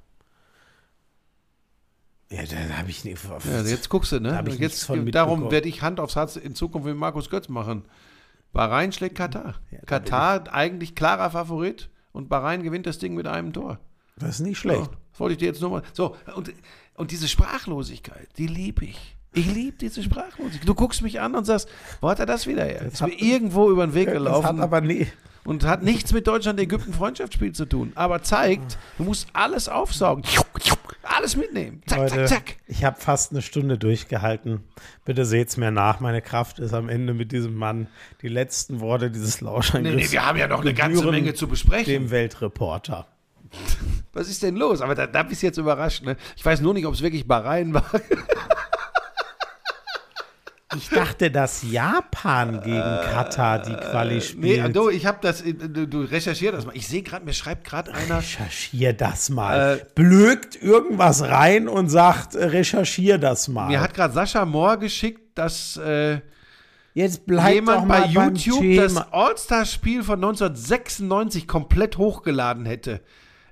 Ja, 2.29 2.43
da 2.43 2.77
habe 2.77 2.89
ich 2.89 3.05
nicht. 3.05 3.23
Ja, 3.23 3.61
jetzt 3.61 3.89
guckst 3.89 4.11
du, 4.11 4.19
ne? 4.19 4.43
Jetzt, 4.57 4.89
darum 5.11 5.49
werde 5.49 5.69
ich 5.69 5.81
Hand 5.81 5.99
aufs 5.99 6.15
Herz 6.15 6.35
in 6.35 6.55
Zukunft 6.55 6.87
mit 6.87 6.97
Markus 6.97 7.29
Götz 7.29 7.47
machen. 7.47 7.85
Bahrain 8.51 8.91
schlägt 8.91 9.15
Katar. 9.15 9.55
Ja, 9.71 9.79
Katar 9.85 10.53
eigentlich 10.53 10.95
klarer 10.95 11.29
Favorit 11.31 11.89
und 12.11 12.27
Bahrain 12.27 12.63
gewinnt 12.63 12.85
das 12.85 12.97
Ding 12.97 13.13
mit 13.13 13.27
einem 13.27 13.53
Tor. 13.53 13.79
Das 14.17 14.35
ist 14.35 14.39
nicht 14.41 14.57
schlecht. 14.57 14.85
So, 14.85 14.91
das 15.11 15.19
wollte 15.19 15.33
ich 15.33 15.37
dir 15.37 15.45
jetzt 15.45 15.61
nur 15.61 15.69
mal. 15.69 15.83
So, 15.93 16.17
und, 16.35 16.51
und 16.95 17.11
diese 17.11 17.27
Sprachlosigkeit, 17.27 18.27
die 18.37 18.47
liebe 18.47 18.85
ich. 18.85 19.16
Ich 19.33 19.45
liebe 19.53 19.77
diese 19.77 20.01
Sprachlosigkeit. 20.01 20.67
Du 20.67 20.73
guckst 20.73 21.01
mich 21.01 21.19
an 21.21 21.35
und 21.35 21.45
sagst, 21.45 21.69
wo 22.01 22.09
hat 22.09 22.19
er 22.19 22.25
das 22.25 22.47
wieder 22.47 22.63
her? 22.65 22.81
Ist 22.83 23.01
hat- 23.01 23.09
mir 23.09 23.21
irgendwo 23.21 23.69
über 23.69 23.85
den 23.85 23.93
Weg 23.93 24.05
Das 24.07 24.13
gelaufen 24.15 24.45
hat 24.47 24.59
aber 24.59 24.81
nie. 24.81 25.07
und 25.43 25.63
hat 25.65 25.83
nichts 25.83 26.11
mit 26.13 26.25
Deutschland-Ägypten-Freundschaftsspiel 26.27 27.51
zu 27.53 27.65
tun. 27.65 27.91
Aber 27.95 28.23
zeigt, 28.23 28.77
du 28.97 29.03
musst 29.03 29.27
alles 29.33 29.69
aufsaugen. 29.69 30.23
Alles 31.03 31.35
mitnehmen. 31.37 31.81
Zack, 31.85 31.99
Leute, 31.99 32.15
zack, 32.25 32.27
zack. 32.29 32.55
ich 32.67 32.83
habe 32.83 32.99
fast 32.99 33.31
eine 33.31 33.41
Stunde 33.41 33.77
durchgehalten. 33.77 34.63
Bitte 35.05 35.23
seht's 35.25 35.55
mir 35.55 35.71
nach. 35.71 35.99
Meine 36.01 36.21
Kraft 36.21 36.59
ist 36.59 36.73
am 36.73 36.89
Ende 36.89 37.13
mit 37.13 37.31
diesem 37.31 37.55
Mann. 37.55 37.87
Die 38.21 38.27
letzten 38.27 38.81
Worte 38.81 39.09
dieses 39.09 39.39
Nee, 39.41 39.47
Lauschangriffs. 39.47 39.95
nee, 39.95 40.11
wir 40.11 40.25
haben 40.25 40.37
ja 40.37 40.47
noch 40.47 40.61
eine 40.61 40.73
ganze 40.73 41.09
Menge 41.09 41.33
zu 41.33 41.47
besprechen. 41.47 41.85
Dem 41.93 42.11
Weltreporter. 42.11 43.07
Was 44.13 44.27
ist 44.29 44.43
denn 44.43 44.55
los? 44.57 44.81
Aber 44.81 44.95
da, 44.95 45.07
da 45.07 45.23
bist 45.23 45.41
du 45.43 45.47
jetzt 45.47 45.57
überrascht. 45.57 46.03
Ne? 46.03 46.17
Ich 46.35 46.43
weiß 46.45 46.59
nur 46.59 46.73
nicht, 46.73 46.85
ob 46.85 46.93
es 46.93 47.01
wirklich 47.01 47.25
Bahrain 47.27 47.73
war. 47.73 47.85
Ich 50.75 50.89
dachte, 50.89 51.31
dass 51.31 51.63
Japan 51.63 52.61
gegen 52.61 52.75
Katar 52.75 53.61
die 53.61 53.73
Quali 53.73 54.15
Nee, 54.15 54.21
spielt. 54.21 54.75
du, 54.75 54.89
ich 54.89 55.05
habe 55.05 55.19
das, 55.21 55.41
äh, 55.41 55.53
du, 55.53 56.01
recherchier 56.01 56.51
das 56.51 56.65
mal. 56.65 56.75
Ich 56.75 56.87
sehe 56.87 57.03
gerade, 57.03 57.23
mir 57.23 57.33
schreibt 57.33 57.63
gerade 57.65 57.93
einer. 57.93 58.17
Recherchier 58.17 58.91
das 58.91 59.29
mal. 59.29 59.77
Äh, 59.77 59.85
Blökt 59.95 60.61
irgendwas 60.61 61.21
rein 61.21 61.69
und 61.69 61.87
sagt, 61.87 62.35
äh, 62.35 62.45
recherchier 62.45 63.17
das 63.17 63.47
mal. 63.47 63.67
Mir 63.69 63.79
hat 63.79 63.93
gerade 63.93 64.13
Sascha 64.13 64.45
Mohr 64.45 64.75
geschickt, 64.77 65.37
dass 65.37 65.77
äh, 65.77 66.19
Jetzt 66.93 67.27
bleibt 67.27 67.53
jemand 67.53 67.87
mal 67.87 68.01
bei 68.01 68.07
YouTube 68.07 68.75
das 68.75 68.97
All-Star-Spiel 69.13 70.03
von 70.03 70.15
1996 70.15 71.47
komplett 71.47 71.97
hochgeladen 71.99 72.65
hätte. 72.65 73.01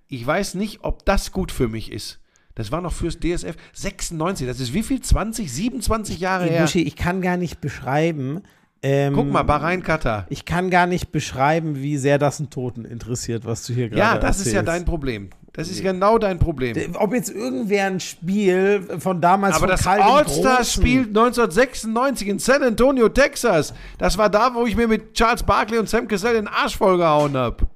Ich 0.07 0.25
weiß 0.25 0.55
nicht, 0.55 0.79
ob 0.83 1.05
das 1.05 1.31
gut 1.31 1.51
für 1.51 1.67
mich 1.67 1.91
ist. 1.91 2.19
Das 2.55 2.71
war 2.71 2.81
noch 2.81 2.93
fürs 2.93 3.19
DSF 3.19 3.55
96. 3.73 4.47
Das 4.47 4.59
ist 4.59 4.73
wie 4.73 4.83
viel? 4.83 5.01
20, 5.01 5.51
27 5.51 6.19
Jahre 6.19 6.45
her. 6.45 6.61
Buschi, 6.61 6.81
ich 6.83 6.95
kann 6.95 7.21
gar 7.21 7.37
nicht 7.37 7.61
beschreiben. 7.61 8.41
Ähm, 8.81 9.13
Guck 9.13 9.31
mal, 9.31 9.43
Bahrain, 9.43 9.81
Katar. 9.83 10.25
Ich 10.29 10.45
kann 10.45 10.69
gar 10.69 10.85
nicht 10.85 11.11
beschreiben, 11.11 11.81
wie 11.81 11.97
sehr 11.97 12.17
das 12.19 12.39
einen 12.39 12.49
Toten 12.51 12.85
interessiert, 12.85 13.43
was 13.45 13.65
du 13.65 13.73
hier 13.73 13.89
gerade 13.89 13.99
Ja, 13.99 14.17
das 14.17 14.37
ist 14.39 14.47
ja 14.53 14.59
erzählst. 14.59 14.67
dein 14.67 14.85
Problem. 14.85 15.29
Das 15.53 15.69
ist 15.69 15.81
genau 15.81 16.17
dein 16.17 16.37
Problem. 16.37 16.75
Ob 16.95 17.13
jetzt 17.13 17.29
irgendwer 17.29 17.85
ein 17.87 17.99
Spiel 18.01 18.85
von 18.99 19.21
damals 19.21 19.55
Aber 19.55 19.61
von 19.61 19.69
das 19.69 19.87
All-Star-Spiel 19.87 21.03
Großen- 21.05 21.15
1996 21.17 22.27
in 22.27 22.39
San 22.39 22.61
Antonio, 22.61 23.09
Texas, 23.09 23.73
das 23.97 24.17
war 24.17 24.29
da, 24.29 24.53
wo 24.53 24.65
ich 24.65 24.75
mir 24.75 24.87
mit 24.87 25.13
Charles 25.13 25.43
Barkley 25.43 25.79
und 25.79 25.89
Sam 25.89 26.07
Cassell 26.07 26.33
den 26.35 26.47
Arsch 26.47 26.77
vollgehauen 26.77 27.35
habe. 27.37 27.67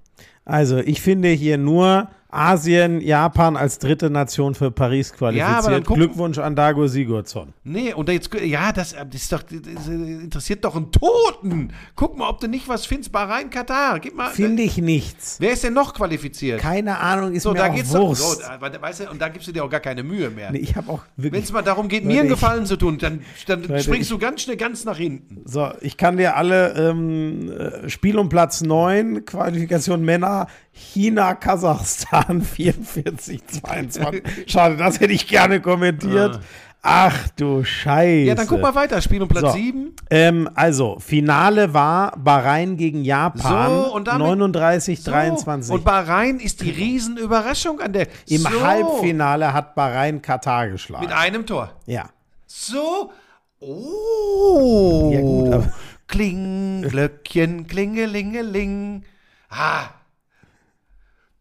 Also, 0.45 0.77
ich 0.79 1.01
finde 1.01 1.29
hier 1.29 1.57
nur 1.57 2.09
Asien, 2.31 3.01
Japan 3.01 3.57
als 3.57 3.79
dritte 3.79 4.11
Nation 4.11 4.53
für 4.53 4.69
Paris 4.69 5.09
Ja, 5.09 5.15
qualifiziert. 5.17 5.85
guck- 5.85 5.95
Glückwunsch 5.97 6.37
an 6.37 6.55
Dago 6.55 6.87
Sigurdsson. 6.87 7.53
Nee, 7.63 7.93
und 7.93 8.07
jetzt, 8.07 8.29
ja, 8.35 8.71
das, 8.71 8.93
das 8.93 9.07
ist 9.15 9.31
doch, 9.31 9.41
das 9.41 9.87
interessiert 9.87 10.63
doch 10.63 10.75
einen 10.75 10.91
Toten. 10.91 11.73
Guck 11.95 12.17
mal, 12.17 12.29
ob 12.29 12.39
du 12.39 12.47
nicht 12.47 12.67
was 12.67 12.85
findest. 12.85 13.11
Bahrain, 13.11 13.49
Katar. 13.49 13.99
Gib 13.99 14.15
mal. 14.15 14.29
Finde 14.29 14.61
ich 14.61 14.77
nichts. 14.77 15.37
Wer 15.39 15.53
ist 15.53 15.63
denn 15.63 15.73
noch 15.73 15.95
qualifiziert? 15.95 16.59
Keine 16.61 16.99
Ahnung, 16.99 17.33
ist 17.33 17.43
so, 17.43 17.51
mir 17.51 17.57
da 17.59 17.67
auch 17.69 17.75
geht's 17.75 17.91
doch. 17.91 18.09
Wurst. 18.09 18.21
So, 18.21 18.39
da- 18.59 18.81
weißt 18.81 18.99
du, 19.01 19.09
und 19.09 19.19
da 19.19 19.29
gibst 19.29 19.47
du 19.47 19.51
dir 19.51 19.63
auch 19.65 19.69
gar 19.69 19.79
keine 19.79 20.03
Mühe 20.03 20.29
mehr. 20.29 20.51
nee, 20.51 20.59
ich 20.59 20.75
habe 20.75 20.91
auch 20.91 21.01
Wenn 21.17 21.23
wirklich. 21.25 21.45
es 21.45 21.51
mal 21.51 21.63
darum 21.63 21.87
geht, 21.87 22.03
Leute, 22.03 22.13
mir 22.13 22.19
einen 22.21 22.29
ich- 22.31 22.39
Gefallen 22.39 22.65
zu 22.67 22.75
tun, 22.75 22.99
dann, 22.99 23.21
dann 23.47 23.63
Leute, 23.63 23.81
springst 23.83 24.01
ich- 24.03 24.09
du 24.09 24.19
ganz 24.19 24.41
schnell 24.43 24.57
ganz 24.57 24.85
nach 24.85 24.97
hinten. 24.97 25.41
So, 25.45 25.71
ich 25.81 25.97
kann 25.97 26.17
dir 26.17 26.35
alle 26.35 26.73
ähm, 26.75 27.51
äh, 27.51 27.89
Spiel 27.89 28.19
um 28.19 28.29
Platz 28.29 28.61
9, 28.61 29.25
Qualifikation 29.25 30.03
Männer, 30.05 30.45
China, 30.71 31.33
Kasachstan 31.33 32.18
44, 32.41 33.45
22. 33.47 34.23
Schade, 34.47 34.77
das 34.77 34.99
hätte 34.99 35.13
ich 35.13 35.27
gerne 35.27 35.61
kommentiert. 35.61 36.39
Ach 36.81 37.27
du 37.35 37.65
Scheiße. 37.65 38.27
Ja, 38.27 38.35
dann 38.35 38.47
guck 38.47 38.61
mal 38.61 38.73
weiter. 38.73 39.01
Spiel 39.01 39.21
um 39.21 39.27
Platz 39.27 39.41
So. 39.41 39.51
7. 39.51 39.93
Ähm, 40.09 40.49
also, 40.55 40.97
Finale 40.99 41.73
war 41.73 42.13
Bahrain 42.17 42.77
gegen 42.77 43.03
Japan. 43.03 43.69
So, 43.69 43.93
und 43.93 44.07
damit- 44.07 44.25
39, 44.25 45.01
So. 45.03 45.11
23. 45.11 45.73
Und 45.73 45.83
Bahrain 45.83 46.39
ist 46.39 46.61
die 46.61 46.69
Riesenüberraschung 46.69 47.81
an 47.81 47.91
der. 47.91 48.07
Im 48.29 48.43
so, 48.43 48.61
Halbfinale 48.65 49.51
hat 49.51 49.75
Bahrain 49.75 50.21
Katar 50.21 50.69
geschlagen. 50.69 51.03
Mit 51.05 51.13
einem 51.13 51.45
Tor. 51.45 51.73
ja. 51.85 52.09
So. 52.47 53.11
Oh. 53.59 55.11
Ja, 55.13 55.21
gut, 55.21 55.53
aber- 55.53 55.73
Kling, 56.07 56.81
Glöckchen, 56.89 57.67
klingelingeling. 57.67 59.03
Ah. 59.49 59.89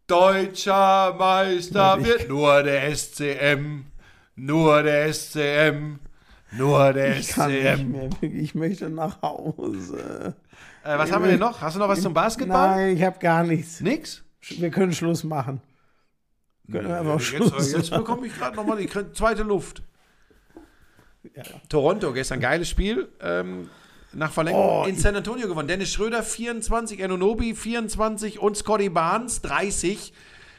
Deutscher 0.09 1.13
Meister 1.17 1.97
Ich- 1.99 2.05
wird 2.05 2.29
nur 2.29 2.63
der 2.63 2.83
SCM. 2.95 3.85
Nur 4.35 4.81
der 4.83 5.07
SCM. 5.13 5.99
Nur 6.51 6.93
der 6.93 7.17
Ich 7.19 7.27
SCM. 7.31 8.09
Ich 8.21 8.55
möchte 8.55 8.89
nach 8.89 9.21
Hause. 9.21 10.33
Äh, 10.83 10.97
was 10.97 11.11
haben 11.11 11.23
wir 11.25 11.31
denn 11.31 11.39
noch? 11.39 11.61
Hast 11.61 11.75
du 11.75 11.79
noch 11.79 11.89
was 11.89 12.01
zum 12.01 12.13
Basketball? 12.13 12.75
Nein, 12.75 12.97
ich 12.97 13.03
habe 13.03 13.19
gar 13.19 13.43
nichts. 13.43 13.81
Nix? 13.81 14.23
Wir 14.41 14.71
können 14.71 14.93
Schluss 14.93 15.23
machen. 15.23 15.61
Können 16.71 16.87
wir 16.87 16.99
einfach 16.99 17.15
Jetzt, 17.19 17.25
Schluss 17.25 17.71
jetzt 17.73 17.91
machen. 17.91 18.03
bekomme 18.03 18.27
ich 18.27 18.35
gerade 18.35 18.55
nochmal 18.55 18.77
die 18.77 18.89
zweite 19.13 19.43
Luft. 19.43 19.83
Toronto, 21.67 22.13
gestern 22.13 22.39
geiles 22.39 22.69
Spiel. 22.69 23.09
Ähm, 23.21 23.69
nach 24.13 24.31
Verlängerung 24.31 24.83
Oh, 24.83 24.85
in 24.87 24.95
San 24.97 25.15
Antonio 25.15 25.47
gewonnen. 25.47 25.67
Dennis 25.67 25.91
Schröder 25.93 26.23
24, 26.23 27.03
Anunobi 27.03 27.53
24 27.55 28.39
und 28.39 28.57
Scotty 28.57 28.89
Barnes 28.89 29.41
30. 29.41 30.13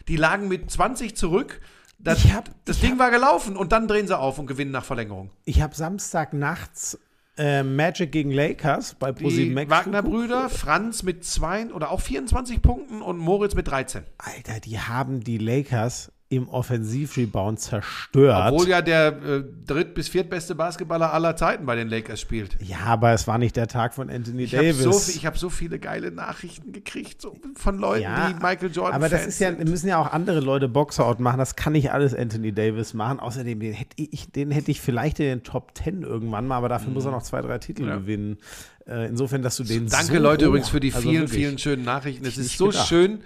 Die 0.08 0.16
lagen 0.16 0.48
mit 0.48 0.70
20 0.70 1.16
zurück. 1.16 1.60
Das, 1.98 2.24
Ich 2.24 2.32
hab- 2.32 2.48
das 2.64 2.80
Ding 2.80 2.92
hab- 2.92 2.98
war 2.98 3.10
gelaufen 3.10 3.56
und 3.56 3.72
dann 3.72 3.86
drehen 3.88 4.06
sie 4.06 4.18
auf 4.18 4.38
und 4.38 4.46
gewinnen 4.46 4.70
nach 4.70 4.84
Verlängerung. 4.84 5.30
Ich 5.44 5.60
habe 5.60 5.74
Samstag 5.74 6.32
nachts 6.32 6.98
äh, 7.36 7.62
Magic 7.62 8.10
gegen 8.12 8.30
Lakers 8.32 8.94
bei 8.98 9.12
ProSieben 9.12 9.54
Max. 9.54 9.70
Wagner-Brüder, 9.70 10.48
Franz 10.50 11.02
mit 11.02 11.24
2 11.24 11.72
oder 11.72 11.90
auch 11.90 12.00
24 12.00 12.60
Punkten 12.62 13.02
und 13.02 13.18
Moritz 13.18 13.54
mit 13.54 13.68
13. 13.68 14.04
Alter, 14.18 14.60
die 14.60 14.78
haben 14.78 15.20
die 15.22 15.38
Lakers 15.38 16.10
im 16.30 16.48
Offensivrebound 16.48 17.58
zerstört. 17.60 18.52
Obwohl 18.52 18.68
ja 18.68 18.80
der 18.82 19.08
äh, 19.08 19.44
dritt- 19.66 19.94
bis 19.94 20.08
viertbeste 20.08 20.54
Basketballer 20.54 21.12
aller 21.12 21.34
Zeiten 21.36 21.66
bei 21.66 21.74
den 21.74 21.88
Lakers 21.88 22.20
spielt. 22.20 22.56
ja, 22.62 22.78
aber 22.86 23.12
es 23.12 23.26
war 23.26 23.36
nicht 23.36 23.56
der 23.56 23.66
Tag 23.66 23.94
von 23.94 24.08
Anthony 24.08 24.44
Ich 24.44 24.54
habe 24.54 24.66
Davis. 24.68 24.82
so, 24.84 24.92
viel- 24.92 25.16
ich 25.16 25.26
hab 25.26 25.36
so 25.36 25.50
viele 25.50 25.78
geile 25.80 26.12
Nachrichten 26.12 26.70
gekriegt 26.72 27.20
so 27.20 27.36
von 27.56 27.78
Leuten, 27.78 28.04
ja, 28.04 28.28
die 28.28 28.34
Michael 28.34 28.70
Jordan 28.72 28.94
aber 28.94 29.08
das 29.08 29.22
Fans 29.22 29.34
ist 29.34 29.40
ja, 29.40 29.50
müssen 29.50 29.88
ja 29.88 29.98
auch 30.00 30.12
andere 30.12 30.38
Leute 30.40 30.68
Boxout 30.68 31.16
machen. 31.18 31.38
Das 31.38 31.56
kann 31.56 31.72
nicht 31.72 31.90
alles 31.92 32.14
Anthony 32.14 32.52
Davis 32.52 32.94
machen. 32.94 33.18
Außerdem, 33.18 33.58
den 33.58 33.72
hätte 33.72 33.96
ich, 33.96 34.30
den 34.30 34.52
hätte 34.52 34.70
ich 34.70 34.80
vielleicht 34.80 35.18
in 35.18 35.26
den 35.26 35.42
Top 35.42 35.72
10 35.76 36.02
irgendwann 36.02 36.46
mal, 36.46 36.56
aber 36.58 36.68
dafür 36.68 36.92
muss 36.92 37.04
er 37.04 37.10
noch 37.10 37.22
zwei, 37.24 37.42
drei 37.42 37.58
Titel 37.58 37.82
Mhm. 37.82 37.88
Ja. 37.88 37.96
gewinnen. 37.96 38.38
Äh, 38.86 39.08
insofern, 39.08 39.42
dass 39.42 39.56
du 39.56 39.64
den 39.64 39.88
Danke 39.88 40.14
so 40.14 40.18
Leute 40.22 40.44
hoch- 40.44 40.48
übrigens 40.50 40.68
für 40.68 40.80
die 40.80 40.94
also 40.94 41.08
vielen, 41.10 41.26
vielen 41.28 41.58
schönen 41.58 41.84
Nachrichten. 41.84 42.24
Es 42.24 42.38
ist 42.38 42.56
so 42.56 42.68
gedacht. 42.68 42.86
schön. 42.88 43.18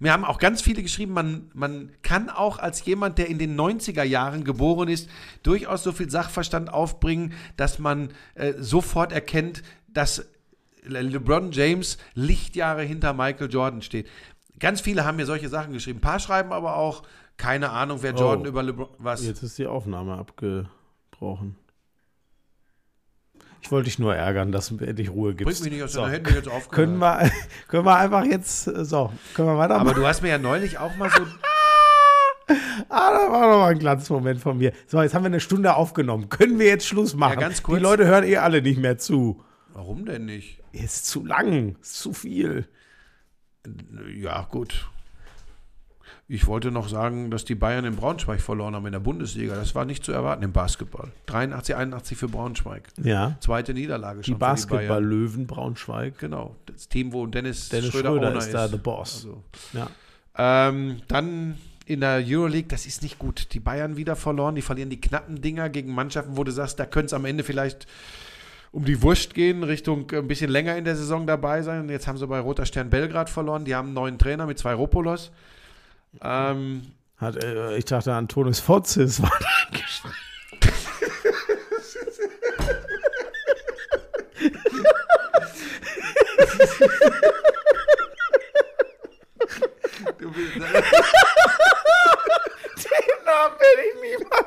Mir 0.00 0.12
haben 0.12 0.24
auch 0.24 0.38
ganz 0.38 0.62
viele 0.62 0.82
geschrieben, 0.82 1.12
man, 1.12 1.50
man 1.54 1.90
kann 2.02 2.30
auch 2.30 2.58
als 2.58 2.84
jemand, 2.84 3.18
der 3.18 3.26
in 3.28 3.38
den 3.38 3.58
90er 3.58 4.04
Jahren 4.04 4.44
geboren 4.44 4.88
ist, 4.88 5.08
durchaus 5.42 5.82
so 5.82 5.90
viel 5.92 6.08
Sachverstand 6.08 6.72
aufbringen, 6.72 7.32
dass 7.56 7.78
man 7.80 8.10
äh, 8.36 8.52
sofort 8.58 9.10
erkennt, 9.12 9.62
dass 9.88 10.24
Le- 10.84 11.02
LeBron 11.02 11.50
James 11.50 11.98
Lichtjahre 12.14 12.82
hinter 12.82 13.12
Michael 13.12 13.50
Jordan 13.50 13.82
steht. 13.82 14.06
Ganz 14.60 14.80
viele 14.80 15.04
haben 15.04 15.16
mir 15.16 15.26
solche 15.26 15.48
Sachen 15.48 15.72
geschrieben. 15.72 15.98
Ein 15.98 16.02
paar 16.02 16.20
schreiben 16.20 16.52
aber 16.52 16.76
auch, 16.76 17.02
keine 17.36 17.70
Ahnung, 17.70 17.98
wer 18.02 18.12
Jordan 18.14 18.44
Oh. 18.46 18.48
über 18.48 18.62
LeBron. 18.62 18.88
Was? 18.98 19.24
Jetzt 19.26 19.42
ist 19.42 19.58
die 19.58 19.66
Aufnahme 19.66 20.14
abgebrochen. 20.16 21.56
Ich 23.60 23.70
wollte 23.72 23.86
dich 23.86 23.98
nur 23.98 24.14
ärgern, 24.14 24.52
dass 24.52 24.68
du 24.68 24.78
endlich 24.78 25.10
Ruhe 25.10 25.34
gibst. 25.34 25.44
Bringt 25.60 25.64
mich 25.64 25.72
nicht 25.72 25.82
aus 25.82 25.92
so. 25.92 26.06
Hände 26.06 26.30
jetzt 26.30 26.48
aufgehört. 26.48 26.70
Können 26.70 26.98
wir, 26.98 27.30
können 27.68 27.84
wir 27.84 27.96
einfach 27.96 28.24
jetzt, 28.24 28.64
so, 28.64 29.12
können 29.34 29.48
wir 29.48 29.58
weitermachen? 29.58 29.88
Aber 29.88 29.98
du 29.98 30.06
hast 30.06 30.22
mir 30.22 30.28
ja 30.28 30.38
neulich 30.38 30.78
auch 30.78 30.96
mal 30.96 31.10
so. 31.10 31.22
Ah, 32.88 33.10
das 33.12 33.30
war 33.30 33.50
doch 33.50 33.58
mal 33.58 33.72
ein 33.72 33.78
Glanzmoment 33.78 34.40
von 34.40 34.56
mir. 34.56 34.72
So, 34.86 35.02
jetzt 35.02 35.14
haben 35.14 35.22
wir 35.22 35.26
eine 35.26 35.40
Stunde 35.40 35.74
aufgenommen. 35.74 36.30
Können 36.30 36.58
wir 36.58 36.66
jetzt 36.66 36.86
Schluss 36.86 37.14
machen? 37.14 37.38
ganz 37.38 37.62
kurz. 37.62 37.76
Die 37.76 37.82
Leute 37.82 38.06
hören 38.06 38.24
eh 38.24 38.38
alle 38.38 38.62
nicht 38.62 38.78
mehr 38.78 38.96
zu. 38.96 39.44
Warum 39.74 40.06
denn 40.06 40.24
nicht? 40.24 40.62
Ist 40.72 41.06
zu 41.06 41.26
lang, 41.26 41.76
ist 41.82 41.98
zu 41.98 42.14
viel. 42.14 42.66
Ja, 44.16 44.48
gut. 44.50 44.88
Ich 46.30 46.46
wollte 46.46 46.70
noch 46.70 46.88
sagen, 46.90 47.30
dass 47.30 47.46
die 47.46 47.54
Bayern 47.54 47.86
in 47.86 47.96
Braunschweig 47.96 48.42
verloren 48.42 48.74
haben 48.74 48.84
in 48.84 48.92
der 48.92 49.00
Bundesliga. 49.00 49.54
Das 49.54 49.74
war 49.74 49.86
nicht 49.86 50.04
zu 50.04 50.12
erwarten 50.12 50.42
im 50.42 50.52
Basketball. 50.52 51.08
83, 51.24 51.74
81 51.74 52.18
für 52.18 52.28
Braunschweig. 52.28 52.82
Ja. 53.02 53.36
Zweite 53.40 53.72
Niederlage 53.72 54.20
Die 54.20 54.26
schon 54.26 54.34
die. 54.34 54.40
Basketball-Löwen 54.40 55.46
Braunschweig. 55.46 56.18
Genau, 56.18 56.54
das 56.66 56.86
Team, 56.88 57.14
wo 57.14 57.26
Dennis, 57.26 57.70
Dennis 57.70 57.90
Schröder, 57.90 58.10
Schröder, 58.10 58.28
Owner 58.28 58.38
ist 58.38 58.52
da 58.52 58.68
the 58.68 58.76
boss. 58.76 59.24
Also, 59.24 59.42
Ja. 59.72 59.88
ähm, 60.68 61.00
dann 61.08 61.56
in 61.86 62.00
der 62.00 62.22
Euroleague, 62.26 62.68
das 62.68 62.84
ist 62.84 63.02
nicht 63.02 63.18
gut. 63.18 63.54
Die 63.54 63.60
Bayern 63.60 63.96
wieder 63.96 64.14
verloren, 64.14 64.54
die 64.54 64.60
verlieren 64.60 64.90
die 64.90 65.00
knappen 65.00 65.40
Dinger 65.40 65.70
gegen 65.70 65.94
Mannschaften, 65.94 66.36
wo 66.36 66.44
du 66.44 66.52
sagst, 66.52 66.78
da 66.78 66.84
könnte 66.84 67.06
es 67.06 67.12
am 67.14 67.24
Ende 67.24 67.42
vielleicht 67.42 67.86
um 68.70 68.84
die 68.84 69.00
Wurst 69.00 69.32
gehen, 69.32 69.62
Richtung 69.62 70.10
äh, 70.10 70.18
ein 70.18 70.28
bisschen 70.28 70.50
länger 70.50 70.76
in 70.76 70.84
der 70.84 70.94
Saison 70.94 71.26
dabei 71.26 71.62
sein. 71.62 71.88
Jetzt 71.88 72.06
haben 72.06 72.18
sie 72.18 72.26
bei 72.26 72.38
Roter 72.38 72.66
Stern 72.66 72.90
Belgrad 72.90 73.30
verloren, 73.30 73.64
die 73.64 73.74
haben 73.74 73.86
einen 73.86 73.94
neuen 73.94 74.18
Trainer 74.18 74.44
mit 74.44 74.58
zwei 74.58 74.74
Ropolos. 74.74 75.30
Ähm, 76.22 76.92
Hat, 77.16 77.42
äh, 77.42 77.76
ich 77.76 77.84
dachte, 77.84 78.12
Antonis 78.12 78.60
Fotzis 78.60 79.22
war 79.22 79.32
da. 79.40 79.48
Den 92.78 93.24
Namen 93.24 93.54
werde 93.58 93.82
ich 93.86 93.94
niemals. 94.02 94.46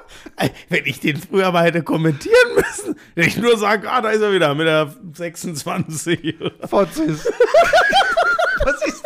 Wenn 0.69 0.85
ich 0.85 0.99
den 0.99 1.17
früher 1.17 1.51
mal 1.51 1.63
hätte 1.65 1.83
kommentieren 1.83 2.55
müssen, 2.55 2.95
hätte 3.15 3.27
ich 3.27 3.37
nur 3.37 3.57
sagen, 3.57 3.85
ah, 3.87 4.01
da 4.01 4.09
ist 4.09 4.21
er 4.21 4.31
wieder 4.31 4.55
mit 4.55 4.67
der 4.67 4.93
26. 5.13 6.35
Fotzis. 6.67 7.25
Was 8.63 8.85
ist 8.85 9.03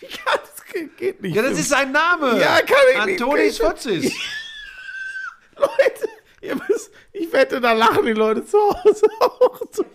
Wie 0.00 0.06
kann 0.06 0.40
das 0.42 0.53
geht- 0.74 0.96
geht 0.96 1.22
nicht. 1.22 1.34
Ja, 1.36 1.42
das 1.42 1.58
ist 1.58 1.68
sein 1.68 1.92
Name. 1.92 2.38
Ja, 2.40 2.60
kann 2.62 2.76
ich 2.98 3.04
nicht. 3.06 3.22
Antonis 3.22 3.58
Fotzis. 3.58 4.12
Leute, 5.56 6.08
ihr 6.40 6.56
müsst, 6.56 6.90
ich 7.12 7.32
wette, 7.32 7.60
da 7.60 7.72
lachen 7.72 8.04
die 8.06 8.12
Leute 8.12 8.44
zu 8.44 8.58
Hause 8.58 9.06
auch. 9.20 9.60
zu. 9.70 9.84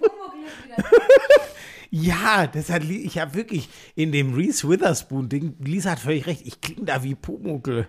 Ja, 1.92 2.46
das 2.46 2.70
hat, 2.70 2.84
ich 2.84 3.18
habe 3.18 3.34
wirklich 3.34 3.68
in 3.96 4.12
dem 4.12 4.36
Reese 4.36 4.70
Witherspoon-Ding, 4.70 5.56
Lisa 5.60 5.90
hat 5.92 6.00
völlig 6.00 6.28
recht, 6.28 6.46
ich 6.46 6.62
klinge 6.62 6.86
da 6.86 7.04
wie 7.04 7.16
Pumuckl. 7.16 7.88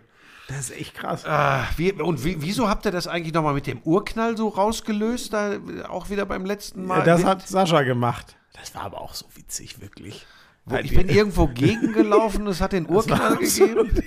Das 0.48 0.70
ist 0.70 0.80
echt 0.80 0.94
krass. 0.94 1.26
Ah, 1.26 1.68
wie, 1.76 1.92
und 1.92 2.24
wie, 2.24 2.40
wieso 2.40 2.66
habt 2.68 2.86
ihr 2.86 2.92
das 2.92 3.06
eigentlich 3.06 3.34
nochmal 3.34 3.52
mit 3.52 3.66
dem 3.66 3.82
Urknall 3.82 4.38
so 4.38 4.48
rausgelöst? 4.48 5.32
Da 5.34 5.58
auch 5.88 6.08
wieder 6.08 6.24
beim 6.24 6.46
letzten 6.46 6.86
Mal. 6.86 7.04
das 7.04 7.24
hat 7.24 7.46
Sascha 7.46 7.82
gemacht. 7.82 8.36
Das 8.54 8.74
war 8.74 8.82
aber 8.82 9.02
auch 9.02 9.12
so 9.14 9.26
witzig, 9.34 9.80
wirklich. 9.82 10.26
Wo, 10.64 10.76
ich 10.76 10.94
bin 10.94 11.08
irgendwo 11.08 11.46
gegengelaufen, 11.46 12.46
es 12.46 12.60
hat 12.60 12.72
den 12.72 12.88
Urknall 12.88 13.36
gegeben. 13.36 13.90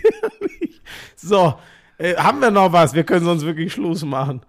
So, 1.16 1.56
äh, 1.98 2.16
haben 2.16 2.40
wir 2.42 2.52
noch 2.52 2.72
was? 2.74 2.94
Wir 2.94 3.04
können 3.04 3.26
sonst 3.26 3.44
wirklich 3.46 3.72
Schluss 3.74 4.04
machen. 4.04 4.42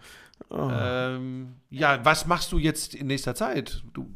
Ähm, 0.50 1.55
ja, 1.70 2.05
was 2.05 2.26
machst 2.26 2.50
du 2.52 2.59
jetzt 2.59 2.94
in 2.94 3.07
nächster 3.07 3.34
Zeit? 3.34 3.82
Du, 3.92 4.07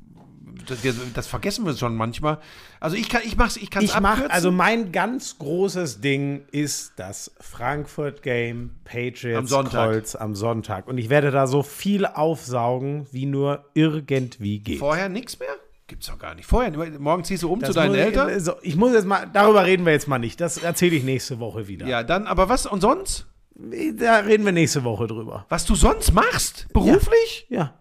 das, 0.66 0.78
das 1.14 1.26
vergessen 1.26 1.64
wir 1.64 1.74
schon 1.76 1.94
manchmal. 1.96 2.38
Also 2.80 2.96
ich 2.96 3.08
kann, 3.08 3.22
ich 3.24 3.36
mach's, 3.36 3.56
ich 3.56 3.70
kann 3.70 3.84
es 3.84 3.90
Ich 3.94 4.00
mache, 4.00 4.12
abkürzen. 4.24 4.30
also 4.32 4.50
mein 4.50 4.92
ganz 4.92 5.38
großes 5.38 6.00
Ding 6.00 6.42
ist 6.50 6.94
das 6.96 7.32
Frankfurt 7.40 8.22
Game 8.22 8.72
Patriots 8.84 9.38
Am 9.38 9.46
Sonntag. 9.46 9.90
Colts 9.90 10.16
am 10.16 10.34
Sonntag. 10.34 10.86
Und 10.88 10.98
ich 10.98 11.08
werde 11.08 11.30
da 11.30 11.46
so 11.46 11.62
viel 11.62 12.04
aufsaugen, 12.06 13.06
wie 13.12 13.26
nur 13.26 13.64
irgendwie 13.74 14.58
geht. 14.58 14.78
vorher 14.80 15.08
nichts 15.08 15.38
mehr? 15.38 15.48
Gibt's 15.88 16.06
doch 16.06 16.18
gar 16.18 16.34
nicht. 16.34 16.44
Vorher, 16.46 16.70
morgen 17.00 17.24
ziehst 17.24 17.42
du 17.42 17.50
um 17.50 17.60
Das 17.60 17.70
zu 17.70 17.74
deinen 17.74 17.94
ich- 17.94 18.00
Eltern. 18.00 18.38
So, 18.40 18.52
ich 18.62 18.76
muss 18.76 18.92
jetzt 18.92 19.06
mal, 19.06 19.26
darüber 19.32 19.64
reden 19.64 19.84
wir 19.86 19.92
jetzt 19.92 20.06
mal 20.06 20.18
nicht. 20.18 20.38
Das 20.40 20.58
erzähle 20.58 20.94
ich 20.96 21.02
nächste 21.02 21.40
Woche 21.40 21.66
wieder. 21.66 21.86
Ja, 21.86 22.02
dann, 22.02 22.26
aber 22.26 22.50
was 22.50 22.66
und 22.66 22.82
sonst? 22.82 23.26
Da 23.54 24.18
reden 24.18 24.44
wir 24.44 24.52
nächste 24.52 24.84
Woche 24.84 25.06
drüber. 25.06 25.46
Was 25.48 25.64
du 25.64 25.74
sonst 25.74 26.12
machst? 26.12 26.68
Beruflich? 26.74 27.46
Ja. 27.48 27.74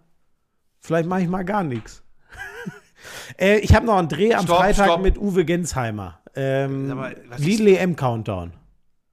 Vielleicht 0.79 1.07
mache 1.09 1.21
ich 1.21 1.27
mal 1.27 1.43
gar 1.43 1.63
nichts. 1.63 2.01
äh, 3.37 3.59
ich 3.59 3.75
habe 3.75 3.85
noch 3.85 3.97
einen 3.97 4.07
Dreh 4.07 4.33
am 4.33 4.45
Stopp, 4.45 4.57
Freitag 4.57 4.85
stopp. 4.85 5.01
mit 5.01 5.17
Uwe 5.17 5.43
Gensheimer. 5.45 6.19
Ähm, 6.33 6.87
mal, 6.95 7.15
Lidl 7.37 7.67
EM 7.67 7.95
Countdown. 7.97 8.53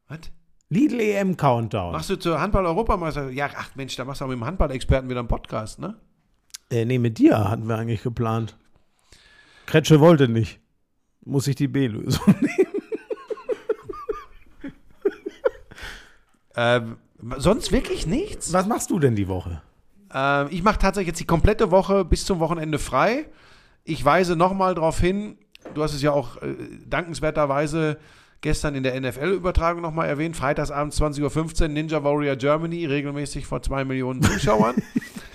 Was? 0.09 0.20
Lidl 0.68 1.01
EM 1.01 1.36
Countdown. 1.36 1.92
Machst 1.92 2.11
du 2.11 2.16
zur 2.16 2.40
Handball-Europameister? 2.40 3.30
Ja, 3.30 3.51
ach 3.57 3.74
Mensch, 3.74 3.97
da 3.97 4.05
machst 4.05 4.20
du 4.20 4.24
auch 4.24 4.28
mit 4.28 4.38
dem 4.38 4.47
Handball-Experten 4.47 5.09
wieder 5.09 5.18
einen 5.20 5.28
Podcast, 5.28 5.80
ne? 5.80 5.97
Äh, 6.70 6.84
nee, 6.84 6.99
mit 6.99 7.18
dir 7.18 7.51
hatten 7.51 7.68
wir 7.68 7.76
eigentlich 7.76 8.03
geplant. 8.03 8.57
Kretsche 9.67 10.01
wollte 10.01 10.29
nicht. 10.29 10.61
Muss 11.25 11.47
ich 11.47 11.57
die 11.57 11.69
B-Lösung 11.69 12.27
nehmen. 12.41 12.75
Ähm, 16.57 16.97
sonst 17.37 17.73
wirklich 17.73 18.07
nichts? 18.07 18.53
Was 18.53 18.67
machst 18.67 18.91
du 18.91 18.99
denn 18.99 19.17
die 19.17 19.29
Woche? 19.29 19.62
Ähm, 20.12 20.49
ich 20.51 20.62
mache 20.62 20.79
tatsächlich 20.79 21.09
jetzt 21.09 21.21
die 21.21 21.27
komplette 21.27 21.71
Woche 21.71 22.05
bis 22.05 22.25
zum 22.25 22.39
Wochenende 22.41 22.79
frei. 22.79 23.27
Ich 23.85 24.05
weise 24.05 24.37
nochmal 24.37 24.75
darauf 24.75 25.01
hin, 25.01 25.37
du 25.75 25.83
hast 25.83 25.95
es 25.95 26.03
ja 26.03 26.13
auch 26.13 26.41
äh, 26.43 26.55
dankenswerterweise 26.87 27.99
gestern 28.41 28.75
in 28.75 28.83
der 28.83 28.99
NFL-Übertragung 29.01 29.83
nochmal 29.83 30.09
erwähnt, 30.09 30.37
freitagsabends 30.37 31.01
20.15 31.01 31.63
Uhr 31.63 31.68
Ninja 31.68 32.05
Warrior 32.05 32.37
Germany, 32.37 32.84
regelmäßig 32.84 33.47
vor 33.47 33.63
zwei 33.63 33.84
Millionen 33.84 34.22
Zuschauern. 34.22 34.76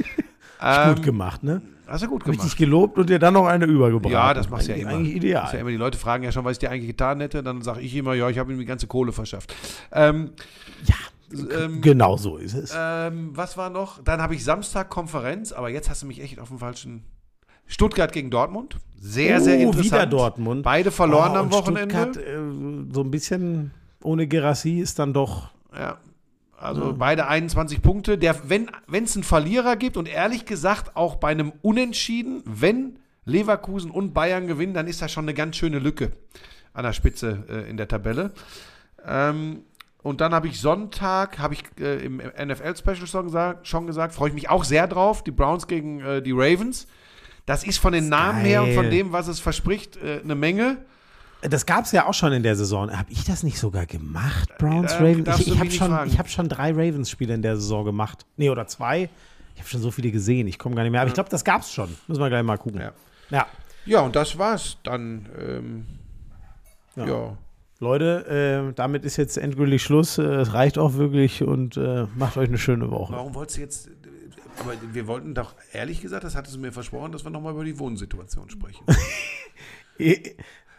ähm, 0.61 0.95
Gut 0.95 1.03
gemacht, 1.03 1.43
ne? 1.43 1.61
Hast 1.89 2.03
du 2.03 2.07
gut 2.07 2.23
gemacht. 2.23 2.39
Richtig 2.39 2.57
gelobt 2.57 2.97
und 2.97 3.09
dir 3.09 3.19
dann 3.19 3.33
noch 3.33 3.45
eine 3.47 3.65
übergebracht. 3.65 4.11
Ja, 4.13 4.33
das 4.33 4.49
machst 4.49 4.67
du 4.67 4.71
ja 4.73 4.77
immer. 4.77 4.91
Eigentlich 4.91 5.15
Das 5.15 5.23
ist 5.23 5.31
ja 5.31 5.39
ideal. 5.49 5.61
immer, 5.61 5.69
die 5.71 5.75
Leute 5.77 5.97
fragen 5.97 6.23
ja 6.23 6.31
schon, 6.31 6.45
was 6.45 6.53
ich 6.53 6.59
dir 6.59 6.69
eigentlich 6.71 6.87
getan 6.87 7.19
hätte. 7.21 7.41
Dann 7.43 7.61
sage 7.61 7.81
ich 7.81 7.95
immer, 7.95 8.13
ja, 8.13 8.29
ich 8.29 8.37
habe 8.37 8.51
ihm 8.53 8.59
die 8.59 8.65
ganze 8.65 8.87
Kohle 8.87 9.11
verschafft. 9.11 9.53
Ähm, 9.91 10.31
Ähm, 11.31 11.81
Genau 11.81 12.17
so 12.17 12.37
ist 12.37 12.55
es. 12.55 12.73
ähm, 12.75 13.29
was 13.35 13.55
war 13.55 13.69
noch? 13.69 14.03
Dann 14.03 14.19
habe 14.21 14.33
ich 14.33 14.43
Samstag 14.43 14.89
Konferenz, 14.89 15.51
aber 15.51 15.69
jetzt 15.69 15.87
hast 15.89 16.01
du 16.01 16.07
mich 16.07 16.21
echt 16.21 16.39
auf 16.39 16.47
dem 16.49 16.57
falschen. 16.57 17.03
Stuttgart 17.67 18.11
gegen 18.11 18.31
Dortmund. 18.31 18.77
Sehr, 18.99 19.39
sehr 19.39 19.57
Oh, 19.59 19.61
interessant. 19.69 19.85
wieder 19.85 20.05
Dortmund. 20.07 20.63
Beide 20.63 20.89
verloren 20.89 21.33
Oh, 21.33 21.39
am 21.41 21.51
Wochenende. 21.51 21.93
Stuttgart, 21.95 22.17
äh, 22.17 22.39
so 22.91 23.01
ein 23.01 23.11
bisschen 23.11 23.71
ohne 24.01 24.25
Gerassi 24.25 24.79
ist 24.79 24.97
dann 24.97 25.13
doch. 25.13 25.51
Ja. 25.77 25.97
Also 26.59 26.93
beide 26.97 27.27
21 27.27 27.81
Punkte. 27.81 28.17
Der, 28.17 28.35
wenn 28.49 28.67
es 28.91 29.15
einen 29.15 29.23
Verlierer 29.23 29.75
gibt 29.77 29.95
und 29.95 30.09
ehrlich 30.09 30.45
gesagt 30.45 30.95
auch 30.95 31.15
bei 31.15 31.29
einem 31.29 31.53
Unentschieden, 31.61 32.43
wenn 32.45 32.99
Leverkusen 33.25 33.91
und 33.91 34.13
Bayern 34.13 34.47
gewinnen, 34.47 34.73
dann 34.73 34.87
ist 34.87 35.01
da 35.01 35.07
schon 35.07 35.25
eine 35.25 35.33
ganz 35.33 35.55
schöne 35.55 35.79
Lücke 35.79 36.11
an 36.73 36.83
der 36.83 36.93
Spitze 36.93 37.45
äh, 37.49 37.69
in 37.69 37.77
der 37.77 37.87
Tabelle. 37.87 38.31
Ähm, 39.05 39.63
und 40.01 40.21
dann 40.21 40.33
habe 40.33 40.47
ich 40.47 40.59
Sonntag, 40.59 41.39
habe 41.39 41.53
ich 41.53 41.63
äh, 41.79 42.05
im 42.05 42.17
NFL-Special 42.17 43.07
schon 43.63 43.87
gesagt, 43.87 44.13
freue 44.13 44.29
ich 44.29 44.35
mich 44.35 44.49
auch 44.49 44.63
sehr 44.63 44.87
drauf, 44.87 45.23
die 45.23 45.31
Browns 45.31 45.67
gegen 45.67 46.01
äh, 46.01 46.21
die 46.21 46.31
Ravens. 46.31 46.87
Das 47.45 47.63
ist 47.63 47.79
von 47.79 47.93
den 47.93 48.09
Namen 48.09 48.41
her 48.41 48.63
und 48.63 48.73
von 48.73 48.89
dem, 48.89 49.11
was 49.11 49.27
es 49.27 49.39
verspricht, 49.39 49.97
äh, 49.97 50.21
eine 50.23 50.35
Menge. 50.35 50.77
Das 51.41 51.65
gab 51.65 51.85
es 51.85 51.91
ja 51.93 52.05
auch 52.05 52.13
schon 52.13 52.33
in 52.33 52.43
der 52.43 52.55
Saison. 52.55 52.91
Habe 52.91 53.11
ich 53.11 53.23
das 53.23 53.43
nicht 53.43 53.59
sogar 53.59 53.85
gemacht, 53.85 54.49
Browns, 54.57 54.91
Äh, 54.93 54.95
Ravens? 54.97 55.39
Ich, 55.39 55.47
ich 55.47 55.59
habe 55.59 55.71
schon, 55.71 56.07
ich 56.07 56.19
hab 56.19 56.29
schon 56.29 56.49
drei 56.49 56.71
Ravens-Spiele 56.71 57.33
in 57.33 57.41
der 57.41 57.55
Saison 57.55 57.85
gemacht. 57.85 58.25
Nee, 58.35 58.49
oder 58.49 58.67
zwei. 58.67 59.09
Ich 59.55 59.61
habe 59.61 59.69
schon 59.69 59.81
so 59.81 59.91
viele 59.91 60.11
gesehen. 60.11 60.47
Ich 60.47 60.59
komme 60.59 60.75
gar 60.75 60.83
nicht 60.83 60.91
mehr. 60.91 61.01
Aber 61.01 61.07
ich 61.07 61.13
glaube, 61.13 61.29
das 61.29 61.43
gab 61.45 61.61
es 61.61 61.71
schon. 61.71 61.95
Müssen 62.07 62.21
wir 62.21 62.29
gleich 62.29 62.43
mal 62.43 62.57
gucken. 62.57 62.81
Ja. 62.81 62.91
ja. 63.29 63.45
Ja, 63.85 64.01
und 64.01 64.15
das 64.15 64.37
war's. 64.37 64.77
Dann, 64.83 65.27
ähm, 65.39 65.85
Ja. 66.95 67.05
ja. 67.07 67.37
Leute, 67.81 68.67
äh, 68.69 68.73
damit 68.75 69.05
ist 69.05 69.15
jetzt 69.15 69.37
endgültig 69.37 69.81
Schluss. 69.81 70.17
Äh, 70.17 70.23
Es 70.23 70.53
reicht 70.53 70.77
auch 70.77 70.95
wirklich 70.95 71.41
und 71.43 71.77
äh, 71.77 72.05
macht 72.15 72.35
euch 72.35 72.49
eine 72.49 72.57
schöne 72.57 72.91
Woche. 72.91 73.13
Warum 73.13 73.33
wolltest 73.35 73.57
du 73.57 73.61
jetzt. 73.61 73.89
Aber 74.59 74.73
wir 74.91 75.07
wollten 75.07 75.33
doch, 75.33 75.53
ehrlich 75.71 76.01
gesagt, 76.01 76.25
das 76.25 76.35
hattest 76.35 76.55
du 76.55 76.59
mir 76.59 76.73
versprochen, 76.73 77.13
dass 77.13 77.23
wir 77.23 77.29
nochmal 77.31 77.53
über 77.53 77.63
die 77.63 77.79
Wohnsituation 77.79 78.49
sprechen. 78.49 78.83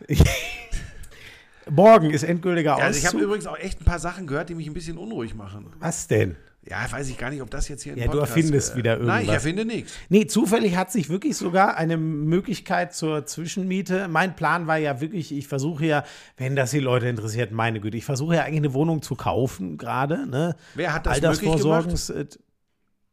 Morgen 1.71 2.11
ist 2.11 2.23
endgültiger 2.25 2.79
Ja, 2.79 2.85
also 2.85 2.99
ich 2.99 3.07
habe 3.07 3.17
Auszug. 3.17 3.29
übrigens 3.29 3.47
auch 3.47 3.59
echt 3.59 3.81
ein 3.81 3.85
paar 3.85 3.99
Sachen 3.99 4.27
gehört, 4.27 4.49
die 4.49 4.55
mich 4.55 4.67
ein 4.67 4.75
bisschen 4.75 4.99
unruhig 4.99 5.35
machen. 5.35 5.67
Was 5.79 6.09
denn? 6.09 6.37
Ja, 6.63 6.91
weiß 6.91 7.09
ich 7.09 7.17
gar 7.17 7.31
nicht, 7.31 7.41
ob 7.41 7.51
das 7.51 7.69
jetzt 7.69 7.83
hier 7.85 7.95
im 7.95 7.99
Ja, 7.99 8.05
du 8.07 8.13
Podcast, 8.13 8.37
erfindest 8.37 8.75
äh, 8.75 8.77
wieder 8.77 8.97
Nein, 8.99 9.23
ich 9.23 9.29
irgendwas. 9.29 9.35
erfinde 9.35 9.65
nichts. 9.65 9.93
Nee, 10.09 10.27
zufällig 10.27 10.77
hat 10.77 10.93
sich 10.93 11.09
wirklich 11.09 11.37
sogar 11.37 11.77
eine 11.77 11.97
Möglichkeit 11.97 12.93
zur 12.95 13.25
Zwischenmiete. 13.25 14.09
Mein 14.09 14.37
Plan 14.37 14.67
war 14.67 14.77
ja 14.77 15.01
wirklich, 15.01 15.33
ich 15.33 15.47
versuche 15.49 15.87
ja, 15.87 16.05
wenn 16.37 16.57
das 16.57 16.73
die 16.73 16.81
Leute 16.81 17.09
interessiert, 17.09 17.51
meine 17.53 17.81
Güte, 17.81 17.97
ich 17.97 18.05
versuche 18.05 18.35
ja 18.37 18.43
eigentlich 18.43 18.59
eine 18.59 18.75
Wohnung 18.75 19.01
zu 19.01 19.15
kaufen 19.15 19.79
gerade. 19.79 20.27
Ne? 20.27 20.55
Wer 20.75 20.93
hat 20.93 21.07
das 21.07 21.15
möglich 21.21 21.29
Altersvorsorgungs. 21.51 22.11
äh, 22.11 22.27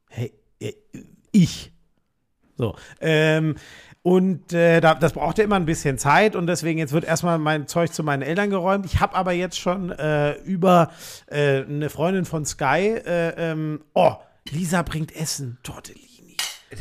Hey, 0.09 0.34
äh, 0.59 0.73
ich. 1.31 1.72
So. 2.57 2.76
Ähm, 2.99 3.55
und 4.08 4.54
äh, 4.54 4.80
da, 4.80 4.96
das 4.96 5.12
brauchte 5.12 5.44
immer 5.44 5.58
ein 5.58 5.66
bisschen 5.66 5.98
Zeit 5.98 6.38
und 6.38 6.48
deswegen 6.48 6.80
jetzt 6.80 6.94
wird 6.94 7.04
erstmal 7.04 7.38
mein 7.40 7.68
Zeug 7.68 7.92
zu 7.92 8.04
meinen 8.04 8.22
Eltern 8.22 8.50
geräumt. 8.50 8.86
Ich 8.86 9.02
habe 9.02 9.14
aber 9.16 9.34
jetzt 9.34 9.60
schon 9.60 9.92
äh, 9.92 10.36
über 10.44 10.92
äh, 11.26 11.66
eine 11.66 11.90
Freundin 11.90 12.24
von 12.24 12.46
Sky, 12.46 13.02
äh, 13.06 13.52
ähm, 13.52 13.82
oh, 13.94 14.14
Lisa 14.50 14.84
bringt 14.84 15.14
Essen, 15.14 15.58
Tortellini. 15.62 16.07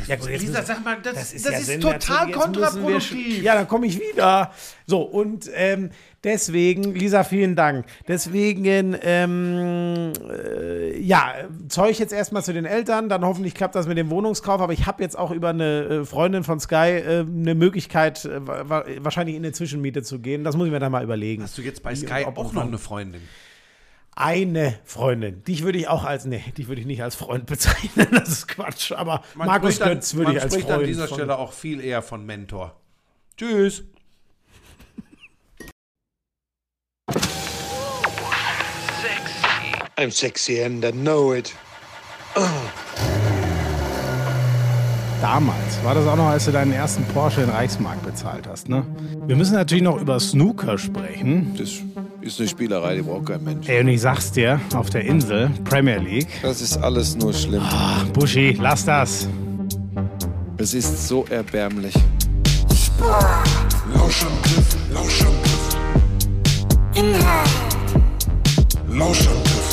Ja, 0.09 0.17
gut, 0.17 0.29
Lisa, 0.31 0.63
sag 0.65 0.85
mal, 0.85 0.97
das, 1.01 1.15
das 1.15 1.33
ist, 1.33 1.49
ja 1.49 1.61
Sinn, 1.61 1.81
total 1.81 2.31
kontraproduktiv. 2.33 3.41
Ja, 3.43 3.55
dann 3.55 3.69
komme 3.69 3.87
ich 3.87 4.01
wieder. 4.01 4.51
So, 4.85 5.03
und 5.03 5.49
ähm, 5.55 5.91
deswegen, 6.25 6.93
Lisa, 6.93 7.23
vielen 7.23 7.55
Dank. 7.55 7.87
Deswegen, 8.09 8.97
ähm, 9.01 10.13
äh, 10.29 10.99
ja, 11.01 11.35
Zeug 11.69 11.99
jetzt 12.01 12.13
erstmal 12.13 12.43
zu 12.43 12.53
den 12.53 12.65
Eltern, 12.65 13.09
dann 13.09 13.25
hoffentlich 13.25 13.55
klappt 13.55 13.77
das 13.77 13.87
mit 13.87 13.97
dem 13.97 14.11
Wohnungskauf, 14.11 14.61
aber 14.61 14.73
ich 14.73 14.87
habe 14.87 15.03
jetzt 15.05 15.17
auch 15.17 15.31
über 15.31 15.51
eine 15.51 15.83
äh, 15.85 16.05
Freundin 16.05 16.43
von 16.43 16.59
Sky 16.59 16.75
äh, 16.75 17.21
eine 17.21 17.55
Möglichkeit, 17.55 18.25
äh, 18.25 18.45
wa- 18.45 18.69
wa- 18.69 18.85
wahrscheinlich 18.99 19.37
in 19.37 19.45
eine 19.45 19.53
Zwischenmiete 19.53 20.03
zu 20.03 20.19
gehen. 20.19 20.43
Das 20.43 20.57
muss 20.57 20.67
ich 20.67 20.73
mir 20.73 20.81
dann 20.81 20.91
mal 20.93 21.05
überlegen. 21.05 21.45
Hast 21.45 21.59
du 21.59 21.63
jetzt 21.63 21.85
bei 21.85 21.95
Sky 21.95 22.25
auch 22.25 22.53
noch 22.53 22.67
eine 22.67 22.79
Freundin? 22.79 23.23
Eine 24.19 24.79
Freundin. 24.85 25.45
Dich 25.45 25.63
würde 25.63 25.79
ich 25.79 25.89
auch 25.89 26.03
als, 26.05 26.25
nee, 26.25 26.43
dich 26.57 26.69
würde 26.69 26.81
ich 26.81 26.87
nicht 26.87 27.03
als 27.03 27.15
Freund 27.15 27.45
bezeichnen. 27.47 28.09
Das 28.13 28.29
ist 28.31 28.49
Quatsch. 28.49 28.93
Aber 28.93 29.23
Markus 29.35 29.75
spricht 29.75 29.83
an- 29.83 29.89
Götz 29.95 30.15
würde 30.15 30.25
man 30.29 30.37
ich 30.37 30.43
als 30.43 30.53
spricht 30.55 30.69
Freund 30.69 30.81
an 30.81 30.87
dieser 30.87 31.07
von- 31.09 31.17
Stelle 31.19 31.39
auch 31.39 31.53
viel 31.53 31.81
eher 31.85 32.01
von 32.03 32.25
Mentor. 32.25 32.75
Tschüss. 33.37 33.85
I'm 39.99 40.11
sexy 40.11 40.61
and 40.63 40.85
I 40.85 40.93
know 40.93 41.33
it. 41.33 41.55
Damals 45.23 45.83
war 45.83 45.95
das 45.95 46.07
auch 46.07 46.17
noch, 46.17 46.27
als 46.27 46.45
du 46.45 46.53
deinen 46.53 46.73
ersten 46.73 47.05
Porsche 47.07 47.41
in 47.41 47.49
Reichsmark 47.49 48.03
bezahlt 48.05 48.47
hast, 48.47 48.69
ne? 48.69 48.85
Wir 49.27 49.35
müssen 49.35 49.55
natürlich 49.55 49.83
noch 49.83 49.99
über 49.99 50.21
Snooker 50.21 50.77
sprechen. 50.77 51.55
Das 51.57 51.71
ist 52.27 52.41
eine 52.41 52.49
Spielerei, 52.49 52.97
die 52.97 53.03
braucht 53.03 53.27
kein 53.27 53.43
Mensch. 53.45 53.69
Ey, 53.69 53.81
und 53.81 53.89
ich 53.89 54.01
sag's 54.01 54.33
dir, 54.33 54.61
auf 54.75 54.91
der 54.91 55.03
Insel, 55.05 55.51
Premier 55.65 55.99
League. 55.99 56.29
Das 56.43 56.61
ist 56.61 56.77
alles 56.77 57.17
nur 57.17 57.33
schlimm. 57.33 57.63
Ach, 57.65 58.05
Buschi, 58.09 58.57
lass 58.61 58.85
das. 58.85 59.29
Es 60.59 60.75
ist 60.75 61.09
so 61.09 61.25
erbärmlich. 61.31 61.95
Lauschangriff, 63.95 64.77
Lauschangriff, 64.93 65.77
Inhalt, 66.95 67.51
Lauschangriff. 68.89 69.66